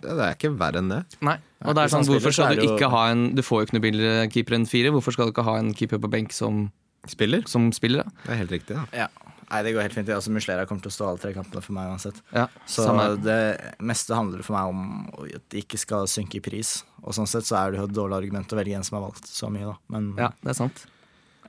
Det 0.00 0.14
er 0.16 0.32
ikke 0.32 0.50
verre 0.56 0.80
enn 0.80 0.88
det. 0.88 1.02
Nei. 1.24 1.34
Og 1.64 1.76
det 1.76 1.84
er 1.84 1.92
sånn, 1.92 2.06
hvorfor 2.08 2.32
skal 2.32 2.56
du 2.56 2.64
ikke 2.66 2.88
ha 2.92 3.02
en 3.12 3.26
Du 3.36 3.40
får 3.44 3.60
jo 3.62 3.66
ikke 3.68 3.76
noe 3.78 3.84
billigere 3.84 4.24
keeper 4.32 4.56
enn 4.56 4.66
fire. 4.68 4.92
Hvorfor 4.92 5.16
skal 5.16 5.28
du 5.28 5.34
ikke 5.34 5.44
ha 5.46 5.58
en 5.60 5.70
keeper 5.76 6.00
på 6.00 6.10
benk 6.12 6.32
som, 6.36 6.66
Spiller. 7.08 7.44
som 7.48 7.68
spiller? 7.76 8.04
da? 8.04 8.24
Det 8.24 8.32
er 8.32 8.40
helt 8.42 8.56
riktig, 8.56 8.76
da. 8.80 8.84
Ja. 9.04 9.08
Nei, 9.54 9.60
det 9.62 9.72
går 9.76 9.84
helt 9.86 9.94
fint. 9.94 10.08
Altså, 10.10 10.32
Muslera 10.34 10.64
kommer 10.66 10.82
til 10.82 10.90
å 10.90 10.94
stå 10.96 11.06
alle 11.12 11.22
tre 11.22 11.30
kampene 11.36 11.62
for 11.62 11.76
meg 11.76 11.92
uansett. 11.92 12.16
Ja, 12.34 12.48
Så 12.66 12.88
samme 12.88 13.04
det 13.22 13.38
meste 13.86 14.16
handler 14.18 14.42
for 14.42 14.56
meg 14.56 14.72
om 14.72 14.82
at 15.30 15.44
de 15.54 15.62
ikke 15.62 15.78
skal 15.78 16.08
synke 16.10 16.40
i 16.40 16.42
pris. 16.42 16.80
Og 17.04 17.14
sånn 17.14 17.30
sett 17.30 17.46
så 17.46 17.60
er 17.60 17.70
det 17.70 17.78
jo 17.78 17.86
et 17.86 17.94
dårlig 17.94 18.18
argument 18.18 18.50
å 18.50 18.58
velge 18.58 18.74
en 18.80 18.86
som 18.86 18.98
har 18.98 19.06
valgt 19.06 19.30
så 19.30 19.50
mye, 19.54 19.68
da. 19.70 19.76
Men 19.94 20.10
Ja, 20.18 20.32
det 20.42 20.54
er 20.56 20.58
sant. 20.64 20.86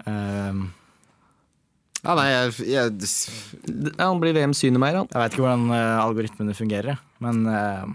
Um, 0.05 0.67
Ja, 2.05 2.13
nei, 2.13 2.27
jeg, 2.29 2.49
jeg, 2.69 3.11
Ja, 3.97 4.11
han 4.11 4.19
blir 4.21 4.35
VM-synet 4.37 4.77
mer, 4.77 4.99
han. 5.01 5.07
jeg 5.09 5.21
veit 5.23 5.33
ikke 5.33 5.45
hvordan 5.47 5.69
uh, 5.73 6.03
algoritmene 6.03 6.53
fungerer, 6.53 6.99
men 7.23 7.39
uh, 7.49 7.87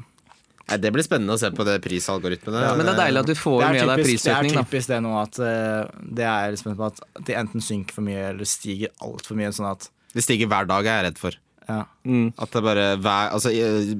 nei, 0.67 0.79
det 0.83 0.91
blir 0.97 1.07
spennende 1.07 1.37
å 1.37 1.39
se 1.39 1.53
på 1.55 1.67
det 1.69 1.77
prisalgoritmene. 1.85 2.65
Ja, 2.65 2.73
Men 2.75 2.89
det 2.89 2.97
er 2.97 3.01
deilig 3.05 3.23
at 3.23 3.31
du 3.31 3.37
får 3.39 3.63
med 3.69 3.87
deg 3.93 4.03
prisøkning. 4.03 4.51
det, 4.51 4.57
er 4.57 4.59
da. 4.59 4.65
typisk 4.67 4.91
det 4.91 4.99
nå 5.05 5.15
at 5.21 5.39
eh, 5.47 5.95
det 6.19 6.27
er 6.27 6.59
spent 6.59 6.79
på 6.81 6.89
at 6.89 7.01
de 7.29 7.39
enten 7.39 7.63
synker 7.63 7.95
for 8.01 8.07
mye 8.09 8.27
eller 8.33 8.51
stiger 8.51 8.91
altfor 9.07 9.39
mye. 9.39 9.53
Sånn 9.55 9.71
at 9.71 9.87
Det 10.15 10.25
stiger 10.25 10.51
hver 10.51 10.67
dag, 10.71 10.87
er 10.87 11.01
jeg 11.01 11.07
redd 11.11 11.21
for. 11.21 11.39
ja. 11.71 11.85
Mm. 12.05 12.33
At 12.41 12.51
det 12.51 12.63
bare 12.65 12.87
hver, 12.99 13.31
altså, 13.37 13.53
eh, 13.55 13.95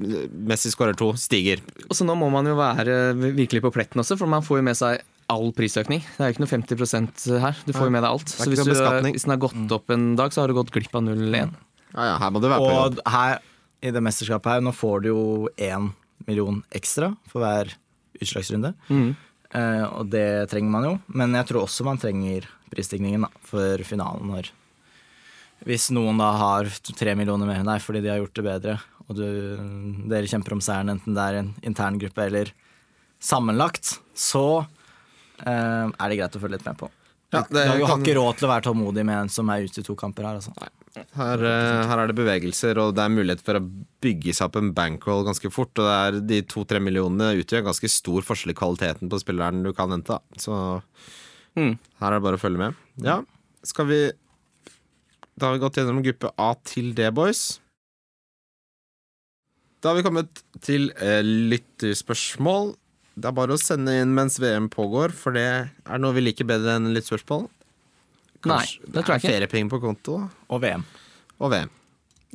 Messi 0.51 0.73
skårer 0.73 0.97
to, 0.99 1.13
stiger. 1.21 1.63
Og 1.89 1.95
så 1.95 2.07
nå 2.09 2.17
må 2.19 2.31
man 2.33 2.49
jo 2.49 2.57
være 2.59 3.15
virkelig 3.21 3.63
på 3.63 3.73
pletten 3.75 4.03
også, 4.03 4.19
for 4.19 4.31
man 4.31 4.43
får 4.43 4.59
jo 4.59 4.67
med 4.67 4.79
seg 4.79 5.05
all 5.31 5.53
prisøkning. 5.55 6.03
Det 6.17 6.25
er 6.25 6.33
jo 6.33 6.35
ikke 6.35 6.43
noe 6.43 6.53
50% 6.57 7.27
her. 7.45 7.61
Du 7.67 7.73
får 7.77 7.87
jo 7.87 7.95
med 7.95 8.03
deg 8.03 8.11
alt. 8.11 8.33
Så 8.33 8.49
hvis, 8.51 8.65
du, 8.67 8.73
hvis 8.73 9.27
den 9.27 9.35
har 9.37 9.43
gått 9.45 9.75
opp 9.77 9.93
en 9.95 10.17
dag, 10.19 10.35
så 10.35 10.43
har 10.43 10.51
du 10.51 10.57
gått 10.59 10.73
glipp 10.75 10.95
av 10.99 11.07
0,1. 11.07 11.55
Ja, 11.95 12.07
ja, 12.13 12.17
her 12.19 12.35
må 12.35 12.43
du 12.43 12.49
være 12.51 12.65
på 12.65 12.75
jobb. 12.75 12.99
Og 12.99 13.13
her 13.15 13.39
i 13.81 13.93
det 13.95 14.03
mesterskapet 14.05 14.57
her, 14.57 14.65
nå 14.65 14.75
får 14.77 15.05
du 15.05 15.11
jo 15.13 15.25
én 15.57 15.93
million 16.27 16.61
ekstra 16.77 17.15
for 17.31 17.45
hver 17.45 17.71
utslagsrunde. 18.21 18.75
Mm. 18.91 19.13
Eh, 19.57 19.85
og 19.89 20.11
det 20.13 20.51
trenger 20.51 20.75
man 20.75 20.87
jo, 20.87 20.95
men 21.15 21.35
jeg 21.39 21.49
tror 21.49 21.65
også 21.65 21.87
man 21.87 21.99
trenger 21.99 22.47
prisstigningen 22.71 23.25
da, 23.27 23.31
for 23.47 23.83
finalen. 23.87 24.31
når 24.31 24.51
Hvis 25.69 25.91
noen 25.93 26.17
da 26.21 26.31
har 26.41 26.71
tre 26.97 27.15
millioner 27.19 27.47
mer 27.49 27.61
enn 27.61 27.69
deg 27.69 27.83
fordi 27.85 28.01
de 28.05 28.09
har 28.13 28.21
gjort 28.23 28.39
det 28.39 28.45
bedre, 28.47 28.79
og 29.11 29.17
du, 29.19 29.25
dere 30.09 30.31
kjemper 30.31 30.55
om 30.57 30.63
seieren, 30.65 30.95
enten 30.95 31.17
det 31.17 31.25
er 31.27 31.41
en 31.43 31.51
intern 31.67 31.99
gruppe 32.01 32.25
eller 32.31 32.53
sammenlagt, 33.21 33.99
så 34.17 34.45
eh, 35.45 35.87
er 35.91 36.09
det 36.13 36.19
greit 36.21 36.37
å 36.39 36.43
følge 36.43 36.57
litt 36.59 36.69
med 36.69 36.79
på. 36.81 36.89
Ja, 37.31 37.45
det 37.47 37.63
du 37.79 37.85
har 37.87 37.99
ikke 38.01 38.17
råd 38.17 38.39
til 38.41 38.49
å 38.49 38.51
være 38.51 38.65
tålmodig 38.67 39.05
med 39.07 39.19
en 39.27 39.29
som 39.31 39.51
er 39.53 39.67
ute 39.69 39.83
i 39.83 39.87
to 39.87 39.95
kamper 39.99 40.27
her. 40.27 40.41
Altså. 40.41 40.55
Her, 41.15 41.45
eh, 41.47 41.83
her 41.87 42.01
er 42.03 42.11
det 42.11 42.17
bevegelser, 42.19 42.81
og 42.83 42.97
det 42.97 43.05
er 43.05 43.13
mulighet 43.15 43.45
for 43.47 43.61
å 43.61 43.63
bygge 44.03 44.35
seg 44.35 44.49
opp 44.49 44.57
en 44.59 44.73
bankroll 44.75 45.23
ganske 45.29 45.53
fort. 45.55 45.71
Og 45.79 45.87
det 45.87 45.99
er 46.01 46.19
de 46.33 46.41
to-tre 46.51 46.81
millionene 46.83 47.37
utgjør 47.45 47.69
ganske 47.69 47.91
stor 47.93 48.27
forskjell 48.27 48.55
i 48.55 48.59
kvaliteten 48.59 49.13
på 49.13 49.21
spilleren 49.23 49.63
du 49.63 49.71
kan 49.77 49.93
hente. 49.95 50.17
da. 50.19 50.41
Så 50.43 50.83
Mm. 51.57 51.79
her 52.01 52.13
er 52.13 52.19
det 52.19 52.23
bare 52.23 52.39
å 52.39 52.43
følge 52.43 52.59
med. 52.59 52.75
Ja, 53.03 53.21
skal 53.67 53.87
vi 53.87 54.01
Da 55.41 55.49
har 55.49 55.57
vi 55.57 55.63
gått 55.63 55.79
gjennom 55.81 56.03
gruppe 56.05 56.29
A 56.37 56.51
til 56.69 56.91
D, 56.97 57.07
boys. 57.17 57.61
Da 59.81 59.89
har 59.91 59.97
vi 59.97 60.05
kommet 60.05 60.43
til 60.61 60.91
eh, 61.01 61.23
lytterspørsmål. 61.25 62.75
Det 63.17 63.29
er 63.31 63.37
bare 63.37 63.57
å 63.57 63.61
sende 63.61 63.95
inn 64.03 64.13
mens 64.17 64.37
VM 64.41 64.69
pågår, 64.73 65.15
for 65.17 65.33
det 65.37 65.47
er 65.49 66.03
noe 66.03 66.13
vi 66.17 66.27
liker 66.27 66.49
bedre 66.49 66.77
enn 66.77 66.91
lyttspørsmål. 66.93 67.47
Nei, 68.51 68.67
det 68.85 69.01
tror 69.05 69.15
jeg 69.17 69.23
ikke. 69.23 69.33
Feriepenger 69.35 69.73
på 69.73 69.81
konto 69.83 70.19
Og 70.49 70.61
VM. 70.63 70.85
og 71.41 71.51
VM. 71.53 71.73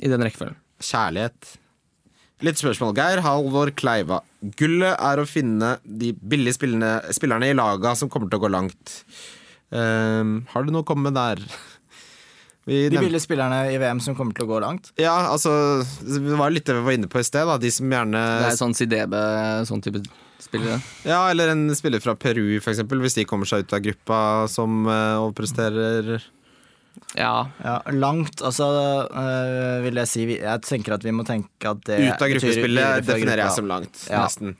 I 0.02 0.10
den 0.10 0.22
rekkefølgen. 0.26 0.58
Kjærlighet. 0.82 1.54
Litt 2.46 2.60
spørsmål. 2.60 2.92
Geir 2.98 3.22
Halvor 3.24 3.70
Kleiva. 3.78 4.20
Gullet 4.58 4.98
er 4.98 5.22
å 5.22 5.26
finne 5.26 5.76
de 5.82 6.12
billige 6.12 6.58
spillerne, 6.58 6.98
spillerne 7.16 7.48
i 7.50 7.56
laga 7.56 7.94
som 7.98 8.10
kommer 8.12 8.30
til 8.30 8.38
å 8.38 8.44
gå 8.44 8.50
langt. 8.52 8.98
Um, 9.70 10.42
har 10.52 10.66
du 10.66 10.74
noe 10.74 10.84
å 10.84 10.86
komme 10.86 11.08
med 11.08 11.16
der? 11.18 11.42
Vi 12.66 12.88
De 12.90 12.98
billige 12.98 13.22
spillerne 13.22 13.60
i 13.70 13.78
VM 13.78 14.00
som 14.02 14.16
kommer 14.18 14.34
til 14.34 14.42
å 14.46 14.50
gå 14.50 14.60
langt. 14.62 14.90
Ja, 14.98 15.14
altså 15.30 15.52
Det 16.02 16.38
var 16.38 16.50
litt 16.50 16.66
det 16.66 16.74
vi 16.74 16.86
var 16.88 16.96
inne 16.96 17.10
på 17.10 17.20
i 17.22 17.26
sted. 17.26 17.46
Da. 17.46 17.58
De 17.62 17.70
som 17.70 17.92
gjerne 17.92 18.22
Det 18.42 18.48
er 18.50 18.56
sånn 18.58 18.74
Sidebe, 18.74 19.20
sånn 19.68 19.84
type 19.84 20.02
spillere. 20.42 20.80
Ja, 21.06 21.20
Eller 21.30 21.52
en 21.54 21.68
spiller 21.78 22.02
fra 22.02 22.16
Peru, 22.18 22.58
for 22.60 22.72
eksempel. 22.74 22.98
Hvis 23.04 23.14
de 23.18 23.24
kommer 23.28 23.46
seg 23.46 23.64
ut 23.66 23.76
av 23.76 23.84
gruppa 23.84 24.18
som 24.50 24.82
eh, 24.90 25.18
overpresterer. 25.22 26.26
Ja. 27.14 27.46
Ja, 27.62 27.76
langt, 27.92 28.42
altså 28.42 28.66
øh, 29.06 29.84
vil 29.84 30.00
jeg 30.02 30.08
si 30.10 30.26
vi- 30.26 30.40
Jeg 30.40 30.62
tenker 30.66 30.96
at 30.96 31.04
vi 31.04 31.14
må 31.14 31.24
tenke 31.28 31.70
at 31.70 31.84
det 31.86 32.00
Ut 32.02 32.22
av 32.22 32.32
gruppespillet 32.34 33.06
definerer 33.06 33.44
jeg 33.46 33.56
som 33.60 33.70
langt. 33.70 34.02
Ja. 34.10 34.24
Nesten. 34.26 34.56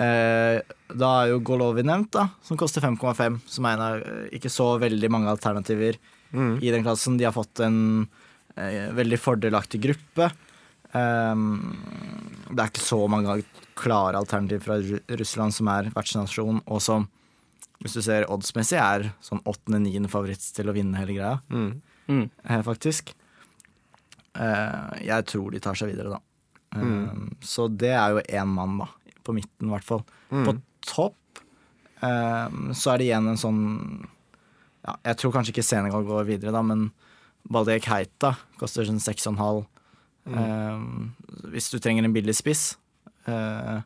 Uh, 0.00 0.60
da 0.96 1.08
er 1.24 1.32
jo 1.32 1.40
Golovi 1.44 1.82
nevnt, 1.82 2.12
da, 2.14 2.28
som 2.46 2.56
koster 2.56 2.80
5,5. 2.80 3.40
Som 3.50 3.66
er 3.66 3.74
en 3.74 3.80
av 3.84 4.30
ikke 4.32 4.48
så 4.52 4.78
veldig 4.80 5.10
mange 5.10 5.28
alternativer 5.32 5.98
Mm. 6.32 6.58
i 6.62 6.70
den 6.70 6.84
klassen. 6.86 7.16
De 7.18 7.24
har 7.26 7.32
fått 7.34 7.60
en 7.64 8.08
eh, 8.56 8.90
veldig 8.94 9.18
fordelaktig 9.18 9.80
gruppe. 9.82 10.30
Um, 10.92 11.76
det 12.50 12.58
er 12.64 12.70
ikke 12.72 12.82
så 12.82 12.98
mange 13.10 13.42
klare 13.78 14.18
alternativ 14.18 14.64
fra 14.66 14.76
Russland, 15.20 15.54
som 15.54 15.68
er 15.70 15.90
vertsnasjon, 15.94 16.58
og 16.66 16.80
som, 16.82 17.06
hvis 17.80 17.94
du 17.96 18.02
ser 18.02 18.26
oddsmessig, 18.30 18.78
er 18.82 19.12
sånn 19.24 19.40
åttende-niende 19.48 20.10
favoritt 20.10 20.42
til 20.56 20.68
å 20.70 20.74
vinne 20.76 20.98
hele 20.98 21.14
greia, 21.16 21.36
Mm. 21.50 21.80
Mm. 22.10 22.24
eh, 22.44 22.62
faktisk. 22.66 23.14
Uh, 24.34 24.94
jeg 25.02 25.26
tror 25.30 25.50
de 25.54 25.60
tar 25.62 25.74
seg 25.78 25.90
videre, 25.92 26.16
da. 26.16 26.20
Eh, 26.78 27.14
Så 27.42 27.66
det 27.76 27.90
er 27.90 28.10
jo 28.14 28.20
én 28.28 28.46
mann, 28.48 28.78
da. 28.78 28.86
På 29.26 29.34
midten, 29.34 29.66
i 29.68 29.72
hvert 29.74 29.84
fall. 29.86 30.04
På 30.30 30.54
topp 30.86 31.16
um, 32.02 32.70
så 32.72 32.92
er 32.94 32.98
det 33.02 33.06
igjen 33.10 33.26
en 33.28 33.36
sånn 33.40 34.06
ja, 34.90 34.96
Jeg 35.12 35.16
tror 35.22 35.32
kanskje 35.38 35.54
ikke 35.54 35.64
Senegal 35.66 36.04
går 36.04 36.26
videre, 36.28 36.52
da, 36.52 36.62
men 36.62 36.90
Balde 37.50 37.78
Keita 37.80 38.34
koster 38.60 38.84
sånn 38.84 39.00
6,5. 39.00 39.64
Eh, 40.30 40.82
hvis 41.54 41.70
du 41.72 41.78
trenger 41.80 42.04
en 42.04 42.12
billig 42.14 42.34
spiss. 42.36 42.74
Eh, 43.26 43.80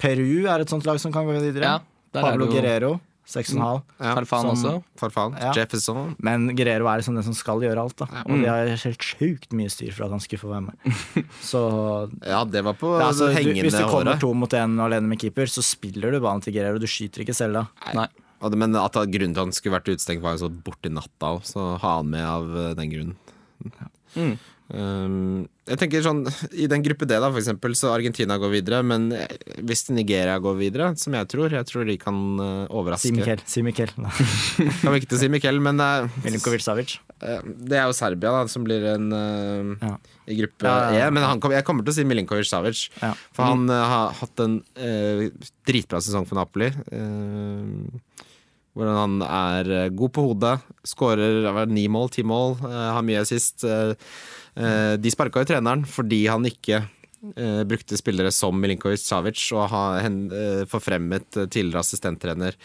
Peru 0.00 0.46
er 0.48 0.60
et 0.64 0.68
sånt 0.72 0.86
lag 0.88 0.98
som 1.00 1.12
kan 1.14 1.26
gå 1.28 1.36
videre. 1.38 1.62
Ja, 1.62 1.78
Pablo 2.12 2.46
jo- 2.48 2.52
Guerrero, 2.56 3.00
6,5. 3.30 3.82
Ja, 4.00 4.14
Farfan 4.16 4.40
som- 4.42 4.50
også. 4.56 4.84
Farfan. 4.98 5.36
Ja. 5.38 5.52
Jefferson. 5.54 6.16
Men 6.18 6.48
Guerrero 6.56 6.88
er 6.88 6.98
liksom 6.98 7.14
den 7.14 7.22
som 7.22 7.34
skal 7.34 7.60
gjøre 7.60 7.78
alt, 7.78 7.96
da. 7.96 8.06
Og 8.26 8.30
Mm. 8.30 8.42
de 8.42 8.48
har 8.48 8.66
helt 8.66 8.98
sjukt 8.98 9.52
mye 9.52 9.68
styr 9.70 9.92
for 9.92 10.04
at 10.04 10.10
han 10.10 10.18
skulle 10.20 10.40
få 10.40 10.48
være 10.50 10.62
med. 10.62 10.74
Så 11.40 12.10
Ja, 12.26 12.44
det 12.44 12.64
var 12.64 12.74
på 12.74 12.98
det, 12.98 13.06
altså, 13.06 13.28
hengende 13.32 13.62
håret. 13.62 13.70
Hvis 13.70 13.78
du 13.78 13.84
kommer 13.86 14.12
håret. 14.14 14.20
to 14.20 14.34
mot 14.34 14.50
én 14.50 14.80
alene 14.80 15.06
med 15.08 15.18
keeper, 15.20 15.44
så 15.46 15.62
spiller 15.62 16.10
du 16.10 16.18
ballen 16.20 16.42
til 16.42 16.52
Guerrero. 16.54 16.78
Du 16.80 16.86
skyter 16.86 17.20
ikke 17.24 17.34
selv 17.34 17.52
da. 17.52 17.66
Nei. 17.94 18.08
Og 18.40 18.50
det- 18.50 18.58
Men 18.58 18.74
at 18.76 18.92
grunnen 18.94 19.34
til 19.34 19.40
at 19.40 19.46
han 19.46 19.52
skulle 19.52 19.76
vært 19.78 19.90
utestengt, 19.92 20.22
var 20.22 20.36
jo 20.38 20.46
så 20.48 20.50
borti 20.50 20.88
natta 20.92 21.34
òg, 21.36 21.42
så 21.44 21.76
ha 21.78 21.96
han 21.98 22.08
med 22.10 22.24
av 22.24 22.56
eh, 22.56 22.74
den 22.74 22.90
grunnen. 22.90 23.16
Mm. 24.16 24.38
Um, 24.70 25.48
jeg 25.66 25.78
tenker 25.80 25.98
sånn 26.04 26.20
I 26.54 26.68
den 26.70 26.82
gruppe 26.86 27.02
D, 27.02 27.16
da, 27.18 27.26
for 27.32 27.40
eksempel, 27.40 27.72
så 27.74 27.90
Argentina 27.90 28.36
går 28.38 28.52
videre. 28.52 28.84
Men 28.86 29.08
eh, 29.12 29.26
hvis 29.66 29.88
Nigeria 29.90 30.36
går 30.38 30.54
videre, 30.60 30.92
som 30.96 31.12
jeg 31.18 31.26
tror 31.32 31.50
Jeg 31.50 31.66
tror 31.66 31.84
de 31.88 31.96
kan 31.98 32.14
uh, 32.38 32.66
overraske. 32.70 33.08
Si 33.10 33.12
Mikkel. 33.16 33.42
Si 33.50 33.62
Mikkel. 33.66 33.90
Kan 34.80 34.92
vi 34.94 35.00
ikke 35.00 35.10
til 35.10 35.18
si 35.24 35.28
Mikkel, 35.28 35.58
men 35.60 35.82
uh, 35.82 36.06
Milinkovic 36.22 36.62
Savic. 36.62 36.98
eh, 37.20 37.42
det 37.42 37.80
er 37.82 37.88
jo 37.90 37.96
Serbia 37.98 38.30
da 38.30 38.44
som 38.46 38.62
blir 38.64 38.86
en 38.94 39.10
Ja. 39.82 39.96
i 40.30 40.38
gruppe 40.38 40.62
Ja, 40.70 40.76
ja, 40.92 40.98
ja. 41.00 41.06
E. 41.08 41.10
Men 41.18 41.24
han 41.26 41.40
kom, 41.42 41.50
jeg 41.50 41.64
kommer 41.66 41.82
til 41.84 41.90
å 41.90 41.98
si 41.98 42.04
Milinkovic 42.06 42.46
Savic. 42.46 42.86
Ja. 43.02 43.12
For 43.34 43.50
han 43.50 43.66
eh, 43.68 43.86
har 43.94 44.14
hatt 44.22 44.38
en 44.46 44.60
dritbra 45.66 45.98
sesong 46.00 46.26
for 46.30 46.38
Napoli. 46.38 46.70
eh, 46.70 47.98
hvordan 48.80 48.98
han 48.98 49.24
er 49.26 49.72
eh, 49.76 49.90
god 49.94 50.14
på 50.16 50.24
hodet, 50.30 50.54
skårer 50.88 51.48
er 51.50 51.70
ni 51.70 51.84
mål, 51.92 52.08
ti 52.14 52.24
mål, 52.26 52.56
eh, 52.64 52.86
har 52.96 53.04
mye 53.06 53.20
assist. 53.22 53.64
Eh, 53.64 53.92
de 55.00 55.12
sparka 55.12 55.44
jo 55.44 55.50
treneren 55.52 55.84
fordi 55.88 56.24
han 56.28 56.48
ikke 56.48 56.82
brukte 57.68 57.98
spillere 58.00 58.30
som 58.32 58.56
Milinkovic 58.56 59.02
Savic 59.04 59.42
og 59.52 59.66
har 59.68 60.06
forfremmet 60.72 61.36
tidligere 61.52 61.82
assistenttrener. 61.84 62.56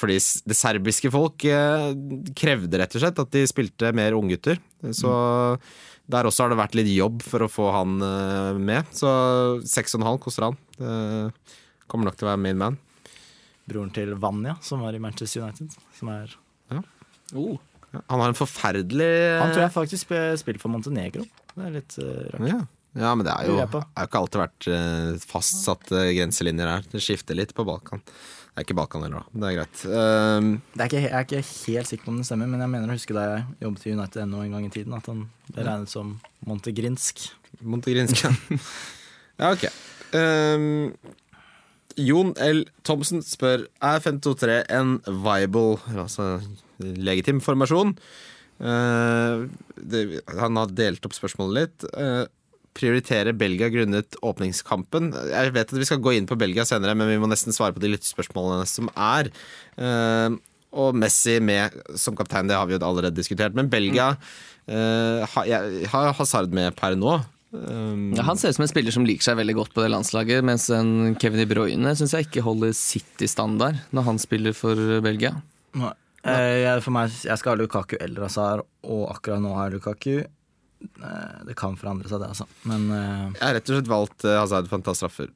Fordi 0.00 0.16
det 0.48 0.56
serbiske 0.56 1.10
folk 1.12 1.44
krevde 2.40 2.80
rett 2.80 2.96
og 2.96 3.04
slett 3.04 3.20
at 3.20 3.36
de 3.36 3.44
spilte 3.50 3.92
mer 3.92 4.16
unggutter. 4.16 4.56
Så 4.96 5.12
der 6.08 6.30
også 6.30 6.46
har 6.46 6.54
det 6.54 6.60
vært 6.62 6.80
litt 6.80 6.88
jobb 6.94 7.20
for 7.20 7.44
å 7.44 7.52
få 7.52 7.68
han 7.76 8.00
med. 8.64 8.88
Så 8.96 9.12
6,5 9.60 10.08
koster 10.24 10.48
han. 10.48 10.58
Kommer 11.84 12.08
nok 12.08 12.16
til 12.16 12.30
å 12.30 12.32
være 12.32 12.46
min 12.48 12.64
man. 12.64 12.80
Broren 13.68 13.90
til 13.94 14.14
Vanja, 14.20 14.56
som 14.64 14.80
var 14.84 14.96
i 14.96 15.00
Manchester 15.02 15.44
United. 15.46 15.74
Som 15.98 16.12
er, 16.14 16.36
Oh. 17.36 17.58
Han 18.08 18.20
har 18.22 18.30
en 18.30 18.36
forferdelig 18.36 19.06
han 19.40 19.50
tror 19.52 19.62
jeg 19.66 19.72
faktisk 19.74 20.06
sp- 20.08 20.36
spiller 20.40 20.60
for 20.60 20.72
Montenegro. 20.72 21.22
Det 21.54 21.64
er 21.66 21.74
litt 21.74 21.94
uh, 22.00 22.24
rart. 22.32 22.46
ja. 22.48 22.58
ja, 23.02 23.10
men 23.16 23.24
det 23.26 23.32
er 23.34 23.48
jo, 23.48 23.54
er 23.60 23.68
jo 23.68 24.06
ikke 24.08 24.20
alltid 24.22 24.40
vært 24.42 24.68
uh, 24.72 25.18
fastsatte 25.28 26.02
grenselinjer 26.16 26.68
her. 26.72 26.86
Det 26.92 27.00
skifter 27.04 27.36
litt 27.36 27.52
på 27.56 27.64
Balkan. 27.68 28.00
Det 28.04 28.62
er 28.62 28.66
ikke 28.66 28.76
Balkan 28.80 29.04
heller, 29.04 29.20
da. 29.28 29.40
Det 29.42 29.50
er 29.50 29.56
greit. 29.58 29.82
Um, 29.92 30.48
Det 30.72 30.80
er 30.84 30.88
ikke, 30.90 31.02
jeg 31.04 31.12
er 31.20 31.26
ikke 31.28 31.42
helt 31.76 31.90
sikker 31.92 32.08
på 32.08 32.12
om 32.14 32.18
det 32.22 32.26
stemmer, 32.28 32.48
men 32.52 32.64
jeg 32.64 32.72
mener 32.74 32.88
å 32.92 32.96
huske 32.98 33.16
da 33.16 33.26
jeg 33.28 33.44
jobbet 33.68 33.86
i 33.86 33.94
United 33.98 34.22
ennå 34.24 34.40
en 34.46 34.56
gang 34.56 34.66
i 34.68 34.72
tiden, 34.78 34.96
at 34.98 35.08
han 35.12 35.22
ble 35.52 35.66
regnet 35.68 35.92
som 35.92 36.14
montegrinsk. 36.48 37.26
Montegrinsk, 37.60 38.24
ja. 38.24 38.32
ja, 39.44 39.52
ok. 39.52 39.68
Um, 40.16 40.68
Jon 41.98 42.32
L. 42.40 42.64
Thomsen 42.86 43.22
spør 43.26 43.66
Er 43.84 44.02
523 44.04 44.62
en 44.78 44.96
viable, 45.24 45.78
altså 45.94 46.38
legitim 46.78 47.42
formasjon. 47.42 47.96
Uh, 48.58 49.46
det, 49.78 50.22
han 50.38 50.58
har 50.58 50.74
delt 50.74 51.06
opp 51.06 51.14
spørsmålet 51.16 51.58
litt. 51.58 51.86
Uh, 51.94 52.26
prioritere 52.78 53.34
Belgia 53.34 53.70
grunnet 53.72 54.18
åpningskampen. 54.22 55.10
Jeg 55.32 55.54
vet 55.54 55.72
at 55.72 55.80
vi 55.80 55.88
skal 55.88 56.02
gå 56.02 56.14
inn 56.14 56.28
på 56.30 56.38
Belgia 56.38 56.66
senere, 56.68 56.94
men 56.98 57.10
vi 57.10 57.18
må 57.20 57.30
nesten 57.30 57.54
svare 57.54 57.74
på 57.74 57.82
de 57.82 57.90
lyttespørsmålene 57.94 58.68
som 58.70 58.90
er. 58.94 59.32
Uh, 59.78 60.38
og 60.78 60.94
Messi 61.00 61.38
med 61.40 61.74
som 61.98 62.16
kaptein, 62.16 62.48
det 62.50 62.58
har 62.58 62.68
vi 62.68 62.76
jo 62.76 62.82
allerede 62.84 63.16
diskutert. 63.16 63.56
Men 63.56 63.70
Belgia 63.72 64.12
uh, 64.14 65.26
har, 65.34 66.12
Hazard 66.18 66.54
med 66.54 66.76
per 66.78 66.98
nå. 66.98 67.18
Um, 67.50 68.10
Ja, 68.12 68.26
han 68.28 68.36
ser 68.36 68.52
ut 68.52 68.58
som 68.58 68.66
en 68.66 68.70
spiller 68.70 68.92
som 68.92 69.06
liker 69.08 69.24
seg 69.24 69.38
veldig 69.38 69.54
godt 69.56 69.72
på 69.76 69.80
det 69.84 69.92
landslaget, 69.94 70.42
mens 70.44 70.66
en 70.74 71.14
Kevin 71.20 71.40
De 71.40 71.46
Bruyne 71.48 71.94
syns 71.96 72.12
jeg 72.12 72.26
ikke 72.28 72.44
holder 72.44 72.74
City-standard 72.76 73.78
når 73.96 74.04
han 74.10 74.20
spiller 74.20 74.56
for 74.56 74.76
Belgia. 75.04 75.32
Eh, 76.28 76.56
jeg, 76.64 76.82
for 76.84 76.92
meg, 76.92 77.14
jeg 77.24 77.40
skal 77.40 77.54
ha 77.54 77.60
Lukaku 77.62 77.96
eller 78.00 78.26
Hazard, 78.26 78.66
og 78.84 79.06
akkurat 79.14 79.40
nå 79.40 79.54
har 79.56 79.70
jeg 79.70 79.78
Lukaku. 79.78 80.12
Eh, 80.20 81.38
det 81.48 81.56
kan 81.58 81.78
forandre 81.80 82.10
seg, 82.10 82.20
det, 82.20 82.28
altså. 82.34 82.46
Men 82.68 82.84
eh, 82.92 83.24
Jeg 83.38 83.46
har 83.46 83.56
rett 83.56 83.70
og 83.70 83.78
slett 83.78 83.92
valgt 83.94 84.26
eh, 84.28 84.36
Hazard 84.38 84.68
for 84.70 84.82
å 84.82 84.86
ta 84.90 84.96
straffer. 84.98 85.32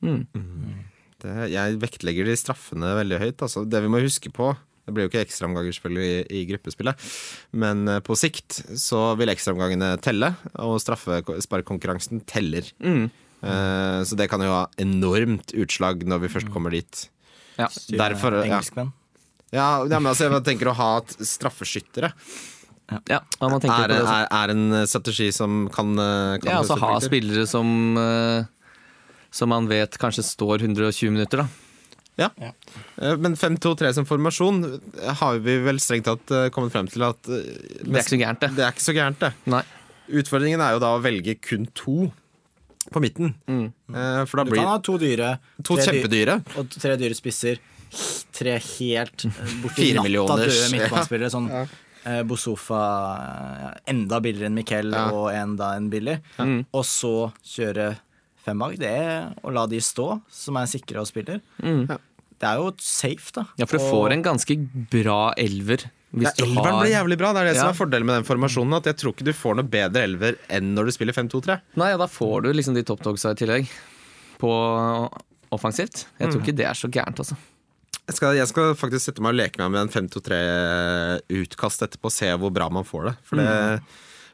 Mm. 0.00 0.24
Det, 1.20 1.34
jeg 1.52 1.76
vektlegger 1.82 2.24
de 2.30 2.38
straffene 2.40 2.94
veldig 2.96 3.20
høyt. 3.20 3.44
Altså. 3.44 3.66
Det 3.68 3.82
vi 3.84 3.92
må 3.92 4.00
huske 4.00 4.32
på 4.32 4.54
Det 4.90 4.96
blir 4.96 5.06
jo 5.06 5.12
ikke 5.12 5.22
ekstraomganger 5.22 5.74
selvfølgelig 5.76 6.06
i, 6.10 6.40
i 6.40 6.46
gruppespillet, 6.48 7.10
men 7.62 7.86
eh, 7.86 8.00
på 8.02 8.16
sikt 8.18 8.56
så 8.80 9.12
vil 9.20 9.30
ekstraomgangene 9.30 9.92
telle, 10.02 10.32
og 10.58 10.80
straffesparkkonkurransen 10.82 12.24
teller. 12.26 12.66
Mm. 12.82 13.04
Eh, 13.40 14.00
så 14.02 14.18
det 14.18 14.26
kan 14.32 14.42
jo 14.42 14.50
ha 14.50 14.64
enormt 14.82 15.54
utslag 15.54 16.02
når 16.10 16.24
vi 16.24 16.32
først 16.34 16.50
kommer 16.50 16.74
dit. 16.74 17.04
Ja. 17.54 17.70
Derfor, 17.94 18.40
ja. 18.40 18.48
engelskmenn. 18.48 18.90
Ja, 19.54 19.68
ja, 19.86 19.98
men 19.98 20.10
altså, 20.10 20.26
jeg 20.26 20.46
tenker 20.46 20.72
å 20.72 20.76
ha 20.78 20.90
et 21.04 21.14
straffeskyttere. 21.22 22.10
Ja, 23.06 23.20
er, 23.22 23.22
på 23.38 23.62
det 23.62 23.70
er, 23.70 24.26
er 24.26 24.50
en 24.50 24.80
strategi 24.90 25.30
som 25.30 25.68
kan, 25.70 25.94
eh, 25.94 26.36
kan 26.42 26.50
Ja, 26.50 26.58
altså 26.64 26.74
ha 26.82 26.96
spillere 26.98 27.44
som 27.46 27.68
Som 29.30 29.52
man 29.54 29.68
vet 29.70 29.94
kanskje 29.94 30.24
står 30.26 30.64
120 30.66 31.14
minutter, 31.14 31.44
da. 31.44 31.69
Ja. 32.20 32.52
Eh, 33.00 33.16
Men 33.16 33.34
5-2-3 33.36 33.92
som 33.96 34.04
formasjon 34.08 34.60
eh, 35.00 35.12
har 35.20 35.38
vi 35.40 35.58
vel 35.64 35.80
strengt 35.80 36.04
tatt 36.08 36.30
eh, 36.36 36.48
kommet 36.54 36.72
frem 36.74 36.86
til 36.92 37.02
at 37.08 37.20
Det 37.24 37.40
er 37.88 38.00
ikke 38.02 38.12
så 38.14 38.20
gærent, 38.20 38.40
det. 38.44 38.50
det 38.56 38.64
er 38.66 38.72
ikke 38.74 38.86
så 38.86 38.94
gærent, 38.96 39.18
det. 39.24 39.32
Nei. 39.46 39.62
Utfordringen 40.20 40.60
er 40.64 40.74
jo 40.76 40.80
da 40.82 40.94
å 40.96 41.02
velge 41.04 41.36
kun 41.40 41.66
to 41.78 42.10
på 42.90 43.00
midten. 43.04 43.34
Mm. 43.46 43.66
Eh, 43.94 44.24
For 44.26 44.40
da 44.40 44.44
Du 44.48 44.56
kan 44.56 44.66
ha 44.66 44.78
to 44.82 44.96
dyre. 44.98 45.38
to 45.62 45.76
tre 45.76 45.84
dy- 45.84 46.00
kjempedyre. 46.00 46.38
Og 46.58 46.70
tre 46.74 46.96
dyre 46.98 47.14
spisser. 47.14 47.60
Tre 48.32 48.56
helt 48.58 49.24
borti 49.62 49.76
Fire 49.84 49.94
natta 50.00 50.06
millioners, 50.08 50.58
døde 50.58 50.72
midtbanespillere. 50.76 51.30
Sånn 51.30 51.48
Ja. 51.50 51.64
eh, 52.06 52.22
Bosofa 52.24 52.82
enda 53.86 54.20
billigere 54.22 54.46
enn 54.50 54.54
Miquel 54.58 54.90
Ja. 54.92 55.08
og 55.12 55.30
enda 55.34 55.74
en 55.76 55.90
billig. 55.90 56.20
Ja. 56.38 56.46
Og 56.74 56.84
så 56.88 57.32
kjøre 57.44 57.96
fem 58.44 58.58
bak. 58.58 58.76
Det 58.80 58.88
er 58.88 59.34
å 59.44 59.52
la 59.52 59.66
de 59.66 59.78
stå, 59.84 60.20
som 60.32 60.56
er 60.56 60.66
sikre 60.66 61.02
og 61.02 61.06
spiller. 61.10 61.40
Mm. 61.62 61.84
Det 62.40 62.48
er 62.48 62.56
jo 62.56 62.70
safe, 62.80 63.32
da. 63.36 63.44
Ja, 63.60 63.66
for 63.66 63.76
du 63.78 63.84
Og- 63.84 63.90
får 63.92 64.12
en 64.16 64.22
ganske 64.24 64.56
bra 64.90 65.32
elver. 65.36 65.84
Hvis 66.10 66.26
Ja, 66.38 66.44
elveren 66.44 66.72
har 66.74 66.82
blir 66.84 66.90
jævlig 66.96 67.18
bra. 67.20 67.32
Det 67.36 67.40
er 67.42 67.44
det 67.52 67.56
som 67.60 67.68
er 67.68 67.76
fordelen 67.78 68.06
med 68.08 68.16
den 68.18 68.24
formasjonen. 68.26 68.76
At 68.80 68.84
jeg 68.88 68.96
tror 68.96 69.12
ikke 69.14 69.24
du 69.28 69.32
får 69.32 69.54
noe 69.60 69.68
bedre 69.68 70.02
elver 70.02 70.38
enn 70.48 70.72
når 70.74 70.86
du 70.86 70.90
spiller 70.96 71.12
5-2-3. 71.14 71.60
Nei, 71.76 71.90
ja, 71.92 71.96
da 72.00 72.06
får 72.06 72.42
du 72.42 72.52
liksom 72.52 72.74
de 72.74 72.82
toppdogsa 72.82 73.30
i 73.30 73.34
tillegg. 73.38 73.68
På 74.40 74.50
offensivt. 75.52 76.06
Jeg 76.18 76.28
Mm. 76.28 76.32
tror 76.32 76.40
ikke 76.42 76.56
det 76.56 76.66
er 76.66 76.74
så 76.74 76.88
gærent, 76.90 77.16
altså. 77.20 77.36
Jeg 78.08 78.16
skal, 78.16 78.34
jeg 78.34 78.48
skal 78.48 78.74
faktisk 78.74 79.04
sette 79.06 79.20
meg 79.22 79.30
og 79.30 79.38
leke 79.38 79.58
meg 79.58 79.70
med 79.70 79.80
en 79.82 80.08
5-2-3-utkast 80.08 81.82
etterpå 81.86 82.06
og 82.10 82.12
se 82.14 82.26
hvor 82.40 82.50
bra 82.52 82.68
man 82.72 82.84
får 82.84 83.04
det. 83.10 83.16
For 83.22 83.36
det 83.36 83.48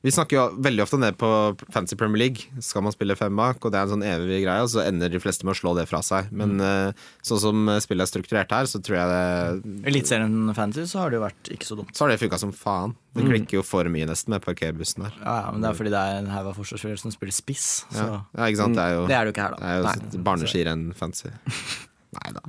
Vi 0.04 0.12
snakker 0.12 0.36
jo 0.36 0.44
veldig 0.62 0.84
ofte 0.84 0.98
ned 1.00 1.16
på 1.20 1.28
Fancy 1.72 1.96
Premier 1.98 2.20
League. 2.26 2.62
Skal 2.64 2.84
man 2.84 2.94
spille 2.94 3.16
fem 3.18 3.36
bak, 3.36 3.62
og 3.64 3.72
det 3.72 3.80
er 3.80 3.88
en 3.88 3.94
sånn 3.94 4.04
evig 4.06 4.42
greie, 4.44 4.64
og 4.64 4.70
så 4.72 4.84
ender 4.84 5.12
de 5.12 5.20
fleste 5.22 5.46
med 5.46 5.56
å 5.56 5.58
slå 5.60 5.74
det 5.78 5.86
fra 5.90 6.02
seg. 6.04 6.30
Men 6.36 6.56
mm. 6.60 7.06
sånn 7.26 7.42
som 7.42 7.72
spillet 7.82 8.06
er 8.06 8.12
strukturert 8.12 8.54
her, 8.54 8.68
så 8.70 8.80
tror 8.84 8.98
jeg 9.00 9.14
det 9.14 9.88
Eliteserien 9.90 10.54
Fantasy 10.56 10.86
så 10.92 11.02
har 11.02 11.12
det 11.12 11.20
jo 11.20 11.24
vært 11.24 11.52
ikke 11.56 11.70
så 11.70 11.80
dumt. 11.80 11.96
Så 11.96 12.04
har 12.04 12.12
det 12.12 12.20
funka 12.22 12.40
som 12.42 12.54
faen. 12.56 12.96
Det 13.16 13.24
klikker 13.24 13.60
jo 13.60 13.64
for 13.64 13.88
mye 13.88 14.06
nesten 14.08 14.34
med 14.34 14.44
parkerbussen 14.44 15.06
her. 15.06 15.18
Ja, 15.22 15.36
ja, 15.46 15.50
men 15.54 15.64
det 15.64 15.70
er 15.70 15.78
fordi 15.78 15.92
det 15.94 16.04
er 16.04 16.20
en 16.20 16.32
haug 16.34 16.50
av 16.52 16.58
forsvarsspillere 16.60 17.00
som 17.00 17.14
spiller 17.14 17.36
spiss. 17.36 17.68
Så 17.88 18.04
Ja, 18.04 18.22
ja 18.36 18.50
ikke 18.50 18.62
sant. 18.62 18.76
Det 18.76 18.84
er 18.84 18.98
jo, 18.98 19.04
det 19.08 19.16
er 19.16 19.28
jo 19.28 19.34
ikke 19.34 19.46
her, 19.48 19.56
da. 19.56 19.62
det 19.62 19.72
er 19.72 19.80
jo 19.80 19.86
Nei. 19.88 20.24
barneskirenn 20.28 20.88
fancy. 20.98 21.32
Nei 22.20 22.34
da. 22.36 22.44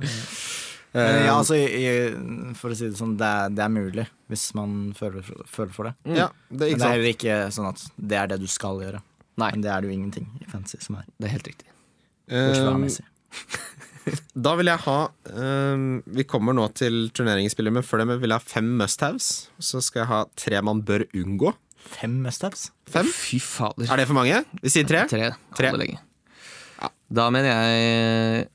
Men 0.96 1.18
ja, 1.26 1.34
altså, 1.36 1.56
i, 1.58 1.66
i, 1.84 2.52
for 2.56 2.72
å 2.72 2.78
si 2.78 2.88
det 2.88 2.96
sånn, 2.98 3.16
det 3.20 3.28
er, 3.28 3.52
det 3.52 3.64
er 3.64 3.72
mulig 3.72 4.06
hvis 4.32 4.46
man 4.56 4.94
føler, 4.96 5.24
føler 5.48 5.72
for 5.74 5.88
det. 5.88 5.94
Ja, 6.16 6.28
det 6.48 6.70
er 6.70 6.76
Men 6.76 6.80
det 6.80 6.86
er 6.88 6.94
heller 6.96 7.12
ikke 7.12 7.38
sånn 7.54 7.68
at 7.70 7.84
det 7.96 8.20
er 8.20 8.30
det 8.32 8.40
du 8.42 8.48
skal 8.50 8.80
gjøre. 8.84 9.02
Nei, 9.38 9.52
Men 9.54 9.62
det 9.64 9.70
er 9.70 9.84
det 9.84 9.90
jo 9.90 9.94
ingenting 9.94 10.30
i 10.42 10.48
fantasy 10.50 10.80
som 10.82 10.98
er. 10.98 11.06
det 11.18 11.28
er 11.28 11.36
helt 11.36 11.50
riktig. 11.52 11.68
Um, 12.28 12.88
Da 14.32 14.54
vil 14.56 14.70
jeg 14.70 14.80
ha 14.86 14.96
um, 15.36 15.86
Vi 16.16 16.24
kommer 16.28 16.56
nå 16.56 16.64
til 16.76 17.08
turneringsspillere, 17.16 17.76
men 17.78 17.84
før 17.86 18.02
det 18.02 18.18
vil 18.22 18.32
jeg 18.32 18.40
ha 18.40 18.52
fem 18.54 18.70
must-haves. 18.80 19.48
Så 19.60 19.82
skal 19.84 20.04
jeg 20.04 20.10
ha 20.12 20.20
tre 20.38 20.62
man 20.64 20.82
bør 20.86 21.04
unngå. 21.12 21.52
Fem 21.88 22.18
must-haves. 22.24 22.68
Fem? 22.90 23.08
Fy 23.12 23.40
fader. 23.42 23.88
Er 23.88 24.00
det 24.00 24.08
for 24.08 24.18
mange? 24.18 24.42
Vi 24.62 24.72
sier 24.72 24.88
tre. 24.88 25.04
Tre. 25.10 25.32
Tre. 25.58 25.72
Ja. 25.92 26.90
Da 27.20 27.28
mener 27.34 27.52
jeg 27.52 27.84
eh, 27.84 28.48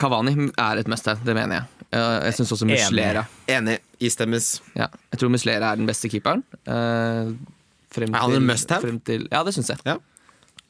Kavani 0.00 0.34
er 0.58 0.80
et 0.82 0.88
must-have. 0.90 1.20
Det 1.24 1.34
mener 1.36 1.60
jeg. 1.60 1.86
Eh, 1.92 2.14
Jeg 2.26 2.34
syns 2.38 2.52
også 2.56 2.66
Muslera. 2.68 3.22
Enig. 3.48 3.78
Istemmes. 4.00 4.48
Ja, 4.76 4.88
jeg 5.12 5.20
tror 5.20 5.30
Muslera 5.32 5.72
er 5.72 5.76
den 5.80 5.86
beste 5.88 6.10
keeperen. 6.12 6.42
Frem 7.96 8.10
til, 8.10 8.14
Er 8.14 8.20
han 8.20 8.32
en 8.36 8.46
must-have? 8.46 8.98
til- 9.06 9.28
Ja, 9.32 9.42
det 9.44 9.54
syns 9.54 9.68
jeg. 9.72 9.98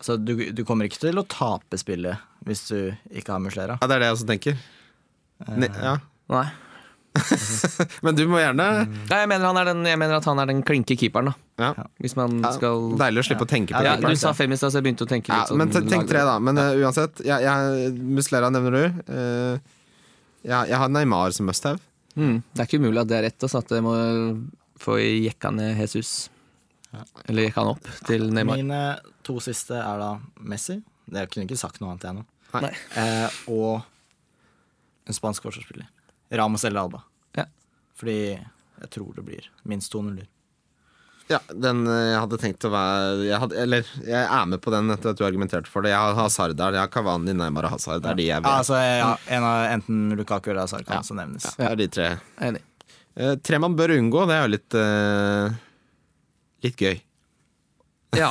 Så 0.00 0.16
du, 0.22 0.34
du 0.52 0.64
kommer 0.64 0.84
ikke 0.84 0.98
til 1.00 1.16
å 1.16 1.24
tape 1.26 1.78
spillet 1.80 2.18
hvis 2.46 2.68
du 2.68 2.92
ikke 3.10 3.32
har 3.32 3.40
Muslera. 3.40 3.78
Ja, 3.80 3.86
det 3.88 3.96
er 3.96 3.98
det 4.04 4.08
jeg 4.10 4.16
også 4.18 4.28
tenker. 4.28 4.56
Ne 5.56 5.68
ja. 5.72 5.96
Nei. 6.30 6.46
Men 8.04 8.16
du 8.18 8.22
må 8.30 8.40
gjerne 8.40 8.66
Nei, 8.86 9.18
jeg, 9.22 9.28
mener 9.30 9.46
han 9.48 9.58
er 9.60 9.70
den, 9.70 9.82
jeg 9.88 9.98
mener 10.00 10.18
at 10.18 10.28
han 10.28 10.40
er 10.42 10.50
den 10.50 10.62
klinke 10.66 10.96
keeperen, 10.98 11.30
da. 11.30 11.70
ja. 11.78 11.86
Hvis 12.02 12.16
man 12.18 12.38
Ja, 12.44 12.52
skal 12.56 12.92
Deilig 13.00 13.24
å 13.24 13.26
slippe 13.30 13.46
å 13.46 13.50
tenke 13.50 13.74
på 13.74 13.82
Ja, 13.82 13.96
keeperen. 13.96 14.16
Du 14.16 14.22
sa 14.22 14.34
fem 14.36 14.52
i 14.52 14.58
stad, 14.60 14.74
så 14.74 14.80
jeg 14.80 14.86
begynte 14.88 15.06
å 15.06 15.10
tenke 15.10 15.32
litt 15.32 15.50
sånn 15.52 15.60
men 15.60 15.72
tenk 15.74 15.90
tenk 15.92 16.10
tre, 16.10 16.22
da. 16.28 16.36
Men 16.42 16.60
uh, 16.60 16.70
uansett. 16.84 17.24
Jeg, 17.26 17.46
jeg, 17.46 17.92
Muslera 18.18 18.52
nevner 18.52 18.76
du. 18.76 19.02
Uh, 19.10 19.76
jeg, 20.46 20.70
jeg 20.72 20.80
har 20.82 20.92
Neymar 20.92 21.34
som 21.36 21.48
must-have. 21.48 21.82
Mm, 22.16 22.38
det 22.54 22.62
er 22.62 22.68
ikke 22.68 22.80
umulig 22.80 23.02
at 23.02 23.10
det 23.10 23.18
er 23.18 23.26
rett, 23.28 23.42
altså, 23.44 23.60
at 23.60 23.72
jeg 23.76 23.84
må 23.84 23.96
få 24.80 24.98
jekka 25.00 25.52
ned 25.56 25.80
Jesus. 25.82 26.14
Eller 27.26 27.48
jekka 27.48 27.64
han 27.64 27.74
opp 27.74 27.90
til 28.08 28.28
Neymar. 28.32 28.60
Mine 28.60 28.82
to 29.26 29.40
siste 29.44 29.76
er 29.80 30.00
da 30.00 30.14
Messi. 30.40 30.78
Det 31.06 31.26
kunne 31.30 31.46
ikke 31.46 31.58
sagt 31.60 31.82
noe 31.82 31.92
annet 31.92 32.08
jeg 32.08 32.18
nå. 32.18 32.24
Eh, 32.56 33.36
og 33.52 33.84
en 35.06 35.16
spansk 35.16 35.44
forsvarsspiller. 35.46 35.88
Ramos 36.30 36.64
eller 36.64 36.80
Alba. 36.80 37.02
Ja. 37.36 37.46
Fordi 37.96 38.18
jeg 38.34 38.90
tror 38.92 39.12
det 39.16 39.24
blir 39.26 39.50
minst 39.68 39.92
to 39.92 40.02
nuller. 40.04 40.26
Ja, 41.26 41.40
den 41.50 41.82
uh, 41.88 41.94
jeg 41.94 42.18
hadde 42.22 42.38
tenkt 42.38 42.64
å 42.68 42.70
være 42.70 43.24
jeg 43.26 43.38
hadde, 43.42 43.56
Eller 43.58 43.88
jeg 44.06 44.20
er 44.22 44.44
med 44.46 44.60
på 44.62 44.70
den 44.70 44.92
etter 44.94 45.10
at 45.10 45.18
du 45.18 45.24
argumenterte 45.26 45.70
for 45.70 45.82
det. 45.82 45.90
Jeg 45.90 45.98
har 45.98 46.14
Hazard 46.20 46.54
der. 46.58 46.76
Jeg 46.78 46.84
har 46.84 46.92
Kavani, 46.92 47.34
Neymar 47.34 47.66
og 47.66 47.74
Hazard. 47.74 48.04
Det 48.04 48.12
er 48.12 48.20
de 48.20 48.28
jeg 48.28 48.44
Ja, 48.44 48.52
altså, 48.60 48.78
ja, 48.78 49.10
en 49.34 49.46
av, 49.48 49.64
enten 49.72 50.04
Lukaku 50.18 50.52
eller 50.52 50.62
Hazard 50.66 50.86
kan 50.86 51.02
også 51.02 51.18
nevnes. 51.18 51.48
Det 51.58 51.66
er 51.66 51.80
de 51.80 51.88
tre. 51.98 52.10
Enig. 52.46 52.62
Uh, 53.18 53.34
tre 53.42 53.58
man 53.62 53.74
bør 53.78 53.96
unngå, 53.96 54.26
det 54.30 54.36
er 54.36 54.44
jo 54.44 54.52
litt 54.54 54.78
uh, 54.78 55.62
Litt 56.64 56.80
gøy. 56.80 56.94
Ja. 58.16 58.30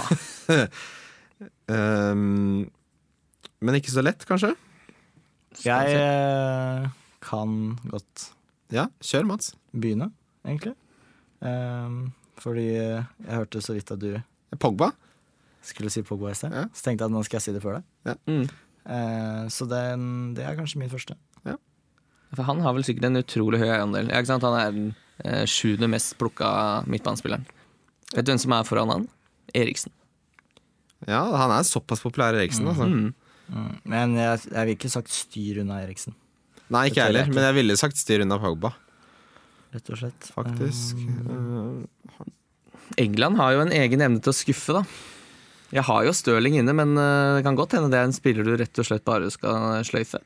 Um, 1.69 2.65
men 3.65 3.77
ikke 3.77 3.93
så 3.93 4.03
lett, 4.05 4.23
kanskje? 4.27 4.55
Jeg 5.63 5.99
eh, 5.99 6.87
kan 7.25 7.75
godt 7.91 8.29
Ja, 8.73 8.87
kjør, 9.01 9.25
Mats. 9.29 9.51
begynne, 9.75 10.11
egentlig. 10.45 10.75
Ehm, 11.45 12.11
fordi 12.41 12.67
jeg 12.75 13.05
hørte 13.29 13.61
så 13.61 13.75
vidt 13.75 13.91
at 13.93 13.99
du 14.01 14.15
Pogba. 14.59 14.91
skulle 15.65 15.89
si 15.93 16.01
Pogba 16.05 16.31
i 16.31 16.37
sted. 16.37 16.53
Ja. 16.53 16.65
Så 16.73 16.83
tenkte 16.85 17.03
jeg 17.05 17.11
at 17.11 17.15
nå 17.15 17.23
skal 17.25 17.37
jeg 17.39 17.45
si 17.47 17.53
det 17.55 17.61
før 17.63 17.79
deg. 17.79 18.17
Mm. 18.29 18.47
Eh, 18.85 19.45
så 19.49 19.67
den, 19.69 20.33
det 20.37 20.45
er 20.45 20.55
kanskje 20.57 20.79
min 20.81 20.89
første. 20.93 21.15
For 22.35 22.43
han 22.43 22.59
har 22.65 22.73
vel 22.75 22.83
sikkert 22.83 23.05
en 23.07 23.15
utrolig 23.21 23.59
høy 23.61 23.69
eierandel. 23.69 24.09
Ja, 24.11 24.17
ikke 24.19 24.27
sant? 24.33 24.43
Han 24.43 24.55
er 24.59 24.71
den 24.75 24.87
eh, 25.23 25.45
sjuende 25.47 25.87
mest 25.87 26.17
plukka 26.19 26.83
midtbanespilleren. 26.89 27.45
Vet 28.11 28.25
du 28.25 28.31
hvem 28.33 28.41
som 28.41 28.51
er 28.57 28.65
foran 28.67 28.91
han? 28.91 29.05
Eriksen. 29.55 29.93
Ja, 31.07 31.21
han 31.37 31.53
er 31.55 31.63
såpass 31.63 32.01
populær, 32.03 32.35
Eriksen. 32.35 32.67
Altså. 32.67 32.89
Mm. 32.89 33.13
Mm. 33.53 33.69
Men 33.85 34.15
jeg, 34.19 34.41
jeg 34.51 34.65
vil 34.67 34.75
ikke 34.75 34.91
sagt 34.91 35.13
styr 35.15 35.61
unna 35.61 35.77
Eriksen, 35.85 36.15
Nei, 36.73 36.87
ikke 36.89 37.03
jeg 37.03 37.11
heller, 37.11 37.29
men 37.33 37.45
jeg 37.45 37.57
ville 37.59 37.77
sagt 37.77 37.99
styr 37.99 38.23
unna 38.25 38.39
Pogba, 38.41 38.71
rett 39.75 39.91
og 39.93 39.99
slett. 40.01 40.31
faktisk. 40.33 41.01
Um, 41.27 41.83
England 43.01 43.37
har 43.41 43.55
jo 43.55 43.65
en 43.65 43.73
egen 43.75 44.01
evne 44.05 44.21
til 44.23 44.33
å 44.33 44.37
skuffe, 44.37 44.79
da. 44.79 44.85
Jeg 45.73 45.83
har 45.87 46.05
jo 46.07 46.13
Stirling 46.15 46.59
inne, 46.59 46.75
men 46.77 46.93
eh, 46.99 47.37
det 47.37 47.43
kan 47.45 47.57
godt 47.57 47.75
hende 47.75 47.89
det 47.91 47.99
er 47.99 48.07
en 48.07 48.15
spiller 48.15 48.45
du 48.45 48.53
rett 48.59 48.79
og 48.81 48.87
slett 48.87 49.05
bare 49.07 49.31
skal 49.33 49.81
sløyfe. 49.87 50.21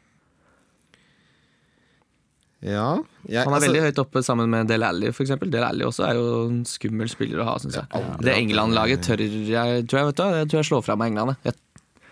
ja 2.59 2.99
jeg, 3.23 3.45
Han 3.45 3.53
er 3.53 3.55
altså, 3.55 3.63
veldig 3.63 3.83
høyt 3.85 4.01
oppe 4.03 4.23
sammen 4.25 4.51
med 4.51 4.67
Del 4.67 4.83
Alli, 4.83 5.13
eksempel. 5.13 5.51
Del 5.53 5.63
Alli 5.63 5.87
også 5.87 6.05
er 6.09 6.19
jo 6.19 6.27
en 6.49 6.61
skummel 6.67 7.09
spiller 7.11 7.41
å 7.41 7.47
ha, 7.47 7.55
syns 7.63 7.79
jeg. 7.79 8.05
Det 8.25 8.35
England-laget 8.35 9.07
tør 9.07 9.23
jeg 9.23 9.87
tror 9.87 10.01
jeg, 10.01 10.11
vet 10.11 10.19
du, 10.19 10.23
jeg 10.41 10.51
tror 10.51 10.61
jeg 10.61 10.69
slår 10.69 10.85
fra 10.85 10.99
meg 10.99 11.13
England. 11.13 11.37
jeg. 11.39 11.53
Jeg, 11.53 12.03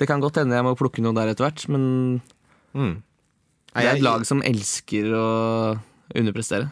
det 0.00 0.08
kan 0.08 0.24
godt 0.24 0.40
hende 0.40 0.56
jeg 0.56 0.66
må 0.66 0.74
plukke 0.78 1.04
noe 1.04 1.14
der 1.14 1.30
etter 1.34 1.46
hvert, 1.46 1.68
men 1.70 1.84
mm. 2.72 2.94
Det 3.74 3.82
er 3.82 3.88
jeg- 3.88 3.96
et 3.96 4.02
lag 4.02 4.24
som 4.26 4.42
elsker 4.42 5.04
å 5.16 5.26
underprestere. 6.14 6.70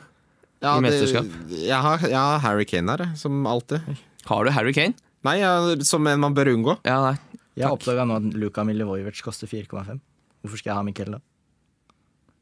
ja, 0.62 0.76
i 0.76 0.80
det- 0.80 0.90
mesterskap. 0.90 1.26
Jeg 1.51 1.80
har, 1.80 1.98
jeg 1.98 2.14
har 2.14 2.38
Harry 2.40 2.64
Kane 2.64 2.88
her, 2.96 3.14
som 3.16 3.44
alltid. 3.46 3.80
Har 4.26 4.44
du 4.44 4.51
Harry 4.51 4.72
Kane? 4.72 4.94
Nei, 5.24 5.38
jeg, 5.38 5.82
som 5.84 6.07
en 6.07 6.20
man 6.20 6.34
bør 6.34 6.46
unngå. 6.55 6.78
Ja, 6.84 7.01
nei. 7.11 7.18
Jeg 7.57 7.68
oppdaga 7.68 8.07
nå 8.07 8.16
at 8.16 8.34
Luka 8.34 8.62
Milivojevic 8.64 9.20
koster 9.22 9.46
4,5. 9.46 10.01
Hvorfor 10.42 10.57
skal 10.59 10.70
jeg 10.70 10.74
ha 10.76 10.82
Mikkel, 10.82 11.11
da? 11.12 11.18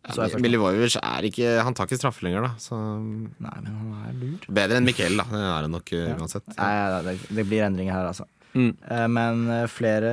Ja, 0.09 0.29
Milivojevic 0.39 0.95
er 1.03 1.27
ikke 1.29 1.63
Han 1.65 1.75
tar 1.75 1.87
ikke 1.89 1.99
straffe 1.99 2.23
lenger, 2.25 2.43
da. 2.47 2.51
Så 2.63 2.73
Nei, 2.79 3.57
men 3.61 3.67
han 3.67 4.07
er 4.09 4.13
lur. 4.21 4.39
bedre 4.49 4.77
enn 4.79 4.87
Mikkel, 4.87 5.17
da. 5.19 5.25
Det 5.25 5.43
er 5.43 5.63
det 5.67 5.71
nok 5.75 5.91
ja. 5.93 6.15
uansett. 6.17 6.47
Nei, 6.57 6.69
ja, 6.79 7.03
det, 7.03 7.17
det 7.35 7.47
blir 7.49 7.65
endringer 7.67 7.93
her, 7.93 8.07
altså. 8.13 8.25
Mm. 8.55 8.71
Eh, 8.91 9.07
Men 9.09 9.43
eh, 9.51 9.67
flere 9.69 10.13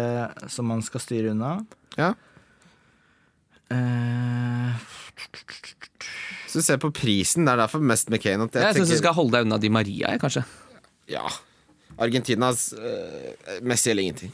som 0.52 0.68
man 0.68 0.82
skal 0.82 1.00
styre 1.00 1.32
unna 1.32 1.66
Ja. 1.98 2.14
Eh, 3.74 4.76
Så 6.48 6.62
du 6.62 6.64
ser 6.64 6.78
på 6.80 6.92
prisen, 6.96 7.46
det 7.48 7.56
er 7.56 7.64
derfor 7.66 7.82
mest 7.84 8.10
McCain. 8.10 8.42
At 8.46 8.56
jeg, 8.56 8.64
Jeg 8.64 8.80
syns 8.80 8.94
du 8.94 9.00
skal 9.02 9.16
holde 9.18 9.36
deg 9.36 9.48
unna 9.48 9.58
Di 9.60 9.72
Maria, 9.74 10.14
jeg, 10.14 10.22
kanskje. 10.22 10.46
Ja. 11.12 11.26
Argentinas 12.02 12.70
uh, 12.76 13.58
Messi 13.64 13.92
eller 13.92 14.06
ingenting. 14.08 14.32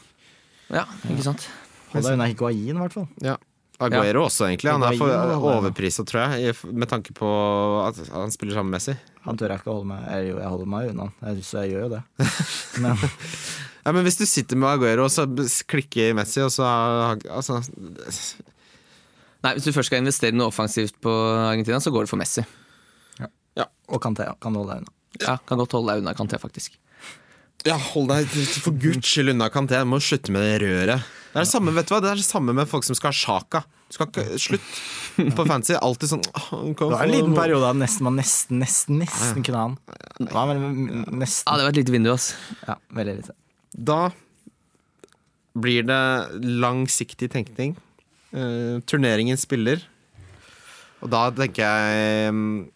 Ja, 0.72 0.86
ikke 1.10 1.26
sant? 1.26 1.48
Hold 1.94 2.06
deg 2.06 2.18
unna 2.18 2.28
Higuain, 2.30 2.76
i 2.76 2.80
hvert 2.80 2.96
fall. 3.00 3.08
Ja. 3.26 3.38
Aguero 3.82 4.28
også, 4.28 4.46
egentlig. 4.46 4.70
Han 4.70 4.86
er 4.86 4.98
for 5.00 5.48
overprisa, 5.56 6.06
tror 6.06 6.36
jeg, 6.38 6.54
med 6.70 6.90
tanke 6.92 7.16
på 7.18 7.30
at 7.88 7.98
han 8.14 8.34
spiller 8.34 8.60
sammen 8.60 8.70
med 8.70 8.78
Messi. 8.78 8.94
Han 9.26 9.40
tør 9.40 9.54
jeg 9.56 9.62
ikke 9.62 9.72
å 9.72 9.80
holde 9.80 9.90
meg 9.90 10.28
Jo, 10.28 10.38
jeg 10.42 10.52
holder 10.54 10.70
meg 10.70 10.92
unna 10.94 11.08
så 11.46 11.64
jeg 11.64 11.74
gjør 11.74 11.88
jo 11.88 11.92
det. 11.96 12.04
Men 12.84 13.02
Ja, 13.82 13.92
men 13.96 14.06
hvis 14.06 14.20
du 14.20 14.28
sitter 14.30 14.60
med 14.62 14.70
Aguero, 14.70 15.08
og 15.08 15.14
så 15.14 15.26
klikker 15.66 16.14
Messi, 16.14 16.38
og 16.46 16.52
så 16.54 16.68
altså, 17.26 17.58
Nei, 19.42 19.56
Hvis 19.58 19.66
du 19.66 19.72
først 19.74 19.89
skal 19.89 20.04
investere 20.04 20.38
noe 20.38 20.52
offensivt 20.52 21.00
på 21.02 21.12
Argentina, 21.12 21.80
så 21.82 21.94
går 21.94 22.06
det 22.06 22.14
for 22.14 22.22
Messi. 22.22 22.46
Og 23.92 24.00
Kanté 24.00 24.24
kan 24.39 24.54
du 24.56 24.62
holde 24.62 24.78
deg 24.78 24.86
unna. 24.86 24.94
Ja, 25.20 25.34
Kan 25.44 25.60
godt 25.60 25.74
holde 25.76 25.92
deg 25.92 26.04
unna 26.06 26.14
Kanté, 26.16 26.38
faktisk. 26.39 26.78
Ja, 27.68 27.76
hold 27.92 28.08
deg 28.10 28.30
for 28.64 28.72
guds 28.72 29.10
skyld 29.12 29.34
unna 29.34 29.50
Kanté. 29.54 29.76
Jeg 29.82 29.89
må 29.89 30.00
slutte 30.02 30.32
med 30.34 30.46
det 30.48 30.62
røret. 30.64 31.04
Det 31.32 31.39
er 31.39 31.46
det 31.46 31.52
samme 31.52 31.74
vet 31.76 31.88
du 31.89 31.94
hva? 31.94 32.00
Det 32.04 32.10
er 32.14 32.22
det 32.22 32.26
samme 32.26 32.56
med 32.56 32.70
folk 32.72 32.88
som 32.88 32.96
skal 32.98 33.12
ha 33.12 33.18
Sjaka. 33.20 33.62
Du 33.92 33.98
skal 33.98 34.08
ikke 34.08 34.39
Slutt 34.42 34.72
på 35.36 35.46
fancy. 35.48 35.76
Alltid 35.76 36.14
sånn 36.14 36.24
Det 36.24 36.88
var 36.88 37.04
en 37.04 37.12
liten 37.14 37.36
periode 37.36 37.68
da 37.68 37.76
nesten, 37.76 38.08
man 38.08 38.18
nesten, 38.20 38.64
nesten, 38.64 39.04
nesten 39.04 39.46
kunne 39.46 39.60
ha 39.60 39.68
han. 39.70 39.78
Det 40.18 40.32
var 40.32 40.56
Ja, 40.56 41.58
Det 41.60 41.68
var 41.68 41.70
et 41.70 41.80
lite 41.84 41.96
vindu, 41.96 42.12
ass. 42.16 42.32
Ja, 42.68 42.80
veldig 42.96 43.18
lite. 43.20 43.36
Da 43.76 44.02
blir 45.60 45.84
det 45.88 46.02
langsiktig 46.64 47.30
tenkning. 47.36 47.76
Eh, 48.32 48.78
turneringen 48.88 49.38
spiller. 49.40 49.82
Og 51.02 51.10
da 51.12 51.26
tenker 51.36 51.66
jeg 51.66 52.32
mm, 52.36 52.70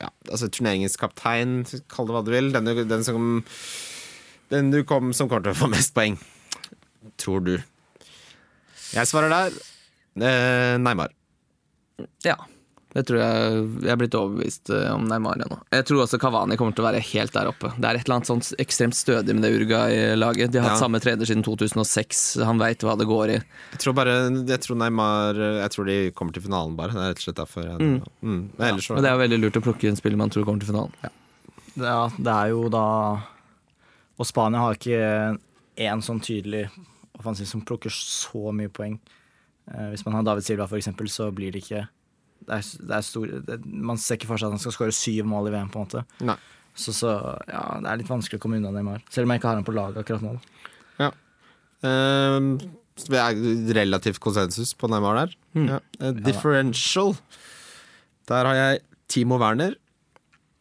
ja, 0.00 0.08
altså 0.30 0.48
Turneringens 0.50 0.96
kaptein, 0.98 1.60
kall 1.92 2.08
det 2.08 2.14
hva 2.16 2.22
du 2.26 2.30
vil. 2.34 2.50
Den, 2.54 2.64
du- 2.70 2.84
den, 2.88 3.04
som, 3.06 3.42
den 4.52 4.70
du 4.72 4.80
kom, 4.88 5.12
som 5.16 5.28
kommer 5.30 5.44
til 5.46 5.54
å 5.54 5.60
få 5.64 5.70
mest 5.72 5.94
poeng. 5.96 6.16
Tror 7.20 7.44
du. 7.46 7.54
Jeg 8.92 9.08
svarer 9.10 9.30
der. 9.32 9.58
Eh, 10.18 10.74
Neymar. 10.82 11.12
Ja. 12.26 12.36
Det 12.92 13.02
tror 13.08 13.18
jeg 13.22 13.60
Jeg 13.86 13.90
er 13.94 13.98
blitt 14.00 14.14
overbevist 14.18 14.70
eh, 14.74 14.88
om 14.92 15.06
Neymar 15.08 15.40
ennå. 15.40 15.56
Jeg 15.72 15.86
tror 15.88 16.02
også 16.04 16.18
Kavani 16.20 16.58
kommer 16.60 16.74
til 16.76 16.84
å 16.84 16.88
være 16.90 17.00
helt 17.12 17.32
der 17.32 17.48
oppe. 17.48 17.70
Det 17.78 17.88
er 17.88 17.96
et 17.98 18.04
eller 18.04 18.18
annet 18.18 18.28
sånt 18.28 18.50
ekstremt 18.60 18.96
stødig 18.98 19.32
med 19.38 19.46
det 19.46 19.52
Uruguay-laget. 19.56 20.52
De 20.52 20.60
har 20.60 20.68
hatt 20.68 20.76
Ja. 20.76 20.82
samme 20.84 21.00
trener 21.00 21.24
siden 21.28 21.44
2006. 21.46 22.42
Han 22.44 22.60
veit 22.60 22.84
hva 22.84 22.96
det 23.00 23.08
går 23.08 23.32
i. 23.32 23.38
Jeg 23.72 23.80
tror 23.80 23.96
bare 23.96 24.16
Jeg 24.46 24.60
tror 24.66 24.76
Neymar 24.76 25.34
Jeg 25.62 25.70
tror 25.72 25.86
de 25.88 25.96
kommer 26.12 26.32
til 26.36 26.42
finalen, 26.44 26.76
bare. 26.76 26.92
Det 26.92 27.00
er 27.00 27.08
rett 27.14 27.22
og 27.22 27.26
slett 27.28 27.40
derfor. 27.40 27.64
Jeg, 27.64 28.02
mm. 28.20 28.50
Men 28.58 28.68
ellers 28.68 28.86
så 28.86 28.94
Men 28.94 29.02
det 29.08 29.10
er 29.14 29.22
veldig 29.24 29.40
lurt 29.40 29.56
å 29.56 29.64
plukke 29.64 29.88
en 29.88 29.96
spiller 29.96 30.20
man 30.20 30.30
tror 30.30 30.44
kommer 30.44 30.60
til 30.60 30.72
finalen. 30.74 30.92
Ja, 31.80 32.10
det 32.18 32.28
er 32.36 32.48
jo 32.52 32.68
da 32.68 32.84
Og 34.20 34.26
Spania 34.28 34.60
har 34.60 34.76
ikke 34.76 35.38
én 35.80 36.02
sånn 36.04 36.20
tydelig 36.20 36.66
offensiv 37.18 37.46
som 37.48 37.62
plukker 37.64 37.90
så 37.90 38.52
mye 38.52 38.68
poeng. 38.68 38.98
Eh, 39.72 39.88
hvis 39.92 40.04
man 40.04 40.14
har 40.18 40.22
David 40.26 40.44
Silva, 40.44 40.66
for 40.68 40.76
eksempel, 40.76 41.08
så 41.08 41.30
blir 41.32 41.52
det 41.54 41.62
ikke 41.64 41.86
det 42.46 42.56
er, 42.58 42.66
det 42.88 42.96
er 42.98 43.04
stor, 43.06 43.30
det, 43.48 43.58
Man 43.66 44.00
ser 44.00 44.18
ikke 44.18 44.28
for 44.30 44.40
seg 44.40 44.50
at 44.50 44.56
han 44.56 44.62
skal 44.62 44.74
skåre 44.76 44.94
syv 44.96 45.28
mål 45.30 45.50
i 45.50 45.54
VM, 45.54 45.70
på 45.72 45.80
en 45.80 45.86
måte. 45.88 46.04
Nei. 46.26 46.36
Så, 46.74 46.94
så 46.96 47.10
ja, 47.48 47.62
det 47.84 47.90
er 47.90 47.98
litt 48.00 48.08
vanskelig 48.10 48.38
å 48.40 48.42
komme 48.42 48.56
unna 48.60 48.70
Neymar. 48.72 49.02
Selv 49.12 49.26
om 49.28 49.34
jeg 49.34 49.42
ikke 49.42 49.50
har 49.50 49.58
han 49.60 49.66
på 49.66 49.74
laget 49.76 50.00
akkurat 50.00 50.22
nå. 50.24 50.36
da. 51.00 51.10
Um, 51.82 52.54
så 52.96 53.10
vi 53.10 53.18
er 53.18 53.38
relativt 53.80 54.20
konsensus 54.22 54.70
på 54.78 54.88
Neymar 54.92 55.18
der. 55.18 55.32
Ja. 55.58 55.78
Eh, 56.00 56.12
differential. 56.22 57.16
Der 58.30 58.46
har 58.48 58.58
jeg 58.58 58.82
Timo 59.10 59.38
Werner, 59.42 59.74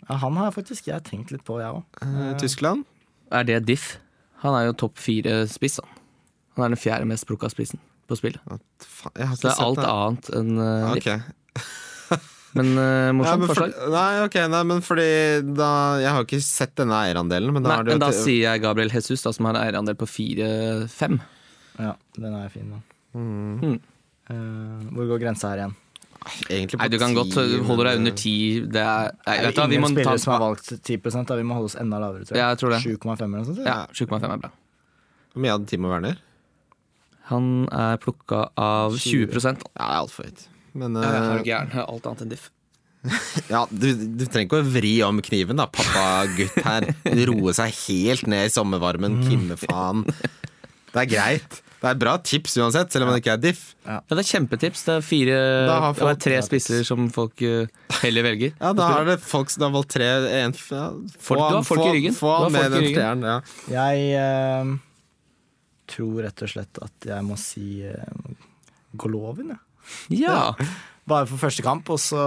Ja, 0.09 0.15
han 0.17 0.35
har 0.35 0.51
faktisk 0.51 0.87
jeg 0.89 1.03
tenkt 1.07 1.29
litt 1.31 1.43
på, 1.47 1.59
jeg 1.61 1.71
òg. 1.71 1.83
Uh, 2.01 2.31
Tyskland. 2.41 2.83
Er 3.31 3.45
det 3.47 3.61
diff? 3.69 3.93
Han 4.41 4.57
er 4.57 4.65
jo 4.65 4.73
topp 4.81 4.97
fire-spiss, 4.99 5.77
han. 5.79 5.99
Han 6.57 6.65
er 6.65 6.73
den 6.73 6.81
fjerde 6.81 7.07
mest 7.07 7.27
plukka 7.29 7.47
spissen 7.53 7.79
på 8.09 8.17
spillet. 8.19 8.41
Faen, 8.81 9.35
Så 9.37 9.45
det 9.45 9.51
er 9.53 9.61
alt 9.63 9.79
det. 9.79 9.85
annet 9.93 10.31
enn 10.35 10.51
uh, 10.57 10.95
diff. 10.97 11.29
Men 12.51 12.73
uh, 12.75 13.11
morsomt 13.15 13.45
men 13.45 13.47
for, 13.47 13.55
forslag. 13.55 13.91
nei, 13.93 14.23
ok, 14.25 14.33
nei, 14.51 14.61
men 14.67 14.81
fordi 14.83 15.11
da 15.55 15.69
Jeg 16.03 16.11
har 16.11 16.25
ikke 16.25 16.39
sett 16.43 16.73
denne 16.75 16.97
eierandelen, 17.05 17.53
men 17.55 17.63
da 17.63 17.69
Nei, 17.69 17.77
har 17.77 17.87
det 17.87 17.95
men 17.95 18.01
da 18.03 18.09
sier 18.15 18.49
jeg 18.49 18.63
Gabriel 18.65 18.91
Jesus, 18.91 19.23
da, 19.23 19.31
som 19.35 19.47
har 19.47 19.55
en 19.55 19.61
eierandel 19.61 19.95
på 19.95 20.09
fire-fem. 20.09 21.21
Ja, 21.79 21.93
den 22.17 22.35
er 22.35 22.51
fin, 22.51 22.73
da. 22.73 22.81
Mm. 23.15 23.79
Uh, 24.27 24.83
hvor 24.97 25.07
går 25.13 25.23
grensa 25.23 25.53
her 25.53 25.63
igjen? 25.63 25.79
egentlig 26.21 26.77
på 26.77 26.83
Nei, 26.83 26.89
du 26.93 26.97
kan 27.01 27.15
godt 27.17 27.37
holde 27.65 27.85
deg 27.87 28.01
under 28.01 28.15
ti. 28.17 28.35
Det 28.61 28.81
er, 28.81 29.13
nei, 29.25 29.37
Det 29.41 29.51
er 29.57 29.69
vi 29.71 29.77
ingen 29.79 29.95
må 29.97 30.05
ta 30.05 30.17
som 30.21 30.35
har 30.35 30.43
valgt 30.43 30.69
10 30.77 30.99
da. 31.25 31.37
Vi 31.39 31.45
må 31.47 31.57
holde 31.57 31.71
oss 31.71 31.77
enda 31.81 32.01
lavere, 32.01 32.27
tror 32.27 32.37
jeg. 32.75 32.83
Jeg 32.85 32.99
7,5 32.99 33.23
eller 33.25 33.37
noe 33.37 33.47
sånt. 33.47 33.63
Ja, 33.65 33.79
7,5 33.89 34.27
er 34.27 34.43
bra. 34.43 34.51
Hvor 35.31 35.45
mye 35.45 35.55
hadde 35.55 35.69
Timo 35.71 35.91
Werner? 35.91 36.21
Han 37.31 37.67
er 37.71 37.99
plukka 38.03 38.49
av 38.59 38.97
20% 38.99 39.45
Ja, 39.47 39.53
det 39.63 39.87
er 39.87 39.99
altfor 40.01 40.27
høyt. 40.27 40.47
Men 40.77 40.97
Jeg 40.99 41.11
er 41.11 41.37
eh, 41.37 41.45
gæren. 41.47 41.77
Alt 41.85 42.09
annet 42.09 42.25
enn 42.25 42.33
diff. 42.33 42.49
ja, 43.53 43.63
du, 43.71 43.87
du 43.97 44.27
trenger 44.27 44.45
ikke 44.45 44.61
å 44.61 44.69
vri 44.75 44.93
om 45.05 45.23
kniven, 45.25 45.57
da, 45.57 45.65
pappa-gutt 45.73 46.59
her. 46.67 46.85
Roe 47.31 47.55
seg 47.57 47.73
helt 47.87 48.29
ned 48.29 48.51
i 48.51 48.53
sommervarmen, 48.53 49.23
Kimme-faen. 49.25 50.05
Det 50.91 51.05
er 51.05 51.09
greit. 51.09 51.61
Det 51.81 51.89
er 51.89 51.97
bra 51.97 52.11
tips 52.21 52.59
uansett, 52.61 52.91
selv 52.93 53.07
om 53.07 53.15
det 53.15 53.23
ikke 53.23 53.33
er 53.33 53.41
diff. 53.41 53.61
Ja, 53.87 53.97
det 54.05 54.21
er 54.21 54.27
kjempetips. 54.27 54.83
Det 54.85 54.93
er 54.99 55.05
fire 55.05 55.37
folk, 55.65 55.97
Det 55.97 56.09
er 56.11 56.19
tre 56.27 56.41
spisser 56.45 56.83
som 56.85 57.07
folk 57.13 57.41
eh, 57.47 57.71
heller 58.03 58.27
velger. 58.27 58.53
Ja, 58.59 58.69
da 58.77 58.89
har 58.91 59.07
det 59.09 59.15
folk 59.25 59.49
som 59.49 59.65
har 59.65 59.73
valgt 59.73 59.95
tre 59.95 60.11
en, 60.43 60.53
ja, 60.53 60.83
få, 61.17 61.39
du 61.39 61.41
har 61.41 61.65
folk 61.65 61.81
få, 61.81 61.87
i 61.89 61.95
ryggen. 61.95 62.13
Få 62.13 62.35
Du 62.35 62.43
har 62.43 62.53
med 62.53 62.67
folk 62.67 62.75
i 62.75 62.77
den 62.77 62.85
ryggen. 62.91 63.25
Ja. 63.25 63.39
Jeg 63.73 64.05
eh, 64.21 64.75
tror 65.95 66.21
rett 66.27 66.45
og 66.45 66.53
slett 66.53 66.83
at 66.85 67.09
jeg 67.15 67.25
må 67.25 67.39
si 67.41 67.81
uh, 67.81 68.37
Golovin, 69.01 69.55
jeg. 69.55 69.57
Ja! 69.57 69.70
Bare 71.09 71.25
for 71.27 71.37
første 71.41 71.63
kamp, 71.65 71.89
og 71.89 71.99
så 71.99 72.21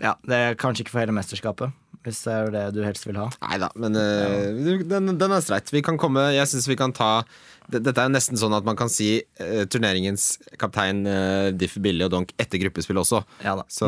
Ja, 0.00 0.14
det 0.26 0.36
er 0.36 0.54
kanskje 0.58 0.84
ikke 0.86 0.94
for 0.94 1.02
hele 1.04 1.12
mesterskapet, 1.12 1.72
hvis 2.06 2.22
det 2.24 2.32
er 2.32 2.50
det 2.54 2.64
du 2.74 2.80
helst 2.82 3.04
vil 3.06 3.18
ha. 3.20 3.26
Nei 3.44 3.58
da, 3.60 3.68
men 3.76 3.96
uh, 3.96 4.80
den, 4.88 5.12
den 5.20 5.34
er 5.36 5.42
streit. 5.44 5.68
Vi 5.72 5.82
kan 5.84 5.98
komme 6.00 6.30
Jeg 6.32 6.48
syns 6.48 6.68
vi 6.70 6.76
kan 6.80 6.92
ta 6.96 7.22
det- 7.70 7.82
Dette 7.84 8.00
er 8.02 8.08
jo 8.08 8.14
nesten 8.16 8.38
sånn 8.40 8.56
at 8.56 8.64
man 8.66 8.74
kan 8.74 8.88
si 8.90 9.20
eh, 9.38 9.64
turneringens 9.70 10.38
kaptein 10.58 11.04
uh, 11.06 11.50
Diff 11.54 11.76
Billy 11.78 12.02
og 12.02 12.10
Donk 12.10 12.32
etter 12.40 12.58
gruppespill 12.58 12.98
også. 12.98 13.20
Ja 13.44 13.54
da. 13.60 13.66
Så 13.70 13.86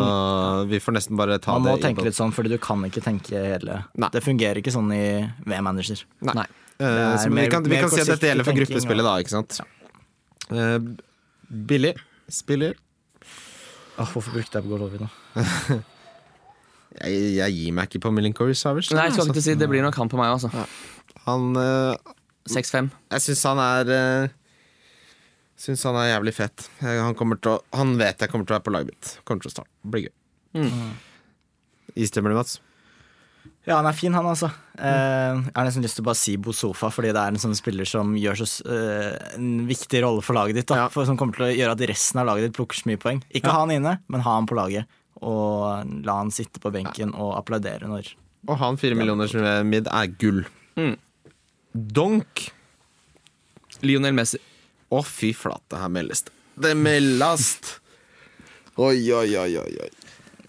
vi 0.70 0.79
får 0.79 0.95
nesten 1.01 1.16
bare 1.18 1.41
ta 1.43 1.57
det 1.57 1.64
Man 1.64 1.66
må 1.73 1.75
det 1.81 1.89
tenke 1.89 2.05
litt 2.07 2.14
sånn, 2.20 2.31
fordi 2.37 2.53
du 2.55 2.59
kan 2.62 2.85
ikke 2.87 3.03
tenke 3.03 3.33
hele 3.35 3.81
Nei. 3.99 4.12
Det 4.14 4.23
fungerer 4.23 4.61
ikke 4.62 4.70
sånn 4.77 4.93
i 4.95 5.03
VM-manager. 5.49 6.05
Nei. 6.29 6.37
Nei. 6.37 6.47
Vi 6.79 7.49
kan, 7.51 7.66
vi 7.66 7.81
kan 7.83 7.91
si 7.91 8.01
at 8.05 8.12
dette 8.14 8.31
gjelder 8.31 8.47
for 8.47 8.61
gruppespillet, 8.61 9.05
da, 9.09 9.16
ikke 9.25 9.35
sant? 9.35 9.59
Eh, 10.53 10.79
Billy 11.73 11.93
spiller. 12.33 12.76
Åh, 14.01 14.09
hvorfor 14.09 14.33
brukte 14.33 14.59
jeg 14.59 14.64
på 14.66 14.72
Golovin, 14.72 15.09
da? 15.09 15.80
Jeg, 16.93 17.20
jeg 17.39 17.55
gir 17.57 17.72
meg 17.72 17.89
ikke 17.89 18.03
på 18.05 18.11
Milinkovic 18.12 18.59
Savic. 18.61 18.91
Nei, 18.93 19.07
jeg 19.09 19.14
skal 19.16 19.30
ikke 19.33 19.41
si 19.41 19.55
det 19.57 19.68
blir 19.70 19.80
nok 19.80 19.97
han 19.97 20.11
på 20.12 20.18
meg, 20.20 20.35
altså. 20.35 20.51
Han 21.24 21.57
uh, 21.57 22.12
6-5. 22.53 22.91
Jeg 23.14 23.24
syns 23.24 23.45
han 23.49 23.62
er 23.64 23.93
uh, 23.93 24.35
Syns 25.62 25.85
han 25.87 25.97
er 26.01 26.11
jævlig 26.11 26.35
fett. 26.37 26.66
Jeg, 26.83 27.01
han, 27.01 27.16
til 27.16 27.53
å, 27.53 27.57
han 27.78 27.95
vet 28.01 28.24
jeg 28.24 28.33
kommer 28.33 28.49
til 28.49 28.53
å 28.53 28.59
være 28.59 28.66
på 28.66 28.74
laget 28.74 28.93
mitt. 28.93 29.14
Kommer 29.24 29.45
til 29.45 29.53
å 29.53 29.55
starte. 29.55 29.72
Blir 29.87 30.09
gøy. 30.09 30.12
Mm. 30.59 30.93
Istemmer 32.03 32.35
det, 32.35 32.41
Mats? 32.41 32.57
Ja, 33.65 33.77
han 33.79 33.87
er 33.87 33.95
fin, 33.95 34.11
han, 34.17 34.27
altså. 34.27 34.49
Eh, 34.75 35.37
jeg 35.39 35.53
har 35.55 35.67
nesten 35.69 35.85
lyst 35.85 35.95
til 35.99 36.03
å 36.03 36.09
bare 36.09 36.19
si 36.19 36.33
Bosofa, 36.43 36.89
fordi 36.91 37.13
det 37.15 37.21
er 37.23 37.31
en 37.31 37.39
sånn 37.39 37.55
spiller 37.55 37.87
som 37.87 38.11
gjør 38.19 38.41
så, 38.41 38.47
eh, 38.67 39.37
en 39.37 39.69
viktig 39.69 40.01
rolle 40.03 40.25
for 40.27 40.35
laget 40.35 40.59
ditt. 40.59 40.67
Da, 40.73 40.81
Ja. 40.81 40.89
for, 40.91 41.07
som 41.07 41.17
kommer 41.17 41.37
til 41.37 41.47
å 41.47 41.53
gjøre 41.55 41.77
at 41.77 41.85
resten 41.93 42.19
av 42.19 42.27
laget 42.27 42.49
ditt 42.49 42.57
plukker 42.59 42.75
så 42.81 42.89
mye 42.91 42.99
poeng. 42.99 43.23
Ikke 43.33 43.53
ha 43.55 43.61
han 43.61 43.71
inne, 43.71 44.01
men 44.09 44.21
ha 44.27 44.35
han 44.35 44.49
på 44.51 44.57
laget. 44.59 44.87
Og 45.23 46.03
la 46.05 46.17
han 46.19 46.33
sitte 46.35 46.59
på 46.59 46.73
benken 46.75 47.15
og 47.15 47.37
applaudere 47.39 47.87
når 47.87 48.15
Å 48.49 48.57
ha 48.59 48.69
en 48.73 48.77
fire 48.77 48.97
millioner 48.99 49.29
som 49.31 49.45
er 49.47 49.63
mid 49.63 49.87
er 49.87 50.07
gull. 50.19 50.43
Mm. 50.77 50.97
Donk. 51.95 52.49
Lionel 53.83 54.13
Messi. 54.13 54.39
Å, 54.91 55.05
fy 55.07 55.31
flate, 55.33 55.79
her 55.79 55.89
meldes 55.89 56.25
det. 56.27 56.33
Det 56.59 56.75
meldes! 56.77 57.79
Oi, 58.83 58.99
oi, 59.13 59.37
oi, 59.37 59.57
oi. 59.61 59.89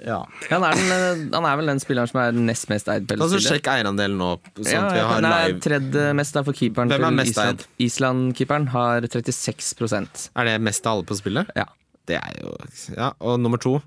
Ja. 0.03 0.19
Han 0.49 0.63
er, 0.67 0.73
den, 0.75 0.89
eh, 0.91 1.21
han 1.37 1.45
er 1.47 1.55
vel 1.59 1.69
den 1.71 1.79
spilleren 1.79 2.09
som 2.09 2.19
er 2.23 2.31
nest 2.35 2.67
mest 2.71 2.89
eid 2.91 3.05
på 3.07 3.15
hele 3.15 3.23
Altså, 3.27 3.39
sjekk 3.43 3.69
eierandelen 3.71 4.17
nå, 4.19 4.31
sånn 4.57 4.67
Ja, 4.67 4.81
at 4.83 4.93
vi 4.95 4.99
har 4.99 5.13
han 5.13 5.27
er 5.29 5.47
live. 5.53 5.59
tredje 5.63 6.13
mest 6.17 6.33
for 6.39 6.53
keeperen 6.57 6.91
Hvem 6.91 7.05
er 7.07 7.15
mest 7.21 7.31
Island. 7.37 7.63
Island-keeperen 7.87 8.67
har 8.73 9.07
36% 9.07 10.29
Er 10.35 10.49
det 10.49 10.57
mest 10.65 10.85
av 10.89 10.97
alle 10.97 11.07
på 11.07 11.15
spillet? 11.21 11.53
Ja. 11.55 11.67
Det 12.09 12.17
er 12.19 12.33
jo 12.41 12.55
Ja, 12.97 13.13
og 13.23 13.39
nummer 13.39 13.57
to. 13.63 13.77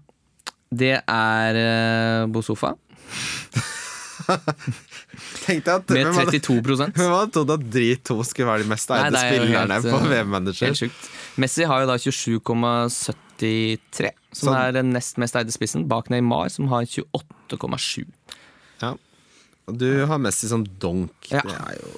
Det 0.73 0.95
er 1.03 1.61
uh, 1.61 2.27
Bosofa 2.33 2.73
Tenkte 5.47 5.77
at 5.79 5.91
med 5.93 6.07
hvem 6.09 6.17
hadde- 6.19 6.41
32 6.41 6.89
Hvem 6.97 7.13
hadde 7.13 7.31
trodd 7.37 7.53
at 7.55 7.69
de 7.77 7.85
to 8.03 8.17
skulle 8.27 8.49
være 8.49 8.65
de 8.65 8.71
mest 8.73 8.91
eide 8.91 9.13
er 9.13 9.31
spillerne 9.31 9.79
helt, 9.79 9.93
på 9.93 10.01
eh, 10.01 10.09
VM-manager? 10.15 10.91
Messi 11.37 11.69
har 11.69 11.85
jo 11.85 11.91
da 11.93 11.99
27,73, 13.39 14.11
som 14.33 14.49
Så- 14.53 14.57
er 14.59 14.73
den 14.73 14.93
nest 14.93 15.17
mest 15.19 15.35
eide 15.37 15.53
spissen, 15.53 15.87
bak 15.89 16.09
Neymar, 16.11 16.51
som 16.51 16.69
har 16.69 16.83
28,7. 16.85 18.07
Ja. 18.83 18.95
Og 19.69 19.79
du 19.79 20.07
har 20.07 20.19
Messi 20.19 20.49
som 20.49 20.65
donk. 20.65 21.13
Ja. 21.31 21.41
Det 21.43 21.53
er 21.55 21.77
jo 21.81 21.91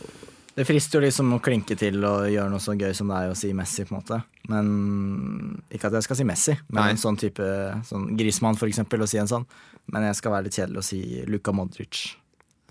Det 0.58 0.66
frister 0.66 0.98
jo 0.98 1.06
liksom 1.06 1.32
å 1.36 1.40
klinke 1.40 1.76
til 1.78 2.02
og 2.04 2.24
gjøre 2.26 2.50
noe 2.50 2.58
så 2.58 2.74
gøy 2.76 2.92
som 2.92 3.06
det 3.06 3.14
er 3.16 3.30
å 3.30 3.36
si 3.36 3.52
Messi, 3.52 3.84
på 3.84 3.92
en 3.94 4.00
måte. 4.02 4.24
Men 4.48 5.62
Ikke 5.70 5.84
at 5.86 5.92
jeg 5.92 6.02
skal 6.02 6.16
si 6.16 6.24
Messi, 6.24 6.58
men 6.70 6.82
Nei. 6.82 6.90
en 6.90 6.96
sånn 6.96 7.16
type 7.16 7.38
sånn 7.86 8.16
Grismann, 8.18 8.56
for 8.58 8.66
eksempel, 8.66 8.98
å 9.00 9.06
si 9.08 9.18
en 9.18 9.28
sånn. 9.28 9.46
Men 9.86 10.02
jeg 10.02 10.16
skal 10.16 10.32
være 10.32 10.44
litt 10.44 10.54
kjedelig 10.54 10.78
å 10.78 10.82
si 10.84 11.24
Luka 11.28 11.52
Modric. 11.52 12.16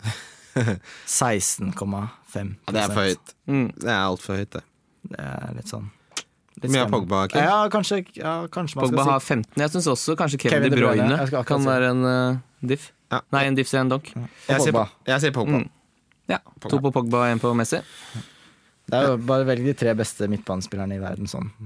16,5 1.05 2.55
Ja, 2.67 2.73
det 2.73 2.81
er 2.81 2.87
for 2.91 3.03
høyt. 3.05 3.33
Mm. 3.47 3.67
Det 3.79 3.87
er 3.89 4.01
altfor 4.03 4.35
høyt, 4.41 4.49
det. 4.57 4.63
Det 5.07 5.19
er 5.19 5.53
litt 5.55 5.67
sånn 5.71 5.89
mye 6.65 6.83
av. 6.83 6.91
Pogba, 6.93 7.23
Kim? 7.31 7.41
Ja, 7.45 7.57
kanskje, 7.73 8.01
ja, 8.17 8.35
kanskje 8.53 8.79
man 8.79 8.87
Pogba 8.87 9.03
skal 9.03 9.13
har 9.13 9.25
15. 9.25 9.61
Jeg 9.61 9.73
syns 9.75 9.89
også 9.93 10.15
kanskje 10.19 10.39
Kevin, 10.45 10.55
Kevin 10.57 10.71
De 10.71 10.77
De 10.77 10.85
Bruyne, 10.85 11.43
kan 11.51 11.61
si. 11.61 11.69
være 11.69 11.91
en 11.93 12.07
uh, 12.07 12.39
diff. 12.73 12.91
Ja. 13.13 13.21
Nei, 13.35 13.43
en 13.49 13.59
diff 13.59 13.69
sier 13.69 13.83
en 13.85 13.91
donk. 13.93 14.09
Jeg 14.15 14.63
sier, 14.65 14.73
Pogba. 14.73 14.87
jeg 15.07 15.25
sier 15.25 15.35
Pogba. 15.35 15.61
Mm. 15.61 15.69
Ja, 16.27 16.41
To 16.67 16.81
på 16.83 16.91
Pogba 16.91 17.21
og 17.23 17.29
én 17.31 17.39
på 17.39 17.53
Messi. 17.55 17.79
Det 18.87 18.95
er 18.95 19.09
jo 19.11 19.15
bare 19.27 19.43
velg 19.43 19.65
de 19.67 19.73
tre 19.75 19.91
beste 19.99 20.29
midtbanespillerne 20.31 20.95
i 20.95 21.01
verden 21.01 21.27
sånn. 21.27 21.49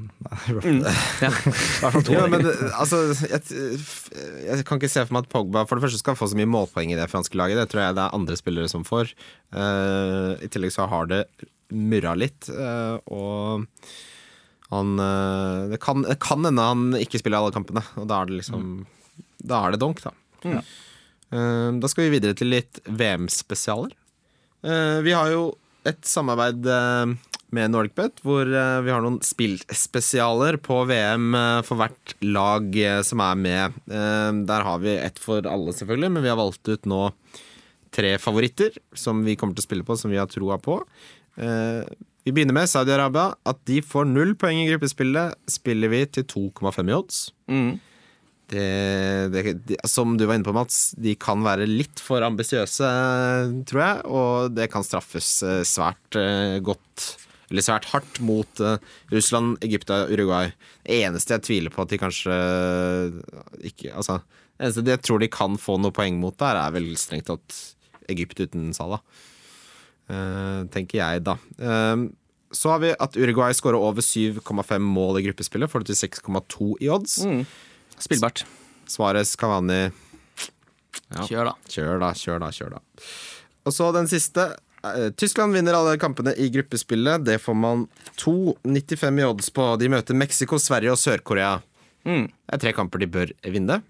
Ja. 1.21 1.29
I 1.29 1.29
hvert. 1.29 2.09
Ja, 2.09 2.23
men 2.29 2.45
altså, 2.73 3.01
jeg, 3.29 3.41
jeg 4.47 4.65
kan 4.65 4.81
ikke 4.81 4.89
se 4.89 5.03
for 5.05 5.13
meg 5.17 5.27
at 5.27 5.31
Pogba 5.33 5.65
for 5.69 5.77
det 5.77 5.85
første 5.85 6.01
skal 6.01 6.17
få 6.17 6.31
så 6.31 6.37
mye 6.39 6.49
målpoeng 6.49 6.93
i 6.93 6.97
det 6.97 7.05
franske 7.13 7.37
laget. 7.37 7.61
Det 7.61 7.67
tror 7.73 7.83
jeg 7.85 7.97
det 7.99 8.05
er 8.07 8.17
andre 8.17 8.37
spillere 8.39 8.71
som 8.73 8.85
får. 8.87 9.13
Uh, 9.53 10.33
I 10.41 10.49
tillegg 10.49 10.73
så 10.73 10.89
har 10.89 11.11
det 11.13 11.23
murra 11.71 12.15
litt, 12.17 12.49
Uh, 12.51 12.97
og 13.07 13.67
han 14.71 14.99
eh, 14.99 15.69
det, 15.73 15.79
kan, 15.83 16.05
det 16.07 16.19
kan 16.23 16.45
hende 16.47 16.63
han 16.63 16.99
ikke 16.99 17.19
spiller 17.21 17.41
alle 17.41 17.55
kampene, 17.55 17.83
og 17.99 18.07
da 18.09 18.21
er 18.21 18.29
det 18.29 18.39
liksom 18.39 18.85
Da 19.43 19.65
er 19.65 19.73
det 19.73 19.81
donk, 19.81 19.99
da. 20.03 20.13
Ja. 20.47 20.61
Eh, 21.31 21.67
da 21.81 21.89
skal 21.91 22.07
vi 22.07 22.15
videre 22.15 22.37
til 22.37 22.51
litt 22.53 22.79
VM-spesialer. 22.87 23.91
Eh, 24.63 24.99
vi 25.03 25.15
har 25.17 25.31
jo 25.33 25.51
et 25.87 26.05
samarbeid 26.05 26.67
med 27.51 27.71
NordicBet, 27.73 28.19
hvor 28.23 28.45
vi 28.45 28.91
har 28.93 29.01
noen 29.01 29.17
spillspesialer 29.25 30.59
på 30.61 30.83
VM 30.87 31.33
for 31.65 31.79
hvert 31.79 32.13
lag 32.21 32.77
som 33.03 33.23
er 33.25 33.39
med. 33.41 33.79
Der 33.89 34.67
har 34.67 34.77
vi 34.83 34.93
ett 34.93 35.17
for 35.19 35.41
alle, 35.49 35.73
selvfølgelig, 35.73 36.11
men 36.13 36.23
vi 36.23 36.29
har 36.29 36.37
valgt 36.37 36.69
ut 36.69 36.85
nå 36.85 37.01
tre 37.97 38.13
favoritter 38.21 38.77
som 38.93 39.25
vi 39.25 39.33
kommer 39.41 39.57
til 39.57 39.65
å 39.65 39.67
spille 39.71 39.87
på, 39.89 39.97
som 39.97 40.13
vi 40.13 40.21
har 40.21 40.29
troa 40.29 40.61
på. 40.61 40.77
Vi 42.23 42.33
begynner 42.33 42.53
med 42.53 42.69
Saudi-Arabia. 42.69 43.31
At 43.49 43.61
de 43.69 43.79
får 43.85 44.09
null 44.09 44.35
poeng 44.39 44.59
i 44.61 44.67
gruppespillet, 44.69 45.37
spiller 45.49 45.91
vi 45.91 46.03
til 46.17 46.27
2,5 46.29 46.83
i 46.83 46.97
odds. 46.97 47.23
Mm. 47.49 47.71
Det, 48.51 48.67
det, 49.31 49.53
de, 49.69 49.77
som 49.87 50.17
du 50.19 50.25
var 50.27 50.35
inne 50.35 50.45
på, 50.45 50.53
Mats, 50.55 50.91
de 50.99 51.15
kan 51.15 51.43
være 51.45 51.69
litt 51.69 52.01
for 52.03 52.23
ambisiøse, 52.25 52.91
tror 53.69 53.83
jeg. 53.85 54.03
Og 54.11 54.53
det 54.57 54.67
kan 54.73 54.85
straffes 54.85 55.37
eh, 55.47 55.61
svært 55.67 56.19
eh, 56.19 56.59
godt, 56.63 57.07
eller 57.49 57.65
svært 57.65 57.87
hardt, 57.93 58.19
mot 58.27 58.63
eh, 58.63 58.77
Russland, 59.13 59.55
Egypt 59.65 59.93
og 59.95 60.11
Uruguay. 60.13 60.51
Det 60.83 60.99
eneste 61.07 61.37
jeg 61.37 61.47
tviler 61.47 61.73
på 61.73 61.85
at 61.85 61.93
de 61.93 62.01
kanskje 62.01 62.37
ikke 63.71 63.95
Altså, 63.95 64.19
det 64.59 64.67
eneste 64.67 64.85
jeg 64.93 65.05
tror 65.07 65.23
de 65.23 65.31
kan 65.31 65.57
få 65.57 65.79
noe 65.79 65.95
poeng 65.95 66.19
mot 66.21 66.35
der, 66.37 66.59
er 66.59 66.75
vel 66.75 66.91
strengt 66.99 67.31
tatt 67.31 67.61
Egypt 68.11 68.43
uten 68.43 68.73
Salah. 68.75 69.01
Eh, 70.11 70.63
tenker 70.73 70.99
jeg, 70.99 71.23
da. 71.23 71.37
Eh, 71.59 72.07
så 72.51 72.73
har 72.73 72.81
vi 72.83 72.91
at 72.99 73.15
Uruguay 73.15 73.55
skårer 73.55 73.79
over 73.79 74.03
7,5 74.03 74.83
mål 74.83 75.21
i 75.21 75.25
gruppespillet. 75.29 75.71
Får 75.71 75.85
det 75.85 75.93
til 75.93 76.01
6,2 76.09 76.73
i 76.83 76.89
odds. 76.91 77.21
Mm. 77.23 77.45
Spillbart. 78.01 78.43
Svares 78.91 79.37
Cavani 79.39 79.85
Ja. 81.11 81.23
Kjør, 81.27 81.47
da. 81.51 81.53
Kjør 81.71 81.99
da, 82.01 82.09
kjør 82.15 82.39
da, 82.43 82.49
kjør 82.55 82.73
da. 82.75 82.79
Og 83.67 83.73
så 83.75 83.87
den 83.95 84.07
siste. 84.11 84.45
Eh, 84.83 85.09
Tyskland 85.15 85.53
vinner 85.55 85.75
alle 85.77 85.97
kampene 85.99 86.33
i 86.35 86.49
gruppespillet. 86.51 87.23
Det 87.27 87.37
får 87.43 87.55
man 87.55 87.85
2,95 88.19 89.19
i 89.19 89.27
odds 89.27 89.51
på. 89.55 89.67
De 89.79 89.89
møter 89.91 90.17
Mexico, 90.17 90.59
Sverige 90.59 90.91
og 90.95 90.99
Sør-Korea. 90.99 91.59
Mm. 92.07 92.27
Det 92.27 92.57
er 92.57 92.63
tre 92.63 92.73
kamper 92.75 93.03
de 93.03 93.07
bør 93.11 93.31
vinne. 93.45 93.81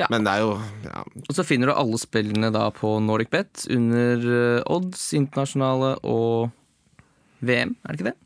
Ja. 0.00 0.08
Men 0.12 0.24
det 0.26 0.32
er 0.32 0.46
jo 0.46 0.54
ja, 0.86 1.04
Og 1.26 1.36
så 1.36 1.44
finner 1.46 1.70
du 1.70 1.76
alle 1.76 2.00
spillene 2.00 2.50
da 2.54 2.66
på 2.74 2.96
NordicBet 3.04 3.66
under 3.74 4.26
eh, 4.38 4.64
odds, 4.70 5.10
internasjonale 5.18 5.94
og 6.08 6.50
VM, 7.44 7.76
er 7.84 7.92
det 7.92 8.00
ikke 8.00 8.10
det? 8.10 8.16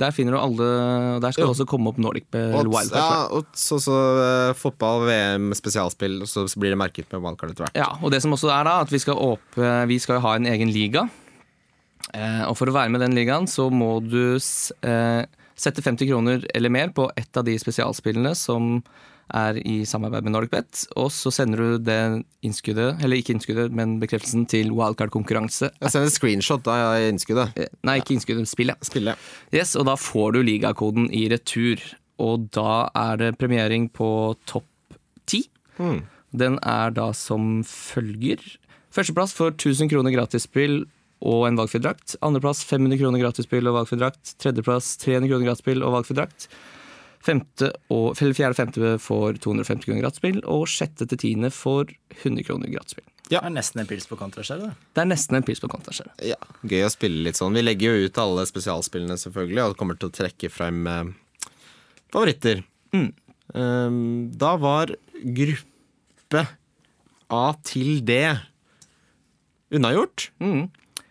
Der 0.00 0.14
finner 0.16 0.32
du 0.32 0.40
alle 0.40 0.66
og 0.66 1.22
Der 1.24 1.34
skal 1.34 1.44
det 1.44 1.54
også 1.54 1.66
komme 1.68 1.90
opp 1.92 1.98
NordicBet 2.00 2.54
odds, 2.56 2.70
wildcard. 2.72 3.00
ja, 3.00 3.24
odds 3.36 3.64
og 3.76 3.82
så 3.84 3.96
uh, 4.16 4.52
fotball, 4.56 5.04
VM, 5.08 5.50
spesialspill, 5.56 6.20
og 6.24 6.30
så 6.30 6.46
blir 6.56 6.72
det 6.72 6.80
merket 6.80 7.10
med 7.12 7.24
wildcard 7.24 7.52
etter 7.52 7.66
hvert. 7.66 7.80
Ja, 7.82 7.90
og 8.00 8.14
det 8.14 8.22
som 8.24 8.32
også 8.36 8.52
er 8.54 8.64
da, 8.68 8.78
at 8.86 8.94
vi 8.94 9.02
skal, 9.02 9.18
åpne, 9.20 9.74
vi 9.90 9.98
skal 10.00 10.22
ha 10.24 10.36
en 10.38 10.48
egen 10.48 10.72
liga. 10.72 11.04
Eh, 12.16 12.42
og 12.48 12.56
for 12.58 12.70
å 12.70 12.74
være 12.74 12.90
med 12.90 13.02
i 13.02 13.06
den 13.06 13.18
ligaen, 13.18 13.46
så 13.50 13.68
må 13.70 13.98
du 14.02 14.38
eh, 14.38 15.22
sette 15.60 15.84
50 15.84 16.08
kroner 16.08 16.46
eller 16.54 16.72
mer 16.72 16.94
på 16.96 17.10
ett 17.18 17.36
av 17.36 17.46
de 17.46 17.56
spesialspillene 17.60 18.32
som 18.38 18.80
er 19.36 19.58
i 19.62 19.80
samarbeid 19.88 20.26
med 20.26 20.34
NordicBet. 20.34 20.84
Og 21.00 21.10
så 21.14 21.32
sender 21.34 21.62
du 21.62 21.84
det 21.86 21.98
innskuddet, 22.46 23.02
eller 23.02 23.20
ikke 23.20 23.34
innskuddet, 23.36 23.72
men 23.74 23.98
bekreftelsen 24.02 24.46
til 24.50 24.72
wildcard-konkurranse. 24.76 25.70
Jeg 25.80 25.94
sender 25.94 26.12
screenshot 26.12 26.70
av 26.70 26.98
innskuddet. 27.08 27.56
Eh, 27.56 27.72
Nei, 27.86 27.98
ikke 28.02 28.16
innskuddet, 28.16 28.50
spillet. 28.50 28.80
spillet. 28.86 29.18
Yes, 29.54 29.76
og 29.76 29.88
da 29.90 29.96
får 30.00 30.36
du 30.36 30.42
ligakoden 30.46 31.10
i 31.14 31.26
retur. 31.32 31.82
Og 32.20 32.50
da 32.54 32.90
er 32.94 33.20
det 33.20 33.34
premiering 33.40 33.88
på 33.92 34.36
topp 34.50 34.98
ti. 35.30 35.46
Mm. 35.80 36.02
Den 36.36 36.58
er 36.62 36.92
da 36.94 37.10
som 37.16 37.62
følger. 37.66 38.42
Førsteplass 38.94 39.34
får 39.36 39.54
1000 39.56 39.90
kroner 39.92 40.14
gratisspill 40.14 40.82
og 41.20 41.46
en 41.46 41.58
valgfri 41.58 41.80
drakt. 41.82 42.16
Andreplass 42.24 42.62
500 42.64 42.98
kroner 43.00 43.22
gratisspill 43.22 43.68
og 43.68 43.76
valgfri 43.78 43.98
drakt. 44.00 44.34
Tredjeplass 44.40 44.94
300 45.02 45.28
kroner 45.30 45.50
gratisspill 45.50 45.84
og 45.84 45.96
valgfri 45.98 46.16
drakt. 46.18 46.48
Femte 47.20 47.68
og, 47.92 48.14
fjerde 48.16 48.54
og 48.54 48.56
femte 48.56 48.92
får 49.02 49.40
250 49.44 49.84
kroner 49.84 50.04
gratisspill, 50.04 50.38
og 50.48 50.68
sjette 50.72 51.04
til 51.10 51.20
tiende 51.20 51.50
får 51.52 51.92
100 52.22 52.46
kroner 52.48 52.72
gratisspill. 52.72 53.04
Det 53.30 53.38
er 53.38 53.52
nesten 53.52 53.82
en 53.82 53.86
pils 53.86 54.08
på 54.10 54.16
kontraskjell, 54.18 54.64
det. 54.64 54.70
Det 54.96 55.02
er 55.04 55.10
nesten 55.10 55.36
en 55.38 55.44
pils 55.46 55.60
på 55.62 55.68
kontaskjell. 55.70 56.08
Ja, 56.26 56.38
Gøy 56.66 56.82
å 56.82 56.90
spille 56.90 57.22
litt 57.28 57.38
sånn. 57.38 57.54
Vi 57.54 57.62
legger 57.62 57.94
jo 57.94 58.08
ut 58.08 58.18
alle 58.18 58.46
spesialspillene, 58.48 59.18
selvfølgelig, 59.20 59.62
og 59.68 59.76
kommer 59.78 60.00
til 60.00 60.10
å 60.10 60.16
trekke 60.16 60.50
frem 60.50 60.80
eh, 60.90 61.12
favoritter. 62.10 62.64
Mm. 62.96 63.10
Um, 63.54 64.00
da 64.34 64.54
var 64.62 64.94
gruppe 65.22 66.44
A 67.30 67.44
til 67.66 68.00
D 68.06 68.18
unnagjort. 69.70 70.30
Mm. 70.42 70.66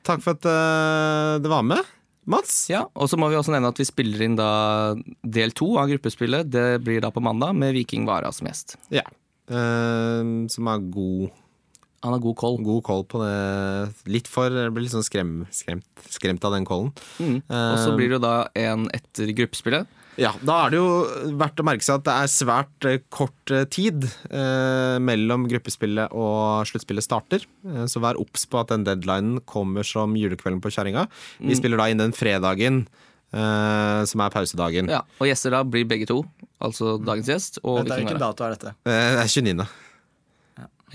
Takk 0.08 0.26
for 0.26 0.36
at 0.36 0.48
uh, 0.50 1.40
det 1.40 1.52
var 1.52 1.64
med, 1.68 1.88
Mats. 2.30 2.68
Ja, 2.70 2.86
og 2.94 3.10
så 3.10 3.18
må 3.20 3.30
vi 3.32 3.38
også 3.40 3.54
nevne 3.56 3.72
at 3.74 3.82
vi 3.82 3.88
spiller 3.88 4.24
inn 4.26 4.38
da 4.38 4.50
del 5.26 5.54
to 5.58 5.72
av 5.82 5.90
gruppespillet. 5.92 6.50
Det 6.54 6.80
blir 6.86 7.02
da 7.04 7.12
på 7.14 7.24
mandag 7.26 7.58
med 7.58 7.74
Viking 7.78 8.06
Vara 8.10 8.32
som 8.36 8.50
gjest. 8.50 8.78
Ja. 8.94 9.06
Uh, 9.50 10.46
som 10.54 10.70
har 10.70 10.84
god, 10.94 11.32
Han 12.06 12.14
har 12.14 12.22
god 12.24 12.38
koll. 12.38 12.60
god 12.64 12.84
koll 12.86 13.06
på 13.10 13.24
det. 13.26 14.12
Litt 14.14 14.30
for 14.30 14.54
Jeg 14.54 14.72
blir 14.76 14.86
litt 14.86 14.94
sånn 14.94 15.08
skrem, 15.08 15.34
skremt, 15.52 15.88
skremt 16.08 16.46
av 16.46 16.54
den 16.54 16.70
kollen. 16.70 16.94
Mm. 17.18 17.42
Og 17.50 17.78
så 17.82 17.96
blir 17.98 18.14
det 18.14 18.22
da 18.24 18.36
en 18.56 18.86
etter 18.94 19.34
gruppespillet. 19.36 19.90
Ja, 20.20 20.34
da 20.44 20.56
er 20.66 20.74
det 20.74 20.80
jo 20.82 20.88
verdt 21.40 21.62
å 21.62 21.66
merke 21.68 21.86
seg 21.86 22.02
at 22.02 22.06
det 22.10 22.14
er 22.26 22.32
svært 22.34 22.88
eh, 22.90 22.98
kort 23.14 23.54
eh, 23.56 23.64
tid 23.72 24.04
eh, 24.28 24.98
mellom 25.00 25.46
gruppespillet 25.48 26.12
og 26.12 26.68
sluttspillet 26.68 27.06
starter. 27.06 27.46
Eh, 27.64 27.86
så 27.88 28.02
vær 28.04 28.20
obs 28.20 28.44
på 28.52 28.60
at 28.60 28.74
den 28.74 28.84
deadlinen 28.88 29.40
kommer 29.48 29.88
som 29.88 30.18
julekvelden 30.20 30.60
på 30.66 30.74
kjerringa. 30.76 31.06
Vi 31.40 31.56
spiller 31.56 31.80
da 31.80 31.88
inn 31.94 32.02
den 32.04 32.12
fredagen 32.18 32.82
eh, 33.32 34.02
som 34.12 34.26
er 34.26 34.34
pausedagen. 34.36 34.92
Ja, 34.92 35.06
Og 35.22 35.30
gjester 35.32 35.56
da 35.56 35.64
blir 35.64 35.88
begge 35.88 36.10
to. 36.10 36.20
Altså 36.60 36.98
dagens 37.00 37.30
gjest 37.32 37.62
og 37.64 37.86
Dette 37.86 37.96
er 37.96 38.02
hvilken 38.04 38.20
Vara. 38.20 38.34
dato 38.34 38.44
er 38.50 38.58
dette? 38.58 38.76
Eh, 38.84 39.16
det 39.16 39.24
er 39.24 39.32
29. 39.32 39.70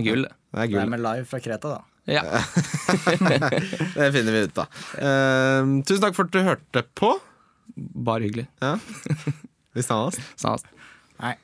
Gull, 0.05 0.24
det. 0.28 0.32
er 0.52 0.66
Det 0.66 0.72
gull. 0.74 0.90
med 0.92 1.01
live 1.06 1.24
fra 1.30 1.40
Kreta, 1.40 1.76
da. 1.78 1.82
Ja. 2.12 2.20
Det 3.94 4.09
finner 4.12 4.34
vi 4.34 4.42
ut 4.48 4.59
av. 4.60 4.82
Eh, 4.98 5.70
tusen 5.88 6.02
takk 6.05 6.16
for 6.18 6.26
at 6.28 6.34
du 6.34 6.42
hørte 6.44 6.82
på. 6.98 7.14
Bare 7.76 8.22
hyggelig. 8.28 8.46
Ja. 8.62 8.78
Vi 9.74 9.82
snakkes. 9.82 10.20
Snakkes. 10.36 10.64
Nei. 11.20 11.34